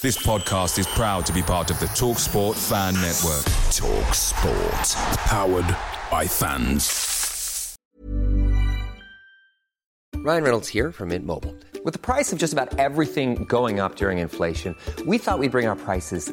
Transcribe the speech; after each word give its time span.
This 0.00 0.16
podcast 0.16 0.78
is 0.78 0.86
proud 0.86 1.26
to 1.26 1.32
be 1.32 1.42
part 1.42 1.72
of 1.72 1.80
the 1.80 1.86
TalkSport 1.86 2.54
Fan 2.54 2.94
Network. 2.94 3.42
TalkSport, 3.74 4.88
powered 5.26 5.76
by 6.08 6.24
fans. 6.24 7.76
Ryan 10.14 10.42
Reynolds 10.44 10.68
here 10.68 10.92
from 10.92 11.08
Mint 11.08 11.26
Mobile. 11.26 11.52
With 11.84 11.94
the 11.94 11.98
price 11.98 12.32
of 12.32 12.38
just 12.38 12.52
about 12.52 12.78
everything 12.78 13.42
going 13.46 13.80
up 13.80 13.96
during 13.96 14.18
inflation, 14.18 14.76
we 15.04 15.18
thought 15.18 15.40
we'd 15.40 15.50
bring 15.50 15.66
our 15.66 15.74
prices 15.74 16.32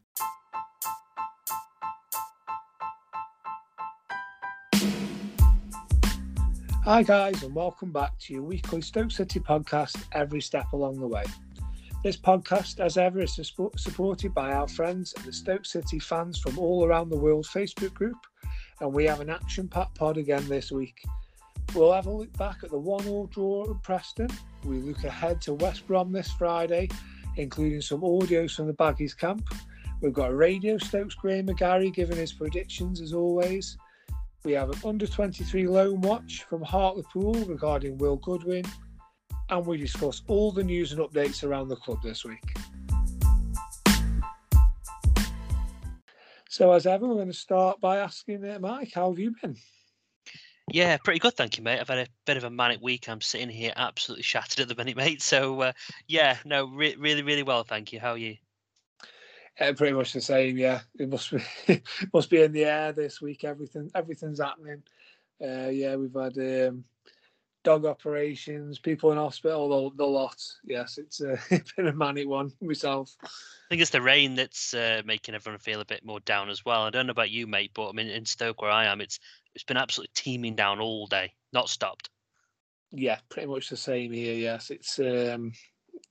Hi, 6.83 7.03
guys, 7.03 7.43
and 7.43 7.53
welcome 7.53 7.91
back 7.91 8.17
to 8.21 8.33
your 8.33 8.41
weekly 8.41 8.81
Stoke 8.81 9.11
City 9.11 9.39
podcast, 9.39 10.03
Every 10.13 10.41
Step 10.41 10.65
Along 10.73 10.99
the 10.99 11.05
Way. 11.05 11.23
This 12.03 12.17
podcast, 12.17 12.79
as 12.79 12.97
ever, 12.97 13.21
is 13.21 13.39
supported 13.77 14.33
by 14.33 14.51
our 14.51 14.67
friends 14.67 15.13
and 15.15 15.23
the 15.23 15.31
Stoke 15.31 15.63
City 15.63 15.99
fans 15.99 16.39
from 16.39 16.57
all 16.57 16.83
around 16.83 17.09
the 17.09 17.19
world 17.19 17.45
Facebook 17.45 17.93
group, 17.93 18.17
and 18.79 18.91
we 18.91 19.05
have 19.05 19.19
an 19.19 19.29
action 19.29 19.67
packed 19.67 19.93
pod 19.93 20.17
again 20.17 20.43
this 20.47 20.71
week. 20.71 21.05
We'll 21.75 21.93
have 21.93 22.07
a 22.07 22.11
look 22.11 22.35
back 22.35 22.63
at 22.63 22.71
the 22.71 22.79
1 22.79 23.03
0 23.03 23.29
draw 23.31 23.69
at 23.69 23.83
Preston. 23.83 24.29
We 24.65 24.79
look 24.79 25.03
ahead 25.03 25.39
to 25.41 25.53
West 25.53 25.85
Brom 25.85 26.11
this 26.11 26.31
Friday, 26.31 26.89
including 27.37 27.81
some 27.81 28.01
audios 28.01 28.55
from 28.55 28.65
the 28.65 28.73
Baggies 28.73 29.15
camp. 29.15 29.47
We've 30.01 30.13
got 30.13 30.31
a 30.31 30.35
radio 30.35 30.79
Stokes 30.79 31.13
Graham 31.13 31.45
McGarry 31.45 31.93
giving 31.93 32.17
his 32.17 32.33
predictions 32.33 33.01
as 33.01 33.13
always. 33.13 33.77
We 34.43 34.53
have 34.53 34.71
an 34.71 34.77
under 34.83 35.05
23 35.05 35.67
loan 35.67 36.01
watch 36.01 36.45
from 36.49 36.63
Hartlepool 36.63 37.33
regarding 37.45 37.99
Will 37.99 38.15
Goodwin, 38.15 38.65
and 39.49 39.65
we 39.65 39.77
discuss 39.77 40.23
all 40.27 40.51
the 40.51 40.63
news 40.63 40.91
and 40.91 41.01
updates 41.01 41.47
around 41.47 41.67
the 41.67 41.75
club 41.75 42.01
this 42.01 42.25
week. 42.25 42.43
So, 46.49 46.71
as 46.73 46.87
ever, 46.87 47.07
we're 47.07 47.15
going 47.15 47.27
to 47.27 47.33
start 47.33 47.79
by 47.79 47.99
asking 47.99 48.43
uh, 48.43 48.57
Mike, 48.59 48.91
how 48.93 49.09
have 49.09 49.19
you 49.19 49.35
been? 49.41 49.55
Yeah, 50.71 50.97
pretty 50.97 51.19
good, 51.19 51.35
thank 51.35 51.57
you, 51.57 51.63
mate. 51.63 51.79
I've 51.79 51.87
had 51.87 51.99
a 51.99 52.07
bit 52.25 52.37
of 52.37 52.43
a 52.43 52.49
manic 52.49 52.81
week. 52.81 53.09
I'm 53.09 53.21
sitting 53.21 53.49
here 53.49 53.73
absolutely 53.75 54.23
shattered 54.23 54.61
at 54.61 54.67
the 54.67 54.75
minute, 54.75 54.97
mate. 54.97 55.21
So, 55.21 55.61
uh, 55.61 55.71
yeah, 56.07 56.37
no, 56.45 56.65
re- 56.65 56.95
really, 56.97 57.21
really 57.21 57.43
well, 57.43 57.63
thank 57.63 57.93
you. 57.93 57.99
How 57.99 58.11
are 58.11 58.17
you? 58.17 58.37
Uh, 59.59 59.73
pretty 59.73 59.93
much 59.93 60.13
the 60.13 60.21
same, 60.21 60.57
yeah. 60.57 60.81
It 60.97 61.09
must 61.09 61.31
be 61.31 61.81
must 62.13 62.29
be 62.29 62.41
in 62.41 62.51
the 62.51 62.65
air 62.65 62.93
this 62.93 63.21
week. 63.21 63.43
Everything 63.43 63.91
everything's 63.93 64.39
happening. 64.39 64.83
Uh, 65.43 65.69
yeah, 65.69 65.95
we've 65.95 66.13
had 66.13 66.37
um, 66.37 66.83
dog 67.63 67.85
operations, 67.85 68.79
people 68.79 69.11
in 69.11 69.17
hospital, 69.17 69.89
the, 69.91 69.97
the 69.97 70.05
lot. 70.05 70.41
Yes, 70.63 70.97
it's 70.97 71.21
uh, 71.21 71.37
been 71.77 71.87
a 71.87 71.93
manic 71.93 72.27
one 72.27 72.51
myself. 72.61 73.15
I 73.23 73.27
think 73.69 73.81
it's 73.81 73.91
the 73.91 74.01
rain 74.01 74.35
that's 74.35 74.73
uh, 74.73 75.01
making 75.05 75.35
everyone 75.35 75.59
feel 75.59 75.81
a 75.81 75.85
bit 75.85 76.05
more 76.05 76.19
down 76.21 76.49
as 76.49 76.65
well. 76.65 76.83
I 76.83 76.89
don't 76.89 77.07
know 77.07 77.11
about 77.11 77.31
you, 77.31 77.47
mate, 77.47 77.71
but 77.73 77.89
I 77.89 77.91
mean, 77.93 78.07
in 78.07 78.25
Stoke 78.25 78.61
where 78.61 78.71
I 78.71 78.85
am, 78.85 79.01
it's 79.01 79.19
it's 79.53 79.63
been 79.63 79.77
absolutely 79.77 80.11
teeming 80.15 80.55
down 80.55 80.79
all 80.79 81.07
day, 81.07 81.33
not 81.53 81.69
stopped. 81.69 82.09
Yeah, 82.91 83.19
pretty 83.29 83.47
much 83.47 83.69
the 83.69 83.77
same 83.77 84.11
here. 84.11 84.35
Yes, 84.35 84.69
it's 84.69 84.99
um, 84.99 85.53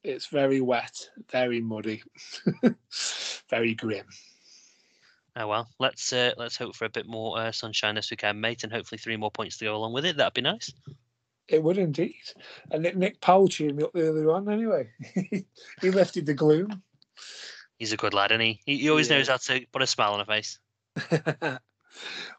it's 0.03 0.27
very 0.27 0.61
wet, 0.61 1.09
very 1.31 1.61
muddy, 1.61 2.03
very 3.51 3.75
grim. 3.75 4.07
Oh 5.37 5.47
well, 5.47 5.69
let's 5.79 6.13
uh, 6.13 6.33
let's 6.37 6.57
hope 6.57 6.75
for 6.75 6.87
a 6.87 6.91
bit 6.91 7.07
more 7.07 7.39
uh, 7.39 7.53
sunshine 7.53 7.95
this 7.95 8.11
weekend, 8.11 8.41
mate, 8.41 8.65
and 8.65 8.73
hopefully 8.73 8.99
three 8.99 9.17
more 9.17 9.31
points 9.31 9.57
to 9.59 9.65
go 9.65 9.77
along 9.77 9.93
with 9.93 10.05
it. 10.05 10.17
That'd 10.17 10.35
be 10.35 10.41
nice. 10.41 10.73
It 11.49 11.63
would 11.63 11.79
indeed. 11.79 12.15
And 12.71 12.83
Nick, 12.83 12.97
Nick 12.97 13.21
Powell 13.21 13.49
cheered 13.49 13.77
me 13.77 13.85
up 13.85 13.91
earlier 13.95 14.31
on 14.31 14.49
anyway. 14.49 14.89
he 15.81 15.91
lifted 15.91 16.27
the 16.27 16.35
gloom. 16.35 16.83
He's 17.79 17.93
a 17.93 17.97
good 17.97 18.15
lad, 18.15 18.33
and 18.33 18.43
he? 18.43 18.61
he 18.67 18.79
he 18.79 18.91
always 18.91 19.09
Yeah. 19.09 19.19
knows 19.19 19.29
how 19.29 19.37
to 19.39 19.67
put 19.73 19.83
a 19.83 19.87
smile 19.87 20.15
on 20.15 20.21
a 20.21 20.27
face. 20.27 20.59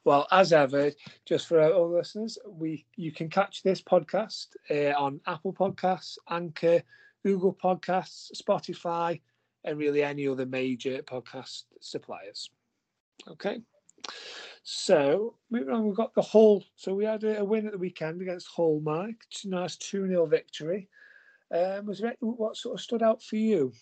well, 0.03 0.27
as 0.31 0.53
ever, 0.53 0.91
just 1.25 1.47
for 1.47 1.59
our 1.59 1.79
listeners, 1.85 2.37
we 2.47 2.85
you 2.95 3.11
can 3.11 3.29
catch 3.29 3.63
this 3.63 3.81
podcast 3.81 4.47
uh, 4.69 4.97
on 4.97 5.19
Apple 5.27 5.53
Podcasts, 5.53 6.17
Anchor, 6.29 6.81
Google 7.23 7.53
Podcasts, 7.53 8.31
Spotify, 8.41 9.21
and 9.63 9.77
really 9.77 10.03
any 10.03 10.27
other 10.27 10.45
major 10.45 11.01
podcast 11.03 11.63
suppliers. 11.79 12.49
Okay. 13.27 13.61
So 14.63 15.35
moving 15.49 15.73
on, 15.73 15.85
we've 15.85 15.95
got 15.95 16.13
the 16.13 16.21
Hull. 16.21 16.63
So 16.75 16.93
we 16.93 17.05
had 17.05 17.23
a, 17.23 17.43
win 17.43 17.65
at 17.65 17.73
the 17.73 17.77
weekend 17.77 18.21
against 18.21 18.47
Hull, 18.47 18.79
Mike. 18.83 19.21
Nice 19.45 19.75
2 19.77 20.07
0 20.07 20.25
victory. 20.25 20.89
Um, 21.53 21.85
was 21.85 21.99
there, 21.99 22.15
what 22.19 22.55
sort 22.55 22.75
of 22.75 22.81
stood 22.81 23.03
out 23.03 23.21
for 23.21 23.35
you? 23.35 23.73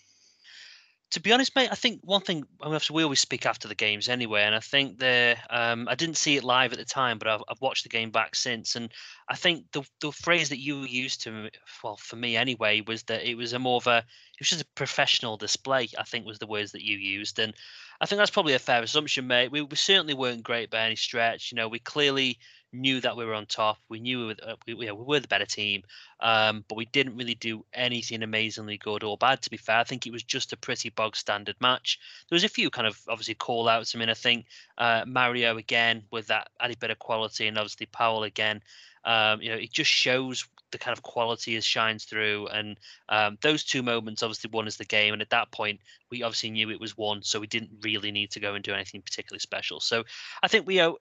To 1.12 1.20
be 1.20 1.32
honest, 1.32 1.56
mate, 1.56 1.70
I 1.72 1.76
think 1.76 2.02
one 2.04 2.22
thing 2.22 2.44
we 2.92 3.04
always 3.04 3.20
speak 3.20 3.46
after 3.46 3.68
the 3.68 3.76
games 3.76 4.10
anyway, 4.10 4.44
and 4.44 4.54
I 4.54 4.60
think 4.60 5.00
the 5.00 5.36
um, 5.50 5.88
I 5.88 5.96
didn't 5.96 6.18
see 6.18 6.38
it 6.38 6.44
live 6.44 6.72
at 6.72 6.78
the 6.78 6.86
time, 6.86 7.18
but 7.18 7.28
I've, 7.28 7.42
I've 7.50 7.62
watched 7.62 7.84
the 7.84 7.90
game 7.90 8.12
back 8.12 8.36
since, 8.36 8.76
and 8.76 8.92
I 9.28 9.36
think 9.36 9.66
the 9.72 9.84
the 10.02 10.12
phrase 10.12 10.50
that 10.50 10.60
you 10.60 10.82
used 10.82 11.24
to 11.24 11.50
well 11.84 11.98
for 11.98 12.16
me 12.16 12.38
anyway 12.38 12.82
was 12.82 13.04
that 13.04 13.28
it 13.28 13.36
was 13.36 13.54
a 13.54 13.60
more 13.60 13.78
of 13.78 13.88
a 13.88 13.98
it 13.98 14.40
was 14.40 14.50
just 14.50 14.62
a 14.62 14.68
professional 14.76 15.36
display. 15.36 15.90
I 15.98 16.04
think 16.04 16.26
was 16.26 16.40
the 16.40 16.48
words 16.48 16.74
that 16.74 16.86
you 16.86 16.98
used, 16.98 17.40
and 17.40 17.56
I 18.02 18.06
think 18.06 18.20
that's 18.20 18.32
probably 18.32 18.54
a 18.54 18.60
fair 18.60 18.84
assumption, 18.84 19.26
mate. 19.26 19.52
We, 19.52 19.62
we 19.64 19.76
certainly 19.78 20.14
weren't 20.14 20.44
great 20.44 20.70
by 20.70 20.82
any 20.82 20.96
stretch. 20.96 21.52
You 21.52 21.56
know, 21.56 21.68
we 21.68 21.80
clearly 21.80 22.38
knew 22.72 23.02
that 23.02 23.18
we 23.18 23.26
were 23.26 23.34
on 23.34 23.46
top. 23.46 23.78
We 23.90 24.00
knew 24.00 24.20
we 24.20 24.26
were, 24.28 24.36
uh, 24.44 24.56
we, 24.68 24.74
we 24.74 24.92
were 24.92 25.20
the 25.20 25.28
better 25.28 25.46
team, 25.46 25.84
um, 26.20 26.64
but 26.68 26.78
we 26.78 26.86
didn't 26.86 27.18
really 27.18 27.36
do 27.36 27.66
anything 27.74 28.24
amazingly 28.24 28.78
good 28.78 29.04
or 29.04 29.18
bad. 29.18 29.42
To 29.42 29.50
be 29.50 29.58
fair, 29.58 29.78
I 29.78 29.84
think 29.84 30.06
it 30.06 30.12
was 30.12 30.24
just 30.24 30.54
a 30.54 30.58
pretty 30.58 30.90
bog 30.90 31.16
standard 31.16 31.56
match. 31.60 32.00
There 32.30 32.36
was 32.36 32.44
a 32.44 32.50
few 32.50 32.70
kind 32.70 32.88
of 32.88 33.00
obviously 33.08 33.36
call 33.36 33.68
outs. 33.68 33.96
I 33.96 34.00
mean, 34.00 34.10
I 34.10 34.14
think 34.14 34.46
uh, 34.78 35.04
Mario 35.08 35.58
again 35.58 36.04
with 36.12 36.28
that 36.28 36.50
added 36.60 36.80
bit 36.80 36.92
of 36.92 37.00
quality, 37.00 37.48
and 37.48 37.58
obviously 37.58 37.88
Powell 37.88 38.24
again. 38.24 38.62
Um, 39.06 39.42
you 39.42 39.50
know, 39.50 39.56
it 39.56 39.72
just 39.72 39.90
shows 39.90 40.46
the 40.72 40.78
kind 40.78 40.96
of 40.96 41.04
quality 41.04 41.56
as 41.56 41.66
shines 41.66 42.06
through. 42.06 42.48
And 42.48 42.78
um, 43.08 43.38
those 43.42 43.64
two 43.64 43.82
moments 43.82 44.24
obviously 44.24 44.50
won 44.52 44.68
us 44.68 44.78
the 44.78 44.86
game. 44.86 45.14
And 45.14 45.22
at 45.22 45.30
that 45.32 45.52
point, 45.52 45.80
we 46.12 46.24
obviously 46.24 46.52
knew 46.52 46.70
it 46.70 46.80
was 46.80 46.98
one, 46.98 47.24
so 47.24 47.40
we 47.40 47.48
didn't 47.48 47.72
really 47.82 48.12
need 48.12 48.32
to 48.32 48.40
go 48.40 48.54
and 48.54 48.64
do 48.64 48.74
anything 48.74 49.02
particularly 49.02 49.40
special. 49.40 49.80
So 49.80 50.04
I 50.44 50.48
think 50.48 50.68
we 50.68 50.80
uh, 50.80 50.94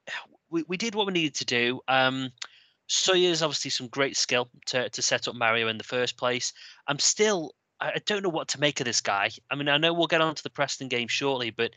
we, 0.50 0.64
we 0.69 0.76
did 0.76 0.94
what 0.94 1.06
we 1.06 1.12
needed 1.12 1.34
to 1.37 1.44
do. 1.44 1.81
Um, 1.88 2.31
Sawyer's 2.88 3.43
obviously 3.43 3.70
some 3.70 3.88
great 3.88 4.17
skill 4.17 4.49
to, 4.67 4.88
to 4.88 5.02
set 5.02 5.28
up 5.28 5.34
Mario 5.34 5.69
in 5.69 5.78
the 5.78 5.84
first 5.84 6.17
place. 6.17 6.52
I'm 6.87 6.99
still, 6.99 7.52
I 7.81 7.99
don't 8.06 8.22
know 8.22 8.31
what 8.31 8.49
to 8.49 8.61
make 8.61 8.81
of 8.81 8.87
this 8.87 9.00
guy. 9.00 9.31
I 9.50 9.56
mean, 9.56 9.69
I 9.69 9.76
know 9.76 9.93
we'll 9.93 10.06
get 10.06 10.22
on 10.22 10.34
to 10.34 10.43
the 10.43 10.50
Preston 10.50 10.88
game 10.88 11.08
shortly, 11.08 11.50
but 11.50 11.72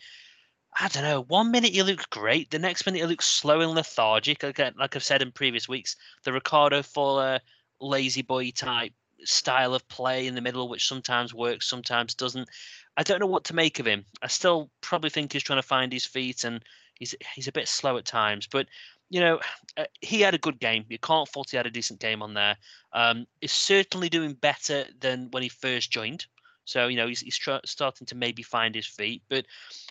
I 0.80 0.88
don't 0.88 1.04
know. 1.04 1.24
One 1.24 1.52
minute 1.52 1.74
he 1.74 1.84
looks 1.84 2.06
great, 2.06 2.50
the 2.50 2.60
next 2.60 2.86
minute 2.86 3.00
he 3.00 3.06
looks 3.06 3.26
slow 3.26 3.60
and 3.60 3.72
lethargic. 3.72 4.44
Again, 4.44 4.74
like 4.80 4.96
I've 4.96 5.04
said 5.04 5.22
in 5.22 5.32
previous 5.32 5.68
weeks, 5.68 5.98
the 6.24 6.32
Ricardo 6.32 6.82
Fuller 6.82 7.40
lazy 7.82 8.22
boy 8.22 8.52
type 8.52 8.94
style 9.24 9.74
of 9.76 9.88
play 9.90 10.28
in 10.28 10.36
the 10.36 10.42
middle, 10.42 10.70
which 10.70 10.88
sometimes 10.88 11.34
works, 11.34 11.68
sometimes 11.68 12.16
doesn't. 12.16 12.48
I 12.96 13.04
don't 13.04 13.20
know 13.20 13.28
what 13.28 13.44
to 13.46 13.56
make 13.56 13.80
of 13.80 13.86
him. 13.86 14.06
I 14.22 14.28
still 14.28 14.70
probably 14.82 15.10
think 15.10 15.34
he's 15.34 15.44
trying 15.44 15.60
to 15.60 15.68
find 15.68 15.92
his 15.92 16.06
feet, 16.06 16.46
and 16.46 16.64
he's 16.96 17.16
he's 17.36 17.48
a 17.48 17.52
bit 17.52 17.68
slow 17.68 17.98
at 17.98 18.06
times. 18.06 18.48
But 18.52 18.68
you 19.10 19.20
know, 19.20 19.40
uh, 19.78 19.86
he 20.02 20.22
had 20.22 20.34
a 20.34 20.40
good 20.40 20.60
game. 20.60 20.86
You 20.90 21.00
can't 21.00 21.28
fault 21.28 21.52
he 21.52 21.58
had 21.58 21.68
a 21.68 21.72
decent 21.72 22.00
game 22.00 22.22
on 22.22 22.34
there. 22.34 22.58
Um, 22.94 23.26
he's 23.40 23.52
certainly 23.52 24.10
doing 24.10 24.34
better 24.34 24.86
than 25.00 25.30
when 25.32 25.44
he 25.44 25.50
first 25.50 25.92
joined. 25.92 26.26
So 26.66 26.88
you 26.88 26.98
know 26.98 27.08
he's, 27.08 27.22
he's 27.22 27.40
starting 27.66 28.08
to 28.08 28.16
maybe 28.16 28.44
find 28.44 28.76
his 28.76 28.88
feet. 28.88 29.24
But 29.30 29.46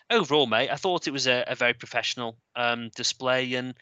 overall, 0.09 0.47
mate, 0.47 0.69
I 0.71 0.75
thought 0.75 1.07
it 1.07 1.11
was 1.11 1.27
a, 1.27 1.43
a 1.47 1.55
very 1.55 1.73
professional 1.73 2.37
um, 2.55 2.89
display, 2.95 3.53
and 3.53 3.75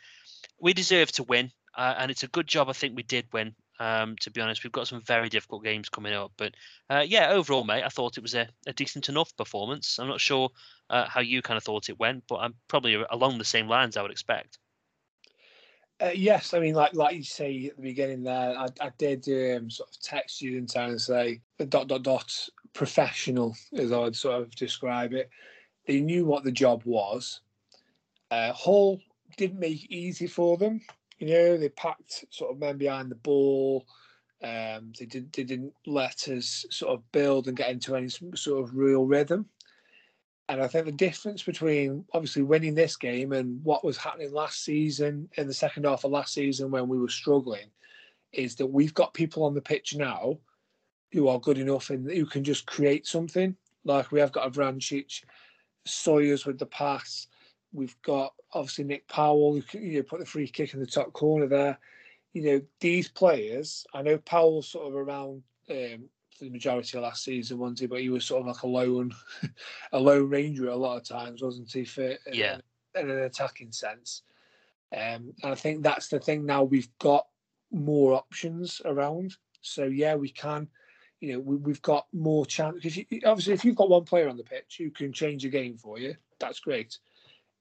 we 0.59 0.73
deserve 0.73 1.11
to 1.13 1.23
win. 1.23 1.51
Uh, 1.77 1.93
and 1.97 2.11
it's 2.11 2.23
a 2.23 2.27
good 2.27 2.47
job 2.47 2.67
I 2.67 2.73
think 2.73 2.95
we 2.95 3.03
did 3.03 3.27
win. 3.31 3.55
Um, 3.79 4.15
to 4.21 4.31
be 4.31 4.41
honest, 4.41 4.63
we've 4.63 4.73
got 4.73 4.87
some 4.87 5.01
very 5.01 5.29
difficult 5.29 5.63
games 5.63 5.87
coming 5.87 6.13
up, 6.13 6.33
but 6.37 6.53
uh, 6.89 7.05
yeah, 7.07 7.29
overall, 7.29 7.63
mate, 7.63 7.83
I 7.83 7.89
thought 7.89 8.17
it 8.17 8.21
was 8.21 8.35
a, 8.35 8.47
a 8.67 8.73
decent 8.73 9.07
enough 9.07 9.35
performance. 9.37 9.99
I'm 9.99 10.09
not 10.09 10.19
sure 10.19 10.49
uh, 10.89 11.07
how 11.07 11.21
you 11.21 11.41
kind 11.41 11.57
of 11.57 11.63
thought 11.63 11.89
it 11.89 11.97
went, 11.99 12.23
but 12.27 12.37
I'm 12.37 12.55
probably 12.67 13.01
along 13.09 13.37
the 13.37 13.45
same 13.45 13.69
lines 13.69 13.95
I 13.95 14.01
would 14.01 14.11
expect. 14.11 14.57
Uh, 16.01 16.11
yes, 16.15 16.53
I 16.53 16.59
mean, 16.59 16.75
like 16.75 16.93
like 16.93 17.15
you 17.15 17.23
say 17.23 17.67
at 17.67 17.75
the 17.75 17.81
beginning 17.81 18.23
there, 18.23 18.57
I, 18.57 18.67
I 18.79 18.91
did 18.97 19.27
um, 19.27 19.69
sort 19.69 19.89
of 19.89 20.01
text 20.01 20.41
you 20.41 20.57
in 20.57 20.65
time 20.65 20.91
and 20.91 21.01
say 21.01 21.41
the 21.57 21.65
dot 21.65 21.87
dot 21.87 22.03
dot 22.03 22.49
professional, 22.73 23.55
as 23.73 23.91
I 23.91 23.97
would 23.97 24.15
sort 24.15 24.41
of 24.41 24.55
describe 24.55 25.13
it. 25.13 25.29
They 25.87 25.99
knew 25.99 26.25
what 26.25 26.43
the 26.43 26.51
job 26.51 26.83
was. 26.85 27.41
Uh, 28.31 28.53
Hull 28.53 29.01
didn't 29.37 29.59
make 29.59 29.83
it 29.85 29.93
easy 29.93 30.27
for 30.27 30.57
them. 30.57 30.81
You 31.19 31.27
know, 31.27 31.57
they 31.57 31.69
packed 31.69 32.25
sort 32.29 32.51
of 32.51 32.59
men 32.59 32.77
behind 32.77 33.11
the 33.11 33.15
ball. 33.15 33.85
Um, 34.41 34.93
they 34.97 35.05
did 35.05 35.31
they 35.33 35.43
didn't 35.43 35.73
let 35.85 36.27
us 36.29 36.65
sort 36.69 36.93
of 36.93 37.11
build 37.11 37.47
and 37.47 37.57
get 37.57 37.69
into 37.69 37.95
any 37.95 38.09
sort 38.09 38.63
of 38.63 38.75
real 38.75 39.05
rhythm. 39.05 39.45
And 40.47 40.61
I 40.63 40.67
think 40.67 40.85
the 40.85 40.91
difference 40.91 41.43
between 41.43 42.05
obviously 42.13 42.41
winning 42.41 42.73
this 42.73 42.95
game 42.95 43.33
and 43.33 43.63
what 43.63 43.85
was 43.85 43.97
happening 43.97 44.33
last 44.33 44.63
season 44.63 45.29
in 45.37 45.45
the 45.45 45.53
second 45.53 45.85
half 45.85 46.05
of 46.05 46.11
last 46.11 46.33
season 46.33 46.71
when 46.71 46.87
we 46.87 46.97
were 46.97 47.09
struggling 47.09 47.69
is 48.31 48.55
that 48.55 48.65
we've 48.65 48.93
got 48.93 49.13
people 49.13 49.43
on 49.43 49.53
the 49.53 49.61
pitch 49.61 49.95
now 49.95 50.39
who 51.11 51.27
are 51.27 51.39
good 51.39 51.59
enough 51.59 51.91
and 51.91 52.09
who 52.09 52.25
can 52.25 52.43
just 52.43 52.65
create 52.65 53.05
something. 53.05 53.55
Like 53.83 54.11
we 54.11 54.19
have 54.19 54.31
got 54.31 54.47
a 54.47 54.51
Vrancic, 54.51 55.23
Sawyers 55.85 56.45
with 56.45 56.57
the 56.57 56.65
pass. 56.65 57.27
We've 57.71 57.95
got 58.01 58.33
obviously 58.53 58.85
Nick 58.85 59.07
Powell 59.07 59.53
who 59.53 59.79
you 59.79 59.97
know, 59.97 60.03
put 60.03 60.19
the 60.19 60.25
free 60.25 60.47
kick 60.47 60.73
in 60.73 60.79
the 60.79 60.85
top 60.85 61.13
corner 61.13 61.47
there. 61.47 61.79
You 62.33 62.43
know, 62.43 62.61
these 62.79 63.07
players, 63.07 63.85
I 63.93 64.01
know 64.01 64.17
Powell's 64.19 64.67
sort 64.67 64.87
of 64.87 64.95
around 64.95 65.43
um, 65.69 66.09
the 66.39 66.49
majority 66.49 66.97
of 66.97 67.03
last 67.03 67.23
season, 67.23 67.57
wasn't 67.57 67.79
he? 67.79 67.87
But 67.87 68.01
he 68.01 68.09
was 68.09 68.25
sort 68.25 68.41
of 68.41 68.47
like 68.47 68.63
a 68.63 68.67
lone, 68.67 69.13
a 69.91 69.99
lone 69.99 70.29
ranger 70.29 70.69
a 70.69 70.75
lot 70.75 70.97
of 70.97 71.03
times, 71.03 71.41
wasn't 71.41 71.71
he? 71.71 71.85
For 71.85 72.15
yeah, 72.31 72.57
in, 72.95 73.09
an 73.09 73.19
attacking 73.19 73.71
sense. 73.71 74.23
Um, 74.91 75.33
and 75.43 75.51
I 75.51 75.55
think 75.55 75.83
that's 75.83 76.07
the 76.07 76.19
thing. 76.19 76.45
Now 76.45 76.63
we've 76.63 76.89
got 76.99 77.27
more 77.71 78.13
options 78.13 78.81
around, 78.85 79.35
so 79.61 79.85
yeah, 79.85 80.15
we 80.15 80.29
can. 80.29 80.67
You 81.19 81.33
know, 81.33 81.39
we, 81.41 81.71
have 81.73 81.81
got 81.81 82.07
more 82.13 82.45
chance 82.45 82.81
because 82.81 82.97
obviously, 83.25 83.53
if 83.53 83.65
you've 83.65 83.75
got 83.75 83.89
one 83.89 84.05
player 84.05 84.29
on 84.29 84.37
the 84.37 84.43
pitch 84.43 84.77
who 84.77 84.89
can 84.89 85.11
change 85.11 85.43
a 85.43 85.49
game 85.49 85.77
for 85.77 85.99
you, 85.99 86.15
that's 86.39 86.61
great. 86.61 86.97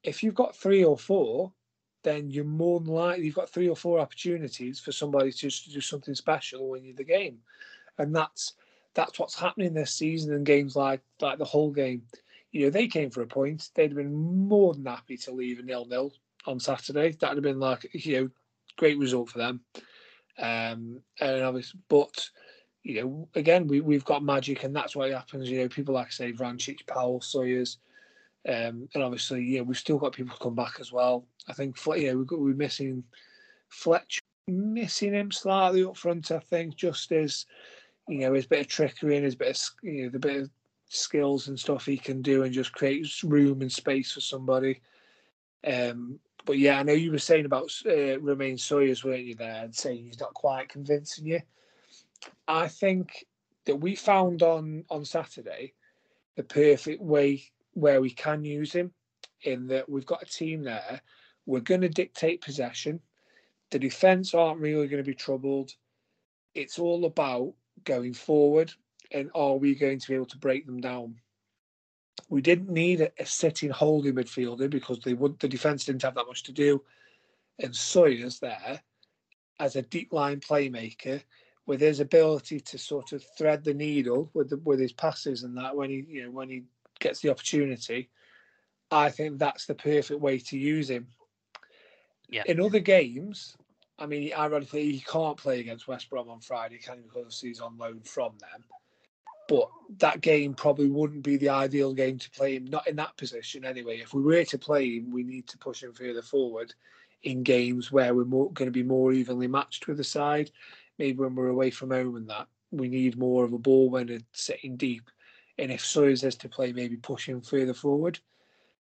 If 0.02 0.22
you've 0.22 0.34
got 0.34 0.56
three 0.56 0.84
or 0.84 0.96
four, 0.96 1.52
then 2.04 2.30
you're 2.30 2.44
more 2.44 2.80
than 2.80 2.92
likely 2.92 3.26
you've 3.26 3.34
got 3.34 3.50
three 3.50 3.68
or 3.68 3.76
four 3.76 3.98
opportunities 3.98 4.78
for 4.78 4.92
somebody 4.92 5.32
to, 5.32 5.50
to 5.50 5.70
do 5.70 5.80
something 5.80 6.14
special 6.14 6.68
when 6.68 6.84
you're 6.84 6.94
the 6.94 7.04
game, 7.04 7.38
and 7.98 8.14
that's 8.14 8.54
that's 8.94 9.18
what's 9.18 9.38
happening 9.38 9.74
this 9.74 9.92
season 9.92 10.32
in 10.34 10.44
games 10.44 10.76
like 10.76 11.00
like 11.20 11.38
the 11.38 11.44
Hull 11.44 11.70
game. 11.70 12.02
You 12.50 12.64
know, 12.64 12.70
they 12.70 12.86
came 12.86 13.10
for 13.10 13.22
a 13.22 13.26
point. 13.26 13.70
They'd 13.74 13.90
have 13.90 13.96
been 13.96 14.14
more 14.14 14.74
than 14.74 14.86
happy 14.86 15.16
to 15.18 15.32
leave 15.32 15.58
a 15.58 15.62
nil 15.62 15.86
nil 15.86 16.12
on 16.46 16.60
Saturday. 16.60 17.12
That'd 17.12 17.36
have 17.36 17.44
been 17.44 17.60
like 17.60 17.88
you 17.92 18.20
know, 18.20 18.30
great 18.76 18.98
result 18.98 19.30
for 19.30 19.38
them. 19.38 19.60
Um, 20.38 21.02
and 21.20 21.42
obviously, 21.42 21.80
but 21.88 22.30
you 22.84 23.02
know, 23.02 23.28
again, 23.34 23.66
we 23.66 23.80
we've 23.80 24.04
got 24.04 24.22
magic, 24.22 24.64
and 24.64 24.74
that's 24.74 24.96
what 24.96 25.10
happens. 25.10 25.50
You 25.50 25.60
know, 25.60 25.68
people 25.68 25.94
like 25.94 26.12
say 26.12 26.32
Vrancic, 26.32 26.86
Powell, 26.86 27.20
Sawyers, 27.20 27.78
um, 28.46 28.88
and 28.94 29.02
obviously, 29.02 29.42
yeah, 29.44 29.62
we've 29.62 29.76
still 29.76 29.98
got 29.98 30.12
people 30.12 30.34
to 30.36 30.42
come 30.42 30.54
back 30.54 30.76
as 30.80 30.92
well. 30.92 31.24
I 31.48 31.52
think, 31.52 31.76
yeah, 31.96 32.14
we've 32.14 32.26
got 32.26 32.38
we're 32.38 32.54
missing 32.54 33.02
Fletch, 33.68 34.20
missing 34.46 35.14
him 35.14 35.32
slightly 35.32 35.84
up 35.84 35.96
front. 35.96 36.30
I 36.30 36.38
think 36.38 36.76
just 36.76 37.10
as 37.12 37.46
you 38.08 38.20
know 38.20 38.34
his 38.34 38.46
bit 38.46 38.60
of 38.60 38.68
trickery 38.68 39.16
and 39.16 39.24
his 39.24 39.34
bit 39.34 39.50
of 39.50 39.62
you 39.82 40.04
know 40.04 40.08
the 40.10 40.18
bit 40.18 40.42
of 40.42 40.50
skills 40.88 41.48
and 41.48 41.58
stuff 41.58 41.84
he 41.84 41.98
can 41.98 42.22
do 42.22 42.44
and 42.44 42.54
just 42.54 42.72
create 42.72 43.06
room 43.22 43.60
and 43.60 43.70
space 43.70 44.12
for 44.12 44.20
somebody. 44.20 44.80
Um, 45.66 46.18
but 46.44 46.58
yeah, 46.58 46.78
I 46.78 46.82
know 46.82 46.94
you 46.94 47.10
were 47.10 47.18
saying 47.18 47.44
about 47.44 47.70
uh, 47.86 48.18
Romaine 48.20 48.56
Sawyers, 48.56 49.04
weren't 49.04 49.24
you 49.24 49.34
there, 49.34 49.64
and 49.64 49.74
saying 49.74 50.04
he's 50.04 50.20
not 50.20 50.32
quite 50.32 50.70
convincing 50.70 51.26
you. 51.26 51.40
I 52.46 52.68
think 52.68 53.26
that 53.66 53.76
we 53.76 53.94
found 53.94 54.42
on 54.42 54.84
on 54.88 55.04
Saturday 55.04 55.74
the 56.36 56.44
perfect 56.44 57.02
way 57.02 57.50
where 57.80 58.00
we 58.00 58.10
can 58.10 58.44
use 58.44 58.72
him, 58.72 58.92
in 59.42 59.66
that 59.68 59.88
we've 59.88 60.06
got 60.06 60.22
a 60.22 60.26
team 60.26 60.62
there. 60.62 61.00
We're 61.46 61.60
going 61.60 61.80
to 61.82 61.88
dictate 61.88 62.42
possession. 62.42 63.00
The 63.70 63.78
defence 63.78 64.34
aren't 64.34 64.60
really 64.60 64.88
going 64.88 65.02
to 65.02 65.08
be 65.08 65.14
troubled. 65.14 65.72
It's 66.54 66.78
all 66.78 67.04
about 67.04 67.54
going 67.84 68.14
forward 68.14 68.72
and 69.12 69.30
are 69.34 69.56
we 69.56 69.74
going 69.74 69.98
to 69.98 70.08
be 70.08 70.14
able 70.14 70.26
to 70.26 70.38
break 70.38 70.66
them 70.66 70.80
down? 70.80 71.16
We 72.28 72.42
didn't 72.42 72.68
need 72.68 73.00
a, 73.00 73.10
a 73.18 73.24
sitting 73.24 73.70
holding 73.70 74.14
midfielder 74.14 74.68
because 74.68 75.00
they 75.00 75.14
would 75.14 75.38
the 75.38 75.48
defence 75.48 75.84
didn't 75.84 76.02
have 76.02 76.16
that 76.16 76.26
much 76.26 76.42
to 76.44 76.52
do. 76.52 76.82
And 77.58 77.74
Sawyer's 77.74 78.38
there 78.38 78.82
as 79.60 79.76
a 79.76 79.82
deep 79.82 80.12
line 80.12 80.40
playmaker 80.40 81.22
with 81.66 81.80
his 81.80 82.00
ability 82.00 82.60
to 82.60 82.78
sort 82.78 83.12
of 83.12 83.24
thread 83.36 83.64
the 83.64 83.74
needle 83.74 84.30
with 84.34 84.50
the, 84.50 84.56
with 84.58 84.80
his 84.80 84.92
passes 84.92 85.42
and 85.42 85.56
that 85.56 85.76
when 85.76 85.90
he 85.90 86.04
you 86.08 86.24
know 86.24 86.30
when 86.30 86.48
he 86.48 86.64
gets 86.98 87.20
the 87.20 87.30
opportunity, 87.30 88.10
I 88.90 89.10
think 89.10 89.38
that's 89.38 89.66
the 89.66 89.74
perfect 89.74 90.20
way 90.20 90.38
to 90.38 90.58
use 90.58 90.88
him. 90.90 91.08
Yeah. 92.28 92.42
In 92.46 92.60
other 92.60 92.80
games, 92.80 93.56
I 93.98 94.06
mean, 94.06 94.32
ironically, 94.32 94.92
he 94.92 95.00
can't 95.00 95.36
play 95.36 95.60
against 95.60 95.88
West 95.88 96.08
Brom 96.08 96.30
on 96.30 96.40
Friday, 96.40 96.78
can 96.78 96.98
he? 96.98 97.02
Because 97.02 97.40
he's 97.40 97.60
on 97.60 97.76
loan 97.76 98.00
from 98.04 98.32
them. 98.38 98.64
But 99.48 99.70
that 99.98 100.20
game 100.20 100.52
probably 100.52 100.88
wouldn't 100.88 101.22
be 101.22 101.38
the 101.38 101.48
ideal 101.48 101.94
game 101.94 102.18
to 102.18 102.30
play 102.30 102.56
him, 102.56 102.66
not 102.66 102.86
in 102.86 102.96
that 102.96 103.16
position 103.16 103.64
anyway. 103.64 103.98
If 103.98 104.12
we 104.12 104.22
were 104.22 104.44
to 104.44 104.58
play 104.58 104.96
him, 104.96 105.10
we 105.10 105.24
need 105.24 105.48
to 105.48 105.58
push 105.58 105.82
him 105.82 105.94
further 105.94 106.22
forward 106.22 106.74
in 107.22 107.42
games 107.42 107.90
where 107.90 108.14
we're 108.14 108.24
more, 108.24 108.52
going 108.52 108.68
to 108.68 108.72
be 108.72 108.82
more 108.82 109.12
evenly 109.12 109.48
matched 109.48 109.88
with 109.88 109.96
the 109.96 110.04
side. 110.04 110.50
Maybe 110.98 111.18
when 111.18 111.34
we're 111.34 111.48
away 111.48 111.70
from 111.70 111.90
home 111.90 112.16
and 112.16 112.28
that, 112.28 112.46
we 112.70 112.88
need 112.88 113.18
more 113.18 113.44
of 113.44 113.54
a 113.54 113.58
ball 113.58 113.88
winner 113.88 114.18
sitting 114.32 114.76
deep. 114.76 115.10
And 115.58 115.72
if 115.72 115.84
Sawyers 115.84 116.24
is 116.24 116.36
to 116.36 116.48
play, 116.48 116.72
maybe 116.72 116.96
push 116.96 117.28
him 117.28 117.40
further 117.40 117.74
forward. 117.74 118.18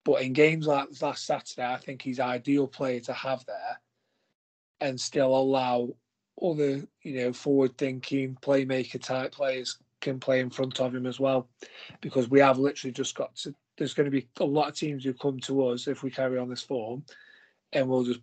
But 0.05 0.23
in 0.23 0.33
games 0.33 0.67
like 0.67 0.89
last 1.01 1.27
Saturday, 1.27 1.65
I 1.65 1.77
think 1.77 2.03
he's 2.03 2.21
ideal 2.21 2.67
player 2.67 3.01
to 3.01 3.13
have 3.13 3.45
there 3.47 3.81
and 4.81 5.01
still 5.01 5.35
allow 5.35 5.91
other, 6.43 6.83
you 7.03 7.17
know, 7.17 7.33
forward 7.33 7.77
thinking 7.77 8.37
playmaker 8.41 9.03
type 9.03 9.33
players 9.33 9.79
can 10.01 10.19
play 10.19 10.41
in 10.41 10.49
front 10.49 10.81
of 10.81 10.95
him 10.95 11.07
as 11.07 11.21
well. 11.21 11.49
Because 12.01 12.31
we 12.31 12.41
have 12.41 12.59
literally 12.59 12.93
just 12.93 13.15
got 13.15 13.35
to 13.37 13.55
there's 13.81 13.95
going 13.95 14.05
to 14.05 14.11
be 14.11 14.29
a 14.41 14.45
lot 14.45 14.69
of 14.69 14.75
teams 14.75 15.05
who 15.05 15.15
come 15.15 15.41
to 15.41 15.69
us 15.69 15.89
if 15.89 16.03
we 16.03 16.11
carry 16.11 16.37
on 16.37 16.51
this 16.51 16.61
form 16.61 17.03
and 17.73 17.89
we'll 17.89 18.05
just 18.05 18.21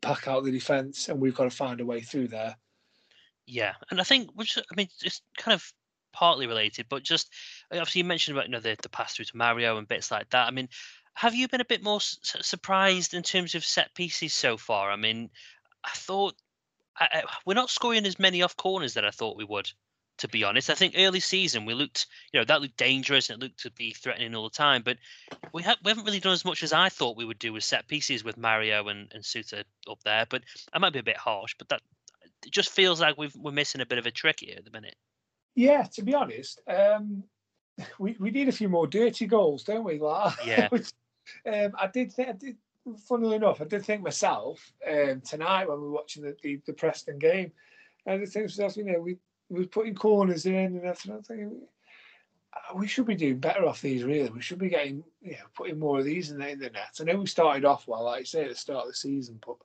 pack 0.00 0.28
out 0.28 0.44
the 0.44 0.52
defence 0.52 1.08
and 1.08 1.20
we've 1.20 1.34
got 1.34 1.44
to 1.44 1.50
find 1.50 1.80
a 1.80 1.84
way 1.84 2.00
through 2.00 2.28
there. 2.28 2.54
Yeah, 3.44 3.74
and 3.90 4.00
I 4.00 4.04
think 4.04 4.30
which 4.34 4.56
I 4.56 4.74
mean 4.76 4.86
it's 5.02 5.20
kind 5.36 5.52
of 5.52 5.72
partly 6.12 6.46
related, 6.46 6.86
but 6.88 7.02
just 7.02 7.30
uh, 7.72 7.76
obviously 7.76 8.00
you 8.00 8.04
mentioned 8.04 8.36
about 8.36 8.46
you 8.46 8.52
know 8.52 8.60
the, 8.60 8.76
the 8.82 8.88
pass 8.88 9.14
through 9.14 9.26
to 9.26 9.36
Mario 9.36 9.78
and 9.78 9.88
bits 9.88 10.10
like 10.10 10.30
that. 10.30 10.46
I 10.46 10.50
mean, 10.50 10.68
have 11.14 11.34
you 11.34 11.48
been 11.48 11.60
a 11.60 11.66
bit 11.66 11.82
more 11.82 12.00
su- 12.00 12.42
surprised 12.42 13.14
in 13.14 13.22
terms 13.22 13.54
of 13.54 13.64
set 13.64 13.94
pieces 13.94 14.32
so 14.32 14.56
far? 14.56 14.90
I 14.90 14.96
mean, 14.96 15.30
I 15.84 15.90
thought 15.90 16.34
I, 16.98 17.08
I, 17.12 17.22
we're 17.44 17.54
not 17.54 17.70
scoring 17.70 18.06
as 18.06 18.18
many 18.18 18.42
off 18.42 18.56
corners 18.56 18.94
that 18.94 19.04
I 19.04 19.10
thought 19.10 19.36
we 19.36 19.44
would. 19.44 19.70
To 20.18 20.28
be 20.28 20.44
honest, 20.44 20.68
I 20.68 20.74
think 20.74 20.96
early 20.98 21.20
season 21.20 21.64
we 21.64 21.72
looked, 21.72 22.06
you 22.30 22.38
know, 22.38 22.44
that 22.44 22.60
looked 22.60 22.76
dangerous 22.76 23.30
and 23.30 23.42
it 23.42 23.44
looked 23.46 23.60
to 23.60 23.70
be 23.70 23.92
threatening 23.92 24.34
all 24.34 24.44
the 24.44 24.50
time. 24.54 24.82
But 24.82 24.98
we, 25.54 25.62
ha- 25.62 25.78
we 25.82 25.88
haven't 25.90 26.04
really 26.04 26.20
done 26.20 26.34
as 26.34 26.44
much 26.44 26.62
as 26.62 26.74
I 26.74 26.90
thought 26.90 27.16
we 27.16 27.24
would 27.24 27.38
do 27.38 27.54
with 27.54 27.64
set 27.64 27.88
pieces 27.88 28.22
with 28.22 28.36
Mario 28.36 28.86
and, 28.88 29.10
and 29.14 29.24
Souttar 29.24 29.64
up 29.90 30.02
there. 30.04 30.26
But 30.28 30.42
I 30.74 30.78
might 30.78 30.92
be 30.92 30.98
a 30.98 31.02
bit 31.02 31.16
harsh, 31.16 31.54
but 31.56 31.70
that 31.70 31.80
it 32.44 32.50
just 32.50 32.68
feels 32.68 33.00
like 33.00 33.16
we've, 33.16 33.34
we're 33.34 33.50
missing 33.50 33.80
a 33.80 33.86
bit 33.86 33.96
of 33.96 34.04
a 34.04 34.10
trick 34.10 34.40
here 34.40 34.56
at 34.58 34.64
the 34.66 34.70
minute. 34.70 34.94
Yeah, 35.54 35.82
to 35.94 36.02
be 36.02 36.14
honest, 36.14 36.60
um, 36.66 37.24
we 37.98 38.16
we 38.18 38.30
need 38.30 38.48
a 38.48 38.52
few 38.52 38.68
more 38.68 38.86
dirty 38.86 39.26
goals, 39.26 39.64
don't 39.64 39.84
we? 39.84 39.98
Like, 39.98 40.34
yeah. 40.46 40.68
um, 40.72 41.72
I 41.78 41.86
did 41.92 42.12
think 42.12 42.28
I 42.28 42.32
did 42.32 42.56
funnily 42.98 43.36
enough, 43.36 43.60
I 43.60 43.64
did 43.64 43.84
think 43.84 44.02
myself 44.02 44.72
um, 44.88 45.20
tonight 45.20 45.68
when 45.68 45.80
we 45.80 45.86
were 45.86 45.92
watching 45.92 46.22
the, 46.22 46.36
the, 46.42 46.60
the 46.66 46.72
Preston 46.72 47.18
game, 47.18 47.52
and 48.06 48.14
I 48.14 48.18
did 48.18 48.30
think 48.30 48.46
myself, 48.46 48.76
you 48.76 48.84
know, 48.84 49.00
we 49.00 49.18
we 49.48 49.66
putting 49.66 49.94
corners 49.94 50.46
in 50.46 50.54
and 50.54 50.84
everything. 50.84 51.12
I'm 51.12 51.22
thinking 51.22 51.60
uh, 52.52 52.76
we 52.76 52.86
should 52.86 53.06
be 53.06 53.14
doing 53.14 53.38
better 53.38 53.66
off 53.66 53.82
these. 53.82 54.04
Really, 54.04 54.30
we 54.30 54.40
should 54.40 54.58
be 54.58 54.68
getting, 54.68 55.04
you 55.20 55.32
know, 55.32 55.46
putting 55.54 55.78
more 55.78 55.98
of 55.98 56.04
these 56.04 56.30
in 56.30 56.38
the, 56.38 56.48
in 56.48 56.58
the 56.58 56.70
net. 56.70 56.98
I 57.00 57.04
know 57.04 57.18
we 57.18 57.26
started 57.26 57.64
off 57.64 57.88
well, 57.88 58.04
like 58.04 58.20
I 58.20 58.24
say, 58.24 58.44
at 58.44 58.50
the 58.50 58.54
start 58.54 58.84
of 58.84 58.90
the 58.90 58.96
season, 58.96 59.40
but 59.44 59.56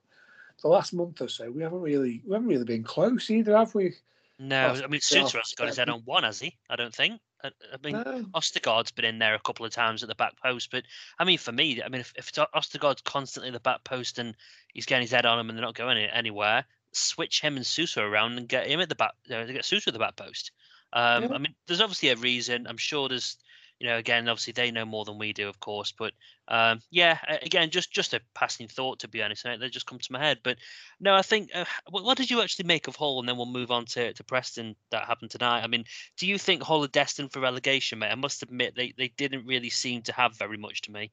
the 0.61 0.67
last 0.67 0.93
month 0.93 1.21
or 1.21 1.27
so, 1.27 1.51
we 1.51 1.61
haven't 1.61 1.81
really 1.81 2.21
we 2.25 2.33
haven't 2.33 2.49
really 2.49 2.65
been 2.65 2.83
close 2.83 3.29
either, 3.29 3.55
have 3.55 3.75
we? 3.75 3.93
No, 4.37 4.73
Well, 4.73 4.83
I 4.83 4.87
mean 4.87 4.99
yeah, 5.11 5.19
Souttar 5.21 5.37
hasn't 5.37 5.57
got 5.57 5.67
his 5.67 5.77
head 5.77 5.89
on 5.89 6.01
one, 6.01 6.23
has 6.23 6.39
he? 6.39 6.57
I 6.69 6.75
don't 6.75 6.93
think. 6.93 7.21
I, 7.43 7.51
I 7.73 7.77
mean, 7.83 7.93
No. 7.93 8.25
Ostergaard's 8.33 8.91
been 8.91 9.05
in 9.05 9.19
there 9.19 9.35
a 9.35 9.39
couple 9.39 9.65
of 9.65 9.71
times 9.71 10.03
at 10.03 10.09
the 10.09 10.15
back 10.15 10.33
post, 10.41 10.71
but 10.71 10.83
I 11.19 11.23
mean, 11.23 11.37
for 11.37 11.51
me, 11.51 11.81
I 11.81 11.89
mean, 11.89 12.01
if, 12.01 12.13
if 12.17 12.29
it's 12.29 12.39
Ostergaard's 12.53 13.01
constantly 13.01 13.49
at 13.49 13.53
the 13.53 13.59
back 13.59 13.83
post 13.83 14.19
and 14.19 14.35
he's 14.73 14.85
getting 14.85 15.03
his 15.03 15.11
head 15.11 15.25
on 15.25 15.39
him 15.39 15.49
and 15.49 15.57
they're 15.57 15.65
not 15.65 15.75
going 15.75 15.97
anywhere, 15.97 16.65
switch 16.91 17.41
him 17.41 17.55
and 17.55 17.65
Souttar 17.65 18.09
around 18.09 18.37
and 18.37 18.47
get 18.47 18.67
him 18.67 18.79
at 18.81 18.89
the 18.89 18.95
back. 18.95 19.13
Know, 19.29 19.45
get 19.45 19.63
Souttar 19.63 19.87
at 19.87 19.93
the 19.93 19.99
back 19.99 20.15
post. 20.15 20.51
Um, 20.93 21.23
Yeah. 21.23 21.33
I 21.33 21.37
mean, 21.37 21.55
there's 21.67 21.81
obviously 21.81 22.09
a 22.09 22.15
reason. 22.17 22.67
I'm 22.67 22.77
sure 22.77 23.07
there's, 23.07 23.37
you 23.79 23.87
know, 23.87 23.97
again, 23.97 24.29
obviously 24.29 24.53
they 24.53 24.71
know 24.71 24.85
more 24.85 25.03
than 25.03 25.17
we 25.17 25.33
do, 25.33 25.49
of 25.49 25.59
course. 25.59 25.91
But 25.91 26.13
um, 26.47 26.79
yeah, 26.91 27.17
again, 27.41 27.69
just 27.69 27.91
just 27.91 28.13
a 28.13 28.21
passing 28.33 28.67
thought 28.67 28.99
to 28.99 29.07
be 29.07 29.21
honest. 29.21 29.43
They 29.43 29.69
just 29.69 29.85
come 29.85 29.99
to 29.99 30.11
my 30.13 30.19
head. 30.19 30.39
But 30.43 30.57
no, 30.99 31.13
I 31.13 31.21
think. 31.21 31.49
Uh, 31.53 31.65
what, 31.89 32.03
what 32.03 32.17
did 32.17 32.29
you 32.29 32.41
actually 32.41 32.65
make 32.65 32.87
of 32.87 32.95
Hull? 32.95 33.19
And 33.19 33.27
then 33.27 33.37
we'll 33.37 33.45
move 33.45 33.71
on 33.71 33.85
to, 33.85 34.13
to 34.13 34.23
Preston. 34.23 34.75
That 34.91 35.05
happened 35.05 35.31
tonight. 35.31 35.63
I 35.63 35.67
mean, 35.67 35.83
do 36.17 36.27
you 36.27 36.37
think 36.37 36.63
Hull 36.63 36.83
are 36.83 36.87
destined 36.87 37.31
for 37.31 37.39
relegation, 37.41 37.99
mate? 37.99 38.11
I 38.11 38.15
must 38.15 38.43
admit 38.43 38.75
they, 38.75 38.93
they 38.97 39.09
didn't 39.17 39.45
really 39.45 39.69
seem 39.69 40.01
to 40.03 40.13
have 40.13 40.37
very 40.37 40.57
much 40.57 40.81
to 40.83 40.91
me. 40.91 41.11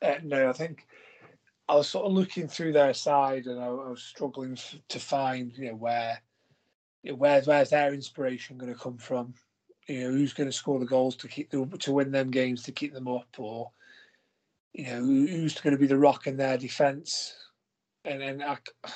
Uh, 0.00 0.14
no, 0.22 0.48
I 0.48 0.52
think 0.52 0.86
I 1.68 1.74
was 1.74 1.88
sort 1.88 2.06
of 2.06 2.12
looking 2.12 2.46
through 2.46 2.72
their 2.72 2.94
side, 2.94 3.46
and 3.46 3.60
I, 3.60 3.66
I 3.66 3.90
was 3.90 4.02
struggling 4.02 4.58
to 4.88 5.00
find, 5.00 5.56
you 5.56 5.70
know, 5.70 5.76
where, 5.76 6.20
you 7.02 7.12
know, 7.12 7.16
where's 7.16 7.70
their 7.70 7.92
inspiration 7.92 8.58
going 8.58 8.72
to 8.72 8.78
come 8.78 8.98
from? 8.98 9.34
You 9.86 10.00
know, 10.00 10.10
who's 10.10 10.32
going 10.32 10.48
to 10.48 10.52
score 10.52 10.78
the 10.78 10.86
goals 10.86 11.16
to 11.16 11.28
keep 11.28 11.50
to 11.50 11.92
win 11.92 12.10
them 12.10 12.30
games 12.30 12.62
to 12.62 12.72
keep 12.72 12.94
them 12.94 13.08
up, 13.08 13.28
or 13.38 13.70
you 14.72 14.84
know, 14.86 15.00
who's 15.00 15.60
going 15.60 15.74
to 15.74 15.80
be 15.80 15.86
the 15.86 15.98
rock 15.98 16.26
in 16.26 16.36
their 16.36 16.56
defence? 16.56 17.34
And 18.04 18.20
then 18.20 18.42
I, 18.42 18.56
I, 18.84 18.90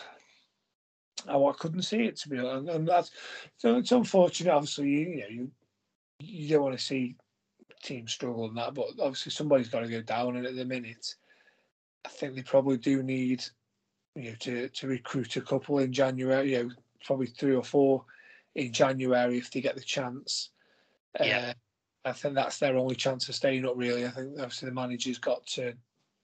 oh, 1.29 1.49
I 1.49 1.53
couldn't 1.53 1.83
see 1.83 2.05
it 2.05 2.17
to 2.19 2.29
be 2.29 2.39
honest, 2.39 2.75
and 2.75 2.89
that's 2.89 3.11
so 3.59 3.77
it's 3.77 3.93
unfortunate. 3.93 4.53
Obviously, 4.53 4.89
you, 4.89 4.99
you 4.99 5.21
know, 5.21 5.29
you 5.29 5.51
you 6.21 6.49
don't 6.49 6.65
want 6.65 6.79
to 6.79 6.85
see 6.85 7.17
teams 7.83 8.13
struggle 8.13 8.47
and 8.47 8.57
that, 8.57 8.75
but 8.75 8.87
obviously 8.99 9.31
somebody's 9.31 9.69
got 9.69 9.81
to 9.81 9.89
go 9.89 10.03
down, 10.03 10.37
and 10.37 10.47
at 10.47 10.57
the 10.57 10.65
minute. 10.65 11.15
I 12.05 12.11
think 12.11 12.35
they 12.35 12.43
probably 12.43 12.79
do 12.79 13.03
need, 13.03 13.45
you 14.15 14.31
know, 14.31 14.37
to 14.41 14.69
to 14.69 14.87
recruit 14.87 15.37
a 15.37 15.43
couple 15.43 15.79
in 15.81 15.93
January. 15.93 16.53
You 16.53 16.63
know, 16.65 16.71
probably 17.05 17.27
three 17.27 17.55
or 17.55 17.65
four 17.65 18.05
in 18.55 18.73
January 18.73 19.39
if 19.39 19.51
they 19.51 19.61
get 19.61 19.75
the 19.75 19.83
chance. 19.83 20.51
Yeah. 21.27 21.53
Uh, 22.05 22.09
I 22.09 22.13
think 22.13 22.35
that's 22.35 22.59
their 22.59 22.77
only 22.77 22.95
chance 22.95 23.29
of 23.29 23.35
staying 23.35 23.67
up. 23.67 23.75
Really, 23.77 24.07
I 24.07 24.11
think 24.11 24.33
obviously 24.39 24.69
the 24.69 24.75
manager's 24.75 25.19
got 25.19 25.47
to 25.49 25.75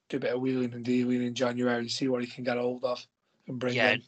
do 0.08 0.16
a 0.16 0.20
bit 0.20 0.34
of 0.34 0.40
wheeling 0.40 0.72
and 0.72 0.84
dealing 0.84 1.22
in 1.22 1.34
January 1.34 1.78
and 1.78 1.90
see 1.90 2.08
what 2.08 2.22
he 2.22 2.28
can 2.28 2.44
get 2.44 2.58
hold 2.58 2.84
of 2.84 3.04
and 3.48 3.58
bring 3.58 3.74
Yeah, 3.74 3.92
in. 3.92 4.02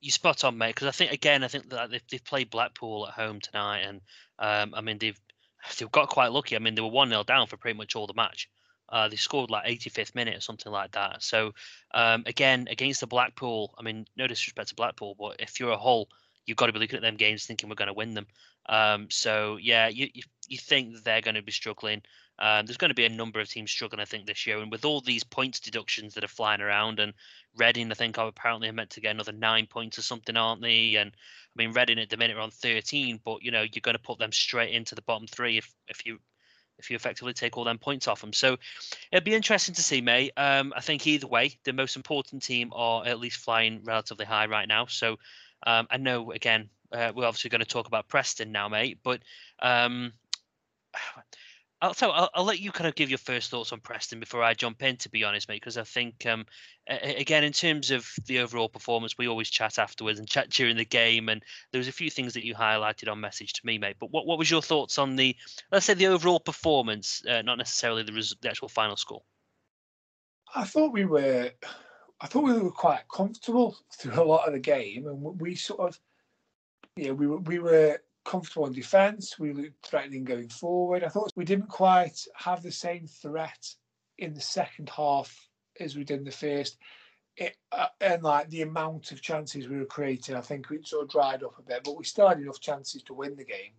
you 0.00 0.10
spot 0.10 0.44
on, 0.44 0.58
mate. 0.58 0.74
Because 0.74 0.88
I 0.88 0.92
think 0.92 1.12
again, 1.12 1.44
I 1.44 1.48
think 1.48 1.70
that 1.70 1.90
they've, 1.90 2.02
they've 2.10 2.24
played 2.24 2.50
Blackpool 2.50 3.06
at 3.06 3.14
home 3.14 3.40
tonight, 3.40 3.80
and 3.80 4.00
um, 4.38 4.74
I 4.74 4.80
mean 4.80 4.98
they've 4.98 5.20
they've 5.78 5.92
got 5.92 6.08
quite 6.08 6.32
lucky. 6.32 6.56
I 6.56 6.58
mean 6.58 6.74
they 6.74 6.82
were 6.82 6.88
one 6.88 7.08
0 7.08 7.24
down 7.24 7.46
for 7.46 7.56
pretty 7.56 7.78
much 7.78 7.96
all 7.96 8.06
the 8.06 8.14
match. 8.14 8.48
Uh, 8.88 9.08
they 9.08 9.16
scored 9.16 9.50
like 9.50 9.64
85th 9.64 10.14
minute 10.14 10.36
or 10.36 10.40
something 10.40 10.70
like 10.70 10.92
that. 10.92 11.22
So 11.22 11.52
um, 11.94 12.22
again, 12.26 12.68
against 12.70 13.00
the 13.00 13.06
Blackpool, 13.06 13.74
I 13.78 13.82
mean 13.82 14.06
no 14.16 14.26
disrespect 14.26 14.68
to 14.68 14.74
Blackpool, 14.74 15.16
but 15.18 15.36
if 15.40 15.58
you're 15.58 15.70
a 15.70 15.78
Hull, 15.78 16.08
you've 16.46 16.58
got 16.58 16.66
to 16.66 16.72
be 16.72 16.78
looking 16.78 16.96
at 16.96 17.02
them 17.02 17.16
games 17.16 17.46
thinking 17.46 17.68
we're 17.68 17.76
going 17.76 17.88
to 17.88 17.94
win 17.94 18.14
them. 18.14 18.26
Um, 18.66 19.08
so 19.10 19.58
yeah, 19.60 19.88
you, 19.88 20.08
you 20.14 20.22
you 20.48 20.58
think 20.58 21.02
they're 21.02 21.20
going 21.20 21.34
to 21.36 21.42
be 21.42 21.52
struggling. 21.52 22.02
Um, 22.38 22.66
there's 22.66 22.76
going 22.76 22.90
to 22.90 22.94
be 22.94 23.04
a 23.04 23.10
number 23.10 23.40
of 23.40 23.48
teams 23.48 23.70
struggling, 23.70 24.00
I 24.00 24.04
think, 24.04 24.26
this 24.26 24.46
year. 24.46 24.58
And 24.58 24.70
with 24.70 24.84
all 24.84 25.00
these 25.00 25.22
points 25.22 25.60
deductions 25.60 26.14
that 26.14 26.24
are 26.24 26.28
flying 26.28 26.60
around, 26.60 26.98
and 26.98 27.14
Reading, 27.56 27.92
I 27.92 27.94
think, 27.94 28.18
are 28.18 28.26
apparently 28.26 28.70
meant 28.72 28.90
to 28.90 29.00
get 29.00 29.12
another 29.12 29.30
nine 29.30 29.66
points 29.66 29.96
or 29.96 30.02
something, 30.02 30.36
aren't 30.36 30.60
they? 30.60 30.96
And 30.96 31.12
I 31.14 31.62
mean, 31.62 31.72
Reading 31.72 32.00
at 32.00 32.10
the 32.10 32.16
minute 32.16 32.36
are 32.36 32.40
on 32.40 32.50
13, 32.50 33.20
but 33.24 33.42
you 33.42 33.52
know, 33.52 33.62
you're 33.62 33.80
going 33.80 33.94
to 33.94 34.02
put 34.02 34.18
them 34.18 34.32
straight 34.32 34.74
into 34.74 34.96
the 34.96 35.02
bottom 35.02 35.28
three 35.28 35.58
if 35.58 35.72
if 35.88 36.04
you 36.04 36.18
if 36.78 36.90
you 36.90 36.96
effectively 36.96 37.32
take 37.32 37.56
all 37.56 37.62
them 37.62 37.78
points 37.78 38.08
off 38.08 38.20
them. 38.20 38.32
So 38.32 38.56
it'd 39.12 39.24
be 39.24 39.34
interesting 39.34 39.76
to 39.76 39.82
see, 39.82 40.00
mate. 40.00 40.32
Um, 40.36 40.72
I 40.76 40.80
think 40.80 41.06
either 41.06 41.28
way, 41.28 41.56
the 41.62 41.72
most 41.72 41.94
important 41.94 42.42
team 42.42 42.72
are 42.74 43.06
at 43.06 43.20
least 43.20 43.38
flying 43.38 43.84
relatively 43.84 44.26
high 44.26 44.46
right 44.46 44.66
now. 44.66 44.86
So 44.86 45.18
um, 45.64 45.86
I 45.90 45.98
know 45.98 46.32
again, 46.32 46.68
uh, 46.94 47.12
we're 47.14 47.26
obviously 47.26 47.50
going 47.50 47.60
to 47.60 47.66
talk 47.66 47.86
about 47.86 48.08
Preston 48.08 48.52
now, 48.52 48.68
mate, 48.68 48.98
but 49.02 49.22
um, 49.60 50.12
I'll 51.80 51.92
tell. 51.92 52.12
I'll, 52.12 52.30
I'll 52.34 52.44
let 52.44 52.60
you 52.60 52.72
kind 52.72 52.88
of 52.88 52.94
give 52.94 53.10
your 53.10 53.18
first 53.18 53.50
thoughts 53.50 53.72
on 53.72 53.80
Preston 53.80 54.20
before 54.20 54.42
I 54.42 54.54
jump 54.54 54.82
in. 54.82 54.96
To 54.96 55.10
be 55.10 55.24
honest, 55.24 55.48
mate, 55.48 55.60
because 55.60 55.76
I 55.76 55.82
think 55.82 56.24
um, 56.24 56.46
again 56.88 57.44
in 57.44 57.52
terms 57.52 57.90
of 57.90 58.08
the 58.26 58.38
overall 58.38 58.68
performance, 58.68 59.18
we 59.18 59.28
always 59.28 59.50
chat 59.50 59.78
afterwards 59.78 60.18
and 60.18 60.28
chat 60.28 60.48
during 60.50 60.76
the 60.76 60.84
game, 60.84 61.28
and 61.28 61.42
there 61.72 61.78
was 61.78 61.88
a 61.88 61.92
few 61.92 62.08
things 62.08 62.32
that 62.34 62.46
you 62.46 62.54
highlighted 62.54 63.10
on 63.10 63.20
message 63.20 63.52
to 63.54 63.66
me, 63.66 63.76
mate. 63.76 63.96
But 64.00 64.10
what 64.12 64.26
what 64.26 64.38
was 64.38 64.50
your 64.50 64.62
thoughts 64.62 64.96
on 64.98 65.16
the 65.16 65.36
let's 65.72 65.84
say 65.84 65.94
the 65.94 66.06
overall 66.06 66.40
performance, 66.40 67.22
uh, 67.28 67.42
not 67.42 67.58
necessarily 67.58 68.02
the 68.02 68.12
res- 68.12 68.36
the 68.40 68.48
actual 68.48 68.68
final 68.68 68.96
score? 68.96 69.22
I 70.54 70.64
thought 70.64 70.92
we 70.92 71.04
were, 71.04 71.50
I 72.20 72.26
thought 72.26 72.44
we 72.44 72.52
were 72.52 72.70
quite 72.70 73.08
comfortable 73.08 73.76
through 73.92 74.22
a 74.22 74.24
lot 74.24 74.46
of 74.46 74.54
the 74.54 74.60
game, 74.60 75.06
and 75.06 75.40
we 75.40 75.56
sort 75.56 75.80
of, 75.80 76.00
yeah, 76.96 77.10
we 77.10 77.26
were 77.26 77.38
we 77.38 77.58
were 77.58 77.98
comfortable 78.24 78.66
in 78.66 78.72
defence. 78.72 79.38
We 79.38 79.52
looked 79.52 79.86
threatening 79.86 80.24
going 80.24 80.48
forward. 80.48 81.04
I 81.04 81.08
thought 81.08 81.32
we 81.36 81.44
didn't 81.44 81.68
quite 81.68 82.18
have 82.36 82.62
the 82.62 82.72
same 82.72 83.06
threat 83.06 83.68
in 84.18 84.34
the 84.34 84.40
second 84.40 84.88
half 84.88 85.48
as 85.80 85.96
we 85.96 86.04
did 86.04 86.20
in 86.20 86.24
the 86.24 86.30
first. 86.30 86.78
It, 87.36 87.56
uh, 87.72 87.88
and 88.00 88.22
like 88.22 88.48
the 88.50 88.62
amount 88.62 89.10
of 89.10 89.20
chances 89.20 89.66
we 89.66 89.78
were 89.78 89.84
creating, 89.84 90.36
I 90.36 90.40
think 90.40 90.70
it 90.70 90.86
sort 90.86 91.02
of 91.02 91.10
dried 91.10 91.42
up 91.42 91.58
a 91.58 91.62
bit, 91.62 91.82
but 91.82 91.96
we 91.96 92.04
still 92.04 92.28
had 92.28 92.38
enough 92.38 92.60
chances 92.60 93.02
to 93.02 93.14
win 93.14 93.34
the 93.34 93.44
game. 93.44 93.72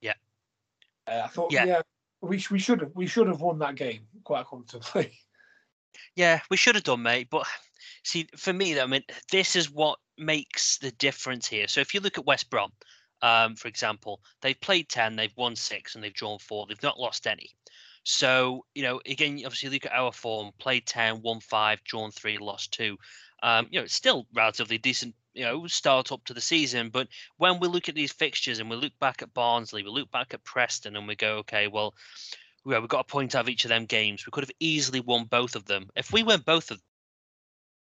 Yeah. 0.00 0.14
Uh, 1.06 1.22
I 1.24 1.28
thought, 1.28 1.52
Yeah. 1.52 1.64
yeah, 1.66 1.82
we 2.20 2.44
we 2.50 2.58
should 2.58 2.80
have 2.80 2.90
we 2.94 3.06
should 3.06 3.28
have 3.28 3.40
won 3.40 3.60
that 3.60 3.76
game 3.76 4.06
quite 4.24 4.46
comfortably. 4.46 5.12
Yeah, 6.14 6.40
we 6.50 6.58
should 6.58 6.74
have 6.74 6.84
done, 6.84 7.02
mate. 7.02 7.28
But 7.30 7.46
see, 8.04 8.28
for 8.36 8.52
me, 8.52 8.78
I 8.78 8.84
mean, 8.84 9.02
this 9.30 9.56
is 9.56 9.70
what 9.70 9.98
makes 10.18 10.78
the 10.78 10.90
difference 10.92 11.46
here. 11.46 11.68
So 11.68 11.80
if 11.80 11.94
you 11.94 12.00
look 12.00 12.18
at 12.18 12.26
West 12.26 12.50
Brom, 12.50 12.72
um, 13.22 13.56
for 13.56 13.68
example, 13.68 14.20
they've 14.42 14.60
played 14.60 14.88
10, 14.88 15.16
they've 15.16 15.36
won 15.36 15.56
six, 15.56 15.94
and 15.94 16.04
they've 16.04 16.12
drawn 16.12 16.38
four. 16.38 16.66
They've 16.66 16.82
not 16.82 16.98
lost 16.98 17.26
any. 17.26 17.50
So, 18.04 18.64
you 18.74 18.82
know, 18.82 19.00
again, 19.06 19.40
obviously, 19.44 19.70
look 19.70 19.86
at 19.86 19.92
our 19.92 20.12
form 20.12 20.52
played 20.58 20.86
10, 20.86 21.22
won 21.22 21.40
five, 21.40 21.82
drawn 21.82 22.10
three, 22.10 22.38
lost 22.38 22.72
two. 22.72 22.96
Um, 23.42 23.66
you 23.70 23.78
know, 23.78 23.84
it's 23.84 23.94
still 23.94 24.26
relatively 24.32 24.78
decent, 24.78 25.14
you 25.34 25.44
know, 25.44 25.66
start 25.66 26.12
up 26.12 26.24
to 26.26 26.34
the 26.34 26.40
season. 26.40 26.90
But 26.90 27.08
when 27.38 27.58
we 27.58 27.68
look 27.68 27.88
at 27.88 27.94
these 27.94 28.12
fixtures 28.12 28.60
and 28.60 28.70
we 28.70 28.76
look 28.76 28.96
back 29.00 29.22
at 29.22 29.34
Barnsley, 29.34 29.82
we 29.82 29.90
look 29.90 30.10
back 30.10 30.34
at 30.34 30.44
Preston, 30.44 30.96
and 30.96 31.08
we 31.08 31.16
go, 31.16 31.38
okay, 31.38 31.66
well, 31.66 31.94
yeah, 32.64 32.78
we 32.78 32.86
got 32.86 33.00
a 33.00 33.04
point 33.04 33.34
out 33.34 33.42
of 33.42 33.48
each 33.48 33.64
of 33.64 33.70
them 33.70 33.86
games. 33.86 34.26
We 34.26 34.30
could 34.30 34.44
have 34.44 34.56
easily 34.60 35.00
won 35.00 35.24
both 35.24 35.56
of 35.56 35.64
them. 35.64 35.88
If 35.96 36.12
we 36.12 36.22
win 36.22 36.40
both 36.46 36.70
of 36.70 36.80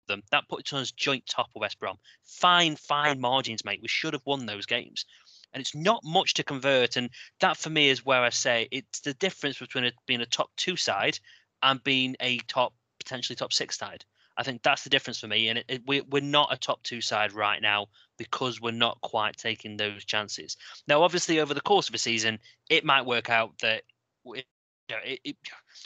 them, 0.07 0.23
that 0.31 0.47
puts 0.47 0.73
us 0.73 0.91
joint 0.91 1.25
top 1.25 1.49
of 1.55 1.61
West 1.61 1.79
Brom. 1.79 1.97
Fine, 2.23 2.75
fine 2.75 3.19
margins, 3.19 3.65
mate. 3.65 3.81
We 3.81 3.87
should 3.87 4.13
have 4.13 4.25
won 4.25 4.45
those 4.45 4.65
games. 4.65 5.05
And 5.53 5.61
it's 5.61 5.75
not 5.75 6.03
much 6.03 6.33
to 6.35 6.43
convert. 6.43 6.95
And 6.95 7.09
that 7.39 7.57
for 7.57 7.69
me 7.69 7.89
is 7.89 8.05
where 8.05 8.21
I 8.21 8.29
say 8.29 8.67
it's 8.71 9.01
the 9.01 9.13
difference 9.15 9.59
between 9.59 9.83
it 9.83 9.93
being 10.07 10.21
a 10.21 10.25
top 10.25 10.49
two 10.57 10.75
side 10.75 11.19
and 11.61 11.83
being 11.83 12.15
a 12.19 12.39
top, 12.47 12.73
potentially 12.99 13.35
top 13.35 13.53
six 13.53 13.77
side. 13.77 14.03
I 14.35 14.43
think 14.43 14.63
that's 14.63 14.83
the 14.83 14.89
difference 14.89 15.19
for 15.19 15.27
me. 15.27 15.49
And 15.49 15.59
it, 15.59 15.65
it, 15.67 15.81
we, 15.85 16.01
we're 16.01 16.21
not 16.21 16.51
a 16.51 16.57
top 16.57 16.81
two 16.83 17.01
side 17.01 17.33
right 17.33 17.61
now 17.61 17.87
because 18.17 18.59
we're 18.59 18.71
not 18.71 18.99
quite 19.01 19.37
taking 19.37 19.77
those 19.77 20.05
chances. 20.05 20.57
Now, 20.87 21.03
obviously, 21.03 21.39
over 21.39 21.53
the 21.53 21.61
course 21.61 21.87
of 21.87 21.95
a 21.95 21.99
season, 21.99 22.39
it 22.69 22.83
might 22.83 23.05
work 23.05 23.29
out 23.29 23.51
that 23.61 23.83
we, 24.23 24.43
you 24.89 24.95
know, 24.95 25.01
it, 25.05 25.19
it, 25.23 25.35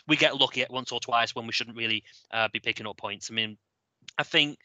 we 0.08 0.16
get 0.16 0.40
lucky 0.40 0.62
at 0.62 0.72
once 0.72 0.92
or 0.92 1.00
twice 1.00 1.36
when 1.36 1.46
we 1.46 1.52
shouldn't 1.54 1.78
really 1.78 2.04
uh, 2.32 2.48
be 2.54 2.60
picking 2.60 2.88
up 2.88 2.98
points. 2.98 3.30
I 3.30 3.34
mean, 3.34 3.58
I 4.18 4.24
think 4.24 4.60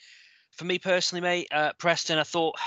for 0.50 0.64
me 0.64 0.78
personally, 0.78 1.22
mate, 1.22 1.48
uh, 1.52 1.72
Preston, 1.78 2.18
I 2.18 2.24
thought. 2.24 2.56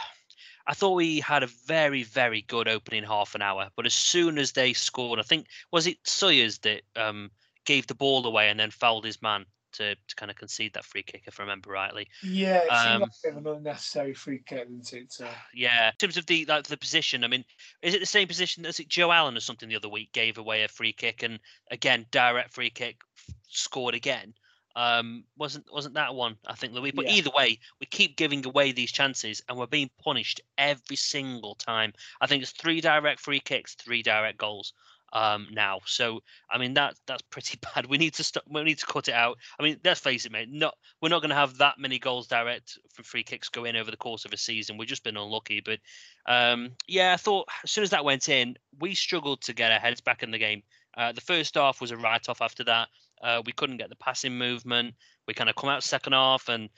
I 0.68 0.74
thought 0.74 0.96
we 0.96 1.20
had 1.20 1.44
a 1.44 1.48
very, 1.68 2.02
very 2.02 2.42
good 2.42 2.68
opening 2.68 3.04
half 3.04 3.36
an 3.36 3.44
hour, 3.44 3.70
but 3.76 3.86
as 3.86 3.94
soon 3.94 4.40
as 4.40 4.52
they 4.54 4.74
scored, 4.74 5.20
I 5.20 5.22
think 5.22 5.46
was 5.72 5.86
it 5.86 6.00
Sawyers 6.06 6.58
that 6.60 6.82
um, 6.96 7.30
gave 7.66 7.86
the 7.86 7.94
ball 7.94 8.26
away 8.26 8.50
and 8.50 8.60
then 8.60 8.72
fouled 8.72 9.06
his 9.06 9.22
man 9.22 9.46
to, 9.74 9.96
to 9.96 10.16
kind 10.16 10.32
of 10.32 10.38
concede 10.38 10.74
that 10.74 10.86
free 10.86 11.04
kick, 11.04 11.24
if 11.28 11.40
I 11.40 11.44
remember 11.44 11.70
rightly. 11.70 12.08
Yeah, 12.24 12.64
it 12.64 12.72
seemed 12.82 12.96
Um, 12.96 13.02
like 13.02 13.10
a 13.10 13.28
bit 13.28 13.38
of 13.38 13.46
an 13.46 13.58
unnecessary 13.58 14.14
free 14.14 14.42
kick, 14.46 14.68
didn't 14.68 14.94
it? 14.94 15.12
So, 15.12 15.30
Yeah, 15.54 15.90
in 15.90 15.96
terms 15.98 16.18
of 16.18 16.26
the 16.26 16.46
like 16.46 16.64
the 16.64 16.78
position, 16.78 17.24
I 17.24 17.28
mean, 17.28 17.46
is 17.82 17.94
it 17.94 18.00
the 18.00 18.06
same 18.06 18.28
position 18.28 18.66
as 18.66 18.80
it 18.80 18.88
Joe 18.88 19.12
Allen 19.12 19.38
or 19.38 19.42
something 19.42 19.70
the 19.70 19.76
other 19.76 19.90
week 19.90 20.12
gave 20.14 20.38
away 20.38 20.64
a 20.64 20.68
free 20.68 20.94
kick 20.94 21.24
and 21.24 21.40
again 21.70 22.06
direct 22.12 22.54
free 22.54 22.70
kick 22.70 23.02
scored 23.50 23.96
again? 23.96 24.34
Um, 24.76 25.24
wasn't 25.38 25.66
wasn't 25.72 25.96
that 25.96 26.16
one? 26.16 26.38
I 26.46 26.56
think 26.56 26.74
the 26.74 26.82
week, 26.82 26.96
but 26.96 27.06
Yeah. 27.06 27.14
either 27.14 27.30
way, 27.32 27.60
we 27.80 27.86
keep 27.86 28.18
giving 28.18 28.46
away 28.46 28.72
these 28.74 28.92
chances 28.92 29.42
and 29.48 29.58
we're 29.58 29.68
being 29.68 29.90
punished 30.04 30.42
every 30.58 30.98
single 30.98 31.56
time. 31.56 31.94
I 32.20 32.28
think 32.28 32.44
it's 32.44 32.52
three 32.52 32.82
direct 32.82 33.22
free 33.22 33.40
kicks, 33.40 33.76
three 33.76 34.04
direct 34.04 34.38
goals. 34.38 34.74
um, 35.14 35.48
now. 35.52 35.80
So 35.86 36.22
I 36.50 36.58
mean 36.58 36.74
that 36.74 36.96
that's 37.08 37.22
pretty 37.22 37.58
bad. 37.76 37.86
We 37.86 37.98
need 37.98 38.16
to 38.16 38.24
stop. 38.24 38.44
We 38.50 38.64
need 38.64 38.80
to 38.80 38.86
cut 38.86 39.08
it 39.08 39.14
out. 39.14 39.38
I 39.58 39.64
mean, 39.64 39.80
let's 39.86 40.02
face 40.02 40.26
it, 40.26 40.32
mate. 40.34 40.50
Not 40.52 40.76
we're 41.00 41.08
not 41.10 41.22
going 41.22 41.30
to 41.30 41.36
have 41.36 41.58
that 41.60 41.76
many 41.80 42.00
goals 42.00 42.28
direct 42.28 42.78
from 42.92 43.06
free 43.06 43.24
kicks 43.24 43.48
go 43.48 43.64
in 43.64 43.78
over 43.78 43.92
the 43.92 43.98
course 43.98 44.26
of 44.26 44.34
a 44.34 44.38
season. 44.38 44.78
We've 44.78 44.90
just 44.90 45.04
been 45.06 45.16
unlucky. 45.16 45.62
But 45.62 45.80
um, 46.26 46.72
yeah, 46.88 47.14
I 47.14 47.18
thought 47.18 47.48
as 47.64 47.72
soon 47.72 47.84
as 47.86 47.92
that 47.92 48.04
went 48.04 48.28
in, 48.28 48.58
we 48.80 48.94
struggled 48.94 49.42
to 49.44 49.54
get 49.54 49.72
our 49.72 49.80
heads 49.80 50.02
back 50.02 50.22
in 50.22 50.32
the 50.32 50.40
game. 50.40 50.64
Uh, 50.98 51.14
the 51.14 51.22
first 51.22 51.56
half 51.56 51.80
was 51.80 51.92
a 51.92 51.98
write-off. 51.98 52.42
After 52.42 52.64
that, 52.66 52.90
uh, 53.22 53.42
we 53.46 53.52
couldn't 53.52 53.78
get 53.78 53.90
the 53.90 53.96
passing 53.96 54.38
movement. 54.38 54.96
We 55.28 55.34
kind 55.34 55.50
of 55.50 55.56
come 55.56 55.70
out 55.70 55.84
second 55.84 56.14
half, 56.14 56.50
and 56.50 56.70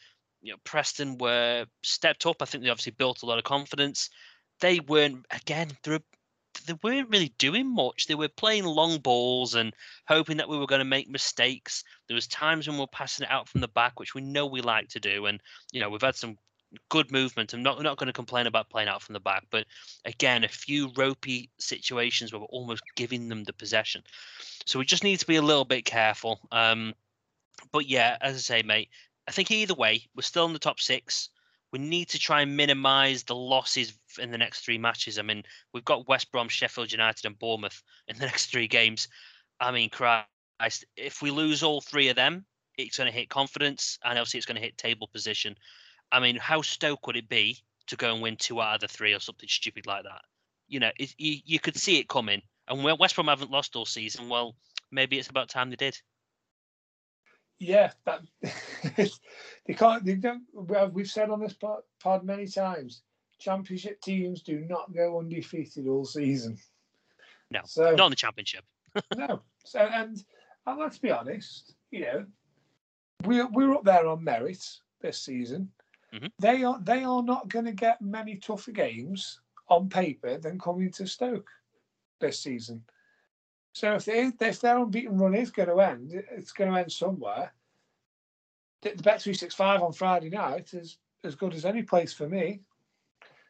you 0.42 0.54
know 0.54 0.58
Preston 0.64 1.18
were 1.18 1.66
stepped 1.84 2.26
up. 2.26 2.42
I 2.42 2.46
think 2.46 2.64
they 2.64 2.70
obviously 2.70 2.94
built 2.98 3.24
a 3.24 3.26
lot 3.26 3.38
of 3.38 3.44
confidence. 3.44 4.10
They 4.60 4.80
weren't 4.80 5.26
again. 5.32 5.72
They're 5.84 6.00
they 6.66 6.74
weren't 6.84 7.10
really 7.10 7.34
doing 7.38 7.74
much. 7.74 8.08
They 8.08 8.16
were 8.16 8.30
playing 8.30 8.66
long 8.66 9.00
balls 9.00 9.56
and 9.56 9.74
hoping 10.08 10.38
that 10.38 10.50
we 10.50 10.58
were 10.58 10.66
going 10.66 10.80
to 10.80 10.86
make 10.86 11.10
mistakes. 11.10 11.84
There 12.08 12.16
was 12.16 12.28
times 12.28 12.68
when 12.68 12.78
we 12.78 12.82
were 12.82 12.88
passing 12.88 13.26
it 13.26 13.32
out 13.32 13.48
from 13.48 13.62
the 13.62 13.68
back, 13.68 14.00
which 14.00 14.16
we 14.16 14.22
know 14.22 14.46
we 14.46 14.62
like 14.62 14.88
to 14.90 15.00
do, 15.00 15.28
and 15.28 15.42
you 15.72 15.80
know 15.80 15.90
we've 15.90 16.02
had 16.02 16.16
some 16.16 16.38
good 16.90 17.12
movement. 17.12 17.54
I'm 17.54 17.64
not 17.64 17.82
not 17.82 17.98
going 17.98 18.08
to 18.08 18.14
complain 18.14 18.48
about 18.48 18.70
playing 18.70 18.90
out 18.90 19.02
from 19.02 19.14
the 19.14 19.20
back, 19.20 19.46
but 19.50 19.66
again, 20.06 20.44
a 20.44 20.50
few 20.50 20.92
ropey 20.96 21.50
situations 21.60 22.32
where 22.32 22.40
we're 22.40 22.48
almost 22.48 22.84
giving 22.96 23.30
them 23.30 23.44
the 23.44 23.54
possession. 23.54 24.04
So 24.66 24.80
we 24.80 24.86
just 24.86 25.04
need 25.04 25.20
to 25.20 25.28
be 25.28 25.38
a 25.38 25.42
little 25.42 25.66
bit 25.66 25.86
careful. 25.86 26.40
Um, 26.52 26.94
but 27.72 27.88
yeah, 27.88 28.18
as 28.22 28.36
I 28.36 28.40
say, 28.40 28.62
mate, 28.64 28.90
I 29.28 29.32
think 29.32 29.52
either 29.52 29.74
way, 29.74 30.08
we're 30.16 30.22
still 30.22 30.46
in 30.46 30.54
the 30.54 30.60
top 30.60 30.80
six. 30.80 31.30
We 31.72 31.80
need 31.80 32.10
to 32.10 32.20
try 32.20 32.42
and 32.42 32.56
minimise 32.56 33.24
the 33.24 33.36
losses 33.36 33.94
in 34.20 34.32
the 34.32 34.38
next 34.38 34.62
three 34.62 34.78
matches. 34.78 35.20
I 35.20 35.22
mean, 35.22 35.44
we've 35.74 35.84
got 35.84 36.08
West 36.08 36.32
Brom, 36.32 36.48
Sheffield 36.48 36.92
United, 36.92 37.26
and 37.26 37.38
Bournemouth 37.38 37.82
in 38.08 38.18
the 38.18 38.26
next 38.26 38.48
three 38.48 38.68
games. 38.68 39.10
I 39.60 39.72
mean, 39.72 39.90
Christ, 39.90 40.86
if 40.96 41.22
we 41.22 41.32
lose 41.32 41.64
all 41.64 41.82
three 41.82 42.08
of 42.10 42.16
them, 42.16 42.46
it's 42.78 42.98
going 42.98 43.12
to 43.12 43.18
hit 43.18 43.30
confidence, 43.30 43.98
and 44.04 44.18
obviously 44.18 44.38
it's 44.38 44.46
going 44.46 44.56
to 44.56 44.62
hit 44.62 44.78
table 44.78 45.08
position. 45.08 45.56
I 46.12 46.20
mean, 46.20 46.38
how 46.38 46.62
stoked 46.62 47.06
would 47.08 47.18
it 47.18 47.30
be 47.30 47.60
to 47.88 47.96
go 47.96 48.14
and 48.14 48.22
win 48.22 48.38
two 48.38 48.62
out 48.62 48.76
of 48.76 48.82
the 48.82 48.88
three 48.88 49.14
or 49.14 49.20
something 49.20 49.50
stupid 49.50 49.86
like 49.86 50.04
that? 50.04 50.22
You 50.68 50.80
know, 50.80 50.92
it, 50.98 51.14
you, 51.18 51.40
you 51.46 51.60
could 51.60 51.78
see 51.78 52.00
it 52.00 52.08
coming. 52.08 52.42
And 52.68 52.84
West 52.84 53.16
Brom 53.16 53.28
haven't 53.28 53.52
lost 53.52 53.76
all 53.76 53.86
season. 53.86 54.28
Well, 54.30 54.56
maybe 54.92 55.18
it's 55.18 55.30
about 55.30 55.50
time 55.50 55.70
they 55.70 55.78
did. 55.78 55.98
Yeah, 57.60 57.92
that 58.06 58.22
they 59.66 59.74
can't. 59.74 60.06
They 60.06 60.16
don't. 60.16 60.44
We've 60.94 61.10
said 61.10 61.30
on 61.30 61.40
this 61.40 61.54
pod, 61.54 61.80
pod 62.00 62.24
many 62.24 62.46
times. 62.48 63.02
Championship 63.40 64.02
teams 64.02 64.42
do 64.42 64.60
not 64.60 64.94
go 64.94 65.20
undefeated 65.20 65.88
all 65.88 66.06
season. 66.06 66.58
No, 67.50 67.62
so, 67.66 67.96
not 67.96 68.08
in 68.08 68.10
the 68.12 68.16
championship. 68.16 68.64
no, 69.16 69.42
so 69.64 69.80
and, 69.80 70.24
and 70.66 70.80
let's 70.80 70.98
be 70.98 71.12
honest. 71.12 71.74
You 71.92 72.02
know, 72.02 72.26
we're 73.24 73.48
we're 73.48 73.74
up 73.74 73.86
there 73.86 74.08
on 74.08 74.24
merit 74.24 74.64
this 75.02 75.20
season. 75.20 75.72
Mm-hmm. 76.18 76.28
They 76.40 76.64
are 76.64 76.80
they 76.82 77.04
are 77.04 77.22
not 77.22 77.48
going 77.48 77.66
to 77.66 77.72
get 77.72 78.02
many 78.02 78.38
tougher 78.38 78.72
games 78.72 79.40
on 79.70 79.90
paper 79.90 80.38
than 80.38 80.60
coming 80.60 80.92
to 80.94 81.06
Stoke 81.06 81.50
this 82.20 82.40
season. 82.40 82.84
So 83.74 83.94
if 83.94 84.06
they 84.06 84.32
if 84.42 84.60
their 84.60 84.80
unbeaten 84.80 85.18
run 85.18 85.36
is 85.36 85.52
going 85.52 85.70
to 85.70 85.80
end, 85.80 86.12
it's 86.32 86.52
going 86.52 86.72
to 86.72 86.80
end 86.80 86.92
somewhere. 86.92 87.54
The, 88.82 88.94
the 88.96 89.04
Bet 89.04 89.22
three 89.22 89.34
six 89.34 89.54
five 89.54 89.82
on 89.84 89.94
Friday 89.94 90.30
night 90.30 90.74
is 90.74 90.98
as 91.24 91.36
good 91.36 91.54
as 91.54 91.66
any 91.66 91.84
place 91.84 92.14
for 92.14 92.28
me. 92.28 92.62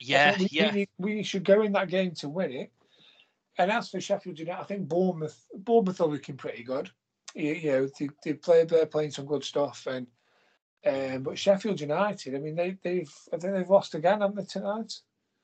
Yeah, 0.02 0.38
we, 0.38 0.48
yeah. 0.52 0.74
We, 0.74 0.88
we, 0.98 1.24
should 1.24 1.44
go 1.44 1.64
in 1.64 1.72
that 1.72 1.90
game 1.90 2.12
to 2.16 2.30
win 2.30 2.52
it. 2.52 2.72
And 3.58 3.72
as 3.72 3.90
for 3.90 4.00
Sheffield 4.00 4.38
United, 4.38 4.62
I 4.62 4.66
think 4.66 4.88
Bournemouth 4.88 5.48
Bournemouth 5.56 6.02
are 6.02 6.08
looking 6.08 6.38
pretty 6.38 6.64
good. 6.64 6.92
You, 7.34 7.54
you 7.54 7.72
know, 7.72 7.90
they, 8.00 8.10
they 8.24 8.34
play 8.34 8.66
they're 8.66 8.86
playing 8.86 9.12
some 9.12 9.26
good 9.26 9.44
stuff, 9.44 9.88
and 9.88 10.08
um, 10.86 11.24
but 11.24 11.38
Sheffield 11.38 11.82
United, 11.82 12.36
I 12.36 12.40
mean, 12.40 12.56
they 12.56 12.78
they've 12.84 13.12
I 13.34 13.38
think 13.38 13.54
they've 13.54 13.70
lost 13.70 13.96
again, 13.96 14.22
haven't 14.22 14.36
they 14.36 14.46
tonight? 14.46 14.94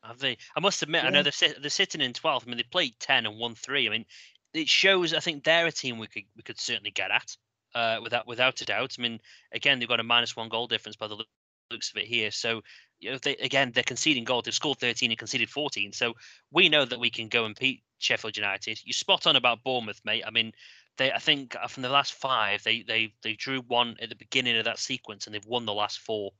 Have 0.03 0.19
they? 0.19 0.37
I 0.55 0.59
must 0.59 0.83
admit, 0.83 1.03
yeah. 1.03 1.09
I 1.09 1.11
know 1.11 1.23
they're 1.23 1.53
they're 1.59 1.69
sitting 1.69 2.01
in 2.01 2.13
12th. 2.13 2.43
I 2.45 2.49
mean, 2.49 2.57
they 2.57 2.63
played 2.63 2.99
10 2.99 3.25
and 3.25 3.39
won 3.39 3.55
three. 3.55 3.87
I 3.87 3.89
mean, 3.89 4.05
it 4.53 4.67
shows. 4.67 5.13
I 5.13 5.19
think 5.19 5.43
they're 5.43 5.65
a 5.65 5.71
team 5.71 5.97
we 5.97 6.07
could 6.07 6.23
we 6.35 6.43
could 6.43 6.59
certainly 6.59 6.91
get 6.91 7.11
at, 7.11 7.35
uh, 7.73 7.99
without 8.03 8.27
without 8.27 8.61
a 8.61 8.65
doubt. 8.65 8.95
I 8.97 9.01
mean, 9.01 9.19
again, 9.53 9.79
they've 9.79 9.87
got 9.87 9.99
a 9.99 10.03
minus 10.03 10.35
one 10.35 10.49
goal 10.49 10.67
difference 10.67 10.95
by 10.95 11.07
the 11.07 11.23
looks 11.71 11.91
of 11.91 11.97
it 11.97 12.05
here. 12.05 12.31
So, 12.31 12.61
you 12.99 13.11
know, 13.11 13.17
they 13.17 13.35
again 13.37 13.71
they're 13.73 13.83
conceding 13.83 14.23
goals. 14.23 14.43
They've 14.45 14.53
scored 14.53 14.79
13 14.79 15.11
and 15.11 15.17
conceded 15.17 15.49
14. 15.49 15.93
So 15.93 16.13
we 16.51 16.69
know 16.69 16.85
that 16.85 16.99
we 16.99 17.09
can 17.09 17.27
go 17.29 17.45
and 17.45 17.55
beat 17.57 17.81
Sheffield 17.99 18.37
United. 18.37 18.79
You 18.83 18.93
spot 18.93 19.25
on 19.25 19.35
about 19.35 19.63
Bournemouth, 19.63 20.01
mate. 20.05 20.23
I 20.25 20.31
mean, 20.31 20.51
they 20.97 21.11
I 21.11 21.19
think 21.19 21.55
uh, 21.55 21.67
from 21.67 21.83
the 21.83 21.89
last 21.89 22.13
five, 22.13 22.63
they 22.63 22.83
they 22.83 23.13
they 23.21 23.33
drew 23.33 23.61
one 23.61 23.95
at 24.01 24.09
the 24.09 24.15
beginning 24.15 24.57
of 24.57 24.65
that 24.65 24.79
sequence, 24.79 25.25
and 25.25 25.33
they've 25.33 25.45
won 25.45 25.65
the 25.65 25.73
last 25.73 25.99
four. 25.99 26.31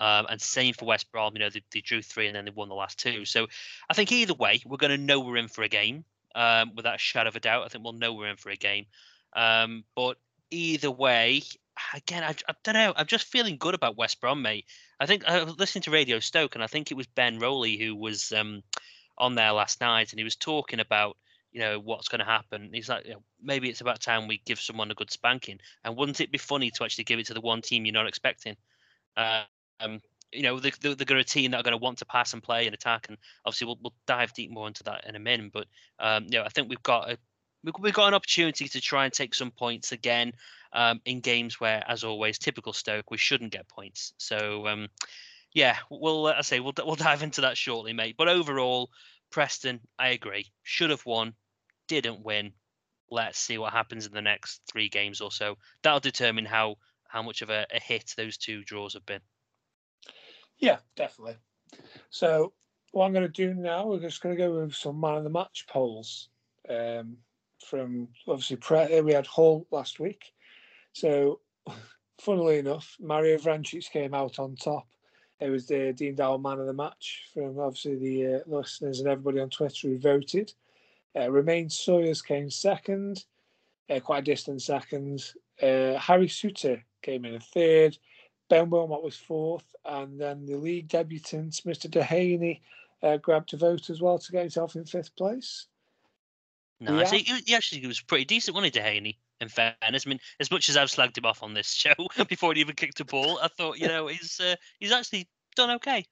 Um, 0.00 0.26
and 0.30 0.40
same 0.40 0.74
for 0.74 0.84
West 0.84 1.10
Brom. 1.10 1.32
You 1.34 1.40
know, 1.40 1.50
they, 1.50 1.62
they, 1.72 1.80
drew 1.80 2.02
three 2.02 2.28
and 2.28 2.36
then 2.36 2.44
they 2.44 2.52
won 2.52 2.68
the 2.68 2.74
last 2.76 3.00
two. 3.00 3.24
So 3.24 3.48
I 3.90 3.94
think 3.94 4.12
either 4.12 4.32
way, 4.32 4.62
we're 4.64 4.76
going 4.76 4.96
to 4.96 4.96
know 4.96 5.18
we're 5.18 5.38
in 5.38 5.48
for 5.48 5.62
a 5.62 5.68
game 5.68 6.04
um, 6.36 6.70
without 6.76 6.94
a 6.94 6.98
shadow 6.98 7.26
of 7.26 7.34
a 7.34 7.40
doubt. 7.40 7.64
I 7.64 7.68
think 7.68 7.82
we'll 7.82 7.94
know 7.94 8.12
we're 8.12 8.28
in 8.28 8.36
for 8.36 8.50
a 8.50 8.56
game. 8.56 8.86
Um, 9.34 9.82
but 9.96 10.16
either 10.52 10.88
way, 10.88 11.42
again, 11.94 12.22
I, 12.22 12.34
I, 12.48 12.54
don't 12.62 12.74
know. 12.74 12.92
I'm 12.96 13.06
just 13.06 13.26
feeling 13.26 13.56
good 13.56 13.74
about 13.74 13.96
West 13.96 14.20
Brom, 14.20 14.42
mate. 14.42 14.66
I 15.00 15.06
think 15.06 15.24
I 15.26 15.42
was 15.42 15.58
listening 15.58 15.82
to 15.82 15.90
Radio 15.90 16.20
Stoke, 16.20 16.54
and 16.54 16.64
I 16.64 16.66
think 16.66 16.90
it 16.90 16.96
was 16.96 17.06
Ben 17.06 17.38
Rowley 17.38 17.76
who 17.76 17.94
was 17.94 18.32
um, 18.32 18.62
on 19.16 19.34
there 19.34 19.52
last 19.52 19.80
night, 19.80 20.12
and 20.12 20.20
he 20.20 20.24
was 20.24 20.36
talking 20.36 20.80
about 20.80 21.16
you 21.52 21.60
know 21.60 21.78
what's 21.80 22.08
going 22.08 22.20
to 22.20 22.24
happen. 22.24 22.70
He's 22.72 22.88
like, 22.88 23.06
you 23.06 23.12
know, 23.12 23.22
maybe 23.42 23.68
it's 23.68 23.80
about 23.80 24.00
time 24.00 24.28
we 24.28 24.40
give 24.44 24.60
someone 24.60 24.90
a 24.90 24.94
good 24.94 25.10
spanking. 25.10 25.60
And 25.84 25.96
wouldn't 25.96 26.20
it 26.20 26.32
be 26.32 26.38
funny 26.38 26.70
to 26.72 26.84
actually 26.84 27.04
give 27.04 27.18
it 27.18 27.26
to 27.26 27.34
the 27.34 27.40
one 27.40 27.62
team 27.62 27.84
you're 27.84 27.92
not 27.92 28.06
expecting? 28.06 28.56
Um, 29.16 30.00
you 30.32 30.42
know, 30.42 30.58
going 30.58 30.72
to 30.72 31.16
a 31.16 31.24
team 31.24 31.52
that 31.52 31.60
are 31.60 31.62
going 31.62 31.78
to 31.78 31.82
want 31.82 31.98
to 31.98 32.04
pass 32.04 32.32
and 32.34 32.42
play 32.42 32.66
and 32.66 32.74
attack, 32.74 33.06
and 33.08 33.16
obviously 33.44 33.66
we'll, 33.66 33.78
we'll 33.82 33.94
dive 34.06 34.32
deep 34.34 34.50
more 34.50 34.68
into 34.68 34.82
that 34.84 35.06
in 35.06 35.16
a 35.16 35.18
minute. 35.18 35.52
But 35.52 35.66
um, 35.98 36.24
you 36.24 36.38
know, 36.38 36.44
I 36.44 36.48
think 36.48 36.68
we've 36.68 36.82
got 36.82 37.10
a 37.10 37.18
we've 37.78 37.94
got 37.94 38.08
an 38.08 38.14
opportunity 38.14 38.68
to 38.68 38.80
try 38.80 39.04
and 39.04 39.12
take 39.12 39.34
some 39.34 39.50
points 39.50 39.92
again 39.92 40.32
um, 40.72 41.00
in 41.04 41.20
games 41.20 41.58
where, 41.58 41.82
as 41.88 42.04
always, 42.04 42.38
typical 42.38 42.72
Stoke, 42.72 43.10
we 43.10 43.18
shouldn't 43.18 43.52
get 43.52 43.68
points. 43.68 44.12
So 44.18 44.66
um, 44.66 44.88
yeah, 45.52 45.76
we'll 45.90 46.26
uh, 46.26 46.34
I 46.38 46.42
say 46.42 46.60
we'll 46.60 46.74
we'll 46.84 46.94
dive 46.96 47.22
into 47.22 47.42
that 47.42 47.56
shortly, 47.56 47.92
mate. 47.92 48.16
But 48.18 48.28
overall, 48.28 48.90
Preston, 49.30 49.80
I 49.98 50.08
agree, 50.08 50.46
should 50.62 50.90
have 50.90 51.04
won, 51.06 51.34
didn't 51.86 52.24
win. 52.24 52.52
Let's 53.10 53.38
see 53.38 53.58
what 53.58 53.72
happens 53.72 54.06
in 54.06 54.12
the 54.12 54.22
next 54.22 54.60
three 54.70 54.88
games 54.88 55.20
or 55.20 55.32
so. 55.32 55.56
That'll 55.82 56.00
determine 56.00 56.44
how 56.44 56.76
how 57.08 57.22
much 57.22 57.40
of 57.40 57.48
a, 57.48 57.66
a 57.72 57.80
hit 57.80 58.12
those 58.16 58.36
two 58.36 58.62
draws 58.64 58.92
have 58.92 59.06
been. 59.06 59.22
Yeah, 60.58 60.78
definitely. 60.94 61.36
So 62.10 62.52
what 62.92 63.06
I'm 63.06 63.12
going 63.12 63.26
to 63.26 63.28
do 63.28 63.54
now, 63.54 63.86
we're 63.86 64.00
just 64.00 64.20
going 64.20 64.36
to 64.36 64.42
go 64.42 64.60
with 64.60 64.74
some 64.74 65.00
man 65.00 65.16
of 65.16 65.24
the 65.24 65.30
match 65.30 65.66
polls. 65.68 66.28
Um, 66.68 67.16
from 67.64 68.08
obviously 68.26 68.56
pre- 68.56 69.00
we 69.00 69.12
had 69.12 69.26
Hull 69.26 69.66
last 69.70 70.00
week. 70.00 70.32
So, 70.92 71.40
funnily 72.20 72.58
enough, 72.58 72.96
Mario 73.00 73.38
Vrancic 73.38 73.90
came 73.90 74.14
out 74.14 74.38
on 74.38 74.56
top. 74.56 74.86
It 75.40 75.50
was 75.50 75.66
the 75.66 75.92
deemed 75.92 76.20
our 76.20 76.38
man 76.38 76.58
of 76.58 76.66
the 76.66 76.72
match 76.72 77.28
from 77.32 77.58
obviously 77.58 77.96
the 77.96 78.34
uh, 78.34 78.38
listeners 78.46 79.00
and 79.00 79.08
everybody 79.08 79.40
on 79.40 79.50
Twitter 79.50 79.88
who 79.88 79.98
voted. 79.98 80.52
Uh, 81.16 81.30
Romaine 81.30 81.70
Sawyers 81.70 82.22
came 82.22 82.50
second, 82.50 83.24
uh, 83.88 84.00
quite 84.00 84.20
a 84.20 84.22
distant 84.22 84.62
second. 84.62 85.32
Uh, 85.62 85.94
Harry 85.98 86.26
Souttar 86.26 86.82
came 87.02 87.24
in 87.24 87.36
a 87.36 87.40
third. 87.40 87.96
Ben 88.48 88.70
Wilmot 88.70 89.02
was 89.02 89.16
fourth, 89.16 89.74
and 89.84 90.20
then 90.20 90.46
the 90.46 90.56
league 90.56 90.88
debutant, 90.88 91.52
Mr. 91.66 91.88
Dehaney, 91.88 92.60
uh, 93.02 93.16
grabbed 93.18 93.54
a 93.54 93.56
vote 93.56 93.90
as 93.90 94.00
well 94.00 94.18
to 94.18 94.32
get 94.32 94.40
himself 94.40 94.74
in 94.74 94.84
fifth 94.84 95.14
place. 95.16 95.66
No, 96.80 96.98
yeah. 96.98 97.10
he, 97.10 97.42
he 97.44 97.54
actually 97.54 97.86
was 97.86 98.00
pretty 98.00 98.24
decent, 98.24 98.54
wasn't 98.54 98.74
he, 98.74 98.80
Dehaney? 98.80 99.16
In 99.40 99.48
fairness, 99.48 100.04
I 100.06 100.08
mean, 100.08 100.20
as 100.40 100.50
much 100.50 100.68
as 100.68 100.76
I've 100.76 100.90
slagged 100.90 101.16
him 101.16 101.24
off 101.24 101.42
on 101.42 101.54
this 101.54 101.72
show 101.74 101.94
before 102.28 102.54
he 102.54 102.60
even 102.60 102.74
kicked 102.74 103.00
a 103.00 103.04
ball, 103.04 103.38
I 103.42 103.48
thought, 103.48 103.78
you 103.78 103.88
know, 103.88 104.08
he's 104.08 104.40
uh, 104.40 104.56
he's 104.80 104.92
actually 104.92 105.28
done 105.56 105.70
okay. 105.72 106.04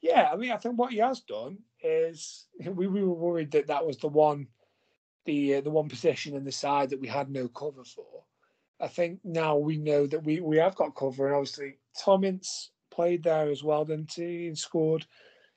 Yeah, 0.00 0.30
I 0.32 0.36
mean, 0.36 0.50
I 0.50 0.56
think 0.56 0.78
what 0.78 0.92
he 0.92 0.98
has 0.98 1.20
done 1.20 1.58
is 1.82 2.46
we, 2.66 2.86
we 2.86 3.02
were 3.02 3.14
worried 3.14 3.50
that 3.52 3.66
that 3.66 3.86
was 3.86 3.98
the 3.98 4.08
one, 4.08 4.46
the 5.26 5.56
uh, 5.56 5.60
the 5.60 5.70
one 5.70 5.88
position 5.88 6.36
in 6.36 6.44
the 6.44 6.52
side 6.52 6.90
that 6.90 7.00
we 7.00 7.08
had 7.08 7.30
no 7.30 7.48
cover 7.48 7.84
for. 7.84 8.24
I 8.80 8.88
think 8.88 9.20
now 9.24 9.58
we 9.58 9.76
know 9.76 10.06
that 10.06 10.24
we, 10.24 10.40
we 10.40 10.56
have 10.56 10.74
got 10.74 10.96
cover, 10.96 11.26
and 11.26 11.36
obviously 11.36 11.76
Tom 12.02 12.24
Ince 12.24 12.70
played 12.90 13.22
there 13.22 13.50
as 13.50 13.62
well, 13.62 13.84
didn't 13.84 14.12
he? 14.14 14.46
And 14.46 14.56
scored, 14.56 15.06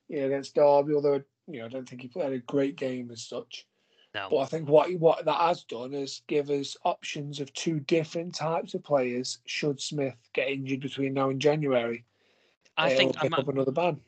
you 0.10 0.20
know, 0.20 0.28
against 0.28 0.56
Derby. 0.56 0.94
Although 0.94 1.24
you 1.48 1.60
know, 1.60 1.66
I 1.66 1.70
don't 1.70 1.88
think 1.88 2.02
he 2.02 2.08
played 2.08 2.34
a 2.34 2.40
great 2.40 2.76
game 2.76 3.12
as 3.12 3.24
such. 3.24 3.66
No. 4.14 4.28
But 4.30 4.38
I 4.38 4.46
think 4.46 4.70
what 4.70 4.94
what 5.00 5.26
that 5.26 5.40
has 5.40 5.64
done 5.64 5.94
is 5.94 6.22
give 6.28 6.50
us 6.50 6.78
options 6.84 7.40
of 7.40 7.52
two 7.54 7.80
different 7.80 8.36
types 8.36 8.74
of 8.74 8.84
players. 8.84 9.40
Should 9.46 9.82
Smith 9.82 10.16
get 10.34 10.50
injured 10.50 10.82
between 10.82 11.14
now 11.14 11.30
and 11.30 11.42
January, 11.42 12.06
I 12.78 12.94
think 12.94 13.16
I 13.20 13.28
might, 13.28 13.40
up 13.40 13.48
another 13.48 13.72
ban. 13.72 14.00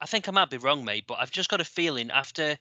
I 0.00 0.06
think 0.06 0.28
I 0.28 0.32
might 0.32 0.50
be 0.50 0.58
wrong, 0.58 0.84
mate, 0.84 1.04
but 1.06 1.18
I've 1.20 1.30
just 1.30 1.50
got 1.50 1.60
a 1.60 1.64
feeling 1.64 2.10
after 2.10 2.58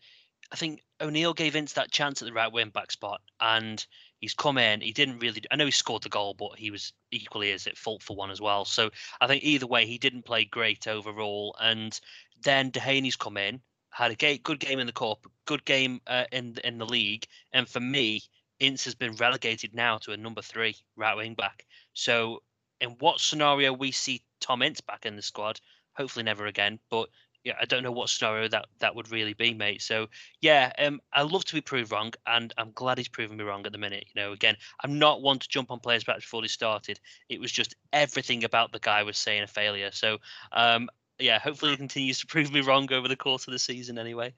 I 0.51 0.55
think 0.55 0.83
O'Neill 1.01 1.33
gave 1.33 1.55
Ince 1.55 1.73
that 1.73 1.91
chance 1.91 2.21
at 2.21 2.27
the 2.27 2.33
right 2.33 2.51
wing 2.51 2.69
back 2.69 2.91
spot, 2.91 3.21
and 3.39 3.83
he's 4.19 4.35
come 4.35 4.59
in. 4.59 4.81
He 4.81 4.91
didn't 4.91 5.19
really. 5.19 5.41
I 5.51 5.55
know 5.55 5.65
he 5.65 5.71
scored 5.71 6.03
the 6.03 6.09
goal, 6.09 6.35
but 6.35 6.59
he 6.59 6.69
was 6.69 6.93
equally 7.11 7.51
as 7.51 7.65
at 7.65 7.77
fault 7.77 8.03
for 8.03 8.15
one 8.15 8.29
as 8.29 8.39
well. 8.39 8.65
So 8.65 8.91
I 9.19 9.27
think 9.27 9.43
either 9.43 9.65
way, 9.65 9.87
he 9.87 9.97
didn't 9.97 10.25
play 10.25 10.45
great 10.45 10.87
overall. 10.87 11.55
And 11.59 11.99
then 12.43 12.71
Dehaney's 12.71 13.15
come 13.15 13.37
in, 13.37 13.61
had 13.89 14.11
a 14.11 14.37
good 14.37 14.59
game 14.59 14.79
in 14.79 14.87
the 14.87 14.93
cup, 14.93 15.25
good 15.45 15.65
game 15.65 16.01
uh, 16.07 16.25
in 16.31 16.57
in 16.63 16.77
the 16.77 16.85
league, 16.85 17.25
and 17.51 17.67
for 17.67 17.79
me, 17.79 18.21
Ince 18.59 18.85
has 18.85 18.95
been 18.95 19.15
relegated 19.15 19.73
now 19.73 19.97
to 19.99 20.11
a 20.11 20.17
number 20.17 20.41
three 20.41 20.75
right 20.95 21.15
wing 21.15 21.33
back. 21.33 21.65
So 21.93 22.43
in 22.79 22.91
what 22.99 23.19
scenario 23.19 23.73
we 23.73 23.91
see 23.91 24.23
Tom 24.39 24.61
Ince 24.61 24.81
back 24.81 25.05
in 25.05 25.15
the 25.15 25.21
squad? 25.21 25.59
Hopefully 25.93 26.23
never 26.23 26.45
again. 26.45 26.79
But 26.89 27.09
yeah, 27.43 27.53
I 27.59 27.65
don't 27.65 27.83
know 27.83 27.91
what 27.91 28.09
scenario 28.09 28.47
that 28.49 28.65
that 28.79 28.95
would 28.95 29.11
really 29.11 29.33
be, 29.33 29.53
mate. 29.53 29.81
So 29.81 30.07
yeah, 30.41 30.71
um, 30.79 31.01
I 31.11 31.23
love 31.23 31.43
to 31.45 31.55
be 31.55 31.61
proved 31.61 31.91
wrong, 31.91 32.13
and 32.25 32.53
I'm 32.57 32.71
glad 32.71 32.97
he's 32.97 33.09
proven 33.09 33.37
me 33.37 33.43
wrong 33.43 33.65
at 33.65 33.71
the 33.73 33.77
minute. 33.77 34.05
You 34.13 34.21
know, 34.21 34.31
again, 34.31 34.55
I'm 34.81 34.97
not 34.97 35.21
one 35.21 35.39
to 35.39 35.47
jump 35.49 35.69
on 35.69 35.79
players 35.79 36.05
back 36.05 36.17
before 36.17 36.41
they 36.41 36.47
started. 36.47 36.99
It 37.29 37.41
was 37.41 37.51
just 37.51 37.75
everything 37.91 38.43
about 38.43 38.71
the 38.71 38.79
guy 38.79 39.03
was 39.03 39.17
saying 39.17 39.43
a 39.43 39.47
failure. 39.47 39.91
So 39.91 40.19
um, 40.53 40.89
yeah, 41.19 41.39
hopefully 41.39 41.71
he 41.71 41.77
continues 41.77 42.19
to 42.19 42.27
prove 42.27 42.51
me 42.51 42.61
wrong 42.61 42.91
over 42.91 43.07
the 43.07 43.15
course 43.15 43.47
of 43.47 43.53
the 43.53 43.59
season, 43.59 43.97
anyway. 43.97 44.33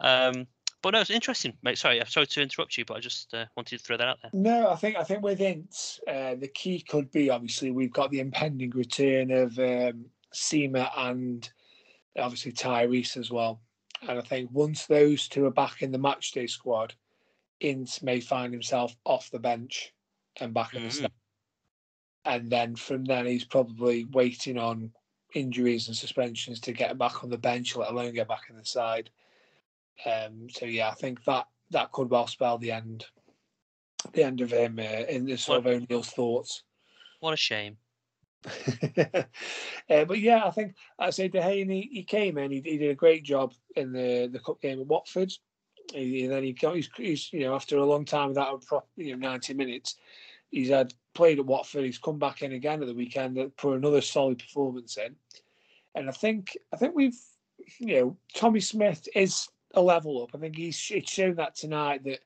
Um, 0.00 0.46
but 0.82 0.90
no, 0.90 1.00
it's 1.00 1.08
interesting, 1.08 1.56
mate. 1.62 1.78
Sorry, 1.78 1.98
I'm 1.98 2.06
sorry 2.06 2.26
to 2.26 2.42
interrupt 2.42 2.76
you, 2.76 2.84
but 2.84 2.98
I 2.98 3.00
just 3.00 3.32
uh, 3.32 3.46
wanted 3.56 3.78
to 3.78 3.82
throw 3.82 3.96
that 3.96 4.06
out 4.06 4.18
there. 4.20 4.30
No, 4.34 4.70
I 4.70 4.76
think 4.76 4.96
I 4.96 5.02
think 5.02 5.22
with 5.22 5.40
Ince, 5.40 5.98
uh, 6.06 6.34
the 6.34 6.48
key 6.48 6.80
could 6.80 7.10
be 7.10 7.30
obviously 7.30 7.70
we've 7.70 7.92
got 7.92 8.10
the 8.10 8.20
impending 8.20 8.68
return 8.68 9.30
of 9.30 9.58
um, 9.58 10.04
Sima 10.34 10.90
and 10.94 11.50
obviously 12.18 12.52
Tyrese 12.52 13.16
as 13.16 13.30
well. 13.30 13.62
And 14.06 14.18
I 14.18 14.22
think 14.22 14.50
once 14.52 14.84
those 14.84 15.26
two 15.26 15.46
are 15.46 15.50
back 15.50 15.80
in 15.80 15.90
the 15.90 15.98
matchday 15.98 16.50
squad, 16.50 16.94
Ince 17.60 18.02
may 18.02 18.20
find 18.20 18.52
himself 18.52 18.94
off 19.06 19.30
the 19.30 19.38
bench 19.38 19.94
and 20.38 20.52
back 20.52 20.68
mm-hmm. 20.68 20.76
in 20.76 20.82
the 20.82 20.88
mm-hmm. 20.90 20.98
start. 20.98 21.12
And 22.26 22.50
then 22.50 22.76
from 22.76 23.04
then 23.04 23.24
he's 23.24 23.44
probably 23.44 24.04
waiting 24.04 24.58
on 24.58 24.92
injuries 25.34 25.88
and 25.88 25.96
suspensions 25.96 26.60
to 26.60 26.72
get 26.72 26.96
back 26.98 27.22
on 27.22 27.30
the 27.30 27.38
bench, 27.38 27.76
let 27.76 27.90
alone 27.90 28.14
get 28.14 28.28
back 28.28 28.44
in 28.48 28.56
the 28.56 28.64
side. 28.64 29.10
Um, 30.06 30.48
so 30.50 30.66
yeah, 30.66 30.88
I 30.88 30.94
think 30.94 31.24
that 31.24 31.46
that 31.70 31.92
could 31.92 32.10
well 32.10 32.26
spell 32.26 32.58
the 32.58 32.72
end, 32.72 33.06
the 34.12 34.22
end 34.22 34.40
of 34.40 34.52
him 34.52 34.78
uh, 34.78 35.04
in 35.08 35.26
the 35.26 35.36
sort 35.36 35.64
what, 35.64 35.74
of 35.74 35.82
O'Neill's 35.82 36.10
thoughts. 36.10 36.62
What 37.20 37.32
a 37.32 37.38
shame. 37.38 37.78
uh, 38.44 40.04
but 40.04 40.20
yeah, 40.20 40.44
I 40.44 40.50
think 40.50 40.74
I 40.98 41.08
say 41.08 41.30
Dehaney, 41.30 41.84
he 41.84 41.90
he, 41.90 42.02
came 42.02 42.36
in, 42.36 42.50
he, 42.50 42.60
he, 42.60 42.76
did 42.76 42.90
a 42.90 42.94
great 42.94 43.24
job 43.24 43.54
in 43.76 43.92
the 43.92 44.28
the 44.30 44.40
cup 44.40 44.60
game 44.60 44.78
at 44.78 44.86
Watford. 44.86 45.32
He, 45.94 46.24
and 46.24 46.32
then 46.32 46.42
he 46.42 46.52
got 46.52 46.74
he's, 46.74 46.90
he's, 46.94 47.32
you 47.32 47.40
know 47.40 47.54
after 47.54 47.78
a 47.78 47.84
long 47.84 48.04
time 48.04 48.28
without 48.28 48.62
a 48.70 48.80
you 48.96 49.16
know 49.16 49.26
ninety 49.30 49.54
minutes, 49.54 49.96
he's 50.54 50.70
had 50.70 50.94
played 51.14 51.38
at 51.38 51.46
Watford. 51.46 51.84
He's 51.84 51.98
come 51.98 52.18
back 52.18 52.42
in 52.42 52.52
again 52.52 52.80
at 52.80 52.86
the 52.86 52.94
weekend 52.94 53.38
for 53.58 53.74
another 53.74 54.00
solid 54.00 54.38
performance 54.38 54.96
in, 54.96 55.16
and 55.94 56.08
I 56.08 56.12
think 56.12 56.56
I 56.72 56.76
think 56.76 56.94
we've 56.94 57.18
you 57.78 57.94
know 57.94 58.16
Tommy 58.34 58.60
Smith 58.60 59.08
is 59.14 59.48
a 59.74 59.82
level 59.82 60.22
up. 60.22 60.30
I 60.34 60.38
think 60.38 60.56
he's 60.56 60.90
it's 60.94 61.12
shown 61.12 61.34
that 61.36 61.56
tonight 61.56 62.04
that 62.04 62.20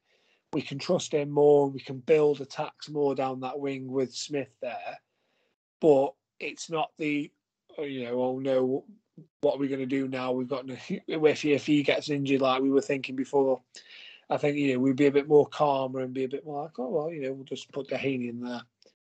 we 0.53 0.63
can 0.63 0.79
trust 0.79 1.13
him 1.13 1.31
more. 1.31 1.65
And 1.65 1.75
we 1.75 1.81
can 1.81 1.99
build 1.99 2.41
attacks 2.41 2.89
more 2.89 3.15
down 3.15 3.41
that 3.41 3.59
wing 3.59 3.91
with 3.91 4.15
Smith 4.15 4.55
there, 4.61 4.99
but 5.81 6.13
it's 6.39 6.71
not 6.71 6.91
the 6.99 7.31
uh, 7.79 7.83
you 7.83 8.05
know 8.05 8.23
oh 8.23 8.39
no 8.39 8.85
what 9.41 9.57
are 9.57 9.59
we 9.59 9.69
going 9.69 9.81
to 9.81 9.87
do 9.87 10.07
now? 10.07 10.33
We've 10.33 10.49
got 10.49 10.67
if 10.89 11.45
if 11.45 11.67
he 11.67 11.83
gets 11.83 12.11
injured 12.11 12.41
like 12.41 12.63
we 12.63 12.71
were 12.71 12.83
thinking 12.83 13.17
before. 13.17 13.63
I 14.31 14.37
think 14.37 14.57
you 14.57 14.75
know 14.75 14.81
we'd 14.81 14.97
be 14.97 15.07
a 15.07 15.13
bit 15.13 15.29
more 15.29 15.47
calmer 15.47 16.01
and 16.01 16.13
be 16.13 16.25
a 16.25 16.29
bit 16.29 16.45
more 16.45 16.65
like 16.65 16.79
oh 16.79 16.89
well 16.89 17.13
you 17.13 17.23
know 17.23 17.33
we'll 17.33 17.45
just 17.45 17.71
put 17.73 17.89
Dehaney 17.89 18.29
in 18.29 18.41
there. 18.41 18.63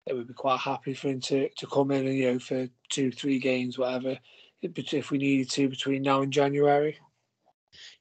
It 0.05 0.13
would 0.13 0.27
be 0.27 0.33
quite 0.33 0.59
happy 0.59 0.93
for 0.93 1.07
him 1.07 1.19
to, 1.21 1.49
to 1.49 1.67
come 1.67 1.89
in 1.91 2.05
and 2.05 2.15
you 2.15 2.33
know 2.33 2.39
for 2.39 2.67
two 2.89 3.11
three 3.11 3.39
games 3.39 3.77
whatever 3.77 4.17
if 4.61 5.11
we 5.11 5.17
needed 5.17 5.49
to 5.51 5.69
between 5.69 6.01
now 6.01 6.21
and 6.21 6.33
January. 6.33 6.97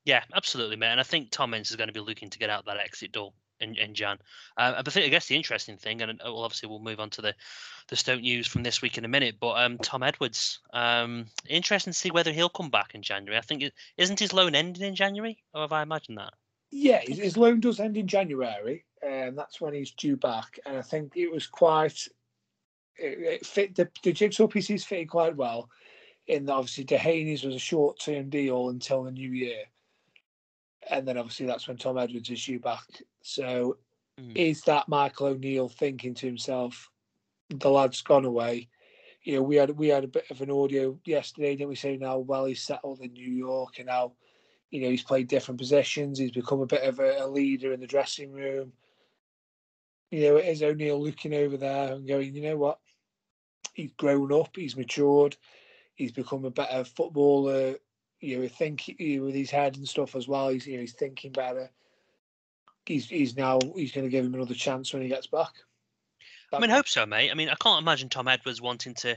Yeah, 0.05 0.23
absolutely, 0.35 0.77
mate. 0.77 0.93
And 0.93 1.01
I 1.01 1.05
think 1.05 1.31
Tom 1.31 1.55
Ince 1.55 1.71
is 1.71 1.77
going 1.77 1.89
to 1.89 1.93
be 1.93 2.01
looking 2.01 2.31
to 2.31 2.39
get 2.39 2.51
out 2.51 2.65
that 2.67 2.79
exit 2.79 3.13
door 3.13 3.33
in, 3.61 3.75
in 3.77 3.95
Jan. 3.95 4.19
Uh, 4.57 4.75
I 4.77 4.91
think 4.91 5.07
I 5.07 5.09
guess 5.09 5.27
the 5.27 5.37
interesting 5.37 5.77
thing, 5.77 6.03
and 6.03 6.21
uh, 6.23 6.35
obviously 6.35 6.69
we'll 6.69 6.81
move 6.81 7.01
on 7.01 7.11
to 7.11 7.23
the 7.23 7.35
the 7.89 7.97
Stoke 7.97 8.21
news 8.21 8.47
from 8.47 8.63
this 8.63 8.83
week 8.83 8.99
in 8.99 9.05
a 9.05 9.09
minute. 9.09 9.37
But 9.41 9.63
um, 9.63 9.79
Tom 9.79 10.03
Edwards, 10.03 10.61
um, 10.73 11.27
interesting 11.49 11.93
to 11.93 11.99
see 11.99 12.11
whether 12.11 12.33
he'll 12.33 12.49
come 12.49 12.71
back 12.71 12.95
in 12.95 13.03
January. 13.03 13.39
I 13.39 13.43
think 13.43 13.63
is 13.63 13.73
isn't 13.97 14.21
his 14.21 14.33
loan 14.33 14.55
ending 14.55 14.87
in 14.87 14.95
January, 14.95 15.43
or 15.53 15.63
have 15.63 15.73
I 15.73 15.83
imagined 15.83 16.19
that? 16.19 16.35
Yeah, 16.77 17.01
his 17.07 17.37
loan 17.37 17.61
does 17.61 17.79
end 17.79 17.97
in 17.97 18.09
January, 18.09 18.85
and 19.01 19.39
that's 19.39 19.61
when 19.61 19.75
he's 19.75 19.93
due 19.93 20.17
back. 20.17 20.59
And 20.67 20.77
I 20.77 20.83
think 20.83 21.13
it 21.17 21.31
was 21.31 21.47
quite 21.47 22.09
it, 22.97 23.19
it 23.21 23.47
fit 23.47 23.77
the, 23.77 23.89
the 24.03 24.13
jigsaw 24.13 24.49
pieces 24.49 24.85
fitted 24.85 25.09
quite 25.09 25.37
well. 25.37 25.69
In 26.27 26.47
that 26.47 26.55
obviously 26.55 26.85
Dehaney's 26.85 27.45
was 27.45 27.55
a 27.55 27.61
short 27.61 28.01
term 28.01 28.31
deal 28.31 28.71
until 28.71 29.05
the 29.05 29.11
new 29.11 29.31
year 29.31 29.65
and 30.91 31.07
then 31.07 31.19
obviously 31.19 31.47
that's 31.47 31.67
when 31.67 31.77
Tom 31.77 31.99
Edwards 31.99 32.31
is 32.31 32.45
due 32.45 32.59
back. 32.59 33.03
So 33.23 33.79
mm. 34.21 34.37
is 34.37 34.63
that 34.63 34.89
Michael 34.89 35.29
O'Neill 35.29 35.69
thinking 35.69 36.15
to 36.15 36.27
himself, 36.27 36.91
the 37.51 37.71
lad's 37.71 38.03
gone 38.03 38.25
away? 38.25 38.69
You 39.23 39.37
know, 39.37 39.43
we 39.43 39.57
had 39.57 39.71
we 39.71 39.89
had 39.89 40.05
a 40.05 40.09
bit 40.09 40.31
of 40.31 40.43
an 40.43 40.51
audio 40.51 40.99
yesterday, 41.05 41.57
didn't 41.57 41.71
we 41.71 41.77
say 41.77 41.97
now 41.97 42.19
well 42.19 42.45
he's 42.45 42.63
settled 42.63 43.01
in 43.01 43.13
New 43.13 43.31
York 43.31 43.79
and 43.79 43.87
now, 43.87 44.13
you 44.75 44.81
know, 44.81 44.91
he's 44.91 45.05
played 45.05 45.29
different 45.29 45.61
positions, 45.61 46.19
he's 46.19 46.33
become 46.33 46.61
a 46.61 46.67
bit 46.67 46.83
of 46.83 46.99
a, 46.99 47.25
a 47.25 47.29
leader 47.29 47.73
in 47.73 47.81
the 47.81 47.87
dressing 47.87 48.33
room. 48.33 48.73
You 50.11 50.23
know, 50.23 50.37
it 50.37 50.47
is 50.47 50.63
O'Neill 50.63 51.03
looking 51.03 51.35
over 51.35 51.57
there 51.57 51.93
and 51.95 52.07
going, 52.07 52.35
you 52.35 52.43
know 52.43 52.57
what? 52.57 52.79
He's 53.73 53.93
grown 53.97 54.33
up, 54.33 54.51
he's 54.55 54.77
matured, 54.77 55.37
he's 55.95 56.13
become 56.13 56.45
a 56.45 56.51
better 56.51 56.85
footballer 56.85 57.77
you 58.25 58.41
know, 58.41 58.49
think 58.49 58.95
with 58.99 59.35
his 59.35 59.51
head 59.51 59.77
and 59.77 59.87
stuff 59.87 60.17
as 60.17 60.27
well. 60.27 60.49
He's 60.49 60.67
you 60.67 60.75
know 60.75 60.81
he's 60.81 60.95
thinking 60.95 61.33
better. 61.33 61.71
He's 62.87 63.09
he's 63.09 63.37
now 63.37 63.59
he's 63.77 63.93
going 63.93 64.07
to 64.07 64.11
give 64.11 64.25
him 64.25 64.35
another 64.35 64.55
chance 64.55 64.93
when 64.93 65.03
he 65.03 65.09
gets 65.09 65.27
back. 65.27 65.53
I 66.53 66.61
mean, 66.61 66.71
hope 66.71 66.89
so, 66.89 67.05
mate. 67.05 67.31
I 67.31 67.35
mean, 67.35 67.49
I 67.49 67.57
can't 67.57 67.83
imagine 67.83 68.09
Tom 68.09 68.29
Edwards 68.29 68.61
wanting 68.61 68.95
to 68.95 69.17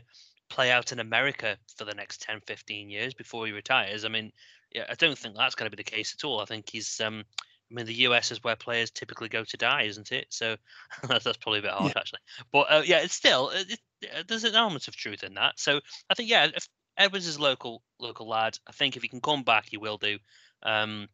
play 0.50 0.72
out 0.72 0.92
in 0.92 1.00
America 1.00 1.58
for 1.78 1.86
the 1.86 1.94
next 1.94 2.22
10, 2.24 2.42
15 2.48 2.90
years 2.90 3.14
before 3.14 3.46
he 3.46 3.52
retires. 3.52 4.06
I 4.06 4.08
mean, 4.08 4.32
yeah, 4.74 4.86
I 4.90 4.96
don't 4.96 5.18
think 5.18 5.36
that's 5.36 5.56
going 5.56 5.70
to 5.70 5.76
be 5.76 5.82
the 5.82 5.90
case 5.90 6.16
at 6.18 6.26
all. 6.26 6.40
I 6.40 6.46
think 6.46 6.70
he's. 6.70 7.00
Um, 7.02 7.24
I 7.70 7.74
mean, 7.74 7.86
the 7.86 7.94
US 7.94 8.32
is 8.32 8.42
where 8.46 8.56
players 8.56 8.92
typically 8.92 9.28
go 9.28 9.44
to 9.44 9.58
die, 9.58 9.84
isn't 9.84 10.14
it? 10.14 10.28
So 10.30 10.56
that's, 11.08 11.26
that's 11.26 11.38
probably 11.38 11.60
a 11.60 11.64
bit 11.64 11.72
harsh, 11.72 11.92
yeah. 11.94 12.00
actually. 12.00 12.20
But 12.52 12.72
uh, 12.72 12.82
yeah, 12.86 13.00
it's 13.00 13.14
still 13.14 13.50
it, 13.50 13.78
it, 14.02 14.28
there's 14.28 14.46
an 14.46 14.56
element 14.56 14.88
of 14.88 14.96
truth 14.96 15.24
in 15.24 15.34
that. 15.34 15.60
So 15.60 15.82
I 16.10 16.14
think 16.14 16.30
yeah, 16.30 16.48
if 16.56 16.68
Edwards 16.98 17.28
is 17.28 17.40
local 17.40 17.84
local 18.00 18.28
lad. 18.28 18.58
I 18.68 18.72
think 18.72 18.96
if 18.96 19.04
he 19.04 19.08
can 19.08 19.22
come 19.22 19.44
back, 19.44 19.68
he 19.70 19.78
will 19.78 19.98
do. 19.98 20.18
Um, 20.64 21.08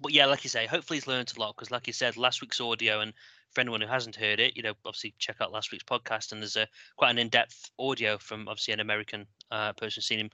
but 0.00 0.12
yeah, 0.12 0.26
like 0.26 0.44
you 0.44 0.50
say, 0.50 0.66
hopefully 0.66 0.96
he's 0.96 1.06
learned 1.06 1.32
a 1.36 1.40
lot 1.40 1.54
because, 1.54 1.70
like 1.70 1.86
you 1.86 1.92
said, 1.92 2.16
last 2.16 2.40
week's 2.40 2.60
audio 2.60 3.00
and 3.00 3.12
for 3.52 3.60
anyone 3.60 3.82
who 3.82 3.86
hasn't 3.86 4.16
heard 4.16 4.40
it, 4.40 4.56
you 4.56 4.62
know, 4.62 4.72
obviously 4.86 5.14
check 5.18 5.36
out 5.40 5.52
last 5.52 5.70
week's 5.70 5.84
podcast 5.84 6.32
and 6.32 6.40
there's 6.40 6.56
a 6.56 6.66
quite 6.96 7.10
an 7.10 7.18
in-depth 7.18 7.70
audio 7.78 8.16
from 8.16 8.48
obviously 8.48 8.72
an 8.72 8.80
American 8.80 9.26
uh, 9.50 9.74
person 9.74 10.02
seen 10.02 10.18
him 10.18 10.30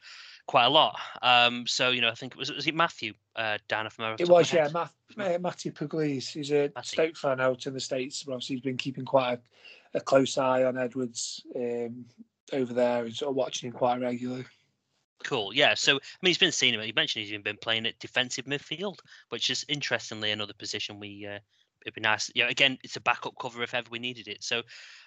quite 0.48 0.64
a 0.64 0.70
lot. 0.70 0.98
Um, 1.22 1.66
so 1.68 1.90
you 1.90 2.00
know, 2.00 2.08
I 2.08 2.14
think 2.14 2.32
it 2.32 2.38
was 2.38 2.50
was 2.50 2.66
it 2.66 2.74
Matthew 2.74 3.12
uh, 3.36 3.58
Dan 3.68 3.88
from 3.90 4.16
It 4.18 4.28
was 4.28 4.52
yeah, 4.52 4.68
Math, 4.72 4.92
uh, 5.16 5.38
Matthew 5.40 5.70
Pugliese. 5.70 6.32
He's 6.32 6.50
a 6.50 6.72
Matthew. 6.74 6.82
Stoke 6.82 7.16
fan 7.16 7.40
out 7.40 7.66
in 7.66 7.74
the 7.74 7.80
states. 7.80 8.24
But 8.24 8.32
obviously, 8.32 8.56
he's 8.56 8.64
been 8.64 8.76
keeping 8.76 9.04
quite 9.04 9.34
a, 9.94 9.98
a 9.98 10.00
close 10.00 10.36
eye 10.36 10.64
on 10.64 10.76
Edwards 10.76 11.44
um, 11.54 12.04
over 12.52 12.72
there 12.72 13.04
and 13.04 13.14
sort 13.14 13.30
of 13.30 13.36
watching 13.36 13.68
him 13.68 13.74
quite 13.74 14.00
regularly. 14.00 14.46
Cool. 15.22 15.52
Yeah. 15.52 15.74
So 15.74 15.96
I 15.96 16.00
mean, 16.22 16.30
he's 16.30 16.38
been 16.38 16.52
seen 16.52 16.74
him. 16.74 16.82
You 16.82 16.92
mentioned 16.96 17.22
he's 17.22 17.32
even 17.32 17.42
been 17.42 17.58
playing 17.58 17.86
at 17.86 17.98
defensive 18.00 18.46
midfield, 18.46 18.98
which 19.28 19.50
is 19.50 19.64
interestingly 19.68 20.32
another 20.32 20.54
position 20.54 20.98
we. 20.98 21.26
Uh, 21.26 21.38
it'd 21.88 21.94
be 21.94 22.00
nice. 22.00 22.30
Yeah. 22.34 22.48
Again, 22.48 22.78
it's 22.84 22.96
a 22.96 23.00
backup 23.00 23.34
cover 23.40 23.62
if 23.62 23.74
ever 23.74 23.88
we 23.90 23.98
needed 23.98 24.28
it. 24.28 24.42
So, 24.42 24.62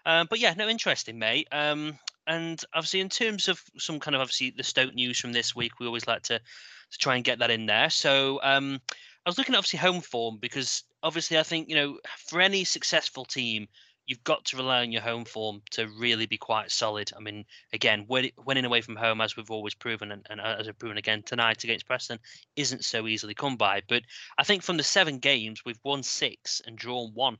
um, 0.06 0.28
but 0.30 0.40
yeah, 0.40 0.54
no, 0.54 0.68
interesting, 0.68 1.20
mate. 1.20 1.48
Um, 1.52 1.98
and 2.28 2.62
obviously, 2.74 3.00
in 3.00 3.10
terms 3.10 3.48
of 3.48 3.62
some 3.78 4.00
kind 4.00 4.16
of 4.16 4.22
obviously 4.22 4.52
the 4.52 4.64
Stoke 4.64 4.94
news 4.94 5.20
from 5.20 5.34
this 5.34 5.56
week, 5.56 5.80
we 5.80 5.88
always 5.88 6.08
like 6.08 6.24
to 6.24 6.40
to 6.40 6.98
try 6.98 7.16
and 7.16 7.24
get 7.24 7.40
that 7.40 7.52
in 7.52 7.66
there. 7.66 7.90
So, 7.90 8.40
um, 8.44 8.80
I 9.26 9.30
was 9.30 9.38
looking 9.38 9.56
at 9.56 9.60
obviously 9.60 9.80
home 9.80 10.02
form 10.02 10.38
because 10.42 10.84
obviously 11.04 11.38
I 11.38 11.44
think 11.44 11.70
you 11.70 11.76
know 11.76 12.00
for 12.18 12.42
any 12.42 12.64
successful 12.64 13.26
team 13.26 13.68
you've 14.06 14.24
got 14.24 14.46
to 14.46 14.58
rely 14.58 14.82
on 14.82 14.92
your 14.92 15.02
home 15.02 15.26
form 15.26 15.62
to 15.72 15.88
really 15.98 16.26
be 16.26 16.38
quite 16.38 16.72
solid. 16.72 17.12
I 17.16 17.20
mean, 17.20 17.46
again, 17.74 18.06
winning 18.08 18.66
away 18.66 18.82
from 18.82 18.96
home, 18.96 19.22
as 19.22 19.38
we've 19.38 19.52
always 19.52 19.74
proven, 19.74 20.12
and, 20.12 20.26
and 20.30 20.42
as 20.42 20.66
we've 20.66 20.78
proven 20.78 20.98
again 20.98 21.24
tonight 21.24 21.64
against 21.64 21.86
Preston, 21.86 22.20
isn't 22.56 22.84
so 22.84 23.08
easily 23.08 23.34
come 23.34 23.56
by. 23.56 23.82
But 23.88 24.04
I 24.38 24.44
think 24.44 24.64
from 24.64 24.78
the 24.78 24.84
seven 24.84 25.20
games, 25.20 25.64
we've 25.66 25.80
won 25.84 26.04
six 26.04 26.62
and 26.66 26.78
drawn 26.78 27.12
one. 27.14 27.38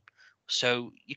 So 0.48 0.92
you, 1.06 1.16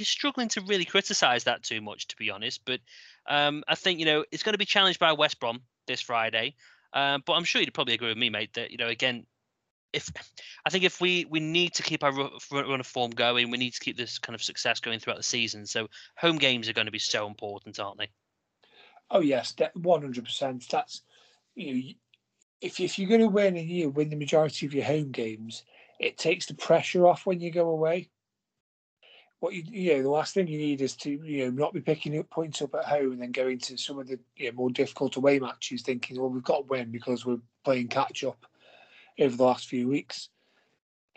are 0.00 0.04
struggling 0.04 0.48
to 0.48 0.60
really 0.62 0.84
criticise 0.84 1.44
that 1.44 1.62
too 1.62 1.80
much, 1.80 2.08
to 2.08 2.16
be 2.16 2.30
honest. 2.30 2.62
But 2.64 2.80
um, 3.28 3.64
I 3.68 3.74
think, 3.74 3.98
you 3.98 4.06
know, 4.06 4.24
it's 4.30 4.42
going 4.42 4.54
to 4.54 4.58
be 4.58 4.64
challenged 4.64 4.98
by 4.98 5.12
West 5.12 5.40
Brom 5.40 5.60
this 5.86 6.00
Friday. 6.00 6.54
Uh, 6.92 7.18
but 7.24 7.34
I'm 7.34 7.44
sure 7.44 7.60
you'd 7.60 7.74
probably 7.74 7.94
agree 7.94 8.08
with 8.08 8.18
me, 8.18 8.30
mate, 8.30 8.54
that, 8.54 8.70
you 8.70 8.76
know, 8.76 8.88
again, 8.88 9.26
if 9.96 10.12
I 10.66 10.70
think 10.70 10.84
if 10.84 11.00
we 11.00 11.24
we 11.24 11.40
need 11.40 11.72
to 11.74 11.82
keep 11.82 12.04
our 12.04 12.12
run 12.12 12.80
of 12.80 12.86
form 12.86 13.10
going, 13.10 13.50
we 13.50 13.58
need 13.58 13.72
to 13.72 13.80
keep 13.80 13.96
this 13.96 14.18
kind 14.18 14.34
of 14.34 14.42
success 14.42 14.78
going 14.78 15.00
throughout 15.00 15.16
the 15.16 15.22
season. 15.22 15.66
So 15.66 15.88
home 16.16 16.36
games 16.36 16.68
are 16.68 16.74
going 16.74 16.86
to 16.86 16.92
be 16.92 16.98
so 16.98 17.26
important, 17.26 17.80
aren't 17.80 17.98
they? 17.98 18.08
Oh 19.10 19.20
yes, 19.20 19.54
one 19.74 20.02
hundred 20.02 20.26
percent. 20.26 20.66
That's 20.70 21.02
you 21.54 21.74
know, 21.74 21.80
if 22.60 22.78
if 22.78 22.98
you're 22.98 23.08
going 23.08 23.22
to 23.22 23.28
win 23.28 23.56
and 23.56 23.68
you 23.68 23.88
win 23.88 24.10
the 24.10 24.16
majority 24.16 24.66
of 24.66 24.74
your 24.74 24.84
home 24.84 25.10
games, 25.10 25.64
it 25.98 26.18
takes 26.18 26.46
the 26.46 26.54
pressure 26.54 27.06
off 27.06 27.24
when 27.24 27.40
you 27.40 27.50
go 27.50 27.70
away. 27.70 28.10
What 29.40 29.54
you 29.54 29.62
you 29.66 29.96
know, 29.96 30.02
the 30.02 30.10
last 30.10 30.34
thing 30.34 30.46
you 30.46 30.58
need 30.58 30.82
is 30.82 30.94
to 30.96 31.10
you 31.10 31.46
know 31.46 31.50
not 31.50 31.72
be 31.72 31.80
picking 31.80 32.18
up 32.18 32.28
points 32.28 32.60
up 32.60 32.74
at 32.74 32.84
home 32.84 33.12
and 33.12 33.22
then 33.22 33.32
going 33.32 33.60
to 33.60 33.78
some 33.78 33.98
of 33.98 34.08
the 34.08 34.18
you 34.36 34.50
know, 34.50 34.56
more 34.56 34.70
difficult 34.70 35.16
away 35.16 35.38
matches, 35.38 35.80
thinking, 35.80 36.20
well, 36.20 36.28
we've 36.28 36.42
got 36.42 36.58
to 36.58 36.66
win 36.66 36.90
because 36.90 37.24
we're 37.24 37.40
playing 37.64 37.88
catch 37.88 38.24
up 38.24 38.44
over 39.20 39.36
the 39.36 39.44
last 39.44 39.68
few 39.68 39.88
weeks. 39.88 40.28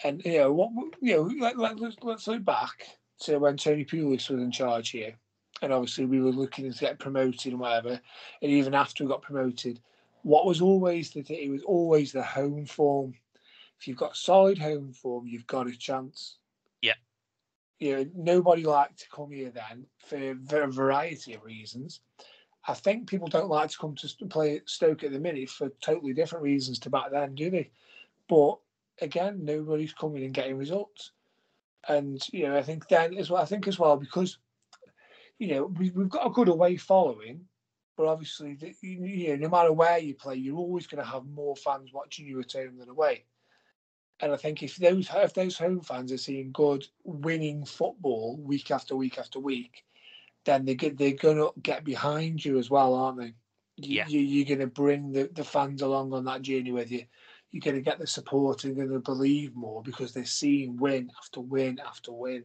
And 0.04 0.22
you 0.24 0.40
know 0.40 0.54
what 0.54 0.72
you 1.02 1.16
know, 1.16 1.32
let, 1.40 1.58
let, 1.58 1.80
let's, 1.80 1.98
let's 2.02 2.28
look 2.28 2.46
back 2.46 2.88
to 3.22 3.38
when 3.38 3.58
Tony 3.58 3.84
Pulis 3.84 4.30
was 4.30 4.42
in 4.42 4.52
charge 4.52 4.90
here, 4.92 5.16
and 5.62 5.74
obviously 5.74 6.06
we 6.06 6.22
were 6.22 6.32
looking 6.32 6.72
to 6.72 6.80
get 6.80 7.00
promoted 7.00 7.52
and 7.52 7.60
whatever. 7.60 8.00
And 8.42 8.52
even 8.52 8.74
after 8.74 9.04
we 9.04 9.10
got 9.10 9.22
promoted, 9.22 9.82
what 10.24 10.46
was 10.46 10.62
always 10.62 11.12
the 11.12 11.26
it 11.30 11.50
was 11.50 11.64
always 11.64 12.12
the 12.12 12.24
home 12.24 12.66
form. 12.66 13.14
If 13.80 13.88
you've 13.88 13.98
got 13.98 14.18
solid 14.18 14.58
home 14.58 14.92
form, 14.94 15.28
you've 15.28 15.48
got 15.48 15.68
a 15.68 15.78
chance. 15.78 16.38
Yeah. 16.82 16.96
You 17.80 17.96
know, 17.96 18.10
nobody 18.16 18.64
liked 18.64 19.00
to 19.00 19.10
come 19.10 19.32
here 19.32 19.52
then 19.52 19.86
for, 20.06 20.38
for 20.50 20.64
a 20.64 20.72
variety 20.72 21.34
of 21.34 21.44
reasons. 21.44 22.02
I 22.70 22.76
think 22.76 23.10
people 23.10 23.28
don't 23.28 23.50
like 23.50 23.72
to 23.72 23.78
come 23.80 23.96
to 23.96 24.26
play 24.28 24.62
Stoke 24.66 25.04
at 25.04 25.12
the 25.12 25.20
minute 25.20 25.50
for 25.50 25.70
totally 25.82 26.14
different 26.14 26.44
reasons 26.44 26.78
to 26.80 26.92
back 26.92 27.10
then, 27.10 27.34
do 27.34 27.50
they? 27.50 27.72
But 28.28 28.60
again, 29.02 29.44
nobody's 29.44 29.92
coming 29.92 30.24
and 30.24 30.36
getting 30.36 30.56
results. 30.56 31.12
And 31.88 32.22
you 32.32 32.48
know, 32.48 32.56
I 32.56 32.62
think 32.62 32.88
then 32.88 33.18
as 33.18 33.32
well. 33.32 33.42
I 33.42 33.46
think 33.46 33.68
as 33.68 33.80
well 33.80 33.98
because 33.98 34.38
you 35.40 35.48
know 35.48 35.66
we, 35.66 35.90
we've 35.90 36.10
got 36.10 36.28
a 36.28 36.30
good 36.30 36.48
away 36.48 36.78
following, 36.78 37.42
but 37.98 38.06
obviously, 38.06 38.56
you 38.82 39.30
know, 39.30 39.36
no 39.38 39.50
matter 39.50 39.74
where 39.74 39.98
you 39.98 40.14
play, 40.14 40.36
you're 40.36 40.56
always 40.56 40.86
going 40.86 41.04
to 41.04 41.10
have 41.10 41.26
more 41.26 41.56
fans 41.56 41.92
watching 41.92 42.28
you 42.28 42.40
at 42.40 42.54
home 42.54 42.78
than 42.78 42.90
away. 42.90 43.24
And 44.20 44.32
I 44.32 44.38
think 44.38 44.62
if 44.62 44.76
those 44.76 45.10
if 45.12 45.34
those 45.34 45.58
home 45.58 45.82
fans 45.82 46.12
are 46.12 46.18
seeing 46.18 46.52
good 46.52 46.86
winning 47.04 47.66
football 47.66 48.38
week 48.38 48.70
after 48.70 48.96
week 48.96 49.18
after 49.18 49.40
week, 49.40 49.86
then 50.46 50.66
they 50.66 50.76
get 50.76 50.98
they're 50.98 51.12
gonna 51.14 51.50
get 51.62 51.84
behind 51.84 52.44
you 52.44 52.58
as 52.58 52.70
well, 52.70 52.94
aren't 52.94 53.20
they? 53.20 53.34
Yeah. 53.78 54.08
You, 54.08 54.20
you're 54.20 54.46
going 54.46 54.60
to 54.60 54.68
bring 54.68 55.14
the, 55.14 55.30
the 55.32 55.46
fans 55.46 55.82
along 55.82 56.12
on 56.12 56.26
that 56.26 56.42
journey 56.42 56.74
with 56.74 56.92
you 56.92 57.06
you're 57.52 57.62
going 57.62 57.76
to 57.76 57.82
get 57.82 58.00
the 58.00 58.08
support 58.08 58.64
and 58.64 58.76
going 58.76 58.92
to 58.92 59.00
believe 59.00 59.56
more 59.56 59.82
because 59.82 60.14
they're 60.14 60.26
seeing 60.26 60.78
win 60.78 61.12
after 61.18 61.42
win 61.42 61.80
after 61.86 62.12
win. 62.12 62.44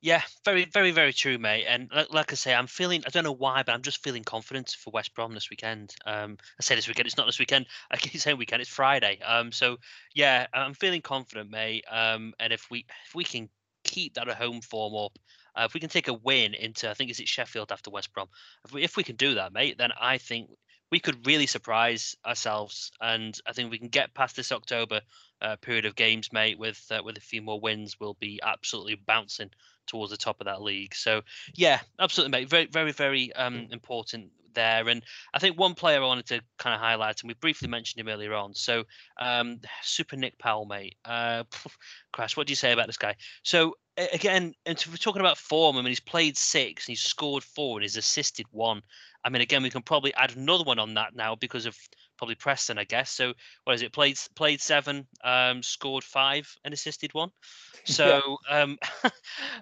Yeah, 0.00 0.20
very, 0.44 0.66
very, 0.66 0.90
very 0.90 1.14
true, 1.14 1.38
mate. 1.38 1.64
And 1.66 1.88
like, 1.94 2.12
like, 2.12 2.32
I 2.32 2.34
say, 2.34 2.54
I'm 2.54 2.66
feeling, 2.66 3.02
I 3.06 3.10
don't 3.10 3.24
know 3.24 3.32
why, 3.32 3.62
but 3.62 3.72
I'm 3.72 3.80
just 3.80 4.02
feeling 4.02 4.22
confident 4.22 4.76
for 4.78 4.90
West 4.90 5.14
Brom 5.14 5.32
this 5.32 5.48
weekend. 5.48 5.94
Um, 6.04 6.36
I 6.60 6.62
say 6.62 6.74
this 6.74 6.86
weekend, 6.86 7.06
it's 7.06 7.16
not 7.16 7.24
this 7.24 7.38
weekend. 7.38 7.66
I 7.90 7.96
keep 7.96 8.20
saying 8.20 8.36
weekend, 8.36 8.60
it's 8.60 8.70
Friday. 8.70 9.18
Um, 9.24 9.50
so 9.50 9.78
yeah, 10.14 10.46
I'm 10.52 10.74
feeling 10.74 11.00
confident, 11.00 11.50
mate. 11.50 11.84
Um, 11.90 12.34
and 12.38 12.52
if 12.52 12.70
we 12.70 12.84
if 13.06 13.14
we 13.14 13.24
can 13.24 13.48
keep 13.84 14.14
that 14.14 14.28
at 14.28 14.36
home 14.36 14.60
form 14.60 14.94
up, 14.94 15.18
uh, 15.56 15.64
if 15.64 15.74
we 15.74 15.80
can 15.80 15.90
take 15.90 16.08
a 16.08 16.14
win 16.14 16.54
into, 16.54 16.90
I 16.90 16.94
think 16.94 17.10
is 17.10 17.20
it 17.20 17.28
Sheffield 17.28 17.72
after 17.72 17.90
West 17.90 18.12
Brom. 18.12 18.28
If 18.64 18.72
we 18.72 18.82
if 18.82 18.96
we 18.96 19.04
can 19.04 19.16
do 19.16 19.34
that, 19.34 19.52
mate, 19.52 19.78
then 19.78 19.90
I 20.00 20.18
think 20.18 20.50
we 20.90 21.00
could 21.00 21.26
really 21.26 21.46
surprise 21.46 22.14
ourselves, 22.24 22.92
and 23.00 23.38
I 23.46 23.52
think 23.52 23.70
we 23.70 23.78
can 23.78 23.88
get 23.88 24.14
past 24.14 24.36
this 24.36 24.52
October 24.52 25.00
uh, 25.42 25.56
period 25.56 25.86
of 25.86 25.96
games, 25.96 26.32
mate. 26.32 26.58
With 26.58 26.84
uh, 26.90 27.02
with 27.04 27.16
a 27.16 27.20
few 27.20 27.42
more 27.42 27.60
wins, 27.60 27.98
we'll 27.98 28.16
be 28.20 28.40
absolutely 28.42 28.96
bouncing 29.06 29.50
towards 29.86 30.10
the 30.10 30.16
top 30.16 30.40
of 30.40 30.46
that 30.46 30.62
league. 30.62 30.94
So 30.94 31.22
yeah, 31.54 31.80
absolutely, 31.98 32.30
mate. 32.30 32.48
Very, 32.48 32.66
very, 32.66 32.92
very 32.92 33.32
um, 33.34 33.68
important 33.70 34.30
there. 34.54 34.88
And 34.88 35.02
I 35.34 35.38
think 35.38 35.58
one 35.58 35.74
player 35.74 36.00
I 36.02 36.06
wanted 36.06 36.26
to 36.26 36.40
kind 36.58 36.74
of 36.74 36.80
highlight, 36.80 37.20
and 37.20 37.28
we 37.28 37.34
briefly 37.34 37.68
mentioned 37.68 38.00
him 38.00 38.12
earlier 38.12 38.34
on. 38.34 38.54
So 38.54 38.84
um, 39.20 39.60
Super 39.82 40.16
Nick 40.16 40.38
Powell, 40.38 40.64
mate. 40.64 40.96
Uh, 41.04 41.44
Crash, 42.12 42.36
what 42.36 42.46
do 42.46 42.52
you 42.52 42.56
say 42.56 42.72
about 42.72 42.86
this 42.86 42.96
guy? 42.96 43.16
So 43.42 43.74
again, 43.96 44.54
and 44.66 44.84
we're 44.90 44.96
talking 44.96 45.20
about 45.20 45.38
form. 45.38 45.76
I 45.76 45.80
mean, 45.80 45.88
he's 45.88 46.00
played 46.00 46.36
six 46.36 46.86
and 46.86 46.92
he's 46.92 47.02
scored 47.02 47.44
four 47.44 47.78
and 47.78 47.82
he's 47.82 47.96
assisted 47.96 48.46
one. 48.50 48.82
I 49.24 49.30
mean, 49.30 49.42
again, 49.42 49.62
we 49.62 49.70
can 49.70 49.82
probably 49.82 50.12
add 50.14 50.36
another 50.36 50.64
one 50.64 50.78
on 50.78 50.94
that 50.94 51.14
now 51.14 51.34
because 51.34 51.66
of 51.66 51.76
probably 52.18 52.34
Preston, 52.34 52.78
I 52.78 52.84
guess. 52.84 53.10
So 53.10 53.32
what 53.64 53.74
is 53.74 53.82
it? 53.82 53.92
Played 53.92 54.18
played 54.34 54.60
seven, 54.60 55.06
um, 55.22 55.62
scored 55.62 56.04
five, 56.04 56.54
and 56.64 56.74
assisted 56.74 57.12
one. 57.14 57.30
So 57.86 58.38
yeah. 58.48 58.62
um, 58.62 58.78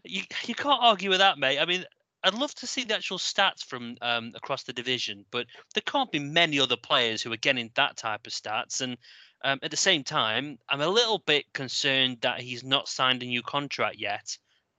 you 0.05 0.23
you 0.45 0.55
can't 0.55 0.79
argue 0.81 1.11
with 1.11 1.19
that, 1.19 1.39
mate. 1.39 1.59
I 1.59 1.65
mean, 1.65 1.85
I'd 2.23 2.35
love 2.35 2.55
to 2.57 2.69
see 2.69 2.85
the 2.85 2.95
actual 2.95 3.19
stats 3.19 3.65
from 3.65 3.97
um, 4.01 4.31
across 4.37 4.63
the 4.63 4.73
division, 4.73 5.25
but 5.33 5.47
there 5.75 5.83
can't 5.85 6.13
be 6.13 6.21
many 6.21 6.61
other 6.61 6.77
players 6.77 7.21
who 7.21 7.33
are 7.33 7.37
getting 7.37 7.71
that 7.75 7.97
type 7.97 8.27
of 8.27 8.33
stats. 8.33 8.81
And 8.81 8.97
um, 9.45 9.59
at 9.63 9.71
the 9.71 9.77
same 9.77 10.05
time, 10.05 10.59
I'm 10.69 10.81
a 10.81 10.89
little 10.89 11.19
bit 11.19 11.53
concerned 11.53 12.19
that 12.23 12.41
he's 12.41 12.63
not 12.63 12.89
signed 12.89 13.23
a 13.23 13.27
new 13.27 13.43
contract 13.43 13.97
yet. 13.99 14.37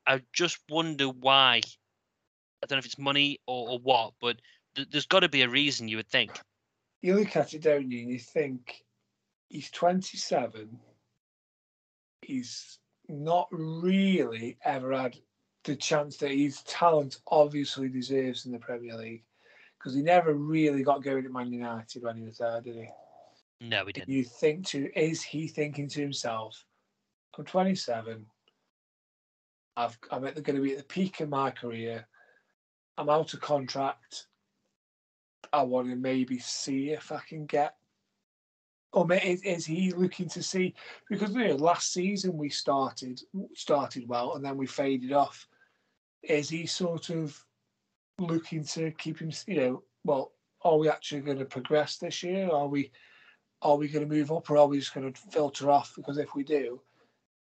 I 0.08 0.22
just 0.34 0.60
wonder 0.70 1.08
why. 1.08 1.62
I 2.62 2.66
don't 2.66 2.78
know 2.78 2.80
if 2.80 2.86
it's 2.86 2.98
money 2.98 3.40
or, 3.46 3.72
or 3.72 3.80
what, 3.80 4.14
but 4.22 4.38
th- 4.76 4.90
there's 4.90 5.06
got 5.06 5.22
to 5.22 5.30
be 5.30 5.42
a 5.42 5.50
reason 5.50 5.88
you 5.88 5.98
would 5.98 6.08
think. 6.08 6.40
You 7.02 7.16
look 7.16 7.36
at 7.36 7.54
it, 7.54 7.62
don't 7.62 7.92
you, 7.92 8.00
and 8.00 8.10
you 8.10 8.20
think 8.20 8.86
he's 9.50 9.70
27. 9.72 10.80
He's 12.22 12.80
not 13.10 13.50
really 13.52 14.58
ever 14.64 14.94
had 14.94 15.18
the 15.66 15.76
chance 15.76 16.18
that 16.18 16.32
his 16.32 16.62
talent 16.64 17.18
obviously 17.28 17.90
deserves 17.90 18.46
in 18.46 18.54
the 18.54 18.60
Premier 18.60 18.96
League 18.96 19.24
because 19.78 19.94
he 19.94 20.02
never 20.02 20.34
really 20.34 20.84
got 20.84 21.04
going 21.04 21.26
at 21.26 21.32
Man 21.32 21.52
United 21.52 22.04
when 22.04 22.18
he 22.18 22.24
was 22.24 22.38
there, 22.38 22.62
did 22.62 22.76
he? 22.76 22.90
No, 23.64 23.86
he 23.86 23.94
didn't. 23.94 24.10
You 24.10 24.26
think 24.26 24.66
to 24.68 24.92
is 25.00 25.24
he 25.24 25.48
thinking 25.48 25.88
to 25.88 26.02
himself, 26.02 26.66
I'm 27.38 27.46
27. 27.46 28.26
I've, 29.78 29.98
I'm 30.12 30.22
going 30.22 30.34
to 30.34 30.62
be 30.62 30.74
at 30.74 30.80
the 30.80 30.84
peak 30.84 31.22
of 31.22 31.30
my 31.30 31.50
career. 31.50 32.06
I'm 32.98 33.10
out 33.10 33.34
of 33.34 33.40
contract. 33.40 34.28
I 35.54 35.64
want 35.64 35.90
to 35.90 35.96
maybe 35.96 36.40
see 36.40 36.90
if 36.90 37.12
I 37.12 37.22
can 37.28 37.46
get. 37.46 37.76
Or 38.92 39.12
is, 39.14 39.42
is 39.44 39.66
he 39.66 39.92
looking 39.94 40.28
to 40.30 40.44
see? 40.44 40.76
Because 41.10 41.34
you 41.34 41.48
know, 41.48 41.56
last 41.56 41.94
season 41.94 42.38
we 42.38 42.50
started 42.50 43.22
started 43.56 44.08
well 44.08 44.36
and 44.36 44.44
then 44.44 44.58
we 44.58 44.68
faded 44.68 45.14
off. 45.14 45.48
Is 46.22 46.50
he 46.50 46.66
sort 46.66 47.10
of 47.10 47.42
looking 48.20 48.66
to 48.66 48.92
keep 48.92 49.20
him? 49.20 49.32
You 49.48 49.56
know, 49.56 49.84
well, 50.04 50.34
are 50.62 50.78
we 50.78 50.90
actually 50.90 51.22
going 51.22 51.40
to 51.40 51.46
progress 51.46 51.98
this 51.98 52.24
year? 52.24 52.50
Are 52.52 52.68
we? 52.68 52.92
Are 53.64 53.78
we 53.78 53.88
going 53.88 54.08
to 54.08 54.16
move 54.16 54.32
up, 54.32 54.50
or 54.50 54.58
are 54.58 54.68
we 54.68 54.80
just 54.80 54.94
going 54.94 55.12
to 55.12 55.22
filter 55.32 55.72
off? 55.72 55.94
Because 55.96 56.18
if 56.18 56.36
we 56.36 56.44
do, 56.44 56.82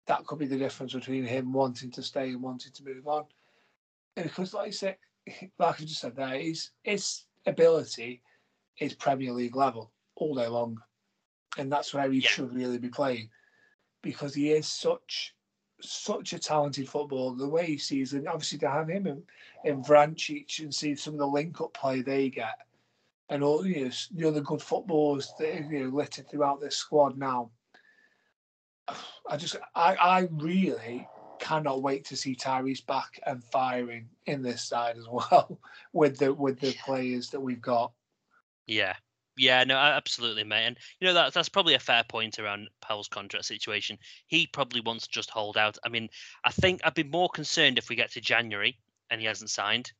that 0.07 0.25
could 0.25 0.39
be 0.39 0.45
the 0.45 0.57
difference 0.57 0.93
between 0.93 1.23
him 1.23 1.53
wanting 1.53 1.89
to 1.91 2.03
stay 2.03 2.29
and 2.29 2.41
wanting 2.41 2.73
to 2.73 2.83
move 2.83 3.07
on. 3.07 3.23
And 4.17 4.25
because, 4.25 4.53
like 4.53 4.67
I 4.67 4.71
said, 4.71 4.97
like 5.59 5.81
I 5.81 5.83
just 5.85 6.01
said 6.01 6.15
there, 6.15 6.35
is 6.35 6.71
it's 6.83 7.25
ability 7.45 8.21
is 8.79 8.93
Premier 8.93 9.31
League 9.31 9.55
level 9.55 9.91
all 10.15 10.35
day 10.35 10.47
long, 10.47 10.77
and 11.57 11.71
that's 11.71 11.93
where 11.93 12.11
he 12.11 12.19
yeah. 12.19 12.27
should 12.27 12.53
really 12.53 12.77
be 12.77 12.89
playing 12.89 13.29
because 14.01 14.33
he 14.33 14.51
is 14.51 14.67
such 14.67 15.33
such 15.81 16.33
a 16.33 16.39
talented 16.39 16.87
footballer. 16.87 17.35
The 17.35 17.47
way 17.47 17.65
he 17.65 17.77
sees 17.77 18.13
it, 18.13 18.27
obviously 18.27 18.59
to 18.59 18.69
have 18.69 18.89
him 18.89 19.07
in, 19.07 19.23
in 19.63 19.83
Vrancic 19.83 20.59
and 20.59 20.73
see 20.73 20.95
some 20.95 21.13
of 21.13 21.19
the 21.19 21.27
link 21.27 21.59
up 21.59 21.73
play 21.73 22.01
they 22.01 22.29
get, 22.29 22.59
and 23.31 23.43
all 23.43 23.65
you 23.65 23.85
know, 23.85 23.91
the 24.11 24.27
other 24.27 24.41
good 24.41 24.61
footballers 24.61 25.33
that 25.39 25.71
you 25.71 25.85
know 25.85 25.89
littered 25.89 26.29
throughout 26.29 26.59
this 26.59 26.75
squad 26.75 27.17
now. 27.17 27.49
I 29.29 29.37
just, 29.37 29.55
I, 29.73 29.95
I 29.95 30.27
really 30.31 31.07
cannot 31.39 31.81
wait 31.81 32.03
to 32.05 32.17
see 32.17 32.35
Tyrese 32.35 32.85
back 32.85 33.19
and 33.25 33.43
firing 33.45 34.09
in 34.25 34.41
this 34.41 34.63
side 34.63 34.97
as 34.97 35.07
well 35.11 35.59
with 35.93 36.17
the 36.17 36.33
with 36.33 36.59
the 36.59 36.75
players 36.85 37.29
that 37.29 37.39
we've 37.39 37.61
got. 37.61 37.93
Yeah. 38.67 38.93
Yeah, 39.37 39.63
no, 39.63 39.77
absolutely, 39.77 40.43
mate. 40.43 40.65
And 40.65 40.77
you 40.99 41.07
know 41.07 41.13
that 41.13 41.33
that's 41.33 41.47
probably 41.47 41.73
a 41.73 41.79
fair 41.79 42.03
point 42.03 42.37
around 42.37 42.67
Powell's 42.81 43.07
contract 43.07 43.45
situation. 43.45 43.97
He 44.27 44.45
probably 44.45 44.81
wants 44.81 45.07
to 45.07 45.11
just 45.11 45.29
hold 45.29 45.55
out. 45.55 45.77
I 45.85 45.89
mean, 45.89 46.09
I 46.43 46.51
think 46.51 46.81
I'd 46.83 46.93
be 46.93 47.03
more 47.03 47.29
concerned 47.29 47.77
if 47.77 47.87
we 47.87 47.95
get 47.95 48.11
to 48.11 48.21
January 48.21 48.77
and 49.09 49.21
he 49.21 49.27
hasn't 49.27 49.49
signed, 49.49 49.93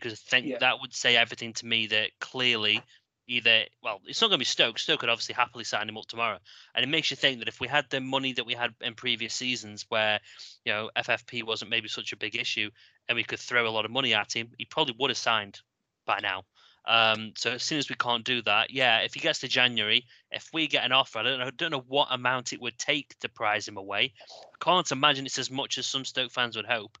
because 0.00 0.12
I 0.12 0.30
think 0.30 0.46
yeah. 0.46 0.58
that 0.60 0.80
would 0.80 0.94
say 0.94 1.16
everything 1.16 1.54
to 1.54 1.66
me 1.66 1.86
that 1.86 2.10
clearly 2.20 2.82
either 3.26 3.64
well, 3.82 4.00
it's 4.06 4.20
not 4.20 4.28
going 4.28 4.36
to 4.36 4.40
be 4.40 4.44
Stoke. 4.44 4.78
Stoke 4.78 5.00
could 5.00 5.08
obviously 5.08 5.34
happily 5.34 5.64
sign 5.64 5.88
him 5.88 5.96
up 5.96 6.06
tomorrow, 6.06 6.38
and 6.74 6.84
it 6.84 6.88
makes 6.88 7.10
you 7.10 7.16
think 7.16 7.38
that 7.38 7.48
if 7.48 7.60
we 7.60 7.68
had 7.68 7.86
the 7.90 8.00
money 8.00 8.32
that 8.34 8.46
we 8.46 8.54
had 8.54 8.74
in 8.80 8.94
previous 8.94 9.34
seasons, 9.34 9.86
where 9.88 10.20
you 10.64 10.72
know 10.72 10.90
FFP 10.96 11.44
wasn't 11.44 11.70
maybe 11.70 11.88
such 11.88 12.12
a 12.12 12.16
big 12.16 12.36
issue, 12.36 12.70
and 13.08 13.16
we 13.16 13.24
could 13.24 13.38
throw 13.38 13.66
a 13.66 13.70
lot 13.70 13.84
of 13.84 13.90
money 13.90 14.14
at 14.14 14.32
him, 14.34 14.50
he 14.58 14.64
probably 14.64 14.94
would 14.98 15.10
have 15.10 15.18
signed 15.18 15.60
by 16.04 16.20
now. 16.20 16.44
Um, 16.88 17.32
so 17.36 17.52
as 17.52 17.64
soon 17.64 17.78
as 17.78 17.88
we 17.88 17.96
can't 17.96 18.24
do 18.24 18.42
that, 18.42 18.70
yeah, 18.70 18.98
if 18.98 19.14
he 19.14 19.20
gets 19.20 19.40
to 19.40 19.48
January, 19.48 20.06
if 20.30 20.48
we 20.52 20.68
get 20.68 20.84
an 20.84 20.92
offer, 20.92 21.18
I 21.18 21.22
don't 21.24 21.38
know, 21.40 21.46
I 21.46 21.50
don't 21.50 21.72
know 21.72 21.84
what 21.88 22.08
amount 22.12 22.52
it 22.52 22.60
would 22.60 22.78
take 22.78 23.18
to 23.20 23.28
prize 23.28 23.66
him 23.66 23.76
away. 23.76 24.12
I 24.30 24.64
can't 24.64 24.92
imagine 24.92 25.26
it's 25.26 25.38
as 25.38 25.50
much 25.50 25.78
as 25.78 25.86
some 25.86 26.04
Stoke 26.04 26.30
fans 26.30 26.54
would 26.54 26.66
hope. 26.66 26.96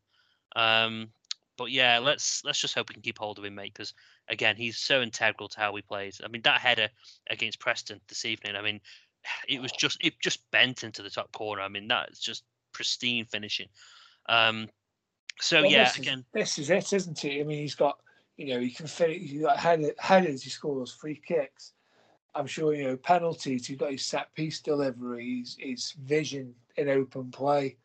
Um, 0.56 1.10
but 1.56 1.70
yeah, 1.70 1.98
let's 1.98 2.44
let's 2.44 2.60
just 2.60 2.74
hope 2.74 2.88
we 2.88 2.94
can 2.94 3.02
keep 3.02 3.18
hold 3.18 3.38
of 3.38 3.44
him, 3.44 3.54
mate. 3.54 3.72
Because 3.72 3.94
again, 4.28 4.56
he's 4.56 4.76
so 4.78 5.00
integral 5.02 5.48
to 5.48 5.60
how 5.60 5.72
we 5.72 5.82
play. 5.82 6.10
I 6.24 6.28
mean, 6.28 6.42
that 6.42 6.60
header 6.60 6.88
against 7.30 7.60
Preston 7.60 8.00
this 8.08 8.24
evening. 8.24 8.56
I 8.56 8.62
mean, 8.62 8.80
it 9.48 9.60
was 9.60 9.72
just 9.72 9.98
it 10.04 10.14
just 10.20 10.48
bent 10.50 10.84
into 10.84 11.02
the 11.02 11.10
top 11.10 11.32
corner. 11.32 11.62
I 11.62 11.68
mean, 11.68 11.88
that's 11.88 12.20
just 12.20 12.44
pristine 12.72 13.24
finishing. 13.24 13.68
Um, 14.28 14.68
so 15.40 15.62
Well, 15.62 15.70
yeah, 15.70 15.84
this 15.84 15.92
is- 15.94 15.98
again, 16.00 16.24
this 16.32 16.58
is 16.58 16.70
it, 16.70 16.92
isn't 16.92 17.24
it? 17.24 17.40
I 17.40 17.44
mean, 17.44 17.58
he's 17.58 17.74
got 17.74 17.98
you 18.36 18.54
know 18.54 18.60
he 18.60 18.70
can 18.70 18.86
fit. 18.86 19.20
He's 19.20 19.40
got 19.42 19.58
header, 19.58 19.92
headers. 19.98 20.42
He 20.42 20.50
scores 20.50 20.92
free 20.92 21.20
kicks. 21.26 21.72
I'm 22.34 22.46
sure 22.46 22.74
you 22.74 22.84
know 22.84 22.96
penalties. 22.98 23.66
He's 23.66 23.78
got 23.78 23.92
his 23.92 24.04
set 24.04 24.34
piece 24.34 24.60
delivery. 24.60 25.40
His, 25.40 25.56
his 25.58 25.92
vision 26.04 26.54
in 26.76 26.90
open 26.90 27.30
play. 27.30 27.76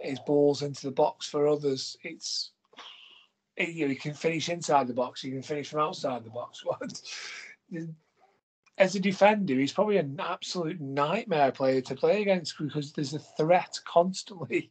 His 0.00 0.18
balls 0.20 0.62
into 0.62 0.86
the 0.86 0.92
box 0.92 1.28
for 1.28 1.46
others. 1.46 1.96
It's 2.02 2.50
it- 2.50 2.57
you 3.58 3.84
know 3.84 3.90
he 3.90 3.96
can 3.96 4.14
finish 4.14 4.48
inside 4.48 4.86
the 4.86 4.94
box. 4.94 5.22
He 5.22 5.30
can 5.30 5.42
finish 5.42 5.68
from 5.68 5.80
outside 5.80 6.24
the 6.24 6.30
box. 6.30 6.64
What? 6.64 7.02
As 8.78 8.94
a 8.94 9.00
defender, 9.00 9.54
he's 9.54 9.72
probably 9.72 9.96
an 9.96 10.16
absolute 10.20 10.80
nightmare 10.80 11.50
player 11.50 11.80
to 11.80 11.96
play 11.96 12.22
against 12.22 12.56
because 12.56 12.92
there's 12.92 13.12
a 13.12 13.18
threat 13.18 13.76
constantly. 13.84 14.70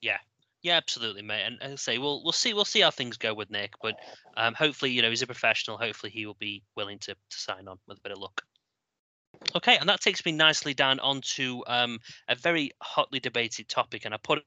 yeah, 0.00 0.16
yeah, 0.62 0.76
absolutely, 0.76 1.22
mate. 1.22 1.42
And 1.44 1.62
as 1.62 1.72
I 1.72 1.76
say, 1.76 1.98
we'll 1.98 2.22
we'll 2.22 2.32
see 2.32 2.54
we'll 2.54 2.64
see 2.64 2.80
how 2.80 2.90
things 2.90 3.18
go 3.18 3.34
with 3.34 3.50
Nick, 3.50 3.74
but 3.82 3.96
um, 4.36 4.54
hopefully, 4.54 4.92
you 4.92 5.02
know, 5.02 5.10
he's 5.10 5.22
a 5.22 5.26
professional. 5.26 5.76
Hopefully, 5.76 6.10
he 6.10 6.24
will 6.24 6.36
be 6.38 6.62
willing 6.76 6.98
to 7.00 7.14
to 7.14 7.38
sign 7.38 7.68
on 7.68 7.78
with 7.86 7.98
a 7.98 8.00
bit 8.00 8.12
of 8.12 8.18
luck. 8.18 8.42
Okay, 9.56 9.76
and 9.76 9.88
that 9.88 10.00
takes 10.00 10.24
me 10.24 10.32
nicely 10.32 10.72
down 10.72 11.00
onto 11.00 11.62
um, 11.66 11.98
a 12.28 12.36
very 12.36 12.70
hotly 12.80 13.18
debated 13.18 13.68
topic, 13.68 14.04
and 14.04 14.14
I 14.14 14.18
put 14.22 14.42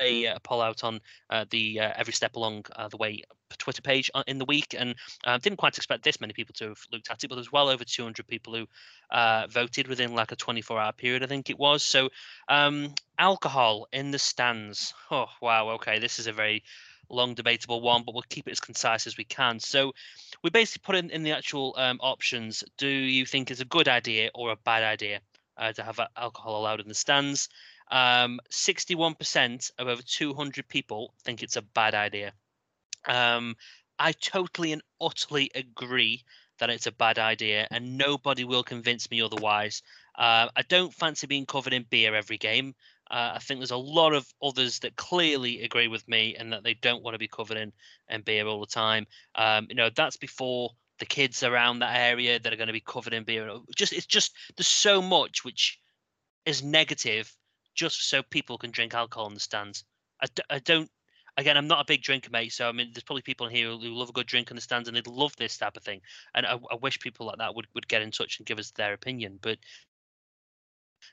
a, 0.00 0.26
uh 0.28 0.38
poll 0.42 0.60
out 0.60 0.84
on 0.84 1.00
uh, 1.30 1.44
the 1.50 1.80
uh, 1.80 1.92
Every 1.96 2.12
Step 2.12 2.36
Along 2.36 2.64
uh, 2.76 2.88
the 2.88 2.96
Way 2.96 3.22
Twitter 3.56 3.82
page 3.82 4.10
uh, 4.14 4.22
in 4.26 4.38
the 4.38 4.44
week, 4.44 4.74
and 4.78 4.94
didn't 5.42 5.56
quite 5.56 5.76
expect 5.76 6.04
this 6.04 6.20
many 6.20 6.32
people 6.32 6.52
to 6.54 6.68
have 6.68 6.80
looked 6.92 7.10
at 7.10 7.24
it, 7.24 7.28
but 7.28 7.36
there's 7.36 7.52
well 7.52 7.68
over 7.68 7.84
200 7.84 8.26
people 8.26 8.54
who 8.54 8.66
voted 9.48 9.88
within 9.88 10.14
like 10.14 10.32
a 10.32 10.36
24-hour 10.36 10.92
period, 10.92 11.22
I 11.22 11.26
think 11.26 11.50
it 11.50 11.58
was. 11.58 11.82
So, 11.82 12.10
um, 12.48 12.94
alcohol 13.18 13.88
in 13.92 14.10
the 14.10 14.18
stands. 14.18 14.94
Oh 15.10 15.26
wow, 15.40 15.70
okay, 15.70 15.98
this 15.98 16.18
is 16.18 16.26
a 16.26 16.32
very 16.32 16.62
long 17.08 17.34
debatable 17.34 17.80
one, 17.80 18.02
but 18.04 18.14
we'll 18.14 18.24
keep 18.28 18.46
it 18.46 18.52
as 18.52 18.60
concise 18.60 19.06
as 19.06 19.16
we 19.16 19.24
can. 19.24 19.58
So, 19.58 19.92
we 20.42 20.50
basically 20.50 20.84
put 20.84 20.96
in, 20.96 21.10
in 21.10 21.22
the 21.22 21.32
actual 21.32 21.74
um, 21.78 21.98
options. 22.02 22.62
Do 22.76 22.88
you 22.88 23.24
think 23.24 23.50
it's 23.50 23.60
a 23.60 23.64
good 23.64 23.88
idea 23.88 24.30
or 24.34 24.52
a 24.52 24.56
bad 24.56 24.82
idea 24.82 25.20
uh, 25.56 25.72
to 25.72 25.82
have 25.82 26.00
alcohol 26.16 26.60
allowed 26.60 26.80
in 26.80 26.88
the 26.88 26.94
stands? 26.94 27.48
Um, 27.90 28.40
61% 28.50 29.70
of 29.78 29.88
over 29.88 30.02
200 30.02 30.68
people 30.68 31.14
think 31.24 31.42
it's 31.42 31.56
a 31.56 31.62
bad 31.62 31.94
idea. 31.94 32.32
Um, 33.06 33.56
I 33.98 34.12
totally 34.12 34.72
and 34.72 34.82
utterly 35.00 35.50
agree 35.54 36.24
that 36.58 36.70
it's 36.70 36.86
a 36.86 36.92
bad 36.92 37.18
idea, 37.18 37.66
and 37.70 37.96
nobody 37.96 38.44
will 38.44 38.62
convince 38.62 39.10
me 39.10 39.22
otherwise. 39.22 39.82
Uh, 40.16 40.48
I 40.56 40.62
don't 40.62 40.92
fancy 40.92 41.26
being 41.26 41.46
covered 41.46 41.72
in 41.72 41.84
beer 41.88 42.14
every 42.14 42.38
game. 42.38 42.74
Uh, 43.10 43.32
I 43.34 43.38
think 43.38 43.60
there's 43.60 43.70
a 43.70 43.76
lot 43.76 44.12
of 44.12 44.26
others 44.42 44.80
that 44.80 44.96
clearly 44.96 45.62
agree 45.62 45.88
with 45.88 46.06
me 46.08 46.36
and 46.36 46.52
that 46.52 46.64
they 46.64 46.74
don't 46.74 47.02
want 47.02 47.14
to 47.14 47.18
be 47.18 47.28
covered 47.28 47.56
in, 47.56 47.72
in 48.10 48.22
beer 48.22 48.46
all 48.46 48.60
the 48.60 48.66
time. 48.66 49.06
Um, 49.34 49.66
you 49.70 49.76
know, 49.76 49.90
that's 49.94 50.16
before 50.16 50.72
the 50.98 51.06
kids 51.06 51.42
around 51.42 51.78
that 51.78 51.96
area 51.96 52.38
that 52.38 52.52
are 52.52 52.56
going 52.56 52.66
to 52.66 52.72
be 52.72 52.80
covered 52.80 53.14
in 53.14 53.24
beer. 53.24 53.48
Just 53.74 53.92
it's 53.92 54.06
just 54.06 54.34
there's 54.56 54.66
so 54.66 55.00
much 55.00 55.44
which 55.44 55.78
is 56.44 56.62
negative 56.62 57.32
just 57.78 58.08
so 58.08 58.22
people 58.24 58.58
can 58.58 58.72
drink 58.72 58.92
alcohol 58.92 59.28
in 59.28 59.34
the 59.34 59.40
stands. 59.40 59.84
I, 60.20 60.26
d- 60.34 60.42
I 60.50 60.58
don't. 60.58 60.90
Again, 61.36 61.56
I'm 61.56 61.68
not 61.68 61.80
a 61.80 61.84
big 61.84 62.02
drinker, 62.02 62.30
mate. 62.32 62.52
So 62.52 62.68
I 62.68 62.72
mean, 62.72 62.90
there's 62.92 63.04
probably 63.04 63.22
people 63.22 63.46
in 63.46 63.54
here 63.54 63.68
who 63.68 63.78
love 63.78 64.08
a 64.08 64.12
good 64.12 64.26
drink 64.26 64.50
in 64.50 64.56
the 64.56 64.60
stands 64.60 64.88
and 64.88 64.96
they'd 64.96 65.06
love 65.06 65.36
this 65.36 65.56
type 65.56 65.76
of 65.76 65.84
thing. 65.84 66.00
And 66.34 66.44
I, 66.44 66.58
I 66.72 66.74
wish 66.82 66.98
people 66.98 67.26
like 67.26 67.38
that 67.38 67.54
would, 67.54 67.68
would 67.74 67.86
get 67.86 68.02
in 68.02 68.10
touch 68.10 68.38
and 68.38 68.46
give 68.46 68.58
us 68.58 68.72
their 68.72 68.92
opinion. 68.92 69.38
But 69.40 69.58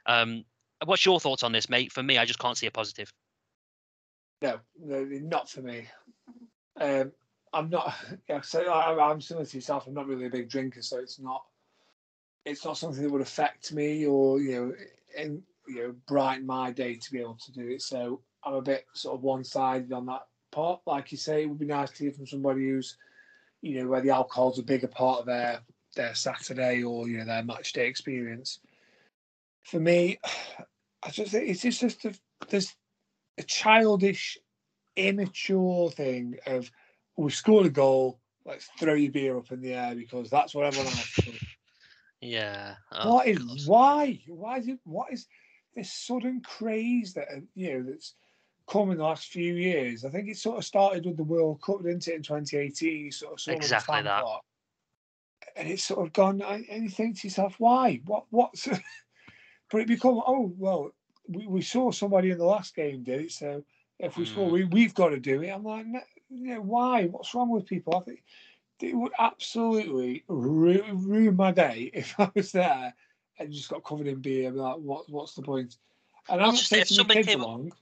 um, 0.07 0.43
what's 0.83 1.05
your 1.05 1.19
thoughts 1.19 1.43
on 1.43 1.51
this, 1.51 1.69
mate? 1.69 1.91
For 1.91 2.01
me, 2.01 2.17
I 2.17 2.25
just 2.25 2.39
can't 2.39 2.57
see 2.57 2.65
a 2.65 2.71
positive. 2.71 3.13
No, 4.41 4.59
no, 4.83 5.03
not 5.03 5.47
for 5.47 5.61
me. 5.61 5.87
Um, 6.81 7.11
I'm 7.53 7.69
not. 7.69 7.93
Yeah, 8.27 8.41
so 8.41 8.63
I, 8.63 9.11
I'm 9.11 9.21
similar 9.21 9.45
to 9.45 9.57
yourself. 9.57 9.85
I'm 9.85 9.93
not 9.93 10.07
really 10.07 10.25
a 10.25 10.31
big 10.31 10.49
drinker, 10.49 10.81
so 10.81 10.97
it's 10.97 11.19
not. 11.19 11.43
It's 12.43 12.65
not 12.65 12.77
something 12.77 13.03
that 13.03 13.11
would 13.11 13.21
affect 13.21 13.71
me 13.71 14.07
or 14.07 14.39
you 14.39 14.51
know, 14.51 14.73
and 15.15 15.43
you 15.67 15.75
know, 15.83 15.95
brighten 16.07 16.45
my 16.45 16.71
day 16.71 16.95
to 16.95 17.11
be 17.11 17.19
able 17.19 17.37
to 17.45 17.51
do 17.51 17.67
it. 17.69 17.81
So 17.81 18.21
I'm 18.43 18.53
a 18.55 18.61
bit 18.61 18.85
sort 18.93 19.15
of 19.15 19.23
one-sided 19.23 19.91
on 19.91 20.05
that 20.07 20.23
part. 20.51 20.81
Like 20.85 21.11
you 21.11 21.17
say, 21.17 21.43
it 21.43 21.45
would 21.47 21.59
be 21.59 21.65
nice 21.65 21.91
to 21.91 22.03
hear 22.03 22.11
from 22.11 22.27
somebody 22.27 22.61
who's, 22.61 22.97
you 23.61 23.79
know, 23.79 23.87
where 23.87 24.01
the 24.01 24.11
alcohol's 24.11 24.59
a 24.59 24.63
bigger 24.63 24.87
part 24.87 25.21
of 25.21 25.25
their 25.25 25.61
their 25.95 26.13
Saturday 26.13 26.83
or 26.83 27.07
you 27.07 27.17
know 27.17 27.25
their 27.25 27.43
match 27.43 27.73
day 27.73 27.87
experience. 27.87 28.59
For 29.63 29.79
me, 29.79 30.19
I 31.03 31.09
just 31.09 31.31
think 31.31 31.49
it's 31.49 31.61
just, 31.61 31.81
just 31.81 32.05
a, 32.05 32.13
there's 32.49 32.75
a 33.37 33.43
childish, 33.43 34.37
immature 34.95 35.89
thing 35.91 36.37
of 36.45 36.69
we 37.17 37.31
scored 37.31 37.65
a 37.65 37.69
goal, 37.69 38.19
let's 38.45 38.69
throw 38.79 38.93
your 38.93 39.11
beer 39.11 39.37
up 39.37 39.51
in 39.51 39.61
the 39.61 39.73
air 39.73 39.95
because 39.95 40.29
that's 40.29 40.53
what 40.53 40.65
everyone 40.65 40.87
else 40.87 41.15
does. 41.25 41.39
Yeah. 42.21 42.75
Oh, 42.91 43.15
what 43.15 43.27
is 43.27 43.39
God. 43.39 43.57
why? 43.65 44.19
Why 44.27 44.57
is 44.57 44.67
it 44.67 44.79
what 44.83 45.11
is 45.11 45.27
this 45.75 45.91
sudden 45.93 46.41
craze 46.41 47.13
that 47.13 47.27
uh, 47.29 47.39
you 47.53 47.73
know 47.73 47.83
that's 47.83 48.13
come 48.67 48.91
in 48.91 48.97
the 48.97 49.03
last 49.03 49.27
few 49.27 49.55
years? 49.55 50.05
I 50.05 50.09
think 50.09 50.29
it 50.29 50.37
sort 50.37 50.57
of 50.57 50.65
started 50.65 51.05
with 51.05 51.17
the 51.17 51.23
World 51.23 51.61
Cup, 51.61 51.83
didn't 51.83 52.07
it, 52.07 52.15
in 52.15 52.23
2018? 52.23 53.11
Sort 53.11 53.33
of 53.33 53.45
the 53.45 53.53
Exactly 53.53 53.95
fan 53.95 54.05
that. 54.05 54.23
And 55.55 55.69
it's 55.69 55.83
sort 55.83 56.05
of 56.05 56.13
gone, 56.13 56.41
and 56.41 56.83
you 56.83 56.89
think 56.89 57.19
to 57.19 57.27
yourself, 57.27 57.55
why? 57.59 58.01
What? 58.05 58.25
What's. 58.29 58.67
but 59.71 59.81
it 59.81 59.87
become, 59.87 60.21
oh, 60.25 60.53
well, 60.57 60.91
we, 61.27 61.47
we 61.47 61.61
saw 61.61 61.91
somebody 61.91 62.31
in 62.31 62.37
the 62.37 62.45
last 62.45 62.75
game 62.75 63.03
did 63.03 63.21
it, 63.21 63.31
so 63.31 63.63
if 63.99 64.17
we 64.17 64.25
score, 64.25 64.49
Mm. 64.49 64.51
we, 64.51 64.63
we've 64.65 64.93
got 64.93 65.09
to 65.09 65.19
do 65.19 65.41
it. 65.41 65.49
I'm 65.49 65.63
like, 65.63 65.85
no, 65.85 66.01
you 66.29 66.55
know, 66.55 66.61
why? 66.61 67.05
What's 67.05 67.33
wrong 67.33 67.49
with 67.49 67.65
people? 67.65 67.95
I 67.95 68.01
think 68.01 68.23
it 68.81 68.95
would 68.95 69.13
absolutely 69.17 70.23
ru- 70.27 70.83
ruin 70.91 71.35
my 71.35 71.51
day 71.51 71.89
if 71.93 72.19
I 72.19 72.29
was 72.35 72.51
there 72.51 72.93
and 73.39 73.51
just 73.51 73.69
got 73.69 73.83
covered 73.83 74.07
in 74.07 74.21
beer. 74.21 74.51
Like, 74.51 74.77
what, 74.77 75.09
what's 75.09 75.33
the 75.35 75.41
point? 75.41 75.77
And 76.29 76.41
I'm 76.41 76.47
not 76.49 76.55
just 76.57 76.69
the 76.71 76.85
somebody 76.85 77.19
kids 77.19 77.27
came 77.29 77.41
along 77.41 77.73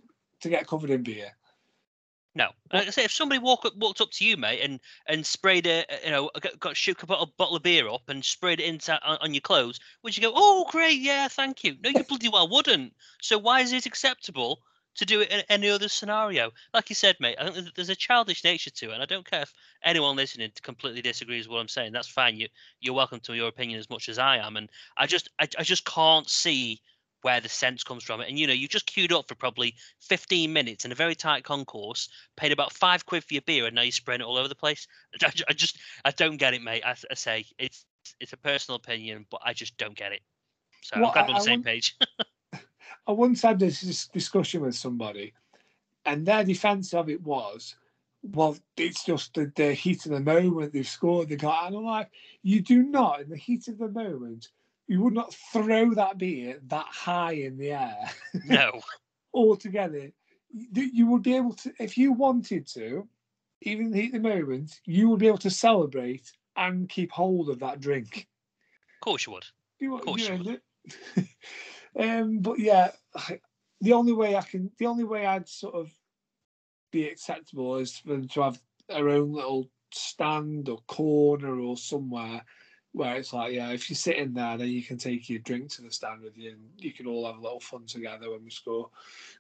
to 0.42 0.50
get 0.50 0.68
covered 0.68 0.89
in 0.89 1.04
beer. 1.04 1.32
No, 2.36 2.50
like 2.72 2.88
I 2.88 2.89
say, 2.89 3.04
if 3.04 3.12
somebody 3.12 3.38
walk 3.38 3.63
up, 3.63 3.76
walked 3.78 4.02
up 4.02 4.10
to 4.12 4.26
you, 4.26 4.38
mate, 4.38 4.62
and 4.62 4.80
and 5.08 5.24
sprayed 5.24 5.68
a, 5.68 5.86
a- 5.88 6.06
you 6.06 6.12
know, 6.12 6.32
got, 6.42 6.60
got 6.60 6.76
shook 6.78 7.04
a 7.04 7.06
bottle, 7.06 7.32
bottle 7.38 7.56
of 7.56 7.63
beer 7.63 7.88
up 7.88 8.10
and 8.10 8.26
sprayed 8.26 8.60
it 8.60 8.66
into 8.66 9.00
on, 9.08 9.18
on 9.22 9.34
your 9.36 9.42
clothes, 9.42 9.80
would 10.02 10.18
you 10.18 10.24
go, 10.24 10.34
"Oh, 10.36 10.66
great, 10.72 11.00
yeah, 11.00 11.28
thank 11.28 11.63
you"? 11.63 11.78
No, 11.84 11.92
you 11.92 12.04
bloody 12.10 12.30
well 12.30 12.50
wouldn't. 12.50 12.94
So 13.22 13.38
why 13.38 13.62
is 13.62 13.72
it 13.72 13.86
acceptable 13.86 14.63
to 14.95 15.06
do 15.06 15.21
it 15.21 15.32
in 15.32 15.41
any 15.49 15.69
other 15.69 15.88
scenario? 15.88 16.51
Like 16.73 16.89
you 16.89 16.95
said, 16.95 17.15
mate, 17.19 17.36
I 17.39 17.49
think 17.49 17.73
there's- 17.75 17.89
a 17.89 17.95
childish 17.95 18.43
nature 18.43 18.69
to 18.69 18.91
it, 18.91 18.93
and 18.93 19.01
I 19.03 19.06
don't 19.06 19.29
care 19.29 19.41
if 19.43 19.53
anyone 19.84 20.15
listening 20.15 20.51
completely 20.62 21.01
disagrees 21.01 21.47
with 21.47 21.53
what 21.56 21.62
I'm 21.62 21.67
saying. 21.67 21.91
That's 21.91 22.08
fine. 22.08 22.38
You 22.38 22.47
you're 22.79 22.93
welcome 22.93 23.19
to 23.21 23.34
your 23.36 23.47
opinion 23.47 23.79
as 23.79 23.89
much 23.89 24.10
as 24.10 24.17
I 24.19 24.38
am, 24.38 24.58
and 24.58 24.69
I 24.97 25.08
just 25.08 25.29
I, 25.39 25.47
I 25.58 25.63
just 25.63 25.86
can't 25.86 26.29
see 26.29 26.82
where 27.21 27.39
the 27.39 27.47
sense 27.47 27.84
comes 27.86 28.03
from 28.03 28.19
it. 28.19 28.27
And 28.27 28.38
you 28.38 28.47
know, 28.47 28.53
you 28.53 28.67
just 28.67 28.86
queued 28.86 29.13
up 29.13 29.29
for 29.29 29.36
probably 29.36 29.75
15 30.01 30.51
minutes 30.51 30.84
in 30.84 30.91
a 30.91 30.95
very 30.95 31.15
tight 31.15 31.45
concourse, 31.45 32.10
paid 32.36 32.51
about 32.51 32.73
five 32.73 33.06
quid 33.06 33.23
for 33.23 33.34
your 33.34 33.41
beer, 33.43 33.65
and 33.65 33.75
now 33.75 33.82
you're 33.82 33.91
spraying 33.93 34.19
it 34.19 34.25
all 34.25 34.36
over 34.38 34.49
the 34.49 34.56
place. 34.56 34.88
I, 35.23 35.32
I 35.47 35.53
just, 35.53 35.77
I 36.03 36.12
don't 36.12 36.36
get 36.36 36.53
it, 36.53 36.62
mate. 36.62 36.84
I, 36.86 36.95
I 37.10 37.13
say 37.13 37.45
it's 37.58 37.86
it's 38.19 38.34
a 38.34 38.38
personal 38.38 38.75
opinion, 38.75 39.25
but 39.32 39.39
I 39.45 39.53
just 39.53 39.77
don't 39.77 39.95
get 39.95 40.12
it. 40.12 40.19
So 40.82 40.99
Well, 40.99 41.08
I'm 41.08 41.13
glad 41.13 41.27
we're 41.27 41.34
on 41.36 41.39
the 41.39 41.43
same 41.45 41.51
want- 41.60 41.65
page. 41.65 41.95
I 43.08 43.12
once 43.12 43.42
had 43.42 43.60
this 43.60 44.08
discussion 44.08 44.62
with 44.62 44.76
somebody, 44.76 45.34
and 46.06 46.26
their 46.26 46.44
defence 46.44 46.94
of 46.94 47.10
it 47.10 47.22
was, 47.22 47.76
well, 48.24 48.58
it's 48.78 49.04
just 49.04 49.34
the, 49.34 49.52
the 49.56 49.74
heat 49.74 50.06
of 50.06 50.12
the 50.12 50.20
moment. 50.20 50.74
They've 50.74 50.88
scored, 50.88 51.30
they 51.30 51.36
got, 51.36 51.68
and 51.68 51.76
I'm 51.76 51.84
like, 51.84 52.10
you 52.42 52.62
do 52.62 52.84
not, 52.84 53.22
in 53.22 53.30
the 53.30 53.38
heat 53.38 53.68
of 53.68 53.78
the 53.78 53.89
moment, 53.89 54.50
you 54.88 55.02
would 55.02 55.13
not 55.13 55.34
throw 55.52 55.94
that 55.94 56.18
beer 56.18 56.60
that 56.68 56.86
high 56.86 57.34
in 57.34 57.58
the 57.58 57.72
air 57.72 58.10
no, 58.46 58.82
altogether. 59.34 60.12
You, 60.52 60.84
you 60.94 61.08
would 61.08 61.23
be 61.23 61.36
able 61.36 61.54
to, 61.54 61.73
if 61.80 61.98
you 61.98 62.13
wanted 62.13 62.67
to, 62.67 63.08
even 63.62 63.88
in 63.88 63.92
the 63.92 64.02
heat 64.02 64.15
of 64.15 64.23
the 64.23 64.30
moment, 64.30 64.80
you 64.86 65.10
would 65.10 65.19
be 65.19 65.27
able 65.27 65.38
to 65.40 65.50
celebrate 65.50 66.32
and 66.56 66.88
keep 66.88 67.12
hold 67.12 67.50
of 67.50 67.60
that 67.60 67.80
drink. 67.82 68.27
of 68.96 69.06
course 69.06 69.25
you 69.25 69.34
would. 69.34 69.46
You, 69.80 69.96
Of 69.96 70.02
course 70.06 70.30
you 70.30 70.36
you 70.36 70.44
know, 70.44 70.44
the- 71.15 71.27
um, 71.98 72.39
but 72.39 72.60
yeah, 72.60 72.91
the 73.81 73.94
only 73.94 74.13
way 74.13 74.35
I 74.35 74.41
can, 74.41 74.71
the 74.77 74.87
only 74.87 75.04
way 75.04 75.25
I'd 75.25 75.48
sort 75.48 75.75
of 75.75 75.91
be 76.91 77.08
acceptable 77.08 77.77
is 77.77 77.98
for 77.98 78.10
them 78.10 78.27
to 78.29 78.41
have 78.44 78.62
their 78.87 79.10
own 79.10 79.33
little 79.33 79.69
stand 79.94 80.69
or 80.69 80.79
corner 80.87 81.60
or 81.60 81.77
somewhere 81.77 82.44
where 82.94 83.15
it's 83.15 83.33
like, 83.33 83.54
yeah, 83.54 83.69
if 83.71 83.89
you 83.89 83.96
sit 83.96 84.17
in 84.17 84.33
there, 84.33 84.56
then 84.56 84.67
you 84.67 84.83
can 84.83 84.98
take 84.98 85.27
your 85.27 85.39
drink 85.39 85.69
to 85.71 85.81
the 85.81 85.91
stand 85.91 86.21
with 86.21 86.37
you 86.37 86.52
and 86.52 86.62
you 86.77 86.94
can 86.94 87.08
all 87.08 87.25
have 87.25 87.37
a 87.37 87.41
little 87.41 87.60
fun 87.60 87.85
together 87.87 88.29
when 88.29 88.44
we 88.44 88.52
score. 88.52 88.89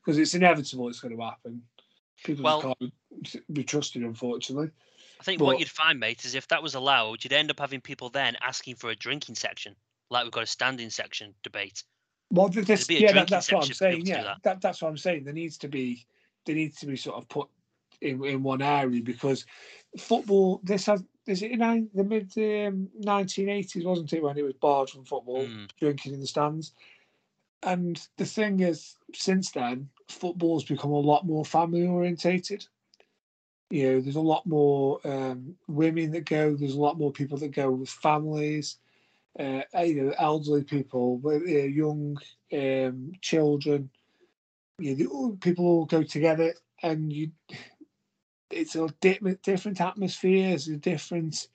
Because 0.03 0.17
it's 0.17 0.33
inevitable 0.33 0.89
it's 0.89 0.99
going 0.99 1.15
to 1.15 1.23
happen. 1.23 1.61
People 2.23 2.43
Well- 2.43 2.61
can't 2.61 3.53
be 3.53 3.63
trusted, 3.63 4.01
unfortunately. 4.01 4.71
I 5.19 5.23
think 5.23 5.39
But- 5.39 5.45
what 5.45 5.59
you'd 5.59 5.69
find, 5.69 5.99
mate, 5.99 6.25
is 6.25 6.33
if 6.33 6.47
that 6.47 6.63
was 6.63 6.73
allowed, 6.73 7.23
you'd 7.23 7.31
end 7.31 7.51
up 7.51 7.59
having 7.59 7.79
people 7.79 8.09
then 8.09 8.35
asking 8.41 8.75
for 8.75 8.89
a 8.89 8.95
drinking 8.95 9.35
section, 9.35 9.75
like 10.09 10.23
we've 10.23 10.33
got 10.33 10.43
a 10.43 10.47
standing 10.47 10.89
section 10.89 11.35
debate. 11.43 11.83
Well, 12.33 12.49
th- 12.49 12.65
this, 12.65 12.89
yeah, 12.89 13.11
that, 13.13 13.27
that's 13.27 13.51
what 13.51 13.59
I'm 13.59 13.67
section 13.67 13.75
for 13.75 13.91
people 13.91 14.05
saying. 14.07 14.17
Yeah, 14.17 14.23
that. 14.23 14.43
that. 14.43 14.61
that's 14.61 14.81
what 14.81 14.89
I'm 14.89 14.97
saying. 14.97 15.23
There 15.23 15.33
needs 15.35 15.55
to 15.59 15.67
be, 15.67 16.03
there 16.45 16.55
needs 16.55 16.79
to 16.79 16.87
be 16.87 16.95
sort 16.95 17.17
of 17.17 17.29
put 17.29 17.47
in, 18.01 18.25
in 18.25 18.41
one 18.41 18.63
area 18.63 19.01
because 19.03 19.45
football. 19.99 20.59
This 20.63 20.87
has 20.87 21.03
is 21.27 21.43
it 21.43 21.51
in 21.51 21.89
the 21.93 22.03
mid 22.03 22.33
um, 22.37 22.89
1980s, 23.01 23.85
wasn't 23.85 24.11
it, 24.11 24.23
when 24.23 24.37
it 24.37 24.41
was 24.41 24.55
barred 24.55 24.89
from 24.89 25.05
football, 25.05 25.45
Mm. 25.45 25.69
drinking 25.79 26.13
in 26.15 26.19
the 26.19 26.27
stands. 26.27 26.73
And 27.61 28.05
the 28.17 28.25
thing 28.25 28.59
is, 28.59 28.97
since 29.13 29.51
then, 29.51 29.87
football's 30.09 30.65
become 30.65 30.91
a 30.91 30.99
lot 30.99 31.25
more 31.25 31.45
family 31.45 31.85
orientated. 31.87 32.65
You 33.69 33.83
know, 33.93 34.01
there's 34.01 34.17
a 34.17 34.21
lot 34.21 34.45
more 34.45 34.99
um, 35.05 35.55
women 35.67 36.11
that 36.11 36.25
go. 36.25 36.55
There's 36.55 36.75
a 36.75 36.81
lot 36.81 36.97
more 36.97 37.11
people 37.11 37.37
that 37.37 37.49
go 37.49 37.71
with 37.71 37.89
families 37.89 38.77
uh, 39.39 39.61
you 39.79 40.03
know, 40.03 40.13
elderly 40.17 40.63
people, 40.63 41.21
uh, 41.25 41.31
young 41.31 42.17
um, 42.53 43.11
children. 43.21 43.89
You 44.79 44.95
know, 44.95 45.37
people 45.39 45.65
all 45.65 45.85
go 45.85 46.03
together, 46.03 46.53
and 46.81 47.11
you. 47.11 47.31
It's 48.49 48.75
a 48.75 48.87
di- 49.01 49.19
different 49.41 49.81
atmosphere. 49.81 50.53
It's 50.53 50.67
a 50.67 50.77
different 50.77 51.47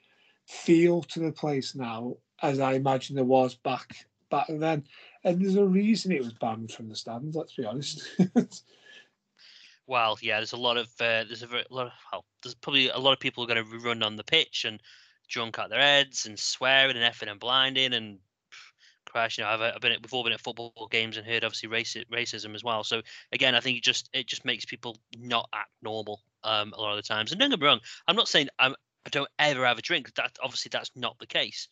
feel 0.47 1.03
to 1.03 1.21
the 1.21 1.31
place 1.31 1.77
now, 1.77 2.17
as 2.43 2.59
I 2.59 2.73
imagine 2.73 3.15
there 3.15 3.25
was 3.25 3.55
back 3.55 4.07
back 4.31 4.47
then. 4.49 4.85
And 5.25 5.41
there's 5.41 5.57
a 5.57 5.65
reason 5.65 6.13
it 6.13 6.23
was 6.23 6.33
banned 6.33 6.73
from 6.73 6.89
the 6.89 6.97
stands. 6.97 7.37
Let's 7.37 7.55
be 7.55 7.65
honest. 7.65 8.09
Well, 9.89 10.19
yeah, 10.21 10.37
there's 10.37 10.53
a 10.53 10.59
lot 10.59 10.77
of 10.77 10.87
uh, 11.01 11.25
there's 11.25 11.43
a 11.43 11.47
very, 11.47 11.65
lot 11.71 11.87
of 11.87 11.93
well, 12.13 12.27
there's 12.43 12.55
probably 12.55 12.91
a 12.91 12.99
lot 12.99 13.15
of 13.15 13.21
people 13.21 13.43
are 13.43 13.47
going 13.47 13.65
to 13.65 13.79
run 13.79 14.03
on 14.03 14.17
the 14.17 14.23
pitch 14.23 14.67
and 14.67 14.83
drunk 15.29 15.59
out 15.59 15.71
their 15.71 15.81
heads 15.81 16.27
and 16.27 16.39
swearing 16.39 16.97
and 16.97 17.15
effing 17.15 17.31
and 17.31 17.41
blinding 17.41 17.95
and 17.95 18.19
crash. 19.07 19.39
You 19.39 19.45
know, 19.45 19.51
I've, 19.51 19.61
I've 19.61 19.81
been 19.81 19.93
at, 19.93 20.03
we've 20.03 20.13
all 20.13 20.25
been 20.25 20.33
at 20.33 20.41
football 20.41 20.89
games 20.91 21.17
and 21.17 21.27
heard 21.27 21.45
obviously 21.45 21.69
raci- 21.69 22.07
racism 22.07 22.55
as 22.55 22.65
well. 22.65 22.85
So 22.85 23.03
again, 23.33 23.55
I 23.55 23.61
think 23.61 23.79
it 23.79 23.85
just 23.85 24.09
it 24.13 24.27
just 24.27 24.45
makes 24.45 24.65
people 24.65 24.97
not 25.19 25.49
act 25.53 25.71
normal 25.83 26.21
um, 26.45 26.73
a 26.77 26.81
lot 26.81 26.91
of 26.91 26.97
the 26.97 27.09
times. 27.09 27.33
And 27.33 27.41
don't 27.41 27.51
get 27.51 27.61
me 27.61 27.67
wrong, 27.67 27.81
I'm 28.07 28.17
not 28.17 28.29
saying 28.29 28.49
I'm 28.59 28.75
I 29.07 29.11
don't 29.11 29.31
ever 29.39 29.65
have 29.65 29.79
a 29.79 29.83
drink. 29.83 30.15
That 30.15 30.37
obviously 30.43 30.71
that's 30.73 30.91
not 30.95 31.19
the 31.19 31.27
case. 31.27 31.69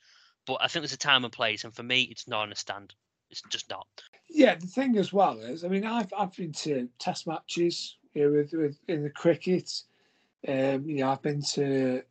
But 0.47 0.59
I 0.61 0.69
think 0.69 0.83
there's 0.83 0.93
a 0.93 0.97
time 0.97 1.25
and 1.25 1.33
place, 1.33 1.65
and 1.65 1.75
for 1.75 1.83
me, 1.83 2.03
it's 2.03 2.29
not 2.29 2.43
on 2.43 2.53
a 2.53 2.57
stand. 2.57 2.95
It's 3.31 3.43
just 3.51 3.69
not. 3.69 3.87
Yeah, 4.31 4.55
the 4.55 4.69
thing 4.69 4.97
as 4.97 5.13
well 5.13 5.41
is, 5.41 5.65
I 5.65 5.69
mean, 5.69 5.85
I've 5.85 6.13
I've 6.17 6.35
been 6.37 6.53
to 6.53 6.89
test 7.01 7.27
matches 7.27 7.97
know, 8.17 8.31
with, 8.31 8.53
with 8.53 8.79
in 8.89 9.03
the 9.03 9.11
cricket. 9.11 9.71
Um, 10.47 10.89
you 10.89 10.99
know, 10.99 11.11
I've 11.11 11.23
been 11.23 11.43
to 11.55 12.03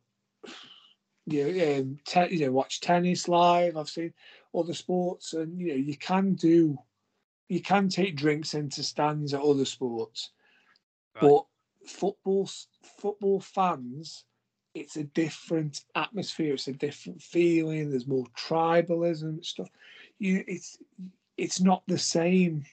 you 1.26 1.52
know, 1.52 1.78
um, 1.78 1.98
te- 2.04 2.34
you 2.36 2.46
know, 2.46 2.52
watch 2.52 2.80
tennis 2.80 3.28
live. 3.28 3.76
I've 3.76 3.88
seen 3.88 4.12
other 4.54 4.74
sports, 4.74 5.32
and 5.32 5.60
you 5.60 5.68
know, 5.68 5.74
you 5.74 5.96
can 5.96 6.34
do, 6.34 6.78
you 7.48 7.60
can 7.60 7.88
take 7.88 8.16
drinks 8.16 8.54
into 8.54 8.82
stands 8.82 9.34
at 9.34 9.40
other 9.42 9.64
sports, 9.64 10.30
Right. 11.14 11.22
but 11.22 11.46
football 11.86 12.48
football 12.82 13.40
fans, 13.40 14.24
it's 14.74 14.96
a 14.96 15.04
different 15.04 15.84
atmosphere. 15.94 16.54
It's 16.54 16.68
a 16.68 16.72
different 16.72 17.20
feeling. 17.20 17.90
There's 17.90 18.06
more 18.06 18.26
tribalism 18.36 19.22
and 19.22 19.44
stuff. 19.44 19.70
You, 20.18 20.44
it's 20.46 20.78
it's 21.36 21.60
not 21.60 21.82
the 21.86 21.98
same. 21.98 22.64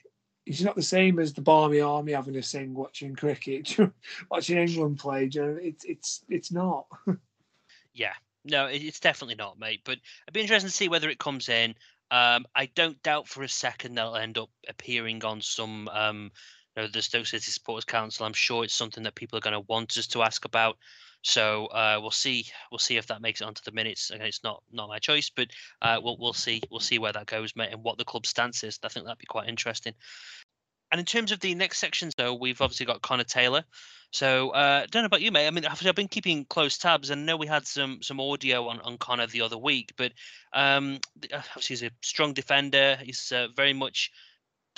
It's 0.46 0.62
not 0.62 0.76
the 0.76 0.82
same 0.84 1.20
as 1.20 1.34
the 1.34 1.42
Barmy 1.42 1.80
Army 1.80 2.12
having 2.12 2.36
a 2.36 2.44
sing 2.44 2.74
watching 2.74 3.16
cricket, 3.16 3.78
watching 4.30 4.58
England 4.58 5.00
play. 5.00 5.30
You 5.32 5.42
know, 5.42 5.58
it's 5.60 5.86
it's 5.86 6.24
it's 6.30 6.52
not. 6.52 6.86
Yeah, 7.96 8.14
no, 8.46 8.66
it's 8.66 9.00
definitely 9.00 9.36
not, 9.36 9.60
mate. 9.60 9.82
But 9.86 10.00
it'd 10.28 10.34
be 10.34 10.42
interesting 10.42 10.70
to 10.70 10.76
see 10.76 10.90
whether 10.90 11.10
it 11.10 11.20
comes 11.20 11.50
in. 11.50 11.76
Um, 12.12 12.46
I 12.56 12.68
don't 12.76 13.02
doubt 13.04 13.28
for 13.28 13.44
a 13.44 13.50
second 13.50 13.96
that'll 13.96 14.16
end 14.16 14.38
up 14.38 14.50
appearing 14.70 15.24
on 15.26 15.42
some, 15.42 15.88
um, 15.90 16.32
you 16.76 16.84
know, 16.84 16.88
the 16.88 17.02
Stoke 17.02 17.26
City 17.26 17.52
Supporters 17.52 17.86
Council. 17.86 18.26
I'm 18.26 18.34
sure 18.34 18.64
it's 18.64 18.76
something 18.76 19.04
that 19.04 19.16
people 19.16 19.38
are 19.38 19.42
going 19.42 19.60
to 19.60 19.66
want 19.68 19.98
us 19.98 20.08
to 20.08 20.22
ask 20.22 20.46
about. 20.46 20.78
So 21.24 21.68
uh, 21.68 22.00
we'll 22.02 22.12
see. 22.12 22.46
We'll 22.70 22.80
see 22.80 22.98
if 22.98 23.08
that 23.08 23.22
makes 23.22 23.40
it 23.40 23.46
onto 23.46 23.62
the 23.64 23.72
minutes. 23.72 24.12
Again, 24.12 24.28
it's 24.28 24.44
not 24.44 24.62
not 24.72 24.90
my 24.90 25.00
choice, 25.00 25.32
but 25.34 25.48
uh, 25.82 26.00
we'll 26.04 26.18
we'll 26.20 26.34
see. 26.34 26.62
We'll 26.70 26.82
see 26.82 27.00
where 27.00 27.14
that 27.14 27.28
goes, 27.28 27.56
mate, 27.56 27.70
and 27.72 27.82
what 27.82 27.98
the 27.98 28.04
club 28.04 28.26
stance 28.26 28.64
is. 28.64 28.78
I 28.84 28.90
think 28.90 29.06
that'd 29.06 29.18
be 29.18 29.26
quite 29.26 29.48
interesting. 29.48 29.94
And 30.94 31.00
in 31.00 31.08
terms 31.08 31.32
of 31.32 31.40
the 31.40 31.56
next 31.56 31.80
section, 31.80 32.12
though, 32.18 32.36
we've 32.36 32.62
obviously 32.62 32.86
got 32.86 33.02
Connor 33.02 33.24
Taylor. 33.24 33.64
So 34.12 34.52
uh, 34.52 34.86
don't 34.92 35.02
know 35.02 35.08
about 35.08 35.24
you, 35.24 35.32
mate. 35.32 35.48
I 35.48 35.50
mean, 35.50 35.66
I've 35.66 35.96
been 35.96 36.08
keeping 36.08 36.46
close 36.46 36.78
tabs, 36.78 37.10
and 37.10 37.26
know 37.26 37.36
we 37.36 37.48
had 37.48 37.66
some 37.66 38.04
some 38.04 38.20
audio 38.20 38.68
on, 38.68 38.80
on 38.82 39.00
Connor 39.00 39.26
the 39.26 39.42
other 39.42 39.58
week, 39.58 39.94
but 39.98 40.12
um, 40.54 41.00
uh, 41.34 41.38
obviously 41.38 41.74
he's 41.74 41.82
a 41.82 41.90
strong 42.04 42.34
defender. 42.34 42.96
He's 43.02 43.32
uh, 43.32 43.48
very 43.56 43.74
much, 43.74 44.12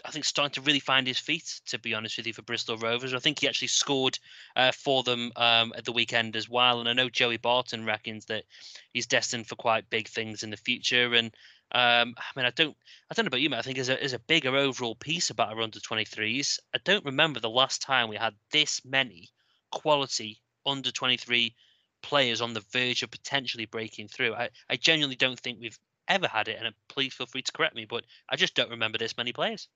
I 0.05 0.11
think, 0.11 0.23
starting 0.23 0.53
to 0.53 0.61
really 0.61 0.79
find 0.79 1.05
his 1.05 1.19
feet. 1.19 1.59
To 1.65 1.79
be 1.79 1.93
honest 1.93 2.15
with 2.15 2.27
you, 2.27 2.33
for 2.33 2.43
Bristol 2.43 2.77
Rovers, 2.77 3.13
I 3.13 3.19
think 3.19 3.41
he 3.41 3.49
actually 3.49 3.67
scored 3.67 4.17
uh, 4.55 4.71
for 4.71 5.03
them 5.03 5.33
um, 5.35 5.73
at 5.75 5.83
the 5.83 5.91
weekend 5.91 6.37
as 6.37 6.47
well. 6.47 6.79
And 6.79 6.87
I 6.87 6.93
know 6.93 7.09
Joey 7.09 7.35
Barton 7.35 7.83
reckons 7.83 8.23
that 8.27 8.45
he's 8.93 9.05
destined 9.05 9.47
for 9.47 9.57
quite 9.57 9.89
big 9.89 10.07
things 10.07 10.43
in 10.43 10.49
the 10.49 10.55
future. 10.55 11.13
And 11.13 11.35
um, 11.71 12.15
I 12.17 12.23
mean, 12.35 12.45
I 12.45 12.51
don't, 12.51 12.75
I 13.09 13.13
don't 13.13 13.25
know 13.25 13.27
about 13.27 13.41
you, 13.41 13.49
mate. 13.49 13.57
I 13.57 13.61
think 13.61 13.77
as 13.77 13.89
a 13.89 14.01
as 14.01 14.13
a 14.13 14.19
bigger 14.19 14.55
overall 14.55 14.95
piece 14.95 15.29
about 15.29 15.49
our 15.49 15.61
under 15.61 15.79
23s, 15.79 16.59
I 16.73 16.79
don't 16.83 17.05
remember 17.05 17.39
the 17.39 17.49
last 17.49 17.81
time 17.81 18.07
we 18.07 18.15
had 18.15 18.35
this 18.51 18.81
many 18.85 19.29
quality 19.71 20.41
under 20.65 20.91
23 20.91 21.55
players 22.01 22.41
on 22.41 22.53
the 22.53 22.63
verge 22.71 23.03
of 23.03 23.11
potentially 23.11 23.65
breaking 23.65 24.07
through. 24.07 24.33
I, 24.35 24.49
I 24.69 24.75
genuinely 24.77 25.15
don't 25.15 25.39
think 25.39 25.59
we've 25.59 25.79
ever 26.07 26.27
had 26.27 26.47
it, 26.47 26.57
and 26.57 26.67
uh, 26.67 26.71
please 26.87 27.13
feel 27.13 27.27
free 27.27 27.41
to 27.41 27.51
correct 27.51 27.75
me, 27.75 27.85
but 27.85 28.05
I 28.29 28.35
just 28.35 28.55
don't 28.55 28.69
remember 28.69 28.97
this 28.97 29.17
many 29.17 29.33
players. 29.33 29.67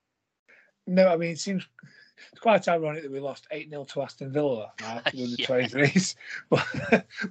No, 0.88 1.08
I 1.08 1.18
mean 1.18 1.32
it 1.32 1.40
seems 1.40 1.68
it's 2.32 2.42
quite 2.42 2.68
ironic 2.68 3.04
that 3.04 3.12
we 3.12 3.20
lost 3.20 3.48
eight 3.52 3.70
0 3.70 3.86
to 3.86 4.02
Aston 4.02 4.32
Villa 4.32 4.72
with 5.06 5.14
the 5.14 5.36
Yeah. 5.40 5.46
twenty 5.46 5.68
threes, 5.68 6.16
but 6.50 6.66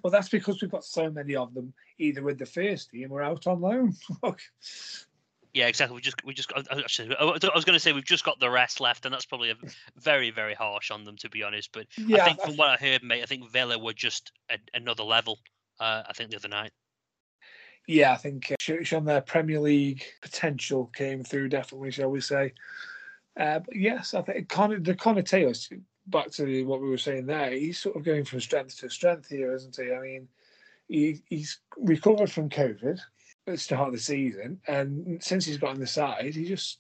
well, 0.03 0.11
that's 0.11 0.29
because 0.29 0.61
we've 0.61 0.71
got 0.71 0.85
so 0.85 1.11
many 1.11 1.37
of 1.37 1.55
them 1.55 1.73
either 1.99 2.23
with 2.23 2.39
the 2.39 2.47
first 2.47 2.91
team 2.91 3.13
or 3.13 3.23
out 3.23 3.47
on 3.47 3.61
loan. 3.61 3.95
Yeah, 5.55 5.67
exactly. 5.67 5.95
We 5.95 6.03
just 6.03 6.23
we 6.25 6.35
just 6.35 6.53
I- 6.55 6.79
actually, 6.79 7.17
I 7.17 7.25
was 7.25 7.65
going 7.65 7.75
to 7.75 7.81
say 7.81 7.93
we've 7.93 8.05
just 8.05 8.23
got 8.23 8.39
the 8.39 8.51
rest 8.51 8.81
left, 8.81 9.07
and 9.07 9.13
that's 9.13 9.25
probably 9.25 9.51
a 9.51 9.55
very 9.97 10.31
very 10.31 10.53
harsh 10.55 10.91
on 10.91 11.05
them 11.05 11.17
to 11.17 11.31
be 11.31 11.43
honest. 11.43 11.73
But 11.73 11.87
yeah, 11.97 12.23
I 12.23 12.27
think 12.27 12.41
from 12.43 12.57
what 12.57 12.69
I 12.69 12.77
heard, 12.77 13.03
mate, 13.03 13.23
I 13.23 13.27
think 13.27 13.51
Villa 13.51 13.79
were 13.79 13.95
just 13.95 14.31
a, 14.51 14.59
another 14.75 15.03
level. 15.05 15.39
Uh, 15.81 16.03
I 16.07 16.13
think 16.13 16.31
the 16.31 16.37
other 16.37 16.49
night. 16.49 16.71
yeah, 17.87 18.13
I 18.13 18.17
think 18.17 18.53
uh, 18.53 18.57
sh- 18.61 18.93
their 19.03 19.23
Premier 19.23 19.59
League 19.59 20.05
potential 20.21 20.87
came 20.95 21.25
through 21.25 21.49
definitely, 21.49 21.93
shall 21.93 22.11
we 22.11 22.21
say? 22.21 22.53
Uh, 23.39 23.61
but 23.61 23.77
yes, 23.77 24.15
I 24.15 24.23
think 24.23 24.49
Connor, 24.49 24.81
the 24.81 25.23
Taylor. 25.25 25.55
Back 26.09 26.31
to 26.33 26.65
what 26.65 26.81
we 26.81 26.89
were 26.89 26.97
saying 26.97 27.27
there, 27.27 27.51
he's 27.51 27.79
sort 27.79 27.95
of 27.95 28.03
going 28.03 28.25
from 28.25 28.41
strength 28.41 28.79
to 28.79 28.89
strength 28.89 29.29
here, 29.29 29.53
isn't 29.53 29.77
he? 29.77 29.93
I 29.93 30.01
mean, 30.01 30.29
he, 30.89 31.23
he's 31.29 31.61
recovered 31.77 32.33
from 32.33 32.49
COVID 32.49 32.99
at 32.99 33.01
the 33.45 33.59
start 33.59 33.89
of 33.89 33.95
the 33.95 34.01
season, 34.01 34.59
and 34.67 35.23
since 35.23 35.45
he's 35.45 35.59
got 35.59 35.71
on 35.71 35.81
the 35.81 35.87
side, 35.87 36.35
he 36.35 36.47
just 36.47 36.79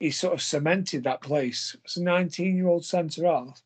he's 0.00 0.18
sort 0.18 0.32
of 0.32 0.40
cemented 0.40 1.04
that 1.04 1.20
place. 1.20 1.76
It's 1.84 1.98
a 1.98 2.02
19 2.02 2.56
year 2.56 2.66
old 2.66 2.84
centre 2.84 3.26
half. 3.26 3.62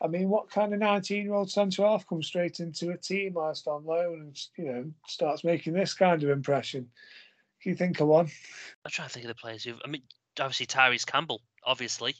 I 0.00 0.06
mean, 0.06 0.30
what 0.30 0.50
kind 0.50 0.72
of 0.72 0.80
19 0.80 1.24
year 1.24 1.34
old 1.34 1.50
centre 1.50 1.82
half 1.82 2.06
comes 2.06 2.26
straight 2.26 2.60
into 2.60 2.90
a 2.90 2.96
team 2.96 3.34
whilst 3.34 3.68
on 3.68 3.84
loan 3.84 4.20
and 4.20 4.38
you 4.56 4.72
know 4.72 4.90
starts 5.06 5.44
making 5.44 5.74
this 5.74 5.92
kind 5.92 6.22
of 6.22 6.30
impression? 6.30 6.88
Can 7.62 7.72
you 7.72 7.76
think 7.76 8.00
of 8.00 8.08
one? 8.08 8.30
I'm 8.84 8.90
trying 8.90 9.08
to 9.08 9.12
think 9.14 9.24
of 9.26 9.28
the 9.28 9.34
players 9.34 9.62
who. 9.62 9.74
I 9.84 9.88
mean, 9.88 10.02
obviously 10.40 10.66
Tyrese 10.66 11.06
Campbell, 11.06 11.42
obviously, 11.68 12.16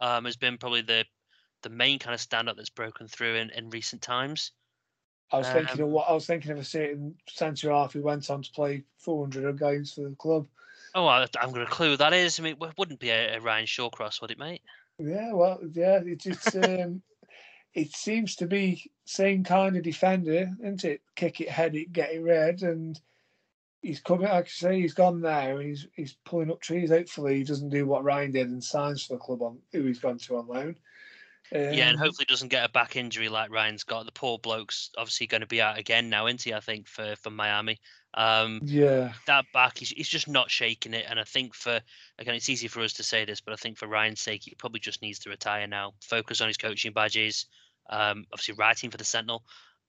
um, 0.00 0.24
has 0.24 0.36
been 0.36 0.56
probably 0.56 0.82
the 0.82 1.04
the 1.62 1.70
main 1.70 1.98
kind 1.98 2.14
of 2.14 2.20
standout 2.20 2.56
that's 2.56 2.70
broken 2.70 3.06
through 3.06 3.36
in, 3.36 3.50
in 3.50 3.70
recent 3.70 4.02
times. 4.02 4.52
I 5.30 5.38
was 5.38 5.48
thinking 5.48 5.80
of 5.80 5.86
Um, 5.86 5.92
what 5.92 6.08
I 6.08 6.12
was 6.12 6.26
thinking 6.26 6.50
of 6.50 6.58
a 6.58 6.64
certain 6.64 7.14
centre 7.28 7.70
half 7.70 7.92
who 7.92 8.02
went 8.02 8.28
on 8.30 8.42
to 8.42 8.50
play 8.52 8.84
400 8.98 9.58
games 9.58 9.92
for 9.92 10.08
the 10.08 10.16
club. 10.16 10.46
Oh, 10.94 11.06
I, 11.06 11.26
I'm 11.40 11.52
going 11.52 11.64
to 11.64 11.72
clue 11.72 11.90
who 11.90 11.96
that 11.98 12.12
is. 12.12 12.38
I 12.38 12.42
mean, 12.42 12.56
it 12.60 12.78
wouldn't 12.78 13.00
be 13.00 13.10
a, 13.10 13.36
a 13.36 13.40
Ryan 13.40 13.66
Shawcross, 13.66 14.20
would 14.20 14.30
it, 14.30 14.38
mate? 14.38 14.62
Yeah, 14.98 15.32
well, 15.32 15.60
yeah, 15.72 16.00
it 16.04 16.20
just 16.20 16.54
um, 16.56 17.02
it 17.74 17.92
seems 17.94 18.36
to 18.36 18.46
be 18.46 18.90
same 19.06 19.44
kind 19.44 19.76
of 19.76 19.82
defender, 19.82 20.50
isn't 20.60 20.84
it? 20.84 21.00
Kick 21.16 21.40
it, 21.40 21.48
head 21.48 21.74
it, 21.76 21.92
get 21.92 22.12
it 22.12 22.20
red, 22.20 22.62
and 22.62 23.00
he's 23.82 24.00
coming. 24.00 24.28
Like 24.28 24.46
I 24.46 24.48
say, 24.48 24.80
he's 24.80 24.94
gone 24.94 25.20
there. 25.20 25.60
He's 25.60 25.88
he's 25.94 26.14
pulling 26.24 26.50
up 26.50 26.60
trees. 26.60 26.90
Hopefully, 26.90 27.38
he 27.38 27.44
doesn't 27.44 27.70
do 27.70 27.86
what 27.86 28.04
Ryan 28.04 28.32
did 28.32 28.48
and 28.48 28.62
signs 28.64 29.04
for 29.04 29.14
the 29.14 29.20
club 29.20 29.42
on 29.42 29.62
who 29.72 29.84
he's 29.84 30.00
gone 30.00 30.18
to 30.18 30.36
on 30.36 30.46
loan. 30.48 30.76
yeah, 31.68 31.88
and 31.88 31.98
Um, 31.98 31.98
hopefully 31.98 32.26
doesn't 32.28 32.48
get 32.48 32.64
a 32.64 32.68
back 32.72 32.96
injury 32.96 33.28
like 33.28 33.50
Ryan's 33.50 33.84
got. 33.84 34.04
The 34.06 34.12
poor 34.12 34.38
bloke's 34.38 34.90
obviously 34.98 35.26
going 35.26 35.40
to 35.40 35.46
be 35.46 35.60
out 35.62 35.78
again 35.78 36.10
now, 36.10 36.26
isn't 36.26 36.42
he? 36.42 36.54
I 36.54 36.60
think 36.60 36.88
for 36.88 37.16
for 37.16 37.30
Miami. 37.30 37.80
Um, 38.14 38.62
Yeah, 38.62 39.14
that 39.26 39.46
back, 39.52 39.78
he's, 39.78 39.90
he's 39.90 40.08
just 40.08 40.28
not 40.28 40.50
shaking 40.50 40.94
it. 40.94 41.06
And 41.08 41.20
I 41.20 41.24
think 41.24 41.54
for 41.54 41.80
again, 42.18 42.34
it's 42.36 42.48
easy 42.50 42.68
for 42.68 42.82
us 42.82 42.94
to 42.94 43.04
say 43.04 43.24
this, 43.24 43.40
but 43.40 43.52
I 43.54 43.56
think 43.56 43.78
for 43.78 43.88
Ryan's 43.88 44.20
sake, 44.22 44.42
he 44.44 44.54
probably 44.56 44.80
just 44.80 45.02
needs 45.02 45.20
to 45.20 45.30
retire 45.30 45.66
now, 45.66 45.94
focus 46.02 46.40
on 46.40 46.48
his 46.48 46.58
coaching 46.58 46.92
badges, 46.92 47.46
um, 47.90 48.26
obviously 48.32 48.54
writing 48.56 48.90
for 48.90 48.98
the 48.98 49.04
Sentinel, 49.04 49.44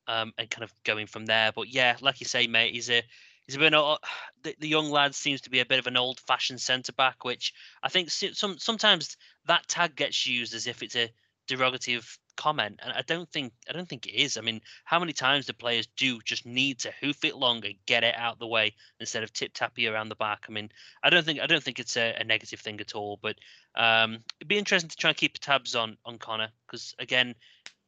um, 0.08 0.34
and 0.38 0.50
kind 0.50 0.64
of 0.64 0.74
going 0.84 1.08
from 1.08 1.26
there. 1.26 1.52
But 1.54 1.70
yeah, 1.70 1.98
like 2.02 2.20
you 2.20 2.26
say, 2.28 2.48
mate, 2.48 2.74
he's 2.74 2.90
a 2.90 3.04
he's 3.48 3.56
a 3.56 3.60
bit 3.60 3.74
o- 3.74 3.98
the, 4.44 4.56
the 4.60 4.68
young 4.68 4.90
lad 4.90 5.16
seems 5.16 5.42
to 5.42 5.50
be 5.50 5.60
a 5.60 5.66
bit 5.66 5.80
of 5.80 5.88
an 5.88 5.98
old-fashioned 5.98 6.62
centre 6.62 6.94
back, 6.94 7.24
which 7.24 7.54
I 7.82 7.90
think 7.90 8.10
some 8.10 8.58
sometimes 8.58 9.18
that 9.46 9.68
tag 9.68 9.96
gets 9.96 10.26
used 10.26 10.54
as 10.54 10.68
if 10.68 10.82
it's 10.82 10.96
a 10.96 11.12
derogative 11.48 12.18
comment 12.36 12.80
and 12.82 12.92
i 12.94 13.02
don't 13.06 13.30
think 13.30 13.54
i 13.70 13.74
don't 13.74 13.88
think 13.88 14.08
it 14.08 14.16
is. 14.16 14.38
I 14.38 14.42
mean 14.42 14.62
how 14.86 15.00
many 15.00 15.14
times 15.14 15.46
do 15.46 15.54
players 15.54 15.88
do 15.98 16.20
just 16.22 16.46
need 16.46 16.80
to 16.80 16.92
hoof 17.00 17.24
it 17.24 17.36
long 17.36 17.64
and 17.66 17.76
get 17.86 18.04
it 18.04 18.16
out 18.18 18.40
the 18.40 18.48
way 18.48 18.74
instead 19.00 19.24
of 19.24 19.32
tip 19.34 19.52
tappy 19.54 19.88
around 19.88 20.10
the 20.10 20.16
back? 20.16 20.46
I 20.48 20.52
mean 20.52 20.70
i 21.04 21.10
don't 21.10 21.26
think 21.26 21.40
i 21.42 21.46
don't 21.46 21.62
think 21.62 21.80
it's 21.80 21.98
a, 21.98 22.16
a 22.20 22.24
negative 22.24 22.60
thing 22.60 22.80
at 22.80 22.96
all 22.96 23.20
but 23.22 23.36
um 23.76 24.20
it'd 24.40 24.48
be 24.48 24.58
interesting 24.58 24.90
to 24.90 24.96
try 24.96 25.12
and 25.12 25.18
keep 25.18 25.38
tabs 25.38 25.76
on 25.76 25.98
on 26.06 26.18
connor 26.18 26.50
because 26.66 26.96
again 26.98 27.36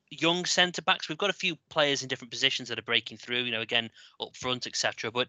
young 0.09 0.45
centre 0.45 0.81
backs 0.81 1.09
we've 1.09 1.17
got 1.17 1.29
a 1.29 1.33
few 1.33 1.55
players 1.69 2.01
in 2.01 2.07
different 2.07 2.31
positions 2.31 2.69
that 2.69 2.79
are 2.79 2.83
breaking 2.83 3.17
through 3.17 3.41
you 3.43 3.51
know 3.51 3.61
again 3.61 3.89
up 4.21 4.35
front 4.35 4.67
etc 4.67 5.11
but 5.11 5.27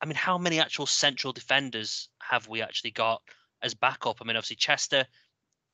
i 0.00 0.06
mean 0.06 0.14
how 0.14 0.38
many 0.38 0.60
actual 0.60 0.86
central 0.86 1.32
defenders 1.32 2.08
have 2.20 2.48
we 2.48 2.62
actually 2.62 2.90
got 2.90 3.20
as 3.62 3.74
backup 3.74 4.18
i 4.20 4.24
mean 4.24 4.36
obviously 4.36 4.56
chester 4.56 5.04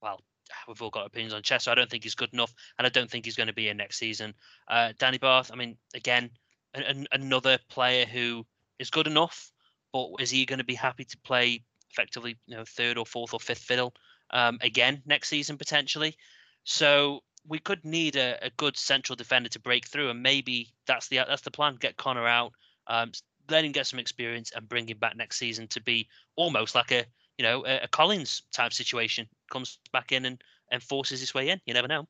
well 0.00 0.20
we've 0.66 0.80
all 0.82 0.90
got 0.90 1.06
opinions 1.06 1.34
on 1.34 1.42
Chester. 1.42 1.70
I 1.70 1.74
don't 1.74 1.90
think 1.90 2.04
he's 2.04 2.14
good 2.14 2.32
enough, 2.32 2.54
and 2.78 2.86
I 2.86 2.90
don't 2.90 3.10
think 3.10 3.24
he's 3.24 3.36
going 3.36 3.48
to 3.48 3.52
be 3.52 3.68
in 3.68 3.76
next 3.76 3.98
season. 3.98 4.34
Uh, 4.68 4.92
Danny 4.98 5.18
Batth, 5.18 5.50
I 5.52 5.56
mean, 5.56 5.76
again, 5.94 6.30
an, 6.74 6.82
an, 6.82 7.06
another 7.12 7.58
player 7.68 8.04
who 8.04 8.46
is 8.78 8.90
good 8.90 9.06
enough, 9.06 9.50
but 9.92 10.08
is 10.20 10.30
he 10.30 10.46
going 10.46 10.58
to 10.58 10.64
be 10.64 10.74
happy 10.74 11.04
to 11.04 11.18
play 11.18 11.62
effectively, 11.90 12.36
you 12.46 12.56
know, 12.56 12.64
third 12.64 12.98
or 12.98 13.06
fourth 13.06 13.32
or 13.32 13.40
fifth 13.40 13.62
fiddle 13.62 13.94
um, 14.30 14.58
again 14.60 15.02
next 15.06 15.28
season 15.28 15.56
potentially? 15.56 16.16
So 16.64 17.22
we 17.49 17.59
could 17.59 17.84
need 17.84 18.16
a, 18.16 18.38
a 18.44 18.51
good 18.51 18.76
central 18.76 19.16
defender 19.16 19.49
to 19.51 19.61
break 19.61 19.86
through, 19.86 20.11
and 20.11 20.22
maybe 20.22 20.72
that's 20.86 21.09
the 21.09 21.16
that's 21.16 21.42
the 21.42 21.51
plan. 21.51 21.76
Get 21.80 21.97
Connor 21.97 22.26
out, 22.26 22.53
um, 22.86 23.12
let 23.51 23.64
him 23.64 23.72
get 23.72 23.86
some 23.86 23.99
experience, 23.99 24.53
and 24.55 24.68
bring 24.68 24.88
him 24.88 24.99
back 24.99 25.16
next 25.16 25.38
season 25.38 25.68
to 25.68 25.82
be 25.82 26.09
almost 26.36 26.74
like 26.74 26.92
a 26.92 27.05
you 27.38 27.44
know 27.44 27.64
a, 27.66 27.84
a 27.84 27.88
Collins 27.88 28.42
type 28.53 28.72
situation. 28.72 29.28
Comes 29.51 29.78
back 29.92 30.12
in 30.12 30.24
and 30.24 30.42
and 30.70 30.82
forces 30.82 31.20
his 31.20 31.34
way 31.34 31.51
in. 31.51 31.61
You 31.66 31.74
never 31.74 31.88
know. 31.88 32.07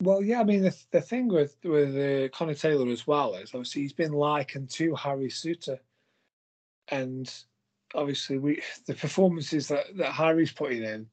Well, 0.00 0.22
yeah, 0.22 0.40
I 0.40 0.44
mean 0.44 0.62
the 0.62 0.76
the 0.90 1.00
thing 1.00 1.28
with 1.28 1.56
with 1.64 1.96
uh, 1.96 2.28
Connor 2.36 2.54
Taylor 2.54 2.90
as 2.90 3.06
well 3.06 3.34
is 3.34 3.50
obviously 3.54 3.82
he's 3.82 3.92
been 3.92 4.12
likened 4.12 4.70
to 4.70 4.94
Harry 4.96 5.28
Souttar, 5.28 5.78
and 6.88 7.32
obviously 7.94 8.38
we 8.38 8.62
the 8.86 8.94
performances 8.94 9.68
that 9.68 9.96
that 9.96 10.12
Harry's 10.12 10.52
putting 10.52 10.82
in. 10.82 11.06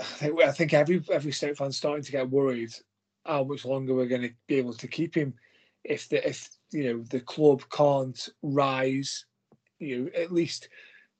I 0.00 0.02
think 0.04 0.40
I 0.40 0.52
think 0.52 0.74
every 0.74 1.02
every 1.10 1.32
state 1.32 1.56
fan's 1.56 1.76
starting 1.76 2.04
to 2.04 2.12
get 2.12 2.30
worried 2.30 2.72
how 3.26 3.44
much 3.44 3.64
longer 3.64 3.94
we're 3.94 4.06
going 4.06 4.22
to 4.22 4.32
be 4.48 4.56
able 4.56 4.72
to 4.72 4.88
keep 4.88 5.14
him 5.14 5.34
if 5.84 6.08
the 6.08 6.26
if 6.26 6.48
you 6.72 6.84
know 6.84 7.04
the 7.10 7.20
club 7.20 7.62
can't 7.70 8.28
rise, 8.42 9.26
you 9.78 9.98
know 9.98 10.10
at 10.20 10.32
least 10.32 10.68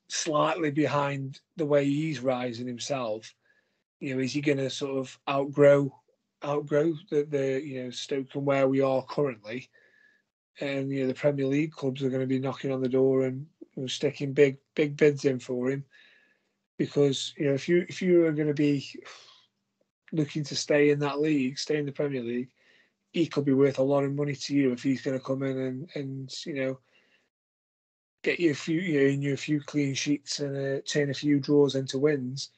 slightly 0.09 0.71
behind 0.71 1.41
the 1.57 1.67
way 1.67 1.85
he's 1.85 2.21
rising 2.21 2.67
himself 2.67 3.33
you 4.01 4.15
know, 4.15 4.23
is 4.23 4.33
he 4.33 4.41
going 4.41 4.59
to 4.59 4.71
sort 4.71 4.99
of 4.99 5.19
outgrow 5.29 5.95
outgrow 6.43 6.95
the, 7.11 7.25
the 7.25 7.63
you 7.63 7.85
know 7.85 7.91
Stoke 7.91 8.35
and 8.35 8.47
where 8.47 8.67
we 8.67 8.81
are 8.81 9.05
currently? 9.05 9.69
And 10.61 10.91
you 10.91 11.03
know, 11.03 11.07
the 11.07 11.15
Premier 11.15 11.47
League 11.47 11.73
clubs 11.73 12.03
are 12.03 12.09
going 12.09 12.23
to 12.23 12.27
be 12.27 12.39
knocking 12.39 12.73
on 12.73 12.81
the 12.81 12.89
door 12.89 13.23
and 13.23 13.47
know, 13.77 13.87
sticking 13.87 14.33
big 14.33 14.59
big 14.75 14.97
bids 14.97 15.25
in 15.25 15.39
for 15.39 15.71
him 15.71 15.85
because 16.81 17.35
you 17.37 17.45
know 17.45 17.53
if 17.53 17.69
you 17.69 17.85
if 17.91 18.01
you 18.01 18.25
are 18.25 18.33
going 18.33 18.49
to 18.49 18.55
be 18.55 18.83
looking 20.13 20.43
to 20.43 20.57
stay 20.57 20.89
in 20.89 20.99
that 21.01 21.21
league, 21.21 21.59
stay 21.59 21.77
in 21.77 21.85
the 21.85 21.93
Premier 21.93 22.23
League, 22.23 22.49
he 23.13 23.27
could 23.27 23.45
be 23.45 23.53
worth 23.53 23.79
a 23.79 23.83
lot 23.83 24.03
of 24.03 24.15
money 24.15 24.35
to 24.35 24.55
you 24.55 24.73
if 24.73 24.83
he's 24.83 25.03
going 25.03 25.17
to 25.17 25.23
come 25.23 25.43
in 25.43 25.59
and 25.59 25.91
and 25.95 26.35
you 26.47 26.55
know 26.55 26.79
get 28.23 28.41
you 28.41 28.53
a 28.53 28.55
few 28.55 28.81
you 28.81 28.99
know, 28.99 29.07
in 29.09 29.21
you 29.21 29.35
a 29.35 29.37
few 29.37 29.61
clean 29.61 29.93
sheets 29.93 30.41
and 30.41 30.57
uh, 30.57 30.81
turn 30.87 31.11
a 31.11 31.15
few 31.15 31.39
draws 31.39 31.75
into 31.75 31.99
wins. 31.99 32.49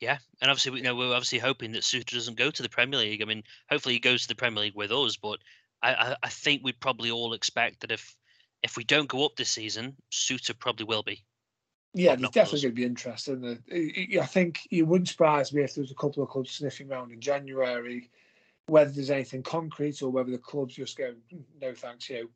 Yeah, 0.00 0.18
and 0.42 0.50
obviously, 0.50 0.72
we 0.72 0.78
you 0.80 0.84
know 0.84 0.94
we're 0.94 1.14
obviously 1.14 1.38
hoping 1.38 1.72
that 1.72 1.84
Souttar 1.84 2.12
doesn't 2.12 2.36
go 2.36 2.50
to 2.50 2.62
the 2.62 2.68
Premier 2.68 3.00
League. 3.00 3.22
I 3.22 3.24
mean, 3.24 3.42
hopefully 3.70 3.94
he 3.94 4.00
goes 4.00 4.20
to 4.22 4.28
the 4.28 4.34
Premier 4.34 4.64
League 4.64 4.76
with 4.76 4.92
us, 4.92 5.16
but 5.16 5.38
I, 5.82 5.94
I, 5.94 6.16
I 6.24 6.28
think 6.28 6.62
we'd 6.62 6.78
probably 6.78 7.10
all 7.10 7.32
expect 7.32 7.80
that 7.80 7.90
if 7.90 8.14
if 8.62 8.76
we 8.76 8.84
don't 8.84 9.08
go 9.08 9.24
up 9.24 9.36
this 9.36 9.48
season, 9.50 9.96
Souttar 10.12 10.58
probably 10.58 10.84
will 10.84 11.02
be. 11.02 11.24
Yeah, 11.94 12.16
there's 12.16 12.30
definitely 12.30 12.60
going 12.62 12.74
to 12.74 12.80
be 12.80 12.84
interest 12.84 13.28
in 13.28 13.40
the. 13.40 14.20
I- 14.20 14.26
think 14.26 14.60
it 14.70 14.82
wouldn't 14.82 15.08
surprise 15.08 15.52
me 15.52 15.62
if 15.62 15.74
there 15.74 15.82
was 15.82 15.90
a 15.90 15.96
couple 15.96 16.22
of 16.22 16.28
clubs 16.28 16.52
sniffing 16.52 16.90
around 16.90 17.12
in 17.12 17.20
January, 17.20 18.10
whether 18.66 18.90
there's 18.90 19.10
anything 19.10 19.42
concrete 19.42 20.02
or 20.02 20.10
whether 20.10 20.30
the 20.30 20.38
clubs 20.38 20.74
just 20.74 20.98
go, 20.98 21.14
"Mm, 21.32 21.42
no 21.60 21.74
thanks, 21.74 22.10
you 22.10 22.22
know, 22.22 22.28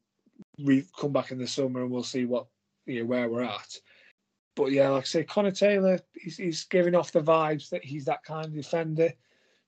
we 0.59 0.85
come 0.99 1.13
back 1.13 1.31
in 1.31 1.39
the 1.39 1.47
summer 1.47 1.83
and 1.83 1.91
we'll 1.91 2.03
see 2.03 2.25
what 2.25 2.47
you 2.87 3.01
know 3.01 3.07
where 3.07 3.29
we're 3.29 3.43
at. 3.43 3.77
But 4.55 4.73
yeah, 4.73 4.91
like 4.91 5.05
I 5.05 5.07
say, 5.07 5.25
Connor 5.25 5.51
Taylor, 5.51 5.99
he's, 6.15 6.37
he's 6.37 6.65
giving 6.65 6.95
off 6.95 7.13
the 7.13 7.23
vibes 7.23 7.71
that 7.71 7.85
he's 7.85 8.05
that 8.05 8.23
kind 8.23 8.47
of 8.47 8.55
defender. 8.55 9.13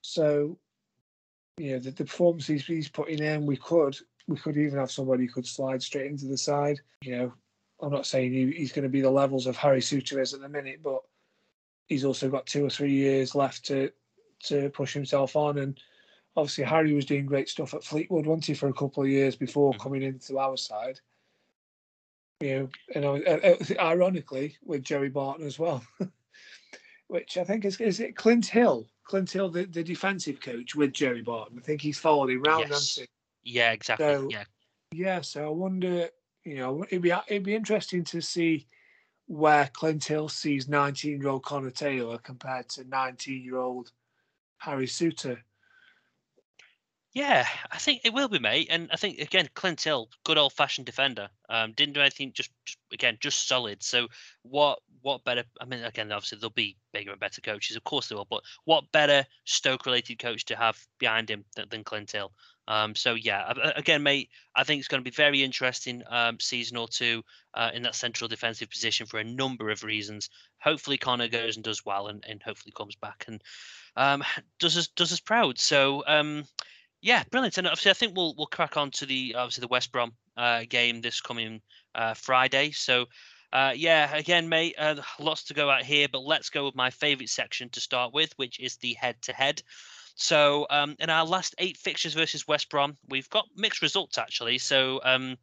So, 0.03 0.59
you 1.57 1.73
know, 1.73 1.79
the, 1.79 1.91
the 1.91 2.05
performance 2.05 2.47
he's, 2.47 2.67
he's 2.67 2.89
putting 2.89 3.21
in, 3.21 3.47
we 3.47 3.57
could 3.57 3.97
we 4.27 4.37
could 4.37 4.57
even 4.57 4.79
have 4.79 4.91
somebody 4.91 5.27
who 5.27 5.33
could 5.33 5.47
slide 5.47 5.83
straight 5.83 6.11
into 6.11 6.27
the 6.27 6.39
side. 6.39 6.81
You 7.03 7.17
know, 7.17 7.33
I'm 7.81 7.93
not 7.93 8.07
saying 8.07 8.33
he, 8.33 8.51
he's 8.53 8.73
going 8.73 8.85
to 8.85 8.89
be 8.89 9.01
the 9.01 9.11
levels 9.11 9.47
of 9.47 9.57
Harry 9.57 9.81
Souttar 9.81 10.21
is 10.21 10.33
at 10.35 10.41
the 10.41 10.49
minute, 10.49 10.81
but 10.83 11.01
he's 11.87 12.05
also 12.05 12.31
got 12.31 12.47
two 12.47 12.65
or 12.65 12.71
three 12.71 12.93
years 12.93 13.35
left 13.35 13.65
to 13.67 13.91
to 14.45 14.69
push 14.71 14.93
himself 14.93 15.37
on. 15.37 15.59
And 15.59 15.79
obviously, 16.37 16.65
Harry 16.65 16.93
was 16.93 17.05
doing 17.07 17.27
great 17.27 17.49
stuff 17.49 17.75
at 17.75 17.85
Fleetwood, 17.85 18.27
wasn't 18.27 18.47
he, 18.47 18.55
for 18.55 18.69
a 18.69 18.73
couple 18.75 19.03
of 19.03 19.09
years 19.09 19.37
before 19.37 19.73
Mhm. 19.73 19.79
coming 19.81 20.03
into 20.03 20.39
our 20.39 20.57
side. 20.57 21.01
You 22.41 22.71
know, 22.95 23.15
and 23.17 23.45
uh, 23.45 23.57
ironically 23.81 24.57
with 24.65 24.83
Joey 24.83 25.09
Barton 25.09 25.47
as 25.47 25.59
well, 25.59 25.85
which 27.09 27.39
I 27.39 27.45
think 27.45 27.65
is 27.65 27.81
is 27.81 28.01
it 28.01 28.17
Clint 28.17 28.47
Hill, 28.47 28.87
Clint 29.05 29.31
Hill, 29.31 29.51
the, 29.51 29.65
the 29.67 29.83
defensive 29.85 30.41
coach 30.41 30.75
with 30.75 30.93
Joey 30.93 31.23
Barton. 31.23 31.59
I 31.59 31.63
think 31.63 31.81
he's 31.81 31.99
followed 31.99 32.31
him 32.31 32.43
round, 32.43 32.67
Yes. 32.69 32.99
Yeah, 33.45 33.73
exactly. 33.73 34.07
So- 34.07 34.29
yeah. 34.31 34.45
Yeah, 34.93 35.21
so 35.23 35.45
I 35.47 35.51
wonder, 35.51 36.09
you 36.45 36.57
know, 36.57 36.85
it'd 36.85 37.03
be 37.03 37.13
it'd 37.29 37.43
be 37.43 37.55
interesting 37.55 38.05
to 38.05 38.21
see 38.21 38.67
where 39.27 39.71
Clint 39.73 40.05
Hill 40.05 40.29
sees 40.29 40.69
19 40.69 41.21
year 41.21 41.29
old 41.31 41.45
Connor 41.45 41.71
Taylor 41.71 42.19
compared 42.19 42.69
to 42.71 42.85
19 42.85 43.43
year 43.43 43.57
old 43.57 43.93
Harry 44.59 44.87
Souttar. 44.87 45.39
yeah. 47.15 47.47
I 47.71 47.79
think 47.79 48.03
it 48.05 48.13
will 48.13 48.29
be, 48.29 48.39
mate. 48.39 48.69
And 48.71 48.89
I 48.93 48.97
think 48.97 49.19
again, 49.19 49.49
Clint 49.55 49.81
Hill, 49.83 50.11
good 50.25 50.39
old 50.39 50.53
fashioned 50.53 50.87
defender. 50.87 51.29
Um, 51.49 51.73
didn't 51.73 51.95
do 51.95 52.01
anything. 52.01 52.33
Just, 52.35 52.51
again, 52.93 53.19
just 53.21 53.49
solid. 53.49 53.83
So 53.83 54.09
what? 54.43 54.81
What 55.03 55.25
better? 55.25 55.45
I 55.61 55.67
mean, 55.67 55.85
again, 55.85 56.11
obviously 56.13 56.39
there'll 56.39 56.51
be 56.51 56.79
bigger 56.93 57.11
and 57.11 57.21
better 57.21 57.43
coaches, 57.43 57.77
of 57.77 57.85
course 57.85 58.09
there 58.09 58.17
will. 58.17 58.27
But 58.29 58.43
what 58.65 58.91
better 58.93 59.27
Stoke 59.45 59.85
related 59.85 60.19
coach 60.19 60.47
to 60.47 60.57
have 60.57 60.79
behind 60.99 61.31
him 61.31 61.45
than, 61.57 61.69
than 61.69 61.85
Clint 61.85 62.13
Hill? 62.13 62.33
Um, 62.67 62.95
so 62.95 63.15
yeah, 63.15 63.53
again, 63.77 64.03
mate, 64.03 64.31
I 64.57 64.65
think 64.65 64.79
it's 64.79 64.89
going 64.89 65.03
to 65.03 65.11
be 65.11 65.15
very 65.15 65.43
interesting 65.43 66.03
um, 66.09 66.39
season 66.41 66.77
or 66.77 66.89
two 66.89 67.23
uh, 67.55 67.71
in 67.75 67.83
that 67.83 67.95
central 67.95 68.29
defensive 68.29 68.71
position 68.71 69.07
for 69.07 69.19
a 69.19 69.25
number 69.25 69.71
of 69.71 69.85
reasons. 69.85 70.31
Hopefully, 70.61 70.97
Connor 70.97 71.29
goes 71.29 71.57
and 71.57 71.65
does 71.65 71.85
well, 71.85 72.09
and, 72.09 72.25
and 72.27 72.43
hopefully 72.43 72.73
comes 72.77 72.97
back 72.97 73.25
and 73.29 73.43
um, 73.97 74.25
does 74.59 74.77
us 74.77 74.89
does 74.89 75.13
us 75.13 75.21
proud. 75.21 75.59
So 75.59 76.05
um, 76.07 76.45
yeah, 77.03 77.23
brilliant. 77.31 77.59
And 77.59 77.67
obviously, 77.67 77.91
I 77.91 77.95
think 77.95 78.17
we'll 78.17 78.35
we'll 78.37 78.47
crack 78.47 78.77
on 78.77 78.91
to 78.93 79.07
the 79.07 79.35
obviously 79.37 79.63
the 79.63 79.69
West 79.69 79.93
Brom 79.93 80.13
uh, 80.37 80.63
game 80.69 81.01
this 81.01 81.21
coming 81.21 81.61
uh, 81.95 82.15
Friday. 82.15 82.71
So. 82.73 83.07
Uh, 83.53 83.73
yeah, 83.73 84.13
again, 84.17 84.49
mate, 84.49 84.75
uh, 84.79 84.97
lots 85.21 85.45
to 85.45 85.55
go 85.55 85.71
out 85.71 85.85
here, 85.85 86.09
but 86.11 86.25
let's 86.25 86.51
go 86.51 86.65
with 86.65 86.75
my 86.75 86.91
favourite 86.91 87.29
section 87.29 87.69
to 87.69 87.79
start 87.79 88.13
with, 88.13 88.33
which 88.35 88.59
is 88.59 88.79
the 88.79 88.95
head-to-head. 88.95 89.63
So, 90.15 90.67
um, 90.71 90.97
in 91.01 91.11
our 91.11 91.27
last 91.27 91.55
eight 91.59 91.77
fixtures 91.77 92.15
versus 92.15 92.47
West 92.47 92.71
Brom, 92.71 92.97
we've 93.09 93.29
got 93.31 93.47
mixed 93.57 93.83
results 93.83 94.17
actually. 94.19 94.59
So, 94.59 95.01
um, 95.05 95.37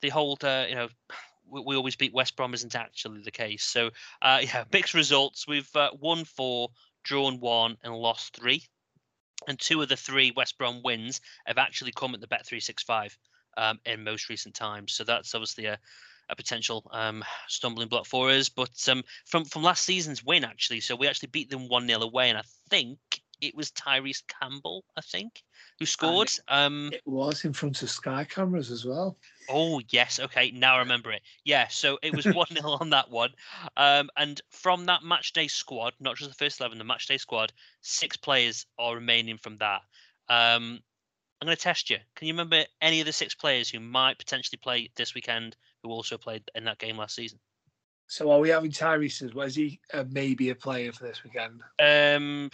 the 0.00 0.08
whole, 0.08 0.38
uh, 0.42 0.64
you 0.68 0.74
know, 0.74 0.88
we, 1.48 1.60
we 1.60 1.76
always 1.76 1.96
beat 1.96 2.14
West 2.14 2.36
Brom 2.36 2.54
isn't 2.54 2.74
actually 2.74 3.20
the 3.20 3.30
case. 3.30 3.64
So, 3.64 3.90
uh, 4.22 4.40
yeah, 4.42 4.64
mixed 4.72 4.94
results. 4.94 5.46
We've 5.46 5.74
uh, 5.76 5.90
won 6.00 6.24
four, 6.24 6.70
drawn 7.02 7.38
one, 7.40 7.76
and 7.82 7.94
lost 7.94 8.36
three. 8.36 8.64
And 9.46 9.58
two 9.58 9.82
of 9.82 9.90
the 9.90 9.96
three 9.96 10.32
West 10.34 10.56
Brom 10.56 10.80
wins 10.82 11.20
have 11.44 11.58
actually 11.58 11.92
come 11.92 12.14
at 12.14 12.20
the 12.20 12.26
Bet 12.26 12.46
three 12.46 12.60
six 12.60 12.82
five 12.82 13.16
um, 13.58 13.78
in 13.84 14.04
most 14.04 14.30
recent 14.30 14.54
times. 14.54 14.94
So 14.94 15.04
that's 15.04 15.34
obviously 15.34 15.66
a 15.66 15.78
a 16.30 16.36
potential 16.36 16.88
um, 16.92 17.22
stumbling 17.48 17.88
block 17.88 18.06
for 18.06 18.30
us. 18.30 18.48
But 18.48 18.88
um, 18.88 19.02
from 19.26 19.44
from 19.44 19.62
last 19.62 19.84
season's 19.84 20.24
win, 20.24 20.44
actually, 20.44 20.80
so 20.80 20.96
we 20.96 21.08
actually 21.08 21.28
beat 21.28 21.50
them 21.50 21.68
one 21.68 21.86
0 21.86 22.00
away, 22.00 22.30
and 22.30 22.38
I 22.38 22.42
think 22.70 22.98
it 23.46 23.54
was 23.54 23.70
Tyrese 23.72 24.22
Campbell, 24.40 24.84
I 24.96 25.00
think, 25.00 25.42
who 25.78 25.86
scored. 25.86 26.30
Um, 26.48 26.90
it 26.92 27.02
was 27.04 27.44
in 27.44 27.52
front 27.52 27.82
of 27.82 27.90
Sky 27.90 28.24
cameras 28.24 28.70
as 28.70 28.84
well. 28.84 29.16
Oh 29.48 29.80
yes, 29.90 30.18
okay, 30.18 30.50
now 30.50 30.76
I 30.76 30.78
remember 30.78 31.12
it. 31.12 31.22
Yeah, 31.44 31.68
so 31.68 31.98
it 32.02 32.14
was 32.14 32.24
one 32.26 32.46
0 32.52 32.78
on 32.80 32.90
that 32.90 33.10
one, 33.10 33.30
um, 33.76 34.08
and 34.16 34.40
from 34.50 34.86
that 34.86 35.02
match 35.02 35.32
day 35.32 35.48
squad, 35.48 35.94
not 36.00 36.16
just 36.16 36.30
the 36.30 36.36
first 36.36 36.60
eleven, 36.60 36.78
the 36.78 36.84
match 36.84 37.06
day 37.06 37.18
squad, 37.18 37.52
six 37.80 38.16
players 38.16 38.66
are 38.78 38.94
remaining 38.94 39.38
from 39.38 39.58
that. 39.58 39.82
Um, 40.28 40.80
I'm 41.40 41.46
going 41.46 41.56
to 41.56 41.62
test 41.62 41.90
you. 41.90 41.98
Can 42.16 42.26
you 42.26 42.32
remember 42.32 42.64
any 42.80 43.00
of 43.00 43.06
the 43.06 43.12
six 43.12 43.34
players 43.34 43.68
who 43.68 43.78
might 43.78 44.18
potentially 44.18 44.58
play 44.62 44.90
this 44.96 45.14
weekend 45.14 45.56
who 45.82 45.90
also 45.90 46.16
played 46.16 46.42
in 46.54 46.64
that 46.64 46.78
game 46.78 46.96
last 46.96 47.16
season? 47.16 47.38
So 48.06 48.30
are 48.30 48.38
we 48.38 48.50
having 48.50 48.70
Tyrese? 48.70 49.46
Is 49.46 49.54
he 49.54 49.80
uh, 49.92 50.04
maybe 50.10 50.50
a 50.50 50.54
player 50.54 50.92
for 50.92 51.04
this 51.04 51.22
weekend? 51.24 51.60
Um. 51.78 52.50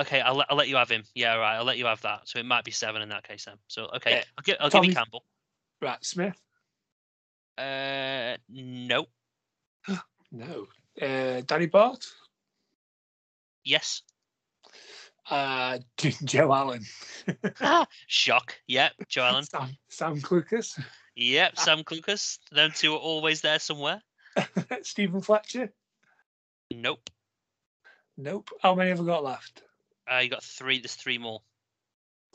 Okay, 0.00 0.20
I'll, 0.20 0.44
I'll 0.48 0.56
let 0.56 0.68
you 0.68 0.76
have 0.76 0.90
him. 0.90 1.02
Yeah, 1.14 1.34
right. 1.34 1.56
I'll 1.56 1.64
let 1.64 1.78
you 1.78 1.86
have 1.86 2.00
that. 2.02 2.28
So 2.28 2.38
it 2.38 2.46
might 2.46 2.64
be 2.64 2.70
seven 2.70 3.02
in 3.02 3.08
that 3.10 3.26
case 3.26 3.44
then. 3.44 3.56
So 3.68 3.86
okay, 3.96 4.10
Yeah. 4.10 4.22
I'll, 4.36 4.42
gi- 4.44 4.56
I'll 4.60 4.70
give 4.70 4.84
you 4.84 4.94
Campbell. 4.94 5.24
Right, 5.80 6.04
Smith? 6.04 6.36
Uh, 7.56 8.36
no. 8.48 9.06
No. 10.30 10.66
Uh, 11.00 11.40
Danny 11.46 11.66
Batth? 11.68 12.06
Yes. 13.64 14.02
Uh, 15.30 15.78
Joe 16.24 16.52
Allen? 16.52 16.84
Shock. 18.08 18.56
Yep. 18.66 18.92
Joe 19.08 19.22
Allen. 19.22 19.44
Sam, 19.50 19.76
Sam 19.88 20.20
Clucas? 20.20 20.78
Yep. 21.16 21.58
Sam 21.58 21.78
Clucas. 21.82 22.38
Them 22.52 22.72
two 22.74 22.92
are 22.92 22.98
always 22.98 23.40
there 23.40 23.58
somewhere. 23.58 24.02
Steven 24.82 25.22
Fletcher? 25.22 25.72
Nope. 26.72 27.08
Nope. 28.18 28.50
How 28.60 28.74
many 28.74 28.90
have 28.90 29.00
we 29.00 29.06
got 29.06 29.24
left? 29.24 29.62
Uh, 30.10 30.18
you 30.18 30.30
got 30.30 30.42
three. 30.42 30.80
There's 30.80 30.94
three 30.94 31.18
more. 31.18 31.40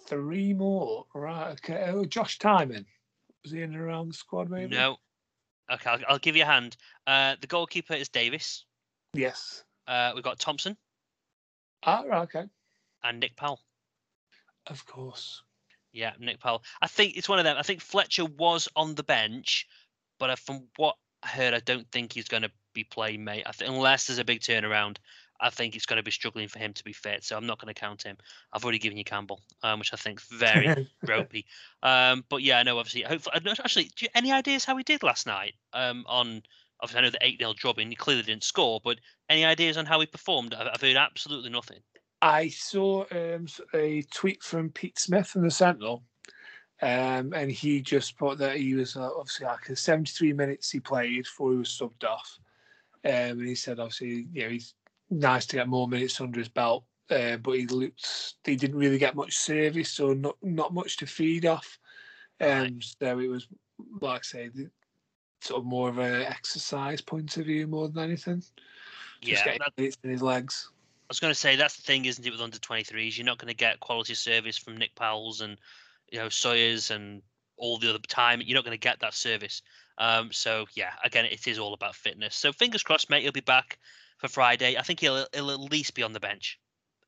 Three 0.07 0.53
more. 0.53 1.05
Right, 1.13 1.51
okay. 1.53 1.85
Oh, 1.89 2.05
Josh 2.05 2.37
Tymon. 2.39 2.85
Was 3.43 3.51
he 3.51 3.61
in 3.61 3.73
and 3.73 3.81
around 3.81 4.09
the 4.09 4.13
squad, 4.13 4.49
maybe? 4.49 4.75
No. 4.75 4.97
Okay, 5.71 5.89
I'll, 5.89 5.99
I'll 6.09 6.19
give 6.19 6.35
you 6.35 6.43
a 6.43 6.47
hand. 6.47 6.75
Uh, 7.07 7.35
the 7.39 7.47
goalkeeper 7.47 7.93
is 7.93 8.09
Davies. 8.09 8.65
Yes. 9.13 9.63
Uh, 9.87 10.11
we've 10.15 10.23
got 10.23 10.39
Thompson 10.39 10.77
Ah, 11.85 12.03
right, 12.07 12.21
okay. 12.23 12.45
and 13.03 13.19
Nick 13.19 13.35
Powell. 13.35 13.59
Of 14.67 14.85
course. 14.85 15.41
Yeah, 15.91 16.13
Nick 16.19 16.39
Powell. 16.39 16.63
I 16.81 16.87
think 16.87 17.17
it's 17.17 17.29
one 17.29 17.39
of 17.39 17.45
them. 17.45 17.57
I 17.57 17.63
think 17.63 17.81
Fletcher 17.81 18.25
was 18.25 18.67
on 18.75 18.95
the 18.95 19.03
bench, 19.03 19.67
but 20.19 20.37
from 20.39 20.67
what 20.77 20.95
I 21.21 21.27
heard, 21.27 21.53
I 21.53 21.59
don't 21.59 21.89
think 21.91 22.13
he's 22.13 22.27
going 22.27 22.43
to 22.43 22.51
be 22.73 22.83
playing, 22.83 23.23
mate. 23.23 23.43
I 23.45 23.51
think 23.51 23.69
unless 23.69 24.07
there's 24.07 24.19
a 24.19 24.23
big 24.25 24.39
turnaround, 24.41 24.97
I 25.39 25.49
think 25.49 25.75
it's 25.75 25.85
going 25.85 25.97
to 25.97 26.03
be 26.03 26.11
struggling 26.11 26.47
for 26.47 26.59
him 26.59 26.73
to 26.73 26.83
be 26.83 26.93
fit. 26.93 27.23
So 27.23 27.35
I'm 27.35 27.45
not 27.45 27.59
going 27.59 27.73
to 27.73 27.79
count 27.79 28.03
him. 28.03 28.17
I've 28.51 28.63
already 28.63 28.79
given 28.79 28.97
you 28.97 29.03
Campbell, 29.03 29.41
um, 29.63 29.79
which 29.79 29.93
I 29.93 29.97
think 29.97 30.19
is 30.19 30.37
very 30.37 30.87
ropey. 31.07 31.45
Um, 31.81 32.23
but 32.29 32.43
yeah, 32.43 32.59
I 32.59 32.63
know. 32.63 32.77
Obviously, 32.77 33.01
hopefully, 33.01 33.35
actually, 33.47 33.91
do 33.95 34.05
you, 34.05 34.09
any 34.15 34.31
ideas 34.31 34.65
how 34.65 34.77
he 34.77 34.83
did 34.83 35.03
last 35.03 35.25
night? 35.25 35.53
Um, 35.73 36.05
on 36.07 36.43
obviously, 36.79 36.99
I 36.99 37.01
know 37.03 37.09
the 37.09 37.25
eight 37.25 37.39
0 37.39 37.53
drubbing. 37.57 37.89
He 37.89 37.95
clearly 37.95 38.23
didn't 38.23 38.43
score, 38.43 38.79
but 38.83 38.99
any 39.29 39.45
ideas 39.45 39.77
on 39.77 39.85
how 39.85 39.99
he 39.99 40.05
performed? 40.05 40.53
I've, 40.53 40.67
I've 40.73 40.81
heard 40.81 40.97
absolutely 40.97 41.49
nothing. 41.49 41.79
I 42.21 42.47
saw 42.49 43.03
um, 43.11 43.47
a 43.73 44.03
tweet 44.13 44.43
from 44.43 44.69
Pete 44.69 44.97
Smith 44.97 45.27
from 45.27 45.41
the 45.41 45.51
Sentinel, 45.51 46.03
um, 46.81 47.33
and 47.33 47.51
he 47.51 47.81
just 47.81 48.17
put 48.17 48.37
that 48.37 48.57
he 48.57 48.75
was 48.75 48.95
uh, 48.95 49.09
obviously 49.17 49.45
like 49.45 49.65
the 49.67 49.75
73 49.75 50.31
minutes 50.33 50.71
he 50.71 50.79
played 50.79 51.23
before 51.23 51.51
he 51.51 51.57
was 51.57 51.69
subbed 51.69 52.05
off. 52.05 52.39
Um, 53.05 53.11
and 53.11 53.47
he 53.47 53.55
said, 53.55 53.79
obviously, 53.79 54.27
you 54.31 54.43
know, 54.43 54.49
he's 54.49 54.73
nice 55.09 55.45
to 55.47 55.55
get 55.55 55.67
more 55.67 55.87
minutes 55.87 56.19
under 56.21 56.39
his 56.39 56.49
belt, 56.49 56.85
uh, 57.09 57.37
but 57.37 57.53
he 57.53 57.67
looked, 57.67 58.35
he 58.43 58.55
didn't 58.55 58.77
really 58.77 58.97
get 58.97 59.15
much 59.15 59.37
service, 59.37 59.89
so 59.89 60.13
not 60.13 60.35
not 60.41 60.73
much 60.73 60.97
to 60.97 61.05
feed 61.05 61.45
off. 61.45 61.77
Um, 62.39 62.79
So 62.81 63.19
it 63.19 63.27
was, 63.27 63.47
like 64.01 64.19
I 64.19 64.23
say, 64.23 64.47
the, 64.49 64.69
sort 65.41 65.59
of 65.59 65.65
more 65.65 65.89
of 65.89 65.97
an 65.97 66.23
exercise 66.23 67.01
point 67.01 67.35
of 67.37 67.45
view 67.45 67.67
more 67.67 67.89
than 67.89 68.03
anything. 68.03 68.41
Just 69.21 69.45
Yeah, 69.45 69.45
getting 69.45 69.59
minutes 69.77 69.97
in 70.03 70.09
his 70.09 70.21
legs. 70.21 70.69
I 70.73 71.05
was 71.09 71.19
going 71.19 71.33
to 71.33 71.39
say 71.39 71.55
that's 71.55 71.75
the 71.75 71.83
thing, 71.83 72.05
isn't 72.05 72.25
it, 72.25 72.31
with 72.31 72.41
under 72.41 72.57
23s? 72.57 73.17
You're 73.17 73.25
not 73.25 73.37
going 73.37 73.49
to 73.49 73.53
get 73.53 73.79
quality 73.79 74.15
service 74.15 74.57
from 74.57 74.77
Nick 74.77 74.95
Powell's 74.95 75.41
and 75.41 75.57
you 76.11 76.19
know 76.19 76.29
Sawyer's 76.29 76.91
and 76.91 77.21
all 77.57 77.77
the 77.77 77.89
other 77.89 77.99
time. 78.07 78.41
You're 78.41 78.55
not 78.55 78.65
going 78.65 78.77
to 78.77 78.79
get 78.79 78.99
that 79.01 79.13
service. 79.13 79.61
Um, 79.97 80.31
so 80.31 80.65
yeah, 80.75 80.91
again, 81.03 81.25
it 81.25 81.47
is 81.47 81.59
all 81.59 81.73
about 81.73 81.95
fitness. 81.95 82.35
So 82.35 82.51
fingers 82.51 82.83
crossed, 82.83 83.09
mate. 83.09 83.23
He'll 83.23 83.31
be 83.31 83.41
back 83.41 83.77
for 84.23 84.29
Friday. 84.29 84.77
I 84.77 84.83
think 84.83 85.01
he'll, 85.01 85.25
he'll 85.33 85.51
at 85.51 85.59
least 85.59 85.95
be 85.95 86.03
on 86.03 86.13
the 86.13 86.19
bench. 86.19 86.57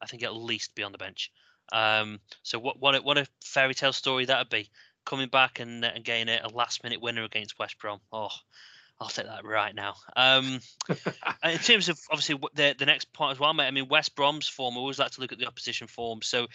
I 0.02 0.06
think 0.06 0.22
he'll 0.22 0.36
at 0.36 0.42
least 0.42 0.76
be 0.76 0.84
on 0.84 0.92
the 0.92 0.98
bench. 0.98 1.32
Um, 1.72 2.20
so 2.44 2.60
what 2.60 2.80
what 2.80 2.94
a, 2.94 3.02
what 3.02 3.18
a 3.18 3.26
fairy 3.44 3.74
tale 3.74 3.94
story 3.94 4.26
that 4.26 4.38
would 4.38 4.50
be 4.50 4.70
coming 5.06 5.30
back 5.30 5.60
and 5.60 5.84
and 5.84 6.04
getting 6.04 6.30
a, 6.30 6.42
a 6.44 6.50
last 6.50 6.84
minute 6.84 7.02
winner 7.02 7.24
against 7.24 7.58
West 7.58 7.80
Brom. 7.80 8.02
Oh, 8.12 8.30
I'll 9.00 9.08
take 9.08 9.26
that 9.26 9.46
right 9.46 9.74
now. 9.74 9.96
Um, 10.16 10.60
in 11.44 11.58
terms 11.60 11.88
of 11.90 11.98
obviously 12.12 12.38
the 12.54 12.76
the 12.78 12.86
next 12.86 13.14
part 13.14 13.32
as 13.32 13.40
well, 13.40 13.54
mate. 13.54 13.68
I 13.68 13.72
mean, 13.72 13.88
West 13.88 14.16
Brom's 14.16 14.48
form. 14.48 14.76
I 14.76 14.80
always 14.80 15.00
like 15.00 15.12
to 15.12 15.22
look 15.22 15.32
at 15.32 15.40
the 15.40 15.48
opposition 15.48 15.88
form. 15.88 16.22
So, 16.22 16.48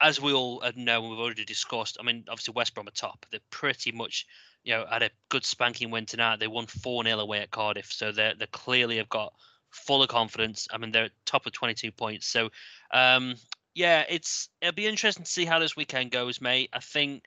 as 0.00 0.20
we 0.20 0.32
all 0.32 0.60
know, 0.76 1.00
and 1.00 1.10
we've 1.10 1.18
already 1.18 1.44
discussed. 1.44 1.96
I 1.98 2.02
mean, 2.02 2.24
obviously 2.28 2.52
West 2.54 2.74
Brom 2.74 2.88
are 2.88 2.90
top. 2.90 3.24
They're 3.30 3.40
pretty 3.50 3.92
much, 3.92 4.26
you 4.64 4.74
know, 4.74 4.84
had 4.90 5.04
a 5.04 5.10
good 5.28 5.44
spanking 5.44 5.90
win 5.92 6.06
tonight. 6.06 6.40
They 6.40 6.48
won 6.48 6.66
four 6.66 7.04
0 7.04 7.20
away 7.20 7.38
at 7.38 7.52
Cardiff, 7.52 7.90
so 7.90 8.10
they 8.10 8.34
they 8.36 8.46
clearly 8.46 8.98
have 8.98 9.08
got 9.08 9.32
full 9.70 10.02
of 10.02 10.08
confidence. 10.08 10.68
I 10.70 10.78
mean, 10.78 10.92
they're 10.92 11.10
top 11.24 11.46
of 11.46 11.52
twenty 11.52 11.74
two 11.74 11.92
points. 11.92 12.26
So, 12.26 12.50
um, 12.92 13.34
yeah, 13.74 14.04
it's 14.08 14.48
it'll 14.60 14.74
be 14.74 14.86
interesting 14.86 15.24
to 15.24 15.30
see 15.30 15.44
how 15.44 15.58
this 15.58 15.76
weekend 15.76 16.10
goes, 16.10 16.40
mate. 16.40 16.70
I 16.72 16.80
think. 16.80 17.24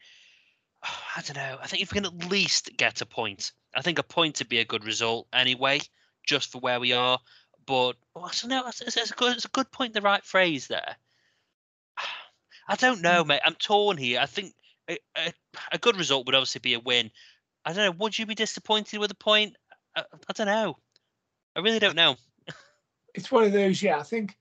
I 0.84 1.22
don't 1.22 1.38
know. 1.38 1.58
I 1.62 1.68
think 1.68 1.84
if 1.84 1.92
we 1.92 2.02
can 2.02 2.06
at 2.06 2.30
least 2.32 2.72
get 2.78 3.02
a 3.02 3.06
point, 3.06 3.52
I 3.76 3.82
think 3.82 4.00
a 4.00 4.04
point 4.04 4.40
would 4.40 4.50
be 4.50 4.60
a 4.60 4.66
good 4.66 4.84
result 4.84 5.28
anyway, 5.34 5.82
just 6.26 6.52
for 6.52 6.60
where 6.60 6.80
we 6.80 6.94
are. 6.94 7.20
But 7.66 7.94
well, 8.16 8.26
I 8.26 8.32
don't 8.40 8.50
know. 8.50 8.68
It's, 8.68 8.82
it's, 8.82 8.98
it's 8.98 9.12
a 9.12 9.16
good, 9.16 9.36
it's 9.36 9.46
a 9.46 9.50
good 9.50 9.72
point. 9.72 9.94
The 9.94 10.02
right 10.02 10.24
phrase 10.24 10.68
there. 10.68 10.96
I 12.68 12.76
don't 12.76 13.02
know, 13.02 13.24
mate. 13.24 13.42
I'm 13.46 13.56
torn 13.56 13.98
here. 13.98 14.20
I 14.20 14.26
think 14.26 14.54
a, 14.90 14.98
a, 15.16 15.34
a 15.74 15.78
good 15.78 15.98
result 15.98 16.26
would 16.26 16.36
obviously 16.36 16.60
be 16.60 16.74
a 16.74 16.80
win. 16.80 17.12
I 17.66 17.74
don't 17.74 17.86
know. 17.86 17.98
Would 18.00 18.18
you 18.18 18.26
be 18.26 18.36
disappointed 18.36 19.00
with 19.00 19.12
a 19.12 19.16
point? 19.16 19.56
I, 19.96 20.04
I 20.28 20.34
don't 20.34 20.48
know. 20.48 20.78
I 21.56 21.60
really 21.60 21.80
don't 21.80 21.96
know. 21.96 22.16
It's 23.14 23.32
one 23.32 23.44
of 23.44 23.52
those. 23.52 23.82
Yeah, 23.82 24.00
I 24.00 24.04
think 24.04 24.38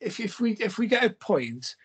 if 0.00 0.20
if 0.20 0.40
we 0.40 0.52
if 0.52 0.78
we 0.78 0.86
get 0.86 1.04
a 1.04 1.10
point, 1.10 1.76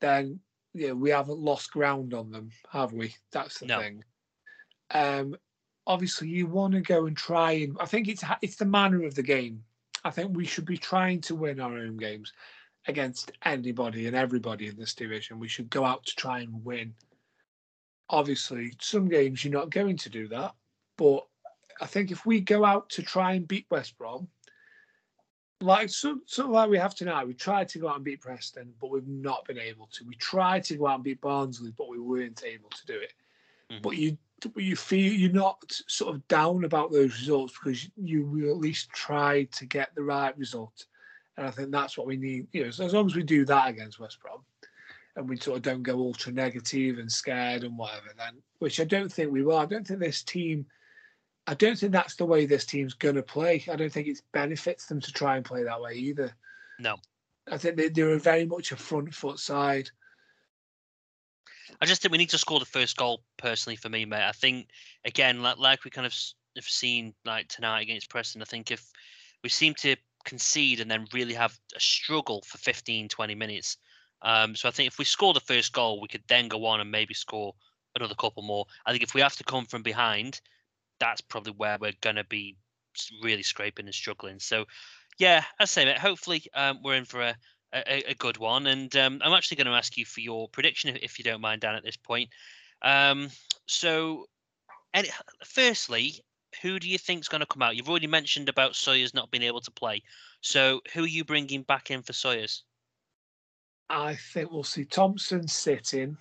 then 0.00 0.40
yeah, 0.74 0.92
we 0.92 1.10
haven't 1.10 1.38
lost 1.38 1.72
ground 1.72 2.14
on 2.14 2.30
them, 2.30 2.50
have 2.70 2.92
we? 2.92 3.14
That's 3.32 3.58
the 3.58 3.66
No. 3.66 3.80
thing. 3.80 4.04
Um, 4.90 5.36
obviously, 5.86 6.28
you 6.28 6.46
want 6.46 6.74
to 6.74 6.80
go 6.80 7.06
and 7.06 7.16
try 7.16 7.52
and. 7.52 7.76
I 7.80 7.86
think 7.86 8.08
it's 8.08 8.24
it's 8.42 8.56
the 8.56 8.64
manner 8.64 9.04
of 9.04 9.14
the 9.14 9.22
game. 9.22 9.64
I 10.04 10.10
think 10.10 10.36
we 10.36 10.46
should 10.46 10.64
be 10.64 10.78
trying 10.78 11.20
to 11.22 11.34
win 11.34 11.60
our 11.60 11.76
own 11.76 11.96
games 11.96 12.32
against 12.86 13.32
anybody 13.44 14.06
and 14.06 14.16
everybody 14.16 14.68
in 14.68 14.76
this 14.76 14.94
division. 14.94 15.38
We 15.38 15.48
should 15.48 15.68
go 15.68 15.84
out 15.84 16.06
to 16.06 16.14
try 16.14 16.40
and 16.40 16.64
win. 16.64 16.94
Obviously, 18.08 18.72
some 18.80 19.08
games 19.08 19.44
you're 19.44 19.52
not 19.52 19.70
going 19.70 19.96
to 19.98 20.08
do 20.08 20.28
that, 20.28 20.54
but 20.96 21.26
I 21.80 21.86
think 21.86 22.10
if 22.10 22.24
we 22.24 22.40
go 22.40 22.64
out 22.64 22.88
to 22.90 23.02
try 23.02 23.32
and 23.32 23.46
beat 23.46 23.66
West 23.70 23.98
Brom, 23.98 24.28
like 25.60 25.90
so, 25.90 26.18
sort 26.26 26.46
of 26.46 26.52
like 26.52 26.70
we 26.70 26.78
have 26.78 26.94
tonight, 26.94 27.26
we 27.26 27.34
tried 27.34 27.68
to 27.70 27.78
go 27.78 27.88
out 27.88 27.96
and 27.96 28.04
beat 28.04 28.20
Preston, 28.20 28.72
but 28.80 28.90
we've 28.90 29.08
not 29.08 29.44
been 29.44 29.58
able 29.58 29.88
to. 29.92 30.04
We 30.04 30.14
tried 30.16 30.64
to 30.64 30.76
go 30.76 30.86
out 30.86 30.96
and 30.96 31.04
beat 31.04 31.20
Barnsley, 31.20 31.72
but 31.76 31.88
we 31.88 31.98
weren't 31.98 32.44
able 32.44 32.70
to 32.70 32.86
do 32.86 32.98
it. 32.98 33.12
Mhm. 33.70 33.82
But 33.82 33.96
you 33.96 34.18
you 34.54 34.76
feel 34.76 35.12
you're 35.12 35.32
not 35.32 35.60
sort 35.88 36.14
of 36.14 36.26
down 36.28 36.62
about 36.62 36.92
those 36.92 37.18
results 37.18 37.52
because 37.52 37.90
you 37.96 38.24
will 38.24 38.50
at 38.50 38.58
least 38.58 38.88
try 38.90 39.44
to 39.44 39.66
get 39.66 39.92
the 39.96 40.02
right 40.02 40.36
result. 40.38 40.86
And 41.36 41.46
I 41.46 41.50
think 41.50 41.72
that's 41.72 41.98
what 41.98 42.06
we 42.06 42.16
need. 42.16 42.46
You 42.52 42.64
know, 42.64 42.70
so 42.70 42.84
as 42.84 42.94
long 42.94 43.06
as 43.06 43.16
we 43.16 43.24
do 43.24 43.44
that 43.46 43.68
against 43.68 43.98
West 43.98 44.20
Brom, 44.20 44.44
and 45.16 45.28
we 45.28 45.36
sort 45.38 45.56
of 45.56 45.62
don't 45.62 45.82
go 45.82 45.98
ultra 45.98 46.32
negative 46.32 46.98
and 46.98 47.10
scared 47.10 47.64
and 47.64 47.76
whatever, 47.76 48.10
then 48.16 48.40
which 48.60 48.78
I 48.78 48.84
don't 48.84 49.12
think 49.12 49.32
we 49.32 49.42
will. 49.42 49.58
I 49.58 49.66
don't 49.66 49.86
think 49.86 49.98
this 49.98 50.22
team. 50.22 50.66
I 51.48 51.54
don't 51.54 51.78
think 51.78 51.92
that's 51.92 52.14
the 52.14 52.26
way 52.26 52.44
this 52.44 52.66
team's 52.66 52.92
going 52.92 53.14
to 53.14 53.22
play. 53.22 53.64
I 53.72 53.76
don't 53.76 53.90
think 53.90 54.06
it 54.06 54.20
benefits 54.32 54.84
them 54.84 55.00
to 55.00 55.10
try 55.10 55.36
and 55.36 55.44
play 55.44 55.62
that 55.64 55.80
way 55.80 55.94
either. 55.94 56.30
No. 56.78 56.96
I 57.50 57.56
think 57.56 57.76
they, 57.76 57.88
they're 57.88 58.18
very 58.18 58.44
much 58.44 58.70
a 58.70 58.76
front 58.76 59.14
foot 59.14 59.38
side. 59.38 59.88
I 61.80 61.86
just 61.86 62.02
think 62.02 62.12
we 62.12 62.18
need 62.18 62.28
to 62.30 62.38
score 62.38 62.60
the 62.60 62.66
first 62.66 62.98
goal 62.98 63.22
personally 63.38 63.76
for 63.76 63.88
me, 63.88 64.04
mate. 64.04 64.28
I 64.28 64.32
think 64.32 64.68
again, 65.06 65.40
like 65.40 65.56
like 65.56 65.84
we 65.84 65.90
kind 65.90 66.06
of 66.06 66.14
have 66.56 66.64
seen 66.66 67.14
like 67.24 67.48
tonight 67.48 67.80
against 67.80 68.10
Preston, 68.10 68.42
I 68.42 68.44
think 68.44 68.70
if 68.70 68.86
we 69.42 69.48
seem 69.48 69.72
to 69.78 69.96
concede 70.26 70.80
and 70.80 70.90
then 70.90 71.06
really 71.14 71.32
have 71.32 71.58
a 71.74 71.80
struggle 71.80 72.42
for 72.46 72.58
15, 72.58 73.08
20 73.08 73.34
minutes. 73.34 73.78
Um, 74.20 74.54
so 74.54 74.68
I 74.68 74.70
think 74.70 74.88
if 74.88 74.98
we 74.98 75.06
score 75.06 75.32
the 75.32 75.40
first 75.40 75.72
goal, 75.72 75.98
we 75.98 76.08
could 76.08 76.24
then 76.28 76.48
go 76.48 76.66
on 76.66 76.80
and 76.80 76.90
maybe 76.90 77.14
score 77.14 77.54
another 77.96 78.14
couple 78.14 78.42
more. 78.42 78.66
I 78.84 78.90
think 78.90 79.02
if 79.02 79.14
we 79.14 79.22
have 79.22 79.36
to 79.36 79.44
come 79.44 79.64
from 79.64 79.82
behind, 79.82 80.42
that's 81.00 81.20
probably 81.20 81.52
where 81.56 81.78
we're 81.80 81.92
going 82.00 82.16
to 82.16 82.24
be 82.24 82.56
really 83.22 83.42
scraping 83.42 83.86
and 83.86 83.94
struggling. 83.94 84.38
So, 84.38 84.64
yeah, 85.18 85.44
I 85.58 85.64
say, 85.64 85.84
mate. 85.84 85.98
Hopefully, 85.98 86.42
um, 86.54 86.80
we're 86.82 86.94
in 86.94 87.04
for 87.04 87.22
a, 87.22 87.36
a, 87.72 88.10
a 88.10 88.14
good 88.14 88.38
one. 88.38 88.66
And 88.66 88.94
um, 88.96 89.20
I'm 89.24 89.32
actually 89.32 89.56
going 89.56 89.66
to 89.66 89.72
ask 89.72 89.96
you 89.96 90.04
for 90.04 90.20
your 90.20 90.48
prediction, 90.48 90.90
if, 90.90 91.02
if 91.02 91.18
you 91.18 91.24
don't 91.24 91.40
mind, 91.40 91.60
Dan, 91.60 91.74
at 91.74 91.84
this 91.84 91.96
point. 91.96 92.28
Um, 92.82 93.28
so, 93.66 94.26
any, 94.94 95.08
firstly, 95.44 96.20
who 96.62 96.78
do 96.78 96.88
you 96.88 96.98
think's 96.98 97.28
going 97.28 97.40
to 97.40 97.46
come 97.46 97.62
out? 97.62 97.76
You've 97.76 97.90
already 97.90 98.06
mentioned 98.06 98.48
about 98.48 98.76
Sawyers 98.76 99.14
not 99.14 99.30
being 99.30 99.42
able 99.42 99.60
to 99.60 99.70
play. 99.70 100.02
So, 100.40 100.80
who 100.94 101.04
are 101.04 101.08
you 101.08 101.24
bringing 101.24 101.62
back 101.62 101.90
in 101.90 102.02
for 102.02 102.12
Sawyers? 102.12 102.64
I 103.90 104.16
think 104.16 104.50
we'll 104.50 104.64
see 104.64 104.84
Thompson 104.84 105.48
sitting, 105.48 106.16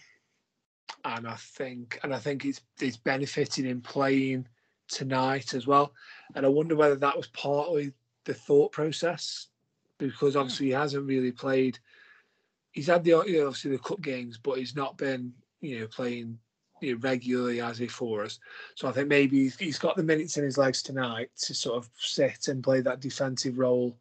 and 1.03 1.27
I 1.27 1.35
think 1.35 1.99
and 2.03 2.15
I 2.15 2.19
think 2.19 2.45
it's 2.45 2.61
it's 2.79 2.97
benefiting 2.97 3.65
in 3.65 3.81
playing 3.81 4.47
tonight 4.87 5.53
as 5.53 5.67
well. 5.67 5.93
And 6.35 6.45
I 6.45 6.49
wonder 6.49 6.75
whether 6.75 6.95
that 6.95 7.17
was 7.17 7.27
partly 7.27 7.93
the 8.25 8.33
thought 8.33 8.71
process 8.71 9.47
because 9.97 10.33
Hmm. 10.33 10.39
obviously 10.39 10.67
he 10.67 10.71
hasn't 10.73 11.07
really 11.07 11.31
played. 11.31 11.79
He's 12.71 12.87
had 12.87 13.03
the 13.03 13.23
you 13.25 13.39
know, 13.39 13.47
obviously 13.47 13.71
the 13.71 13.79
cup 13.79 14.01
games, 14.01 14.37
but 14.37 14.57
he's 14.57 14.75
not 14.75 14.97
been 14.97 15.33
you 15.61 15.79
know 15.79 15.87
playing 15.87 16.37
you 16.81 16.93
know, 16.93 16.99
regularly 16.99 17.59
as 17.59 17.77
he 17.79 17.87
for 17.87 18.23
us. 18.23 18.39
So 18.75 18.87
I 18.87 18.91
think 18.91 19.07
maybe 19.07 19.43
he's, 19.43 19.57
he's 19.57 19.79
got 19.79 19.95
the 19.95 20.03
minutes 20.03 20.37
in 20.37 20.43
his 20.43 20.57
legs 20.59 20.83
tonight 20.83 21.31
to 21.45 21.53
sort 21.55 21.77
of 21.77 21.89
sit 21.97 22.47
and 22.49 22.63
play 22.63 22.81
that 22.81 22.99
defensive 22.99 23.57
role 23.57 23.97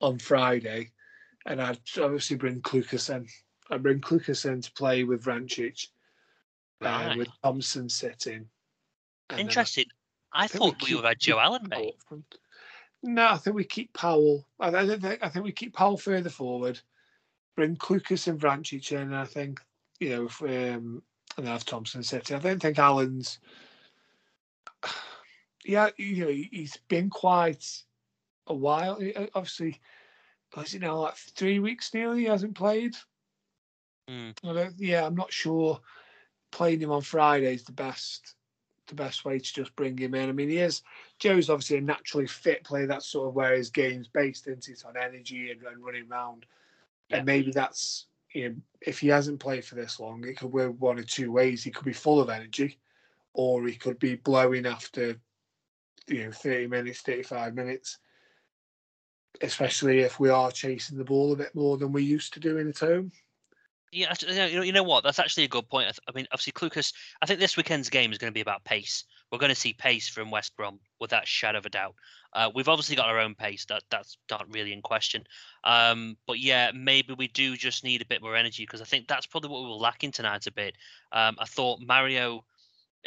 on 0.00 0.18
Friday. 0.18 0.90
And 1.44 1.60
I'd 1.60 1.80
obviously 2.00 2.36
bring 2.36 2.62
Clucas 2.62 3.14
in. 3.14 3.26
I'd 3.70 3.82
bring 3.82 4.00
Clucas 4.00 4.50
in 4.50 4.62
to 4.62 4.72
play 4.72 5.04
with 5.04 5.24
Vrancic, 5.24 5.88
uh, 6.80 6.84
Right. 6.86 7.18
with 7.18 7.28
Thompson 7.42 7.90
sitting. 7.90 8.48
Interesting. 9.36 9.86
I 10.34 10.42
Interesting. 10.44 10.60
I 10.62 10.64
think 10.64 10.64
we 10.64 10.70
thought 10.80 10.88
we 10.88 10.94
would 10.96 11.04
have 11.04 11.18
Joe 11.18 11.38
Allen, 11.38 11.68
mate. 11.68 11.94
up. 12.10 12.18
No, 13.02 13.26
I 13.28 13.36
think 13.36 13.54
we 13.56 13.64
keep 13.64 13.92
Powell. 13.92 14.46
I, 14.58 14.68
I, 14.68 14.86
think, 14.98 15.22
I 15.22 15.28
think 15.28 15.44
we 15.44 15.52
keep 15.52 15.74
Powell 15.74 15.96
further 15.96 16.30
forward. 16.30 16.80
Bring 17.56 17.76
Clucas 17.76 18.26
and 18.28 18.40
Vrancic 18.40 18.90
in. 18.92 18.98
And 18.98 19.16
I 19.16 19.24
think 19.24 19.60
you 20.00 20.10
know, 20.10 20.24
if, 20.26 20.42
um, 20.42 21.02
and 21.36 21.46
have 21.48 21.64
Thompson 21.64 22.02
sitting. 22.02 22.36
I 22.36 22.40
don't 22.40 22.60
think 22.60 22.78
Allen's. 22.78 23.38
Yeah, 25.66 25.88
you 25.96 26.26
know, 26.26 26.30
he- 26.30 26.50
he's 26.52 26.76
been 26.88 27.08
quite 27.08 27.64
a 28.48 28.54
while. 28.54 28.98
Uh, 29.16 29.28
Obviously, 29.34 29.80
was 30.54 30.74
it 30.74 30.82
now 30.82 30.98
like 31.00 31.14
three 31.16 31.58
weeks 31.58 31.94
nearly? 31.94 32.20
He 32.20 32.24
hasn't 32.26 32.54
played. 32.54 32.94
Don't, 34.42 34.74
yeah, 34.78 35.06
I'm 35.06 35.14
not 35.14 35.32
sure. 35.32 35.80
Playing 36.52 36.80
him 36.80 36.90
on 36.90 37.00
Friday 37.00 37.54
is 37.54 37.64
the 37.64 37.72
best, 37.72 38.34
the 38.86 38.94
best 38.94 39.24
way 39.24 39.38
to 39.38 39.54
just 39.54 39.74
bring 39.76 39.96
him 39.96 40.14
in. 40.14 40.28
I 40.28 40.32
mean, 40.32 40.48
he 40.48 40.58
is 40.58 40.82
Joe's 41.18 41.50
obviously 41.50 41.78
a 41.78 41.80
naturally 41.80 42.26
fit 42.26 42.64
player. 42.64 42.86
That's 42.86 43.06
sort 43.06 43.28
of 43.28 43.34
where 43.34 43.54
his 43.54 43.70
game's 43.70 44.08
based, 44.08 44.46
isn't 44.46 44.68
it? 44.68 44.84
On 44.86 44.96
energy 44.96 45.50
and, 45.50 45.62
and 45.62 45.84
running 45.84 46.10
around. 46.10 46.46
Yeah. 47.08 47.18
And 47.18 47.26
maybe 47.26 47.52
that's 47.52 48.06
you 48.34 48.48
know, 48.48 48.54
if 48.80 48.98
he 48.98 49.08
hasn't 49.08 49.40
played 49.40 49.64
for 49.64 49.76
this 49.76 50.00
long, 50.00 50.24
it 50.24 50.36
could 50.36 50.52
go 50.52 50.70
one 50.70 50.98
or 50.98 51.04
two 51.04 51.30
ways. 51.30 51.62
He 51.62 51.70
could 51.70 51.84
be 51.84 51.92
full 51.92 52.20
of 52.20 52.28
energy, 52.28 52.78
or 53.32 53.64
he 53.66 53.76
could 53.76 53.98
be 53.98 54.16
blowing 54.16 54.66
after 54.66 55.16
you 56.08 56.24
know 56.24 56.32
30 56.32 56.66
minutes, 56.66 57.00
35 57.00 57.54
minutes. 57.54 57.98
Especially 59.40 60.00
if 60.00 60.20
we 60.20 60.28
are 60.28 60.50
chasing 60.50 60.96
the 60.96 61.04
ball 61.04 61.32
a 61.32 61.36
bit 61.36 61.54
more 61.54 61.76
than 61.76 61.92
we 61.92 62.02
used 62.02 62.34
to 62.34 62.40
do 62.40 62.58
in 62.58 62.68
at 62.68 62.78
home. 62.78 63.10
Yeah, 63.94 64.12
you 64.20 64.34
know, 64.34 64.62
you 64.64 64.72
know, 64.72 64.82
what? 64.82 65.04
That's 65.04 65.20
actually 65.20 65.44
a 65.44 65.48
good 65.48 65.68
point. 65.68 65.86
I, 66.08 66.12
mean, 66.12 66.26
obviously, 66.32 66.52
Clucas. 66.52 66.92
I 67.22 67.26
think 67.26 67.38
this 67.38 67.56
weekend's 67.56 67.88
game 67.88 68.10
is 68.10 68.18
going 68.18 68.32
to 68.32 68.34
be 68.34 68.40
about 68.40 68.64
pace. 68.64 69.04
We're 69.30 69.38
going 69.38 69.50
to 69.50 69.54
see 69.54 69.72
pace 69.72 70.08
from 70.08 70.32
West 70.32 70.56
Brom 70.56 70.80
without 70.98 71.22
a 71.22 71.26
shadow 71.26 71.58
of 71.58 71.66
a 71.66 71.70
doubt. 71.70 71.94
Uh, 72.32 72.50
we've 72.52 72.68
obviously 72.68 72.96
got 72.96 73.06
our 73.06 73.20
own 73.20 73.36
pace. 73.36 73.64
That 73.66 73.84
that's 73.90 74.18
not 74.28 74.52
really 74.52 74.72
in 74.72 74.82
question. 74.82 75.22
Um, 75.62 76.16
but 76.26 76.40
yeah, 76.40 76.72
maybe 76.74 77.14
we 77.14 77.28
do 77.28 77.56
just 77.56 77.84
need 77.84 78.02
a 78.02 78.06
bit 78.06 78.20
more 78.20 78.34
energy 78.34 78.64
because 78.64 78.80
I 78.80 78.84
think 78.84 79.06
that's 79.06 79.26
probably 79.26 79.50
what 79.50 79.62
we 79.62 79.68
were 79.68 79.76
lacking 79.76 80.10
tonight 80.10 80.48
a 80.48 80.52
bit. 80.52 80.74
Um, 81.12 81.36
I 81.38 81.44
thought 81.44 81.78
Mario, 81.80 82.44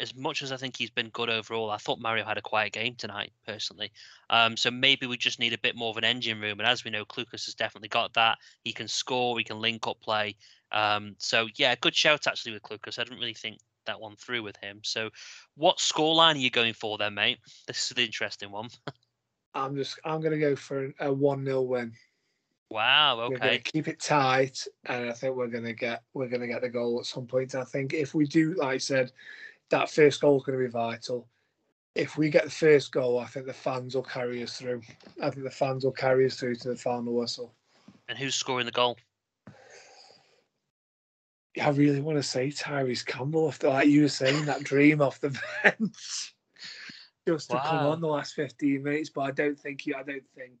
as 0.00 0.14
much 0.14 0.42
as 0.42 0.52
I 0.52 0.56
think 0.56 0.76
he's 0.76 0.90
been 0.90 1.08
good 1.10 1.30
overall, 1.30 1.70
I 1.70 1.76
thought 1.76 2.00
Mario 2.00 2.24
had 2.24 2.38
a 2.38 2.42
quiet 2.42 2.72
game 2.72 2.94
tonight 2.94 3.32
personally. 3.46 3.92
Um, 4.30 4.56
so 4.56 4.70
maybe 4.70 5.06
we 5.06 5.16
just 5.16 5.38
need 5.38 5.52
a 5.52 5.58
bit 5.58 5.76
more 5.76 5.90
of 5.90 5.96
an 5.96 6.04
engine 6.04 6.40
room. 6.40 6.60
And 6.60 6.68
as 6.68 6.84
we 6.84 6.90
know, 6.90 7.04
Clucas 7.04 7.46
has 7.46 7.54
definitely 7.54 7.88
got 7.88 8.14
that. 8.14 8.38
He 8.64 8.72
can 8.72 8.88
score. 8.88 9.38
He 9.38 9.44
can 9.44 9.60
link 9.60 9.86
up 9.86 10.00
play. 10.00 10.36
Um, 10.72 11.16
so 11.18 11.48
yeah, 11.56 11.74
good 11.80 11.94
shout 11.94 12.26
actually 12.26 12.52
with 12.52 12.62
Clucas. 12.62 12.98
I 12.98 13.04
didn't 13.04 13.20
really 13.20 13.34
think 13.34 13.58
that 13.86 14.00
one 14.00 14.16
through 14.16 14.42
with 14.42 14.56
him. 14.58 14.80
So, 14.84 15.10
what 15.56 15.78
scoreline 15.78 16.34
are 16.34 16.38
you 16.38 16.50
going 16.50 16.74
for 16.74 16.98
then, 16.98 17.14
mate? 17.14 17.38
This 17.66 17.90
is 17.90 17.96
the 17.96 18.04
interesting 18.04 18.50
one. 18.50 18.68
I'm 19.54 19.74
just 19.74 19.98
I'm 20.04 20.20
gonna 20.20 20.38
go 20.38 20.54
for 20.54 20.92
a 21.00 21.12
one 21.12 21.44
0 21.44 21.62
win. 21.62 21.92
Wow. 22.70 23.20
Okay. 23.32 23.62
keep 23.64 23.88
it 23.88 23.98
tight, 23.98 24.66
and 24.84 25.08
I 25.08 25.12
think 25.12 25.34
we're 25.34 25.46
going 25.46 25.64
to 25.64 25.72
get 25.72 26.02
we're 26.12 26.28
going 26.28 26.42
to 26.42 26.46
get 26.46 26.60
the 26.60 26.68
goal 26.68 26.98
at 27.00 27.06
some 27.06 27.26
point. 27.26 27.54
I 27.54 27.64
think 27.64 27.94
if 27.94 28.14
we 28.14 28.26
do, 28.26 28.54
like 28.54 28.74
I 28.74 28.78
said, 28.78 29.10
that 29.70 29.90
first 29.90 30.20
goal 30.20 30.38
is 30.38 30.44
going 30.44 30.58
to 30.58 30.64
be 30.64 30.70
vital. 30.70 31.28
If 31.94 32.16
we 32.16 32.30
get 32.30 32.44
the 32.44 32.50
first 32.50 32.92
goal, 32.92 33.18
I 33.18 33.26
think 33.26 33.46
the 33.46 33.52
fans 33.52 33.94
will 33.94 34.02
carry 34.02 34.42
us 34.42 34.58
through. 34.58 34.82
I 35.20 35.30
think 35.30 35.42
the 35.42 35.50
fans 35.50 35.84
will 35.84 35.92
carry 35.92 36.26
us 36.26 36.36
through 36.36 36.56
to 36.56 36.68
the 36.68 36.76
final 36.76 37.14
whistle. 37.14 37.54
And 38.08 38.16
who's 38.16 38.34
scoring 38.34 38.66
the 38.66 38.72
goal? 38.72 38.96
I 41.60 41.70
really 41.70 42.00
want 42.00 42.18
to 42.18 42.22
say 42.22 42.48
Tyrese 42.48 43.04
Campbell 43.04 43.48
after 43.48 43.68
like 43.68 43.88
you 43.88 44.02
were 44.02 44.08
saying 44.08 44.44
that 44.46 44.62
dream 44.62 45.00
off 45.00 45.20
the 45.20 45.30
bench, 45.62 46.34
just 47.26 47.50
to 47.50 47.60
come 47.60 47.86
on 47.86 48.00
the 48.00 48.06
last 48.06 48.34
fifteen 48.34 48.84
minutes. 48.84 49.10
But 49.10 49.22
I 49.22 49.30
don't 49.32 49.58
think 49.58 49.80
he. 49.80 49.94
I 49.94 50.02
don't 50.02 50.28
think. 50.36 50.52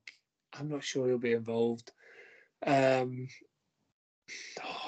I'm 0.58 0.68
not 0.68 0.82
sure 0.82 1.06
he'll 1.06 1.18
be 1.18 1.32
involved. 1.32 1.92
Um. 2.66 3.28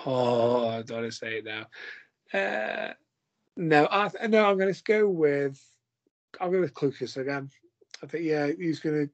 Oh, 0.05 0.69
I 0.69 0.83
don't 0.83 1.01
want 1.01 1.13
to 1.13 1.17
say 1.17 1.39
it 1.39 1.45
now. 1.45 1.67
Uh, 2.33 2.93
no, 3.57 3.89
I 3.91 4.09
th- 4.09 4.31
no. 4.31 4.45
I'm 4.47 4.59
going 4.59 4.73
to 4.73 4.83
go 4.85 5.09
with. 5.09 5.61
I'll 6.41 6.51
go 6.51 6.61
with 6.61 6.75
Clucas 6.75 7.17
again. 7.17 7.51
I 8.03 8.07
think 8.07 8.25
yeah, 8.25 8.47
he's 8.47 8.81
going 8.81 9.07
to 9.07 9.13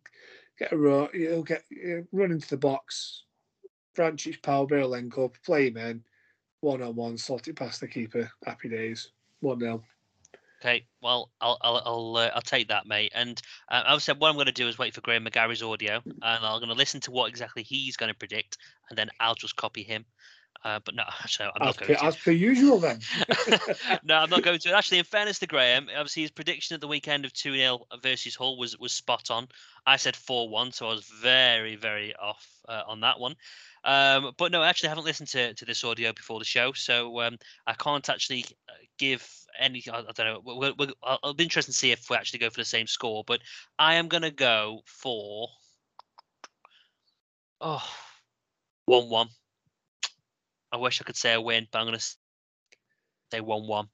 get 0.58 0.72
a 0.72 0.76
run. 0.76 1.08
He'll 1.12 1.42
get 1.42 1.64
run 2.12 2.32
into 2.32 2.48
the 2.48 2.56
box. 2.56 3.24
Francis 3.94 4.36
Powell, 4.42 4.66
Bill 4.66 4.88
link 4.88 5.16
up, 5.16 5.34
play 5.42 5.68
him 5.68 5.78
in 5.78 6.04
one 6.60 6.82
on 6.82 6.96
one, 6.96 7.16
slot 7.16 7.48
it 7.48 7.56
past 7.56 7.80
the 7.80 7.88
keeper. 7.88 8.30
Happy 8.44 8.68
days. 8.68 9.10
One 9.40 9.60
0 9.60 9.82
Okay. 10.60 10.86
Well, 11.02 11.30
I'll 11.40 11.58
I'll 11.60 11.82
I'll, 11.84 12.16
uh, 12.16 12.30
I'll 12.34 12.42
take 12.42 12.68
that, 12.68 12.86
mate. 12.86 13.12
And 13.14 13.40
uh, 13.70 13.82
I 13.86 13.98
said 13.98 14.18
what 14.18 14.28
I'm 14.28 14.34
going 14.34 14.46
to 14.46 14.52
do 14.52 14.68
is 14.68 14.78
wait 14.78 14.94
for 14.94 15.02
Graham 15.02 15.24
McGarry's 15.24 15.62
audio, 15.62 16.02
and 16.04 16.16
I'm 16.22 16.58
going 16.58 16.68
to 16.68 16.74
listen 16.74 17.00
to 17.02 17.10
what 17.10 17.28
exactly 17.28 17.62
he's 17.62 17.96
going 17.96 18.12
to 18.12 18.18
predict, 18.18 18.58
and 18.90 18.98
then 18.98 19.10
I'll 19.20 19.34
just 19.34 19.56
copy 19.56 19.82
him. 19.82 20.04
Uh, 20.64 20.80
but 20.84 20.94
no, 20.94 21.04
so 21.26 21.44
I'm 21.44 21.62
As 21.62 21.66
not 21.66 21.76
per, 21.76 21.86
going 21.86 21.98
to. 21.98 22.04
as 22.04 22.16
per 22.16 22.30
usual, 22.30 22.78
then. 22.78 23.00
no, 24.04 24.16
I'm 24.16 24.30
not 24.30 24.42
going 24.42 24.58
to. 24.58 24.76
Actually, 24.76 24.98
in 24.98 25.04
fairness 25.04 25.38
to 25.40 25.46
Graham, 25.46 25.88
obviously 25.94 26.22
his 26.22 26.30
prediction 26.30 26.74
at 26.74 26.80
the 26.80 26.88
weekend 26.88 27.24
of 27.24 27.32
2 27.32 27.54
0 27.54 27.86
versus 28.02 28.34
Hull 28.34 28.58
was, 28.58 28.78
was 28.78 28.92
spot 28.92 29.30
on. 29.30 29.48
I 29.86 29.96
said 29.96 30.16
4 30.16 30.48
1, 30.48 30.72
so 30.72 30.86
I 30.86 30.90
was 30.90 31.04
very, 31.22 31.76
very 31.76 32.14
off 32.16 32.46
uh, 32.68 32.82
on 32.86 33.00
that 33.00 33.20
one. 33.20 33.36
Um, 33.84 34.32
but 34.36 34.50
no, 34.50 34.62
I 34.62 34.68
actually 34.68 34.88
haven't 34.88 35.04
listened 35.04 35.28
to, 35.30 35.54
to 35.54 35.64
this 35.64 35.84
audio 35.84 36.12
before 36.12 36.40
the 36.40 36.44
show, 36.44 36.72
so 36.72 37.20
um, 37.20 37.38
I 37.68 37.74
can't 37.74 38.08
actually 38.08 38.44
uh, 38.68 38.72
give 38.98 39.24
any. 39.58 39.84
I, 39.92 40.00
I 40.00 40.12
don't 40.12 40.26
know. 40.26 40.40
We'll, 40.44 40.74
we'll, 40.76 40.92
I'll, 41.04 41.20
it'll 41.22 41.34
be 41.34 41.44
interesting 41.44 41.72
to 41.72 41.78
see 41.78 41.92
if 41.92 42.10
we 42.10 42.16
actually 42.16 42.40
go 42.40 42.50
for 42.50 42.60
the 42.60 42.64
same 42.64 42.88
score, 42.88 43.22
but 43.24 43.40
I 43.78 43.94
am 43.94 44.08
going 44.08 44.22
to 44.24 44.32
go 44.32 44.80
for. 44.86 45.48
Oh, 47.60 47.82
1 48.86 49.08
1. 49.08 49.28
I 50.76 50.78
wish 50.78 51.00
I 51.00 51.04
could 51.04 51.16
say 51.16 51.32
a 51.32 51.40
win, 51.40 51.66
but 51.72 51.78
I'm 51.78 51.86
going 51.86 51.98
to 51.98 52.04
say 53.32 53.40
1 53.40 53.66
1. 53.66 53.86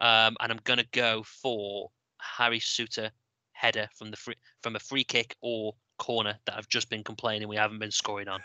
Um, 0.00 0.36
and 0.40 0.52
I'm 0.52 0.60
going 0.62 0.78
to 0.78 0.86
go 0.92 1.24
for 1.24 1.90
Harry 2.18 2.60
Souttar 2.60 3.10
header 3.50 3.88
from 3.96 4.12
the 4.12 4.16
free, 4.16 4.36
from 4.62 4.76
a 4.76 4.78
free 4.78 5.02
kick 5.02 5.36
or 5.42 5.74
corner 5.98 6.38
that 6.46 6.56
I've 6.56 6.68
just 6.68 6.88
been 6.90 7.02
complaining 7.02 7.48
we 7.48 7.56
haven't 7.56 7.80
been 7.80 7.90
scoring 7.90 8.28
on. 8.28 8.40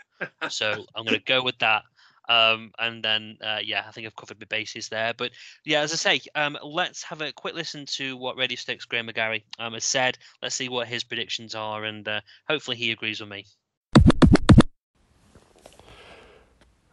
so 0.50 0.84
I'm 0.94 1.04
going 1.04 1.18
to 1.18 1.24
go 1.24 1.42
with 1.42 1.58
that. 1.58 1.82
Um, 2.28 2.72
and 2.78 3.02
then, 3.02 3.38
uh, 3.42 3.60
yeah, 3.62 3.84
I 3.86 3.92
think 3.92 4.06
I've 4.06 4.16
covered 4.16 4.40
my 4.40 4.46
bases 4.50 4.88
there. 4.88 5.14
But 5.16 5.30
yeah, 5.64 5.80
as 5.80 5.92
I 5.92 5.96
say, 5.96 6.20
um, 6.34 6.58
let's 6.62 7.04
have 7.04 7.20
a 7.20 7.32
quick 7.32 7.54
listen 7.54 7.86
to 7.92 8.16
what 8.16 8.36
Radio 8.36 8.56
Stokes 8.56 8.86
Graham 8.86 9.06
McGarry 9.06 9.44
um, 9.60 9.74
has 9.74 9.84
said. 9.84 10.18
Let's 10.42 10.56
see 10.56 10.68
what 10.68 10.88
his 10.88 11.04
predictions 11.04 11.54
are, 11.54 11.84
and 11.84 12.06
uh, 12.06 12.20
hopefully 12.48 12.76
he 12.76 12.90
agrees 12.90 13.20
with 13.20 13.30
me. 13.30 13.46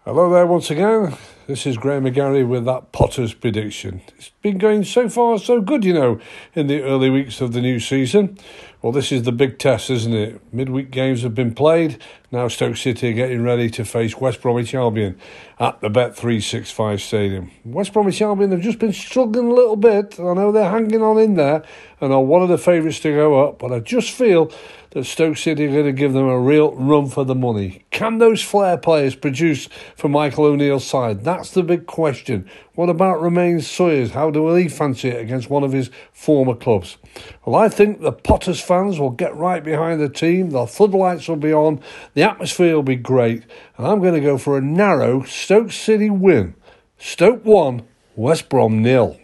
Hello 0.06 0.30
there 0.30 0.46
once 0.46 0.70
again. 0.70 1.18
This 1.48 1.66
is 1.66 1.78
Graham 1.78 2.04
McGarry 2.04 2.48
with 2.48 2.66
that 2.66 2.92
Potter's 2.92 3.34
prediction. 3.34 4.02
It's 4.18 4.30
been 4.44 4.60
going 4.60 4.84
so 4.84 5.10
far 5.10 5.40
so 5.40 5.62
good, 5.62 5.84
you 5.84 5.96
know, 5.96 6.20
in 6.54 6.68
the 6.68 6.84
early 6.84 7.10
weeks 7.10 7.42
of 7.42 7.54
the 7.54 7.62
new 7.62 7.80
season. 7.80 8.38
Well, 8.84 8.92
this 8.92 9.12
is 9.12 9.24
the 9.24 9.32
big 9.32 9.58
test, 9.58 9.90
isn't 9.90 10.14
it? 10.14 10.40
Midweek 10.54 10.92
games 10.92 11.24
have 11.24 11.34
been 11.34 11.56
played. 11.56 12.00
Now 12.32 12.48
Stoke 12.50 12.78
City 12.78 13.10
are 13.10 13.14
getting 13.14 13.42
ready 13.42 13.68
to 13.72 13.84
face 13.84 14.16
West 14.16 14.44
Bromwich 14.44 14.76
Albion 14.76 15.18
at 15.60 15.82
the 15.82 15.90
Bet365 15.90 17.00
Stadium. 17.00 17.50
West 17.64 17.92
Bromwich 17.92 18.22
Albion 18.22 18.52
have 18.52 18.62
just 18.62 18.78
been 18.78 18.94
struggling 18.94 19.50
a 19.50 19.56
little 19.56 19.76
bit. 19.76 20.20
I 20.20 20.34
know 20.36 20.52
they're 20.52 20.70
hanging 20.70 21.02
on 21.02 21.18
in 21.18 21.34
there 21.34 21.64
and 22.00 22.14
are 22.14 22.22
one 22.22 22.44
of 22.44 22.50
the 22.50 22.60
favourites 22.60 23.00
to 23.00 23.12
go 23.12 23.44
up, 23.44 23.58
but 23.58 23.72
I 23.72 23.80
just 23.80 24.12
feel 24.12 24.52
that 24.96 25.04
Stoke 25.04 25.36
City 25.36 25.66
are 25.66 25.74
going 25.74 25.86
to 25.88 25.92
give 25.92 26.14
them 26.14 26.30
a 26.30 26.40
real 26.40 26.74
run 26.74 27.10
for 27.10 27.26
the 27.26 27.36
money. 27.36 27.84
Can 27.92 28.20
those 28.20 28.42
flair 28.42 28.78
players 28.78 29.14
produce 29.14 29.68
for 29.98 30.08
Michael 30.08 30.46
O'Neill's 30.46 30.88
side? 30.88 31.26
That's 31.26 31.52
the 31.52 31.64
big 31.64 31.86
question. 31.86 32.50
What 32.76 32.90
about 32.90 33.22
Romaine 33.22 33.60
Sawyers? 33.60 34.12
How 34.12 34.32
do 34.32 34.56
he 34.56 34.70
fancy 34.70 35.10
it 35.10 35.20
against 35.20 35.50
one 35.50 35.66
of 35.66 35.74
his 35.74 35.92
former 36.14 36.56
clubs? 36.56 36.96
Well, 37.44 37.58
I 37.58 37.68
think 37.68 38.00
the 38.00 38.14
Potters 38.14 38.62
fans 38.62 38.98
will 38.98 39.10
get 39.10 39.36
right 39.36 39.62
behind 39.62 40.00
the 40.00 40.08
team. 40.08 40.52
The 40.52 40.66
floodlights 40.66 41.28
will 41.28 41.36
be 41.36 41.54
on. 41.54 41.82
The 42.14 42.24
atmosphere 42.24 42.74
will 42.74 42.84
be 42.84 42.96
great. 42.96 43.44
And 43.78 43.86
I'm 43.86 44.00
going 44.00 44.14
to 44.14 44.22
go 44.22 44.38
for 44.38 44.58
a 44.58 44.62
narrow 44.62 45.24
Stoke 45.24 45.74
City 45.74 46.10
win. 46.10 46.56
Stoke 46.98 47.44
1, 47.44 47.86
West 48.16 48.48
Brom 48.48 48.82
nil. 48.82 49.20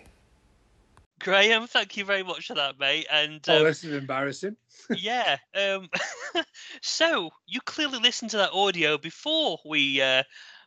Graham, 1.22 1.67
thank 1.67 1.95
you 1.95 2.03
very 2.03 2.24
much 2.24 2.47
for 2.47 2.55
that, 2.55 2.78
mate. 2.78 3.07
And 3.09 3.39
oh, 3.47 3.59
um, 3.59 3.63
this 3.63 3.86
is 3.86 3.93
embarrassing. 3.93 4.57
Yeah. 4.97 5.37
Um, 5.55 5.89
so 6.81 7.29
you 7.47 7.59
clearly 7.61 7.99
listened 7.99 8.31
to 8.31 8.37
that 8.37 8.51
audio 8.51 8.97
before 8.97 9.59
we 9.65 10.01
uh, 10.01 10.23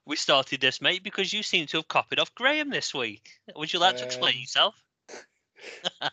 we 0.06 0.16
started 0.16 0.60
this, 0.60 0.80
mate, 0.80 1.02
because 1.02 1.32
you 1.32 1.42
seem 1.42 1.66
to 1.66 1.78
have 1.78 1.88
copied 1.88 2.18
off 2.18 2.34
Graham 2.34 2.70
this 2.70 2.94
week. 2.94 3.28
Would 3.56 3.72
you 3.72 3.78
like 3.78 3.96
to 3.96 4.04
explain 4.04 4.34
Um, 4.34 4.40
yourself? 4.40 4.74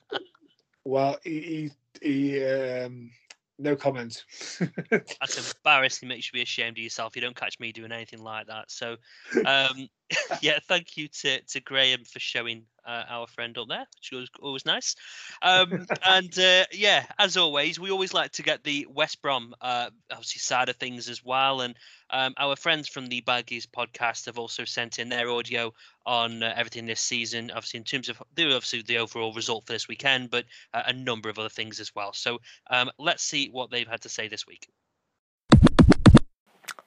Well, 0.83 1.19
he, 1.23 1.71
he, 2.01 2.01
he 2.01 2.43
um, 2.43 3.11
no 3.59 3.75
comment. 3.75 4.25
That's 4.89 5.53
embarrassing. 5.53 6.09
Makes 6.09 6.27
you 6.27 6.33
be 6.33 6.41
ashamed 6.41 6.77
of 6.77 6.83
yourself. 6.83 7.15
You 7.15 7.21
don't 7.21 7.35
catch 7.35 7.59
me 7.59 7.71
doing 7.71 7.91
anything 7.91 8.23
like 8.23 8.47
that. 8.47 8.71
So, 8.71 8.97
um, 9.45 9.87
yeah, 10.41 10.59
thank 10.67 10.97
you 10.97 11.07
to, 11.07 11.41
to 11.41 11.59
Graham 11.59 12.03
for 12.03 12.19
showing 12.19 12.63
uh, 12.85 13.03
our 13.09 13.27
friend 13.27 13.57
up 13.57 13.67
there, 13.67 13.85
which 13.95 14.11
was 14.11 14.29
always 14.41 14.65
nice. 14.65 14.95
Um, 15.41 15.85
and 16.05 16.37
uh, 16.39 16.65
yeah, 16.71 17.05
as 17.19 17.37
always, 17.37 17.79
we 17.79 17.91
always 17.91 18.13
like 18.13 18.31
to 18.33 18.43
get 18.43 18.63
the 18.63 18.87
West 18.89 19.21
Brom 19.21 19.53
uh, 19.61 19.89
obviously 20.11 20.39
side 20.39 20.69
of 20.69 20.75
things 20.77 21.09
as 21.09 21.23
well. 21.23 21.61
And 21.61 21.75
um, 22.09 22.33
our 22.37 22.55
friends 22.55 22.87
from 22.87 23.07
the 23.07 23.21
Baggies 23.21 23.67
podcast 23.67 24.25
have 24.25 24.39
also 24.39 24.65
sent 24.65 24.99
in 24.99 25.09
their 25.09 25.29
audio 25.29 25.73
on 26.05 26.43
uh, 26.43 26.53
everything 26.55 26.85
this 26.85 27.01
season. 27.01 27.51
Obviously, 27.51 27.79
in 27.79 27.83
terms 27.83 28.09
of 28.09 28.21
the 28.35 28.45
obviously 28.45 28.81
the 28.81 28.97
overall 28.97 29.33
result 29.33 29.65
for 29.65 29.73
this 29.73 29.87
weekend, 29.87 30.29
but 30.29 30.45
uh, 30.73 30.83
a 30.87 30.93
number 30.93 31.29
of 31.29 31.39
other 31.39 31.49
things 31.49 31.79
as 31.79 31.93
well. 31.95 32.13
So 32.13 32.39
um, 32.69 32.91
let's 32.97 33.23
see 33.23 33.49
what 33.49 33.71
they've 33.71 33.87
had 33.87 34.01
to 34.01 34.09
say 34.09 34.27
this 34.27 34.47
week. 34.47 34.67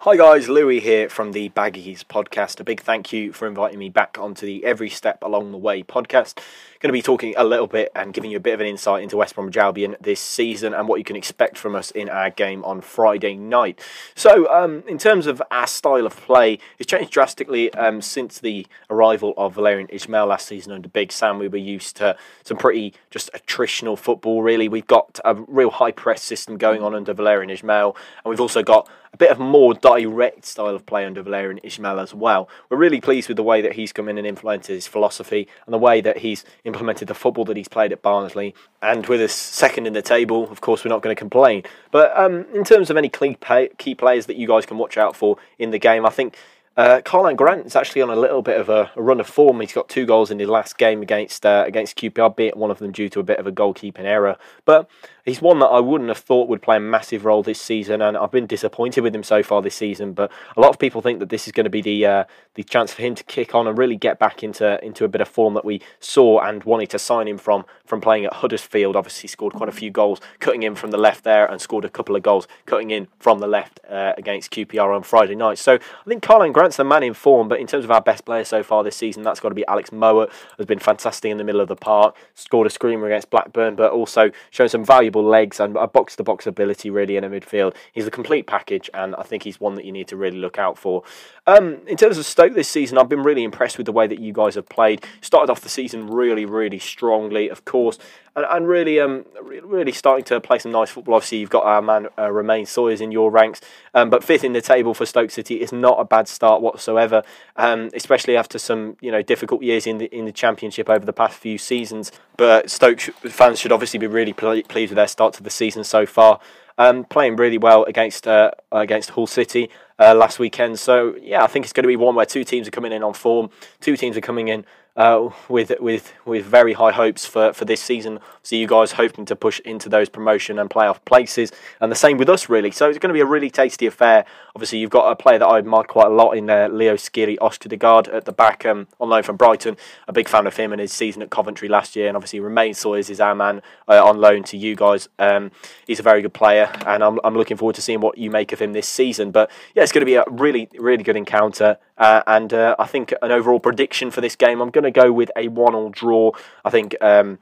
Hi 0.05 0.19
guys, 0.19 0.51
Louis 0.51 0.81
here 0.81 1.09
from 1.09 1.33
the 1.33 1.49
Baggies 1.49 2.05
podcast. 2.05 2.61
A 2.61 2.65
big 2.65 2.83
thank 2.83 3.11
you 3.11 3.33
for 3.33 3.49
inviting 3.49 3.79
me 3.79 3.89
back 3.89 4.19
onto 4.19 4.45
the 4.45 4.63
Every 4.63 4.91
Step 4.91 5.23
Along 5.23 5.51
the 5.51 5.57
Way 5.57 5.83
podcast. 5.83 6.41
Going 6.85 6.91
to 6.91 6.99
be 6.99 7.01
talking 7.01 7.32
a 7.39 7.45
little 7.45 7.66
bit 7.66 7.91
and 7.95 8.12
giving 8.12 8.30
you 8.30 8.37
a 8.37 8.41
bit 8.41 8.53
of 8.53 8.61
an 8.61 8.66
insight 8.66 9.03
into 9.03 9.16
West 9.16 9.35
Bromwich 9.35 9.57
Albion 9.57 9.97
this 10.03 10.20
season 10.20 10.74
and 10.74 10.87
what 10.87 10.99
you 10.99 11.05
can 11.05 11.16
expect 11.16 11.57
from 11.57 11.74
us 11.74 11.91
in 11.91 12.11
our 12.11 12.28
game 12.28 12.62
on 12.62 12.82
Friday 12.82 13.37
night. 13.37 13.80
So, 14.14 14.47
um, 14.53 14.85
in 14.87 14.99
terms 14.99 15.26
of 15.26 15.43
our 15.51 15.66
style 15.66 16.05
of 16.05 16.14
play, 16.14 16.59
it's 16.78 16.91
changed 16.91 17.11
drastically 17.11 17.72
um, 17.72 18.03
since 18.03 18.39
the 18.39 18.66
arrival 18.91 19.32
of 19.39 19.55
Valérien 19.55 19.91
Ismaël 19.91 20.28
last 20.28 20.47
season 20.47 20.72
under 20.72 20.91
Big 20.91 21.11
Sam. 21.11 21.39
We 21.39 21.49
were 21.49 21.57
used 21.57 21.97
to 21.97 22.18
some 22.43 22.59
pretty 22.59 22.93
just 23.11 23.32
attritional 23.32 23.99
football. 23.99 24.43
Really, 24.43 24.68
we've 24.68 24.87
got 24.87 25.18
a 25.24 25.37
real 25.49 25.70
high 25.70 25.93
press 25.93 26.22
system 26.22 26.59
going 26.59 26.82
on 26.82 26.95
under 26.95 27.14
Valérien 27.14 27.51
Ismaël, 27.51 27.97
and 27.97 28.30
we've 28.30 28.43
also 28.43 28.62
got 28.62 28.91
a 29.14 29.16
bit 29.16 29.30
of 29.30 29.39
more 29.39 29.74
direct 29.74 30.45
style 30.45 30.74
of 30.74 30.85
play 30.85 31.07
under 31.07 31.22
Valérien 31.22 31.62
Ismaël 31.62 32.03
as 32.03 32.12
well. 32.12 32.49
We're 32.68 32.76
really 32.76 33.01
pleased 33.01 33.28
with 33.28 33.37
the 33.37 33.45
way 33.45 33.62
that 33.62 33.74
he's 33.74 33.93
come 33.93 34.09
in 34.09 34.18
and 34.18 34.26
influenced 34.26 34.66
his 34.66 34.89
philosophy 34.89 35.47
and 35.64 35.72
the 35.72 35.78
way 35.78 36.01
that 36.01 36.18
he's 36.18 36.45
implemented 36.75 37.07
the 37.07 37.14
football 37.14 37.45
that 37.45 37.57
he's 37.57 37.68
played 37.68 37.93
at 37.93 38.03
Barnsley. 38.03 38.53
And 38.83 39.07
with 39.07 39.20
us 39.20 39.33
second 39.33 39.87
in 39.87 39.93
the 39.93 40.03
table, 40.03 40.51
of 40.51 40.61
course, 40.61 40.85
we're 40.85 40.89
not 40.89 41.03
going 41.03 41.14
to 41.14 41.18
complain. 41.18 41.62
But 41.93 42.12
um, 42.18 42.47
in 42.53 42.64
terms 42.64 42.91
of 42.91 42.97
any 42.97 43.09
key, 43.09 43.95
players 43.95 44.27
that 44.27 44.37
you 44.37 44.49
guys 44.49 44.66
can 44.66 44.77
watch 44.77 44.99
out 44.99 45.14
for 45.14 45.39
in 45.59 45.70
the 45.70 45.79
game, 45.79 46.05
I 46.05 46.11
think 46.11 46.37
uh, 46.77 47.01
Karlan 47.05 47.37
Grant 47.37 47.66
is 47.66 47.77
actually 47.77 48.03
on 48.03 48.11
a 48.11 48.16
little 48.16 48.43
bit 48.43 48.61
of 48.61 48.68
a, 48.68 48.91
a, 48.97 49.03
run 49.03 49.20
of 49.20 49.29
form. 49.29 49.61
He's 49.61 49.72
got 49.72 49.89
two 49.89 50.05
goals 50.05 50.33
in 50.33 50.41
his 50.41 50.49
last 50.49 50.77
game 50.77 51.03
against 51.03 51.47
uh, 51.47 51.62
against 51.64 51.97
QPR, 51.97 52.35
be 52.35 52.51
one 52.51 52.72
of 52.72 52.81
them 52.81 52.91
due 52.91 53.09
to 53.11 53.20
a 53.20 53.22
bit 53.22 53.39
of 53.39 53.47
a 53.47 53.53
goalkeeping 53.53 54.01
error. 54.01 54.37
But 54.64 54.91
he's 55.25 55.41
one 55.41 55.59
that 55.61 55.66
I 55.66 55.81
wouldn't 55.81 56.09
have 56.09 56.18
thought 56.18 56.49
would 56.49 56.62
play 56.62 56.77
a 56.77 56.81
massive 56.81 57.25
role 57.25 57.43
this 57.43 57.61
season, 57.61 58.03
and 58.03 58.16
I've 58.16 58.31
been 58.31 58.47
disappointed 58.47 59.01
with 59.01 59.14
him 59.14 59.22
so 59.22 59.43
far 59.43 59.62
this 59.62 59.75
season. 59.75 60.12
But 60.12 60.31
a 60.57 60.61
lot 60.61 60.70
of 60.70 60.79
people 60.79 61.01
think 61.01 61.18
that 61.20 61.31
this 61.31 61.47
is 61.47 61.53
going 61.53 61.64
to 61.64 61.70
be 61.70 61.83
the 61.83 62.07
uh, 62.07 62.25
the 62.55 62.62
chance 62.62 62.93
for 62.93 63.03
him 63.03 63.14
to 63.14 63.25
kick 63.25 63.55
on 63.55 63.66
and 63.66 63.77
really 63.77 63.97
get 63.97 64.18
back 64.18 64.43
into 64.43 64.83
into 64.85 65.05
a 65.05 65.09
bit 65.09 65.20
of 65.20 65.29
form 65.29 65.55
that 65.55 65.64
we 65.64 65.81
saw 66.01 66.41
and 66.41 66.64
wanted 66.64 66.91
to 66.91 66.99
sign 66.99 67.27
him 67.27 67.39
from 67.39 67.64
from 67.85 68.01
playing 68.01 68.25
at 68.25 68.35
Huddersfield. 68.35 68.97
Obviously, 68.97 69.29
scored 69.29 69.55
quite 69.55 69.68
a 69.68 69.72
few 69.72 69.91
goals, 69.91 70.20
cutting 70.41 70.62
in 70.62 70.75
from 70.75 70.91
the 70.91 70.99
left 70.99 71.25
there, 71.25 71.47
and 71.47 71.61
scored 71.61 71.85
a 71.85 71.91
couple 71.91 72.14
of 72.16 72.22
goals 72.22 72.47
cutting 72.66 72.91
in 72.91 73.09
from 73.18 73.39
the 73.39 73.47
left 73.47 73.81
uh, 73.89 74.12
against 74.16 74.51
QPR 74.51 74.95
on 74.95 75.03
Friday 75.03 75.35
night. 75.35 75.59
So 75.59 75.75
I 75.75 76.09
think 76.09 76.22
Karlan 76.22 76.53
Grant's 76.53 76.77
the 76.77 76.85
man 76.85 77.03
in 77.03 77.14
form, 77.14 77.49
but 77.49 77.61
in 77.61 77.66
terms 77.66 77.85
of 77.85 77.91
our 77.91 78.01
best 78.01 78.25
player 78.25 78.45
so 78.45 78.62
far 78.62 78.85
this 78.85 78.97
season, 78.97 79.22
that's 79.22 79.41
got 79.41 79.49
to 79.49 79.55
be 79.55 79.66
Alex 79.66 79.91
Mowat. 79.91 80.31
Has 80.59 80.66
been 80.66 80.79
fantastic 80.79 81.31
in 81.31 81.39
the 81.39 81.45
middle 81.45 81.61
of 81.61 81.68
the 81.68 81.77
park, 81.77 82.16
scored 82.35 82.66
a 82.66 82.70
screamer 82.70 83.07
against 83.07 83.31
Blackburn, 83.31 83.75
but 83.75 83.91
also 83.93 84.31
shown 84.51 84.68
some 84.68 84.85
valuable 84.85 85.14
legs 85.23 85.61
and 85.61 85.77
a 85.77 85.87
box 85.87 86.17
to 86.17 86.25
box 86.25 86.47
ability 86.47 86.91
really 86.91 87.17
in 87.17 87.25
a 87.25 87.29
midfield. 87.29 87.75
He's 87.93 88.07
a 88.07 88.11
complete 88.11 88.47
package, 88.47 88.89
and 88.95 89.15
I 89.17 89.23
think 89.23 89.43
he's 89.43 89.61
one 89.61 89.75
that 89.75 89.85
you 89.85 89.93
need 89.93 90.09
to 90.09 90.17
really 90.17 90.39
look 90.39 90.59
out 90.59 90.79
for. 90.79 91.03
Um, 91.47 91.79
in 91.87 91.97
terms 91.99 92.17
of 92.17 92.25
Stoke 92.25 92.55
this 92.55 92.69
season, 92.69 92.97
I've 92.97 93.09
been 93.09 93.23
really 93.23 93.45
impressed 93.45 93.77
with 93.77 93.85
the 93.85 93.93
way 93.93 94.07
that 94.07 94.19
you 94.19 94.33
guys 94.33 94.55
have 94.55 94.69
played. 94.69 95.05
Started 95.21 95.51
off 95.51 95.61
the 95.61 95.69
season 95.69 96.07
really, 96.07 96.47
really 96.47 96.79
strongly, 96.79 97.51
of 97.51 97.67
course, 97.67 97.99
and, 98.35 98.47
and 98.49 98.67
really, 98.67 98.99
um, 98.99 99.27
really 99.62 99.93
starting 99.93 100.25
to 100.25 100.41
play 100.41 100.59
some 100.59 100.73
nice 100.73 100.91
football. 100.91 101.15
Obviously, 101.15 101.39
you've 101.39 101.51
got 101.51 101.65
our 101.65 101.83
man 101.83 102.09
uh, 102.19 102.31
Romaine 102.31 102.67
Sawyers 102.67 103.01
in 103.01 103.12
your 103.12 103.31
ranks, 103.31 103.61
um, 103.93 104.09
but 104.09 104.25
fifth 104.25 104.43
in 104.43 104.55
the 104.55 104.62
table 104.62 104.95
for 104.95 105.05
Stoke 105.05 105.31
City 105.31 105.61
is 105.61 105.73
not 105.73 106.01
a 106.01 106.05
bad 106.05 106.29
start 106.29 106.62
whatsoever, 106.62 107.23
um, 107.57 107.91
especially 107.95 108.37
after 108.37 108.59
some 108.59 108.97
you 109.01 109.11
know 109.11 109.23
difficult 109.23 109.62
years 109.62 109.87
in 109.87 109.99
the 109.99 110.07
in 110.17 110.25
the 110.25 110.33
Championship 110.33 110.89
over 110.89 111.05
the 111.05 111.12
past 111.12 111.37
few 111.39 111.59
seasons. 111.59 112.11
But 112.37 112.71
Stoke 112.71 113.01
fans 113.01 113.61
should 113.61 113.71
obviously 113.71 113.99
be 113.99 114.07
really 114.07 114.33
pleased 114.33 114.71
with 114.73 114.97
their 114.97 115.04
start 115.07 115.35
to 115.35 115.43
the 115.43 115.51
season 115.51 115.85
so 115.85 116.07
far. 116.07 116.41
Um, 116.77 117.05
playing 117.05 117.37
really 117.37 117.59
well 117.59 117.85
against 117.85 118.27
uh, 118.27 118.51
against 118.73 119.11
Hull 119.11 119.29
City 119.29 119.71
uh, 119.99 120.13
last 120.15 120.41
weekend. 120.41 120.81
So 120.81 121.15
yeah, 121.23 121.45
I 121.45 121.47
think 121.47 121.65
it's 121.65 121.73
going 121.73 121.85
to 121.85 121.89
be 121.89 121.97
one 121.97 122.17
where 122.17 122.27
two 122.27 122.43
teams 122.43 122.67
are 122.67 122.73
coming 122.73 122.91
in 122.91 123.05
on 123.05 123.15
form. 123.15 123.51
Two 123.81 123.97
teams 123.97 124.17
are 124.17 124.21
coming 124.21 124.49
in 124.49 124.65
uh, 124.97 125.31
with 125.49 125.73
with 125.81 126.13
with 126.25 126.45
very 126.45 126.75
high 126.75 126.93
hopes 126.93 127.27
for, 127.27 127.53
for 127.53 127.65
this 127.65 127.81
season. 127.81 128.21
So 128.43 128.57
you 128.57 128.67
guys 128.67 128.93
hoping 128.93 129.25
to 129.27 129.37
push 129.37 129.61
into 129.61 129.89
those 129.89 130.09
promotion 130.09 130.59
and 130.59 130.71
playoff 130.71 131.05
places, 131.05 131.53
and 131.81 131.91
the 131.91 131.97
same 131.97 132.17
with 132.17 132.29
us 132.29 132.49
really. 132.49 132.71
So 132.71 132.89
it's 132.89 132.99
going 132.99 133.09
to 133.09 133.15
be 133.15 133.21
a 133.21 133.27
really 133.27 133.51
tasty 133.51 133.87
affair. 133.87 134.25
Obviously, 134.55 134.79
you've 134.79 134.91
got 134.91 135.11
a 135.11 135.17
player 135.17 135.39
that 135.39 135.47
I 135.47 135.59
admire 135.59 135.83
quite 135.85 136.07
a 136.07 136.15
lot 136.15 136.33
in 136.33 136.49
uh, 136.49 136.69
Leo 136.69 136.95
Skiri 136.95 137.37
Østergaard 137.39 138.13
at 138.15 138.25
the 138.25 138.33
back 138.33 138.65
um, 138.65 138.87
on 139.01 139.09
loan 139.09 139.23
from 139.25 139.37
Brighton. 139.37 139.77
A 140.07 140.13
big 140.13 140.29
fan 140.29 140.47
of 140.47 140.57
him 140.57 140.73
and 140.73 140.81
his 140.81 140.93
season 140.93 141.23
at 141.23 141.31
Coventry 141.31 141.69
last 141.69 141.97
year, 141.97 142.07
and 142.07 142.17
obviously 142.17 142.39
Romaine 142.41 142.75
Sawyers 142.75 143.11
is 143.11 143.21
our 143.21 143.35
man 143.35 143.63
uh, 143.89 144.05
on 144.05 144.19
loan 144.19 144.45
to 144.45 144.57
you 144.57 144.77
guys. 144.77 145.09
Um, 145.19 145.51
he's 145.87 145.99
a 145.99 146.05
very 146.05 146.23
good 146.23 146.35
player, 146.35 146.71
and 146.87 147.03
I'm 147.03 147.19
I'm 147.25 147.35
looking 147.35 147.57
forward 147.57 147.75
to 147.77 147.83
seeing 147.83 148.01
what 148.01 148.17
you 148.17 148.31
make 148.31 148.53
of 148.53 148.61
him 148.61 148.73
this 148.73 148.89
season. 148.89 149.33
But 149.33 149.51
yeah, 149.75 149.83
it's 149.83 149.93
going 149.93 150.03
to 150.03 150.07
be 150.07 150.15
a 150.15 150.25
really 150.31 150.69
really 150.79 151.03
good 151.03 151.17
encounter. 151.17 151.79
Uh, 151.97 152.23
and 152.27 152.53
uh, 152.53 152.75
I 152.79 152.87
think 152.87 153.15
an 153.23 153.31
overall 153.31 153.61
prediction 153.61 154.11
for 154.11 154.21
this 154.21 154.37
game, 154.37 154.61
I'm 154.61 154.71
going 154.71 154.85
to 154.85 154.91
go 154.91 155.13
with 155.13 155.31
a 155.37 155.49
one-all 155.49 155.91
draw. 155.91 156.33
I 156.65 156.71
think 156.71 156.97
um, 157.01 157.39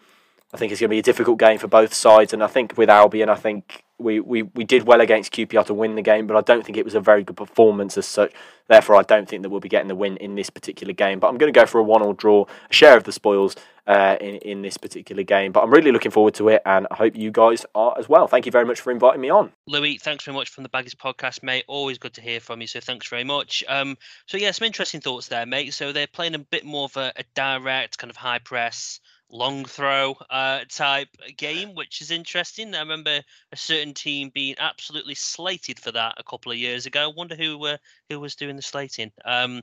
I 0.53 0.59
think 0.59 0.71
it's 0.71 0.81
going 0.81 0.91
to 0.91 0.95
be 0.95 0.99
a 0.99 1.03
difficult 1.03 1.39
game 1.39 1.59
for 1.59 1.69
both 1.69 1.95
sides, 1.95 2.33
and 2.33 2.43
I 2.43 2.47
think 2.47 2.77
with 2.77 2.91
Albion, 2.91 3.31
I 3.31 3.37
think 3.37 3.85
we, 4.03 4.21
we, 4.21 4.43
we 4.43 4.65
did 4.65 4.85
well 4.85 5.01
against 5.01 5.33
QPR 5.33 5.67
to 5.67 5.75
win 5.75 5.95
the 5.95 6.03
game, 6.03 6.27
but 6.27 6.37
I 6.37 6.41
don't 6.41 6.65
think 6.65 6.77
it 6.79 6.85
was 6.85 6.95
a 6.95 7.01
very 7.01 7.23
good 7.23 7.37
performance 7.37 7.97
as 7.97 8.07
such. 8.07 8.33
Therefore, 8.69 8.97
I 8.97 9.03
don't 9.03 9.29
think 9.29 9.43
that 9.43 9.51
we'll 9.51 9.61
be 9.61 9.69
getting 9.69 9.89
the 9.89 9.95
win 9.95 10.17
in 10.19 10.35
this 10.35 10.51
particular 10.51 10.93
game. 10.93 11.19
But 11.19 11.29
I'm 11.29 11.39
going 11.39 11.53
to 11.53 11.59
go 11.59 11.67
for 11.67 11.79
a 11.79 11.83
one-all 11.83 12.15
draw, 12.15 12.47
a 12.71 12.73
share 12.73 12.97
of 12.97 13.05
the 13.05 13.13
spoils 13.13 13.57
uh, 13.87 14.17
in 14.21 14.37
in 14.37 14.63
this 14.63 14.77
particular 14.77 15.23
game. 15.23 15.53
But 15.53 15.63
I'm 15.63 15.71
really 15.71 15.93
looking 15.93 16.11
forward 16.11 16.35
to 16.35 16.49
it, 16.49 16.63
and 16.65 16.87
I 16.91 16.95
hope 16.95 17.17
you 17.17 17.31
guys 17.31 17.67
are 17.75 17.95
as 17.99 18.09
well. 18.09 18.29
Thank 18.29 18.47
you 18.47 18.53
very 18.53 18.65
much 18.65 18.81
for 18.81 18.91
inviting 18.91 19.21
me 19.21 19.31
on. 19.31 19.53
Louis, 19.67 19.99
thanks 19.99 20.25
very 20.25 20.37
much 20.37 20.51
from 20.51 20.63
the 20.63 20.71
Baggies 20.71 20.95
podcast, 20.95 21.43
mate. 21.43 21.65
Always 21.69 21.99
good 21.99 22.15
to 22.15 22.21
hear 22.21 22.41
from 22.41 22.61
you. 22.61 22.67
So 22.67 22.81
thanks 22.81 23.09
very 23.09 23.25
much. 23.25 23.65
Um, 23.69 23.97
so 24.27 24.39
yeah, 24.39 24.51
some 24.53 24.67
interesting 24.67 25.01
thoughts 25.01 25.29
there, 25.29 25.47
mate. 25.47 25.75
So 25.75 25.93
they're 25.93 26.07
playing 26.07 26.35
a 26.35 26.39
bit 26.39 26.65
more 26.65 26.85
of 26.85 26.97
a, 26.97 27.13
a 27.17 27.25
direct 27.35 27.99
kind 27.99 28.11
of 28.11 28.17
high 28.17 28.39
press 28.39 29.01
long 29.33 29.65
throw 29.65 30.15
uh, 30.31 30.61
type 30.69 31.09
game, 31.37 31.75
which 31.75 32.01
is 32.01 32.11
interesting. 32.11 32.75
I 32.75 32.81
remember 32.81 33.21
a 33.51 33.57
certain 33.57 33.95
team 33.95 34.31
being 34.33 34.55
absolutely 34.59 35.15
slated 35.15 35.81
for 35.81 35.91
that 35.93 36.15
a 36.19 36.23
couple 36.23 36.53
of 36.53 36.59
years 36.59 36.87
ago. 36.87 37.03
I 37.03 37.13
wonder 37.17 37.35
who 37.35 37.65
uh, 37.67 37.79
who 38.09 38.21
was 38.21 38.37
doing 38.37 38.57
the 38.57 38.63
slating. 38.63 39.11
Um, 39.25 39.63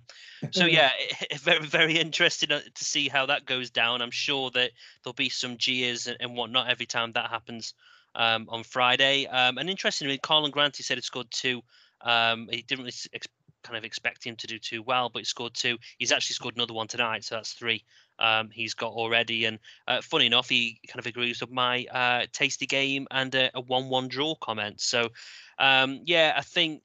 so 0.51 0.65
yeah, 0.65 0.91
very 1.39 1.65
very 1.65 1.97
interesting 1.97 2.51
uh, 2.51 2.61
to 2.61 2.83
see 2.83 3.07
how 3.07 3.27
that 3.27 3.45
goes 3.45 3.69
down. 3.69 4.01
I'm 4.01 4.11
sure 4.11 4.49
that 4.51 4.71
there'll 5.03 5.13
be 5.13 5.29
some 5.29 5.57
jeers 5.57 6.07
and, 6.07 6.35
whatnot 6.35 6.69
every 6.69 6.85
time 6.85 7.11
that 7.13 7.29
happens 7.29 7.73
um, 8.15 8.47
on 8.49 8.63
Friday. 8.63 9.27
Um, 9.27 9.57
and 9.57 9.69
interestingly, 9.69 10.17
Karlan 10.17 10.51
Grant 10.51 10.77
he 10.77 10.83
said 10.83 10.97
he 10.97 11.01
scored 11.01 11.31
two. 11.31 11.61
Um, 12.01 12.47
he 12.49 12.61
didn't 12.63 12.85
really 12.85 12.93
ex- 13.13 13.27
kind 13.63 13.77
of 13.77 13.83
expect 13.83 14.23
him 14.23 14.35
to 14.37 14.47
do 14.47 14.57
too 14.57 14.81
well, 14.81 15.09
but 15.09 15.19
he 15.19 15.25
scored 15.25 15.53
two. 15.53 15.77
He's 15.97 16.11
actually 16.11 16.35
scored 16.35 16.55
another 16.55 16.73
one 16.73 16.87
tonight, 16.87 17.23
so 17.23 17.35
that's 17.35 17.53
three 17.53 17.83
um, 18.19 18.49
he's 18.51 18.73
got 18.73 18.91
already. 18.91 19.45
And 19.45 19.59
uh, 19.87 20.01
funny 20.01 20.25
enough, 20.25 20.49
he 20.49 20.79
kind 20.87 20.99
of 20.99 21.05
agrees 21.05 21.41
with 21.41 21.51
my 21.51 21.85
uh, 21.91 22.25
tasty 22.31 22.65
game 22.65 23.07
and 23.11 23.33
a, 23.35 23.49
a 23.55 23.61
one-one 23.61 24.07
draw 24.07 24.35
comment. 24.35 24.81
So 24.81 25.09
um, 25.57 26.01
yeah, 26.05 26.33
I 26.37 26.41
think 26.41 26.81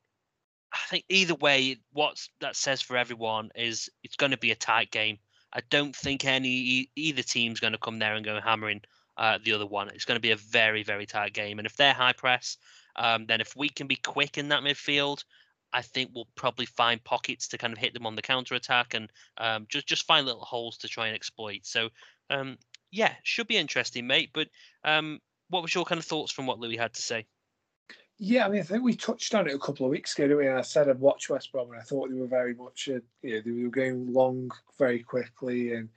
I 0.72 0.78
think 0.88 1.04
either 1.08 1.34
way, 1.34 1.76
what 1.92 2.26
that 2.40 2.56
says 2.56 2.82
for 2.82 2.96
everyone 2.96 3.50
is 3.54 3.88
it's 4.02 4.16
going 4.16 4.32
to 4.32 4.38
be 4.38 4.50
a 4.50 4.56
tight 4.56 4.90
game. 4.90 5.18
I 5.52 5.60
don't 5.70 5.94
think 5.94 6.24
any 6.24 6.88
either 6.96 7.22
team's 7.22 7.60
going 7.60 7.74
to 7.74 7.78
come 7.78 8.00
there 8.00 8.14
and 8.14 8.24
go 8.24 8.40
hammering 8.40 8.82
uh, 9.16 9.38
the 9.44 9.52
other 9.52 9.66
one. 9.66 9.88
It's 9.90 10.04
going 10.04 10.16
to 10.16 10.20
be 10.20 10.32
a 10.32 10.36
very 10.36 10.82
very 10.82 11.06
tight 11.06 11.32
game, 11.32 11.58
and 11.58 11.66
if 11.66 11.76
they're 11.76 11.92
high 11.92 12.12
press, 12.12 12.56
um, 12.96 13.26
then 13.26 13.40
if 13.40 13.54
we 13.56 13.68
can 13.68 13.86
be 13.86 13.96
quick 13.96 14.36
in 14.36 14.48
that 14.48 14.62
midfield, 14.62 15.24
I 15.74 15.82
think 15.82 16.12
we'll 16.14 16.28
probably 16.36 16.66
find 16.66 17.02
pockets 17.02 17.48
to 17.48 17.58
kind 17.58 17.72
of 17.72 17.78
hit 17.78 17.92
them 17.92 18.06
on 18.06 18.14
the 18.14 18.22
counter 18.22 18.54
attack 18.54 18.94
and 18.94 19.10
um, 19.38 19.66
just 19.68 19.86
just 19.86 20.06
find 20.06 20.24
little 20.24 20.44
holes 20.44 20.78
to 20.78 20.88
try 20.88 21.08
and 21.08 21.16
exploit. 21.16 21.60
So 21.64 21.90
um, 22.30 22.56
yeah, 22.90 23.12
should 23.24 23.48
be 23.48 23.56
interesting, 23.56 24.06
mate. 24.06 24.30
But 24.32 24.48
um, 24.84 25.20
what 25.50 25.62
was 25.62 25.74
your 25.74 25.84
kind 25.84 25.98
of 25.98 26.04
thoughts 26.04 26.32
from 26.32 26.46
what 26.46 26.60
Louis 26.60 26.76
had 26.76 26.94
to 26.94 27.02
say? 27.02 27.26
Yeah, 28.16 28.46
I 28.46 28.48
mean, 28.48 28.60
I 28.60 28.64
think 28.64 28.84
we 28.84 28.94
touched 28.94 29.34
on 29.34 29.48
it 29.48 29.54
a 29.54 29.58
couple 29.58 29.84
of 29.84 29.90
weeks 29.90 30.16
ago, 30.16 30.28
didn't 30.28 30.46
and 30.46 30.58
I 30.58 30.62
said 30.62 30.88
I'd 30.88 31.00
watch 31.00 31.28
West 31.28 31.50
Brom, 31.50 31.72
and 31.72 31.80
I 31.80 31.82
thought 31.82 32.08
they 32.08 32.14
were 32.14 32.28
very 32.28 32.54
much, 32.54 32.88
uh, 32.88 33.00
you 33.22 33.34
know, 33.34 33.40
they 33.44 33.62
were 33.64 33.70
going 33.70 34.12
long 34.12 34.52
very 34.78 35.00
quickly 35.00 35.72
and 35.72 35.88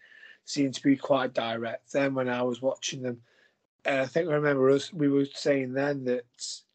seemed 0.46 0.74
to 0.74 0.82
be 0.82 0.96
quite 0.96 1.36
direct. 1.36 1.92
Then 1.92 2.16
when 2.16 2.28
I 2.28 2.42
was 2.42 2.60
watching 2.60 3.04
them, 3.04 3.22
I 3.86 4.08
think 4.08 4.30
I 4.30 4.34
remember 4.34 4.70
us, 4.72 4.92
we 4.92 5.10
were 5.10 5.26
saying 5.26 5.74
then 5.74 6.04
that 6.06 6.26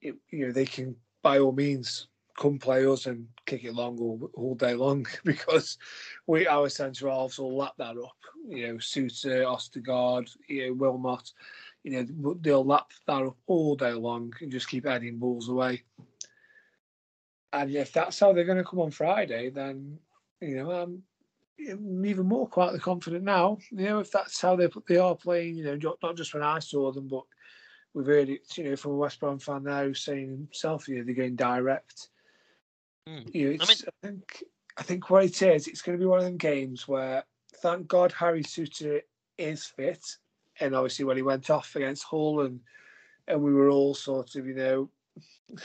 it, 0.00 0.14
you 0.30 0.46
know 0.46 0.52
they 0.52 0.64
can 0.64 0.96
by 1.22 1.38
all 1.38 1.52
means 1.52 2.08
come 2.38 2.58
play 2.58 2.86
us 2.86 3.06
and 3.06 3.26
kick 3.46 3.64
it 3.64 3.74
long 3.74 3.98
all, 3.98 4.30
all 4.34 4.54
day 4.54 4.74
long 4.74 5.06
because 5.24 5.78
we 6.26 6.46
our 6.46 6.68
centre 6.68 7.08
halves 7.08 7.38
will 7.38 7.56
lap 7.56 7.74
that 7.78 7.96
up. 7.96 8.16
You 8.48 8.68
know, 8.68 8.74
Souttar, 8.74 9.44
Østergaard, 9.44 10.30
you 10.48 10.68
know, 10.68 10.74
Wilmot, 10.74 11.30
you 11.84 11.92
know, 11.92 12.36
they'll 12.40 12.64
lap 12.64 12.90
that 13.06 13.22
up 13.22 13.36
all 13.46 13.76
day 13.76 13.92
long 13.92 14.32
and 14.40 14.50
just 14.50 14.68
keep 14.68 14.86
heading 14.86 15.18
balls 15.18 15.48
away. 15.48 15.82
And 17.52 17.70
if 17.70 17.92
that's 17.92 18.18
how 18.18 18.32
they're 18.32 18.44
going 18.44 18.58
to 18.58 18.64
come 18.64 18.80
on 18.80 18.90
Friday, 18.90 19.50
then 19.50 19.98
you 20.40 20.56
know 20.56 20.70
I'm, 20.70 21.02
I'm 21.70 22.04
even 22.06 22.26
more 22.26 22.48
quietly 22.48 22.78
confident 22.78 23.24
now. 23.24 23.58
You 23.70 23.84
know, 23.84 23.98
if 24.00 24.10
that's 24.10 24.40
how 24.40 24.56
they 24.56 24.68
they 24.88 24.96
are 24.96 25.14
playing, 25.14 25.56
you 25.56 25.64
know, 25.64 25.96
not 26.02 26.16
just 26.16 26.32
when 26.32 26.42
I 26.42 26.60
saw 26.60 26.92
them, 26.92 27.08
but 27.08 27.24
we've 27.94 28.06
heard 28.06 28.30
it, 28.30 28.56
you 28.56 28.64
know, 28.64 28.76
from 28.76 28.92
a 28.92 28.96
West 28.96 29.20
Brom 29.20 29.38
fan 29.38 29.64
now 29.64 29.92
saying 29.92 30.30
himself, 30.30 30.88
you 30.88 30.98
know, 30.98 31.04
they're 31.04 31.14
going 31.14 31.36
direct. 31.36 32.08
Mm. 33.08 33.34
You 33.34 33.48
know, 33.48 33.64
I, 33.64 33.66
mean, 33.66 33.76
I 33.86 34.06
think 34.06 34.44
I 34.78 34.82
think 34.82 35.10
what 35.10 35.24
it 35.24 35.42
is, 35.42 35.66
it's 35.66 35.82
going 35.82 35.98
to 35.98 36.02
be 36.02 36.06
one 36.06 36.18
of 36.18 36.24
them 36.24 36.36
games 36.36 36.86
where, 36.86 37.24
thank 37.56 37.88
God, 37.88 38.12
Harry 38.12 38.42
Souttar 38.42 39.02
is 39.38 39.64
fit, 39.64 40.04
and 40.60 40.74
obviously 40.74 41.04
when 41.04 41.16
he 41.16 41.22
went 41.22 41.50
off 41.50 41.74
against 41.76 42.04
Hull, 42.04 42.42
and 42.42 42.60
and 43.28 43.42
we 43.42 43.52
were 43.52 43.70
all 43.70 43.94
sort 43.94 44.34
of, 44.34 44.46
you 44.46 44.54
know, 44.54 44.90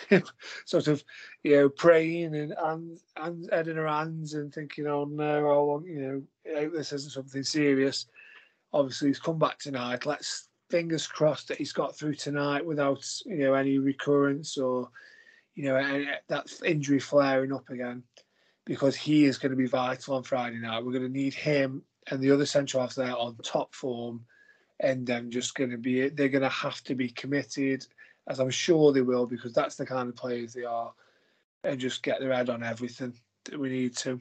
sort 0.66 0.88
of, 0.88 1.04
you 1.44 1.56
know, 1.56 1.70
praying 1.70 2.36
and 2.36 2.54
and 2.58 3.00
and 3.16 3.50
heading 3.52 3.78
our 3.78 3.88
hands 3.88 4.34
and 4.34 4.54
thinking, 4.54 4.88
oh 4.88 5.06
no, 5.06 5.50
I 5.50 5.58
want, 5.60 5.88
you 5.88 6.28
know, 6.46 6.70
this 6.70 6.94
isn't 6.94 7.14
something 7.14 7.44
serious. 7.44 8.08
Obviously, 8.74 9.10
he's 9.10 9.20
come 9.20 9.40
back 9.40 9.60
tonight. 9.60 10.06
Let's 10.06 10.50
fingers 10.70 11.08
crossed 11.08 11.48
that 11.48 11.58
he's 11.58 11.72
got 11.72 11.98
through 11.98 12.16
tonight 12.16 12.66
without, 12.66 13.06
you 13.26 13.38
know, 13.38 13.54
any 13.54 13.78
recurrence 13.78 14.58
or 14.58 14.90
you 15.58 15.64
know, 15.64 16.06
that 16.30 16.46
injury 16.64 17.00
flaring 17.00 17.52
up 17.52 17.68
again 17.72 18.04
because 18.64 18.96
he 18.96 19.26
is 19.26 19.40
going 19.40 19.50
to 19.50 19.58
be 19.58 19.66
vital 19.66 20.14
on 20.14 20.22
Friday 20.22 20.58
night. 20.58 20.86
We're 20.86 20.92
going 20.92 21.02
to 21.02 21.10
need 21.10 21.34
him 21.34 21.82
and 22.12 22.22
the 22.22 22.30
other 22.30 22.46
central 22.46 22.82
half 22.84 22.94
there 22.94 23.18
on 23.18 23.36
top 23.44 23.74
form, 23.74 24.24
and 24.80 25.06
then 25.06 25.32
just 25.32 25.56
going 25.56 25.72
to 25.72 25.78
be 25.78 26.10
they're 26.10 26.30
going 26.30 26.44
to 26.44 26.50
have 26.50 26.84
to 26.84 26.94
be 26.94 27.10
committed, 27.10 27.88
as 28.28 28.40
I'm 28.40 28.52
sure 28.52 28.94
they 28.94 29.02
will, 29.02 29.26
because 29.26 29.52
that's 29.52 29.76
the 29.76 29.86
kind 29.86 30.08
of 30.08 30.16
players 30.16 30.54
they 30.54 30.64
are, 30.64 30.94
and 31.64 31.80
just 31.80 32.04
get 32.04 32.20
their 32.20 32.34
head 32.34 32.52
on 32.52 32.62
everything 32.62 33.16
that 33.46 33.60
we 33.60 33.70
need 33.70 33.98
to. 33.98 34.20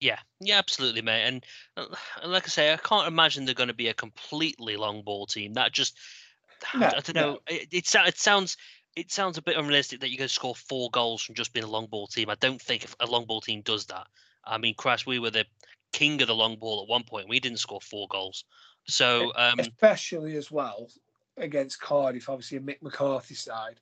Yeah, 0.00 0.18
yeah, 0.40 0.56
absolutely, 0.56 1.02
mate. 1.02 1.24
And 1.24 1.44
uh, 1.76 1.86
like 2.24 2.46
I 2.46 2.48
say, 2.48 2.72
I 2.72 2.78
can't 2.78 3.06
imagine 3.06 3.44
they're 3.44 3.54
going 3.54 3.68
to 3.68 3.74
be 3.74 3.88
a 3.88 3.94
completely 3.94 4.78
long 4.78 5.02
ball 5.02 5.26
team. 5.26 5.52
That 5.54 5.72
just, 5.72 5.98
no, 6.74 6.86
I 6.86 7.00
don't 7.00 7.14
know. 7.14 7.32
No. 7.32 7.38
It, 7.48 7.68
it, 7.70 7.94
it 7.94 8.18
sounds 8.18 8.56
it 8.98 9.12
sounds 9.12 9.38
a 9.38 9.42
bit 9.42 9.56
unrealistic 9.56 10.00
that 10.00 10.10
you're 10.10 10.18
going 10.18 10.28
to 10.28 10.34
score 10.34 10.56
four 10.56 10.90
goals 10.90 11.22
from 11.22 11.36
just 11.36 11.52
being 11.52 11.64
a 11.64 11.70
long 11.70 11.86
ball 11.86 12.08
team. 12.08 12.28
I 12.28 12.34
don't 12.40 12.60
think 12.60 12.84
a 12.98 13.06
long 13.06 13.26
ball 13.26 13.40
team 13.40 13.60
does 13.60 13.86
that. 13.86 14.08
I 14.44 14.58
mean, 14.58 14.74
Christ, 14.74 15.06
we 15.06 15.20
were 15.20 15.30
the 15.30 15.44
king 15.92 16.20
of 16.20 16.26
the 16.26 16.34
long 16.34 16.56
ball 16.56 16.82
at 16.82 16.88
one 16.88 17.04
point. 17.04 17.28
We 17.28 17.38
didn't 17.38 17.60
score 17.60 17.80
four 17.80 18.08
goals. 18.08 18.44
So, 18.88 19.32
um, 19.36 19.60
especially 19.60 20.34
as 20.36 20.50
well 20.50 20.88
against 21.36 21.80
Cardiff, 21.80 22.28
obviously 22.28 22.58
a 22.58 22.60
Mick 22.60 22.82
McCarthy 22.82 23.36
side. 23.36 23.78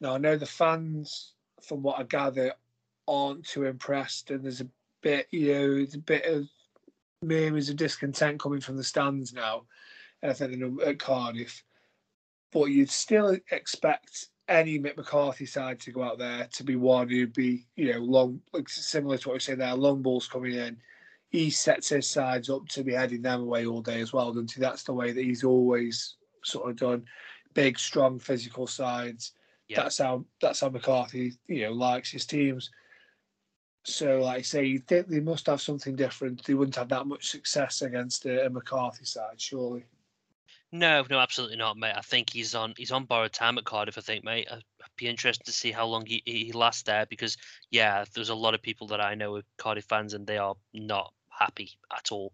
Now 0.00 0.14
I 0.14 0.18
know 0.18 0.36
the 0.36 0.46
fans, 0.46 1.32
from 1.62 1.82
what 1.82 1.98
I 1.98 2.04
gather, 2.04 2.54
aren't 3.08 3.44
too 3.44 3.64
impressed, 3.64 4.30
and 4.30 4.44
there's 4.44 4.60
a 4.60 4.68
bit, 5.02 5.26
you 5.32 5.52
know, 5.52 5.74
there's 5.74 5.94
a 5.94 5.98
bit 5.98 6.26
of 6.26 6.48
murmurs 7.22 7.70
of 7.70 7.76
discontent 7.76 8.38
coming 8.38 8.60
from 8.60 8.76
the 8.76 8.84
stands 8.84 9.32
now. 9.32 9.62
I 10.22 10.32
think 10.32 10.62
at 10.86 11.00
Cardiff, 11.00 11.64
but 12.52 12.66
you'd 12.66 12.90
still 12.90 13.36
expect 13.50 14.28
any 14.50 14.78
Mick 14.78 14.96
McCarthy 14.96 15.46
side 15.46 15.80
to 15.80 15.92
go 15.92 16.02
out 16.02 16.18
there 16.18 16.48
to 16.52 16.64
be 16.64 16.76
one 16.76 17.08
who'd 17.08 17.32
be, 17.32 17.66
you 17.76 17.92
know, 17.92 18.00
long, 18.00 18.40
like 18.52 18.68
similar 18.68 19.16
to 19.16 19.28
what 19.28 19.34
we 19.34 19.40
say 19.40 19.54
there, 19.54 19.74
long 19.74 20.02
balls 20.02 20.26
coming 20.26 20.54
in. 20.54 20.76
He 21.28 21.48
sets 21.48 21.88
his 21.88 22.10
sides 22.10 22.50
up 22.50 22.66
to 22.68 22.82
be 22.82 22.92
heading 22.92 23.22
them 23.22 23.42
away 23.42 23.64
all 23.64 23.80
day 23.80 24.00
as 24.00 24.12
well, 24.12 24.32
doesn't 24.32 24.52
he? 24.52 24.60
That's 24.60 24.82
the 24.82 24.92
way 24.92 25.12
that 25.12 25.24
he's 25.24 25.44
always 25.44 26.16
sort 26.44 26.68
of 26.68 26.76
done. 26.76 27.04
Big, 27.54 27.78
strong, 27.78 28.18
physical 28.18 28.66
sides. 28.66 29.32
That's 29.76 29.98
how 29.98 30.24
that's 30.40 30.60
how 30.60 30.68
McCarthy, 30.68 31.34
you 31.46 31.62
know, 31.62 31.72
likes 31.72 32.10
his 32.10 32.26
teams. 32.26 32.70
So, 33.84 34.18
like 34.18 34.38
I 34.38 34.42
say, 34.42 34.78
they, 34.78 35.02
they 35.02 35.20
must 35.20 35.46
have 35.46 35.60
something 35.60 35.94
different. 35.94 36.44
They 36.44 36.54
wouldn't 36.54 36.76
have 36.76 36.88
that 36.88 37.06
much 37.06 37.30
success 37.30 37.82
against 37.82 38.26
a, 38.26 38.46
a 38.46 38.50
McCarthy 38.50 39.04
side, 39.04 39.40
surely. 39.40 39.84
No, 40.72 41.04
no, 41.10 41.18
absolutely 41.18 41.56
not, 41.56 41.76
mate. 41.76 41.94
I 41.96 42.00
think 42.00 42.30
he's 42.30 42.54
on 42.54 42.74
he's 42.76 42.92
on 42.92 43.04
borrowed 43.04 43.32
time 43.32 43.58
at 43.58 43.64
Cardiff. 43.64 43.98
I 43.98 44.02
think, 44.02 44.24
mate. 44.24 44.46
I'd 44.50 44.62
be 44.96 45.08
interested 45.08 45.44
to 45.44 45.52
see 45.52 45.72
how 45.72 45.86
long 45.86 46.06
he, 46.06 46.22
he 46.24 46.52
lasts 46.52 46.82
there 46.82 47.06
because, 47.06 47.36
yeah, 47.70 48.04
there's 48.14 48.28
a 48.28 48.34
lot 48.34 48.54
of 48.54 48.62
people 48.62 48.86
that 48.88 49.00
I 49.00 49.14
know 49.14 49.36
are 49.36 49.42
Cardiff 49.58 49.84
fans 49.84 50.14
and 50.14 50.26
they 50.26 50.38
are 50.38 50.54
not 50.72 51.12
happy 51.28 51.72
at 51.96 52.12
all. 52.12 52.32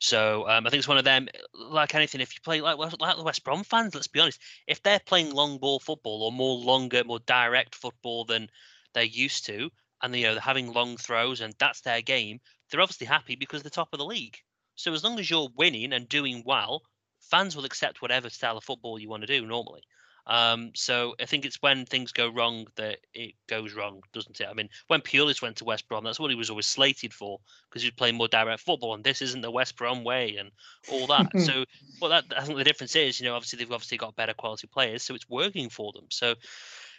So 0.00 0.46
um, 0.48 0.66
I 0.66 0.70
think 0.70 0.80
it's 0.80 0.88
one 0.88 0.98
of 0.98 1.04
them. 1.04 1.28
Like 1.54 1.94
anything, 1.94 2.20
if 2.20 2.34
you 2.34 2.40
play 2.42 2.60
like 2.60 2.76
like 2.78 3.16
the 3.16 3.22
West 3.22 3.42
Brom 3.44 3.64
fans, 3.64 3.94
let's 3.94 4.06
be 4.06 4.20
honest, 4.20 4.40
if 4.66 4.82
they're 4.82 5.00
playing 5.00 5.32
long 5.32 5.58
ball 5.58 5.78
football 5.80 6.22
or 6.24 6.32
more 6.32 6.56
longer, 6.58 7.04
more 7.04 7.20
direct 7.20 7.74
football 7.74 8.24
than 8.24 8.50
they're 8.92 9.02
used 9.04 9.46
to, 9.46 9.70
and 10.02 10.14
you 10.14 10.24
know 10.24 10.32
they're 10.34 10.40
having 10.42 10.72
long 10.72 10.96
throws 10.98 11.40
and 11.40 11.54
that's 11.58 11.80
their 11.80 12.02
game, 12.02 12.38
they're 12.70 12.82
obviously 12.82 13.06
happy 13.06 13.34
because 13.34 13.62
they're 13.62 13.70
top 13.70 13.88
of 13.92 13.98
the 13.98 14.04
league. 14.04 14.36
So 14.74 14.92
as 14.92 15.02
long 15.02 15.18
as 15.18 15.30
you're 15.30 15.48
winning 15.56 15.92
and 15.94 16.08
doing 16.08 16.42
well, 16.44 16.82
fans 17.30 17.56
will 17.56 17.64
accept 17.64 18.02
whatever 18.02 18.30
style 18.30 18.56
of 18.56 18.64
football 18.64 18.98
you 18.98 19.08
want 19.08 19.22
to 19.22 19.26
do 19.26 19.46
normally. 19.46 19.82
Um, 20.28 20.72
so 20.74 21.14
I 21.20 21.24
think 21.24 21.46
it's 21.46 21.62
when 21.62 21.86
things 21.86 22.12
go 22.12 22.28
wrong 22.28 22.66
that 22.76 22.98
it 23.14 23.34
goes 23.46 23.72
wrong, 23.72 24.02
doesn't 24.12 24.40
it? 24.40 24.46
I 24.48 24.52
mean, 24.52 24.68
when 24.88 25.00
Pulis 25.00 25.40
went 25.40 25.56
to 25.56 25.64
West 25.64 25.88
Brom, 25.88 26.04
that's 26.04 26.20
what 26.20 26.30
he 26.30 26.36
was 26.36 26.50
always 26.50 26.66
slated 26.66 27.14
for 27.14 27.40
because 27.68 27.80
he 27.80 27.86
was 27.86 27.94
playing 27.94 28.16
more 28.16 28.28
direct 28.28 28.60
football, 28.60 28.94
and 28.94 29.02
this 29.02 29.22
isn't 29.22 29.40
the 29.40 29.50
West 29.50 29.76
Brom 29.76 30.04
way, 30.04 30.36
and 30.36 30.50
all 30.92 31.06
that. 31.06 31.30
so, 31.40 31.64
well, 32.00 32.10
that 32.10 32.24
I 32.36 32.44
think 32.44 32.58
the 32.58 32.64
difference 32.64 32.94
is, 32.94 33.18
you 33.18 33.26
know, 33.26 33.34
obviously 33.34 33.58
they've 33.58 33.72
obviously 33.72 33.96
got 33.96 34.16
better 34.16 34.34
quality 34.34 34.66
players, 34.66 35.02
so 35.02 35.14
it's 35.14 35.28
working 35.30 35.70
for 35.70 35.92
them. 35.92 36.04
So, 36.10 36.34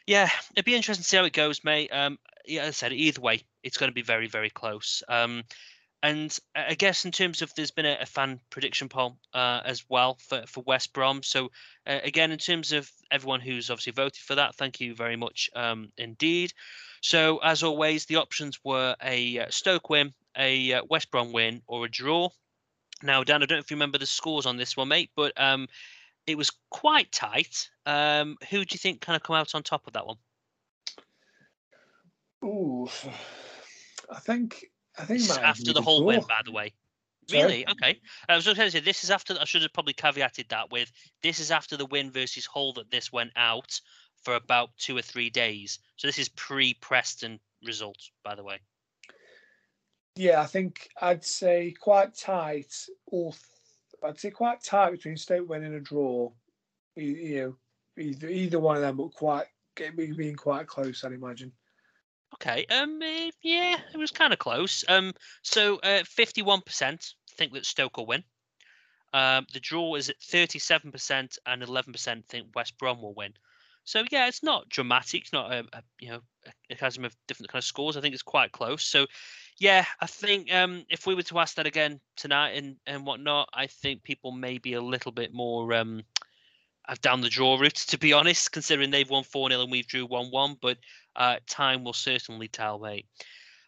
yeah, 0.07 0.29
it'd 0.55 0.65
be 0.65 0.75
interesting 0.75 1.03
to 1.03 1.07
see 1.07 1.17
how 1.17 1.25
it 1.25 1.33
goes, 1.33 1.63
mate. 1.63 1.89
Um, 1.93 2.17
yeah, 2.47 2.63
as 2.63 2.69
I 2.69 2.71
said, 2.71 2.93
either 2.93 3.21
way, 3.21 3.43
it's 3.61 3.77
going 3.77 3.91
to 3.91 3.95
be 3.95 4.01
very, 4.01 4.27
very 4.27 4.49
close. 4.49 5.03
Um, 5.07 5.43
and 6.01 6.37
I 6.55 6.75
guess 6.75 7.05
in 7.05 7.11
terms 7.11 7.41
of 7.41 7.53
there's 7.55 7.71
been 7.71 7.85
a, 7.85 7.97
a 8.01 8.05
fan 8.05 8.39
prediction 8.49 8.87
poll 8.87 9.17
uh, 9.33 9.61
as 9.65 9.83
well 9.89 10.17
for, 10.27 10.43
for 10.47 10.63
West 10.65 10.93
Brom. 10.93 11.23
So 11.23 11.51
uh, 11.85 11.99
again, 12.03 12.31
in 12.31 12.37
terms 12.37 12.71
of 12.71 12.89
everyone 13.11 13.41
who's 13.41 13.69
obviously 13.69 13.93
voted 13.93 14.21
for 14.21 14.35
that, 14.35 14.55
thank 14.55 14.79
you 14.79 14.95
very 14.95 15.17
much 15.17 15.49
um, 15.55 15.91
indeed. 15.97 16.53
So 17.01 17.39
as 17.39 17.63
always, 17.63 18.05
the 18.05 18.17
options 18.17 18.59
were 18.63 18.95
a 19.03 19.39
uh, 19.39 19.45
Stoke 19.49 19.89
win, 19.89 20.13
a 20.37 20.73
uh, 20.73 20.81
West 20.89 21.11
Brom 21.11 21.33
win, 21.33 21.61
or 21.67 21.85
a 21.85 21.89
draw. 21.89 22.29
Now, 23.03 23.23
Dan, 23.23 23.43
I 23.43 23.45
don't 23.45 23.57
know 23.57 23.61
if 23.61 23.71
you 23.71 23.75
remember 23.75 23.97
the 23.97 24.05
scores 24.05 24.45
on 24.45 24.57
this 24.57 24.75
one, 24.75 24.89
mate, 24.89 25.11
but 25.15 25.33
um, 25.37 25.67
it 26.27 26.37
was 26.37 26.51
quite 26.69 27.11
tight. 27.11 27.69
Um, 27.85 28.37
who 28.49 28.63
do 28.63 28.73
you 28.73 28.77
think 28.77 29.01
kind 29.01 29.15
of 29.15 29.23
come 29.23 29.35
out 29.35 29.55
on 29.55 29.63
top 29.63 29.87
of 29.87 29.93
that 29.93 30.05
one? 30.05 30.17
Ooh, 32.43 32.87
I 34.09 34.19
think 34.19 34.65
I 34.99 35.05
think 35.05 35.19
This 35.21 35.29
is 35.29 35.37
after 35.37 35.73
the 35.73 35.81
Hull 35.81 36.03
win, 36.03 36.21
by 36.27 36.41
the 36.43 36.51
way. 36.51 36.73
Sorry? 37.27 37.43
Really? 37.43 37.67
Okay. 37.69 37.99
I 38.27 38.35
was 38.35 38.43
just 38.43 38.57
going 38.57 38.67
to 38.67 38.71
say 38.71 38.79
this 38.79 39.03
is 39.03 39.11
after. 39.11 39.35
I 39.39 39.45
should 39.45 39.61
have 39.61 39.73
probably 39.73 39.93
caveated 39.93 40.49
that 40.49 40.71
with 40.71 40.91
this 41.23 41.39
is 41.39 41.51
after 41.51 41.77
the 41.77 41.85
win 41.85 42.11
versus 42.11 42.45
Hull 42.45 42.73
that 42.73 42.91
this 42.91 43.11
went 43.11 43.31
out 43.35 43.79
for 44.23 44.35
about 44.35 44.69
two 44.77 44.97
or 44.97 45.01
three 45.01 45.29
days. 45.29 45.79
So 45.95 46.07
this 46.07 46.19
is 46.19 46.29
pre 46.29 46.73
Preston 46.75 47.39
result, 47.63 47.97
by 48.23 48.35
the 48.35 48.43
way. 48.43 48.59
Yeah, 50.15 50.41
I 50.41 50.45
think 50.45 50.89
I'd 51.01 51.23
say 51.23 51.73
quite 51.79 52.15
tight. 52.15 52.73
All 53.07 53.35
I'd 54.03 54.19
say 54.19 54.31
quite 54.31 54.63
tight 54.63 54.91
between 54.91 55.17
Stoke 55.17 55.47
winning 55.47 55.75
a 55.75 55.79
draw. 55.79 56.31
You, 56.95 57.05
you 57.05 57.39
know, 57.39 57.55
either 57.97 58.27
either 58.27 58.59
one 58.59 58.75
of 58.75 58.81
them, 58.81 58.97
but 58.97 59.13
quite 59.13 59.45
being 59.95 60.35
quite 60.35 60.67
close. 60.67 61.03
I'd 61.03 61.13
imagine. 61.13 61.51
Okay. 62.41 62.65
Um. 62.69 63.01
eh, 63.01 63.31
yeah, 63.41 63.77
it 63.93 63.97
was 63.97 64.11
kind 64.11 64.33
of 64.33 64.39
close. 64.39 64.83
Um. 64.87 65.13
So, 65.43 65.77
uh, 65.77 66.03
fifty-one 66.05 66.61
percent 66.61 67.13
think 67.31 67.53
that 67.53 67.65
Stoke 67.65 67.97
will 67.97 68.05
win. 68.05 68.23
Um. 69.13 69.45
The 69.53 69.59
draw 69.59 69.95
is 69.95 70.09
at 70.09 70.21
thirty-seven 70.21 70.91
percent, 70.91 71.37
and 71.45 71.61
eleven 71.61 71.93
percent 71.93 72.25
think 72.27 72.47
West 72.55 72.77
Brom 72.77 73.01
will 73.01 73.13
win. 73.13 73.33
So 73.83 74.03
yeah, 74.11 74.27
it's 74.27 74.43
not 74.43 74.69
dramatic. 74.69 75.23
It's 75.23 75.33
not 75.33 75.51
a, 75.51 75.65
a 75.73 75.83
you 75.99 76.09
know 76.09 76.21
a, 76.45 76.51
a 76.69 76.75
chasm 76.75 77.05
of 77.05 77.15
different 77.27 77.51
kind 77.51 77.59
of 77.59 77.65
scores. 77.65 77.97
I 77.97 78.01
think 78.01 78.13
it's 78.13 78.23
quite 78.23 78.51
close. 78.51 78.83
So 78.83 79.07
yeah, 79.57 79.85
I 79.99 80.05
think 80.05 80.53
um, 80.53 80.85
if 80.89 81.07
we 81.07 81.15
were 81.15 81.23
to 81.23 81.39
ask 81.39 81.55
that 81.55 81.65
again 81.65 81.99
tonight 82.15 82.51
and 82.51 82.77
and 82.85 83.05
whatnot, 83.05 83.49
I 83.53 83.67
think 83.67 84.03
people 84.03 84.31
may 84.31 84.59
be 84.59 84.73
a 84.73 84.81
little 84.81 85.11
bit 85.11 85.33
more 85.33 85.73
um, 85.73 86.03
uh, 86.87 86.95
down 87.01 87.21
the 87.21 87.29
draw 87.29 87.57
route, 87.57 87.75
to 87.75 87.97
be 87.97 88.13
honest, 88.13 88.51
considering 88.51 88.91
they've 88.91 89.09
won 89.09 89.23
4 89.23 89.49
0 89.49 89.61
and 89.61 89.71
we've 89.71 89.87
drew 89.87 90.05
1 90.05 90.27
1. 90.27 90.57
But 90.61 90.77
uh, 91.19 91.37
time 91.47 91.83
will 91.83 91.93
certainly 91.93 92.47
tell, 92.47 92.79
mate. 92.79 93.05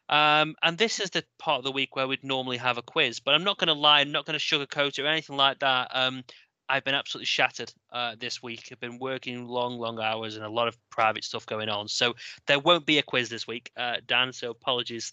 Um, 0.10 0.56
and 0.64 0.78
this 0.78 1.00
is 1.00 1.12
the 1.12 1.24
part 1.38 1.60
of 1.60 1.64
the 1.64 1.72
week 1.72 1.96
where 1.96 2.08
we'd 2.08 2.24
normally 2.24 2.58
have 2.58 2.78
a 2.78 2.82
quiz, 2.82 3.20
but 3.20 3.34
I'm 3.34 3.44
not 3.44 3.58
going 3.58 3.68
to 3.68 3.74
lie, 3.74 4.02
I'm 4.02 4.12
not 4.12 4.26
going 4.26 4.38
to 4.38 4.44
sugarcoat 4.44 4.98
it 4.98 5.00
or 5.00 5.08
anything 5.08 5.38
like 5.38 5.60
that. 5.60 5.90
Um, 5.94 6.24
I've 6.68 6.86
been 6.86 6.96
absolutely 6.96 7.26
shattered 7.26 7.74
uh, 7.92 8.16
this 8.18 8.42
week. 8.42 8.70
I've 8.72 8.80
been 8.80 8.98
working 8.98 9.46
long, 9.46 9.78
long 9.78 10.00
hours 10.00 10.38
and 10.38 10.46
a 10.46 10.50
lot 10.50 10.70
of 10.70 10.78
private 10.90 11.26
stuff 11.26 11.46
going 11.46 11.68
on. 11.68 11.90
So 11.90 12.16
there 12.48 12.60
won't 12.60 12.86
be 12.86 12.98
a 12.98 13.04
quiz 13.04 13.28
this 13.30 13.46
week, 13.46 13.72
uh, 13.76 13.98
Dan. 14.08 14.32
So 14.32 14.52
apologies, 14.52 15.12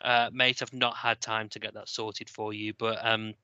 uh, 0.00 0.30
mate. 0.32 0.62
I've 0.62 0.72
not 0.72 0.96
had 0.96 1.20
time 1.20 1.48
to 1.50 1.58
get 1.58 1.74
that 1.74 1.88
sorted 1.88 2.30
for 2.30 2.52
you. 2.52 2.72
But 2.78 3.04
um, 3.04 3.34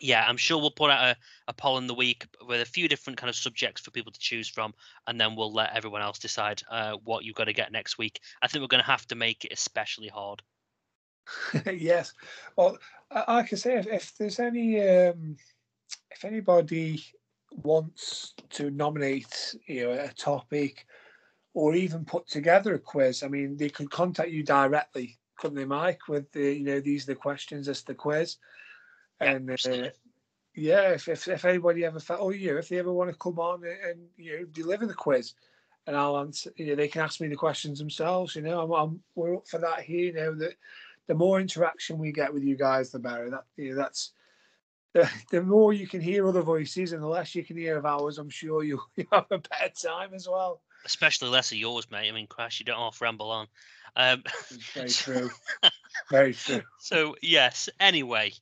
yeah, 0.00 0.24
I'm 0.26 0.36
sure 0.36 0.58
we'll 0.58 0.70
put 0.70 0.90
out 0.90 1.02
a, 1.02 1.16
a 1.48 1.52
poll 1.52 1.78
in 1.78 1.86
the 1.86 1.94
week 1.94 2.26
with 2.46 2.60
a 2.60 2.66
few 2.66 2.88
different 2.88 3.18
kind 3.18 3.30
of 3.30 3.36
subjects 3.36 3.80
for 3.80 3.90
people 3.90 4.12
to 4.12 4.18
choose 4.18 4.48
from, 4.48 4.74
and 5.06 5.20
then 5.20 5.36
we'll 5.36 5.52
let 5.52 5.74
everyone 5.74 6.02
else 6.02 6.18
decide 6.18 6.62
uh, 6.70 6.96
what 7.04 7.24
you've 7.24 7.36
got 7.36 7.44
to 7.44 7.52
get 7.52 7.72
next 7.72 7.98
week. 7.98 8.20
I 8.42 8.48
think 8.48 8.62
we're 8.62 8.68
going 8.68 8.82
to 8.82 8.90
have 8.90 9.06
to 9.08 9.14
make 9.14 9.44
it 9.44 9.52
especially 9.52 10.08
hard. 10.08 10.42
yes. 11.72 12.12
Well, 12.56 12.78
I, 13.10 13.38
I 13.38 13.42
can 13.42 13.58
say 13.58 13.78
if, 13.78 13.86
if 13.86 14.16
there's 14.18 14.40
any, 14.40 14.80
um, 14.80 15.36
if 16.10 16.24
anybody 16.24 17.04
wants 17.62 18.34
to 18.50 18.70
nominate, 18.70 19.54
you 19.66 19.86
know, 19.86 19.92
a 19.92 20.08
topic, 20.08 20.86
or 21.54 21.74
even 21.74 22.04
put 22.04 22.26
together 22.26 22.74
a 22.74 22.78
quiz, 22.78 23.22
I 23.22 23.28
mean, 23.28 23.56
they 23.56 23.68
could 23.68 23.90
contact 23.90 24.30
you 24.30 24.42
directly, 24.42 25.18
couldn't 25.38 25.56
they, 25.56 25.64
Mike? 25.64 26.08
With 26.08 26.30
the, 26.32 26.52
you 26.52 26.64
know, 26.64 26.80
these 26.80 27.04
are 27.04 27.12
the 27.12 27.14
questions, 27.14 27.66
this 27.66 27.78
is 27.78 27.84
the 27.84 27.94
quiz, 27.94 28.38
and 29.24 29.50
uh, 29.50 29.90
yeah, 30.54 30.90
if, 30.90 31.08
if 31.08 31.28
if 31.28 31.44
anybody 31.44 31.84
ever 31.84 32.00
felt, 32.00 32.20
oh, 32.22 32.30
you 32.30 32.56
if 32.58 32.68
they 32.68 32.78
ever 32.78 32.92
want 32.92 33.10
to 33.10 33.16
come 33.16 33.38
on 33.38 33.64
and, 33.64 33.90
and 33.90 34.00
you 34.16 34.38
know 34.38 34.44
deliver 34.46 34.86
the 34.86 34.94
quiz, 34.94 35.34
and 35.86 35.96
I'll 35.96 36.18
answer, 36.18 36.52
you 36.56 36.66
know, 36.66 36.74
they 36.74 36.88
can 36.88 37.02
ask 37.02 37.20
me 37.20 37.28
the 37.28 37.36
questions 37.36 37.78
themselves. 37.78 38.36
You 38.36 38.42
know, 38.42 38.60
I'm, 38.60 38.72
I'm 38.72 39.00
we're 39.14 39.36
up 39.36 39.48
for 39.48 39.58
that 39.58 39.80
here. 39.80 40.06
You 40.06 40.12
know, 40.12 40.34
that 40.36 40.54
the 41.06 41.14
more 41.14 41.40
interaction 41.40 41.98
we 41.98 42.12
get 42.12 42.32
with 42.32 42.44
you 42.44 42.56
guys, 42.56 42.90
the 42.90 42.98
better. 42.98 43.30
That 43.30 43.44
you 43.56 43.70
know, 43.70 43.76
that's 43.76 44.12
the, 44.94 45.10
the 45.30 45.42
more 45.42 45.72
you 45.72 45.86
can 45.86 46.00
hear 46.00 46.26
other 46.26 46.42
voices 46.42 46.92
and 46.92 47.02
the 47.02 47.08
less 47.08 47.34
you 47.34 47.44
can 47.44 47.56
hear 47.56 47.76
of 47.76 47.84
ours. 47.84 48.18
I'm 48.18 48.30
sure 48.30 48.62
you'll, 48.62 48.86
you'll 48.96 49.08
have 49.12 49.26
a 49.30 49.38
better 49.38 49.72
time 49.82 50.14
as 50.14 50.28
well. 50.28 50.62
Especially 50.86 51.28
less 51.28 51.50
of 51.50 51.58
yours, 51.58 51.90
mate. 51.90 52.08
I 52.08 52.12
mean, 52.12 52.26
Crash, 52.26 52.60
you 52.60 52.64
don't 52.64 52.78
half 52.78 53.00
ramble 53.00 53.30
on. 53.30 53.46
Um, 53.96 54.22
Very 54.72 54.88
true. 54.90 55.30
Very 56.10 56.34
true. 56.34 56.62
So 56.78 57.16
yes. 57.22 57.68
Anyway, 57.80 58.32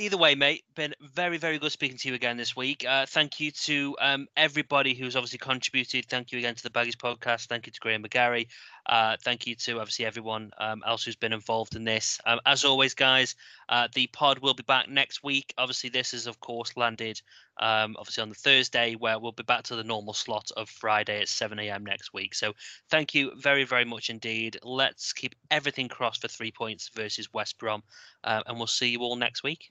either 0.00 0.16
way, 0.16 0.34
mate, 0.34 0.64
been 0.74 0.94
very, 1.14 1.36
very 1.36 1.58
good 1.58 1.70
speaking 1.70 1.98
to 1.98 2.08
you 2.08 2.14
again 2.14 2.38
this 2.38 2.56
week. 2.56 2.86
Uh, 2.88 3.04
thank 3.06 3.38
you 3.38 3.50
to 3.50 3.94
um, 4.00 4.26
everybody 4.34 4.94
who's 4.94 5.14
obviously 5.14 5.38
contributed. 5.38 6.06
Thank 6.06 6.32
you 6.32 6.38
again 6.38 6.54
to 6.54 6.62
the 6.62 6.70
Baggies 6.70 6.96
podcast. 6.96 7.46
Thank 7.46 7.66
you 7.66 7.72
to 7.72 7.80
Graham 7.80 8.02
McGarry. 8.02 8.46
Uh, 8.86 9.16
thank 9.22 9.46
you 9.46 9.54
to 9.56 9.78
obviously 9.78 10.06
everyone 10.06 10.50
um, 10.58 10.82
else 10.86 11.04
who's 11.04 11.16
been 11.16 11.34
involved 11.34 11.76
in 11.76 11.84
this. 11.84 12.18
Um, 12.24 12.40
as 12.46 12.64
always, 12.64 12.94
guys, 12.94 13.34
uh, 13.68 13.88
the 13.94 14.06
pod 14.06 14.38
will 14.38 14.54
be 14.54 14.62
back 14.62 14.88
next 14.88 15.22
week. 15.22 15.52
Obviously, 15.58 15.90
this 15.90 16.14
is 16.14 16.26
of 16.26 16.40
course 16.40 16.76
landed 16.78 17.20
um, 17.60 17.94
obviously 17.98 18.22
on 18.22 18.30
the 18.30 18.34
Thursday, 18.34 18.94
where 18.94 19.18
we'll 19.18 19.32
be 19.32 19.42
back 19.42 19.64
to 19.64 19.76
the 19.76 19.84
normal 19.84 20.14
slot 20.14 20.50
of 20.56 20.68
Friday 20.70 21.20
at 21.20 21.28
7 21.28 21.58
a.m. 21.58 21.84
next 21.84 22.14
week. 22.14 22.34
So 22.34 22.54
thank 22.88 23.14
you 23.14 23.32
very, 23.36 23.64
very 23.64 23.84
much 23.84 24.08
indeed. 24.08 24.58
Let's 24.62 25.12
keep 25.12 25.34
everything 25.50 25.88
crossed 25.88 26.22
for 26.22 26.28
three 26.28 26.50
points 26.50 26.90
versus 26.94 27.32
West 27.34 27.58
Brom, 27.58 27.82
uh, 28.24 28.42
and 28.46 28.56
we'll 28.56 28.66
see 28.66 28.88
you 28.88 29.00
all 29.00 29.16
next 29.16 29.42
week. 29.42 29.70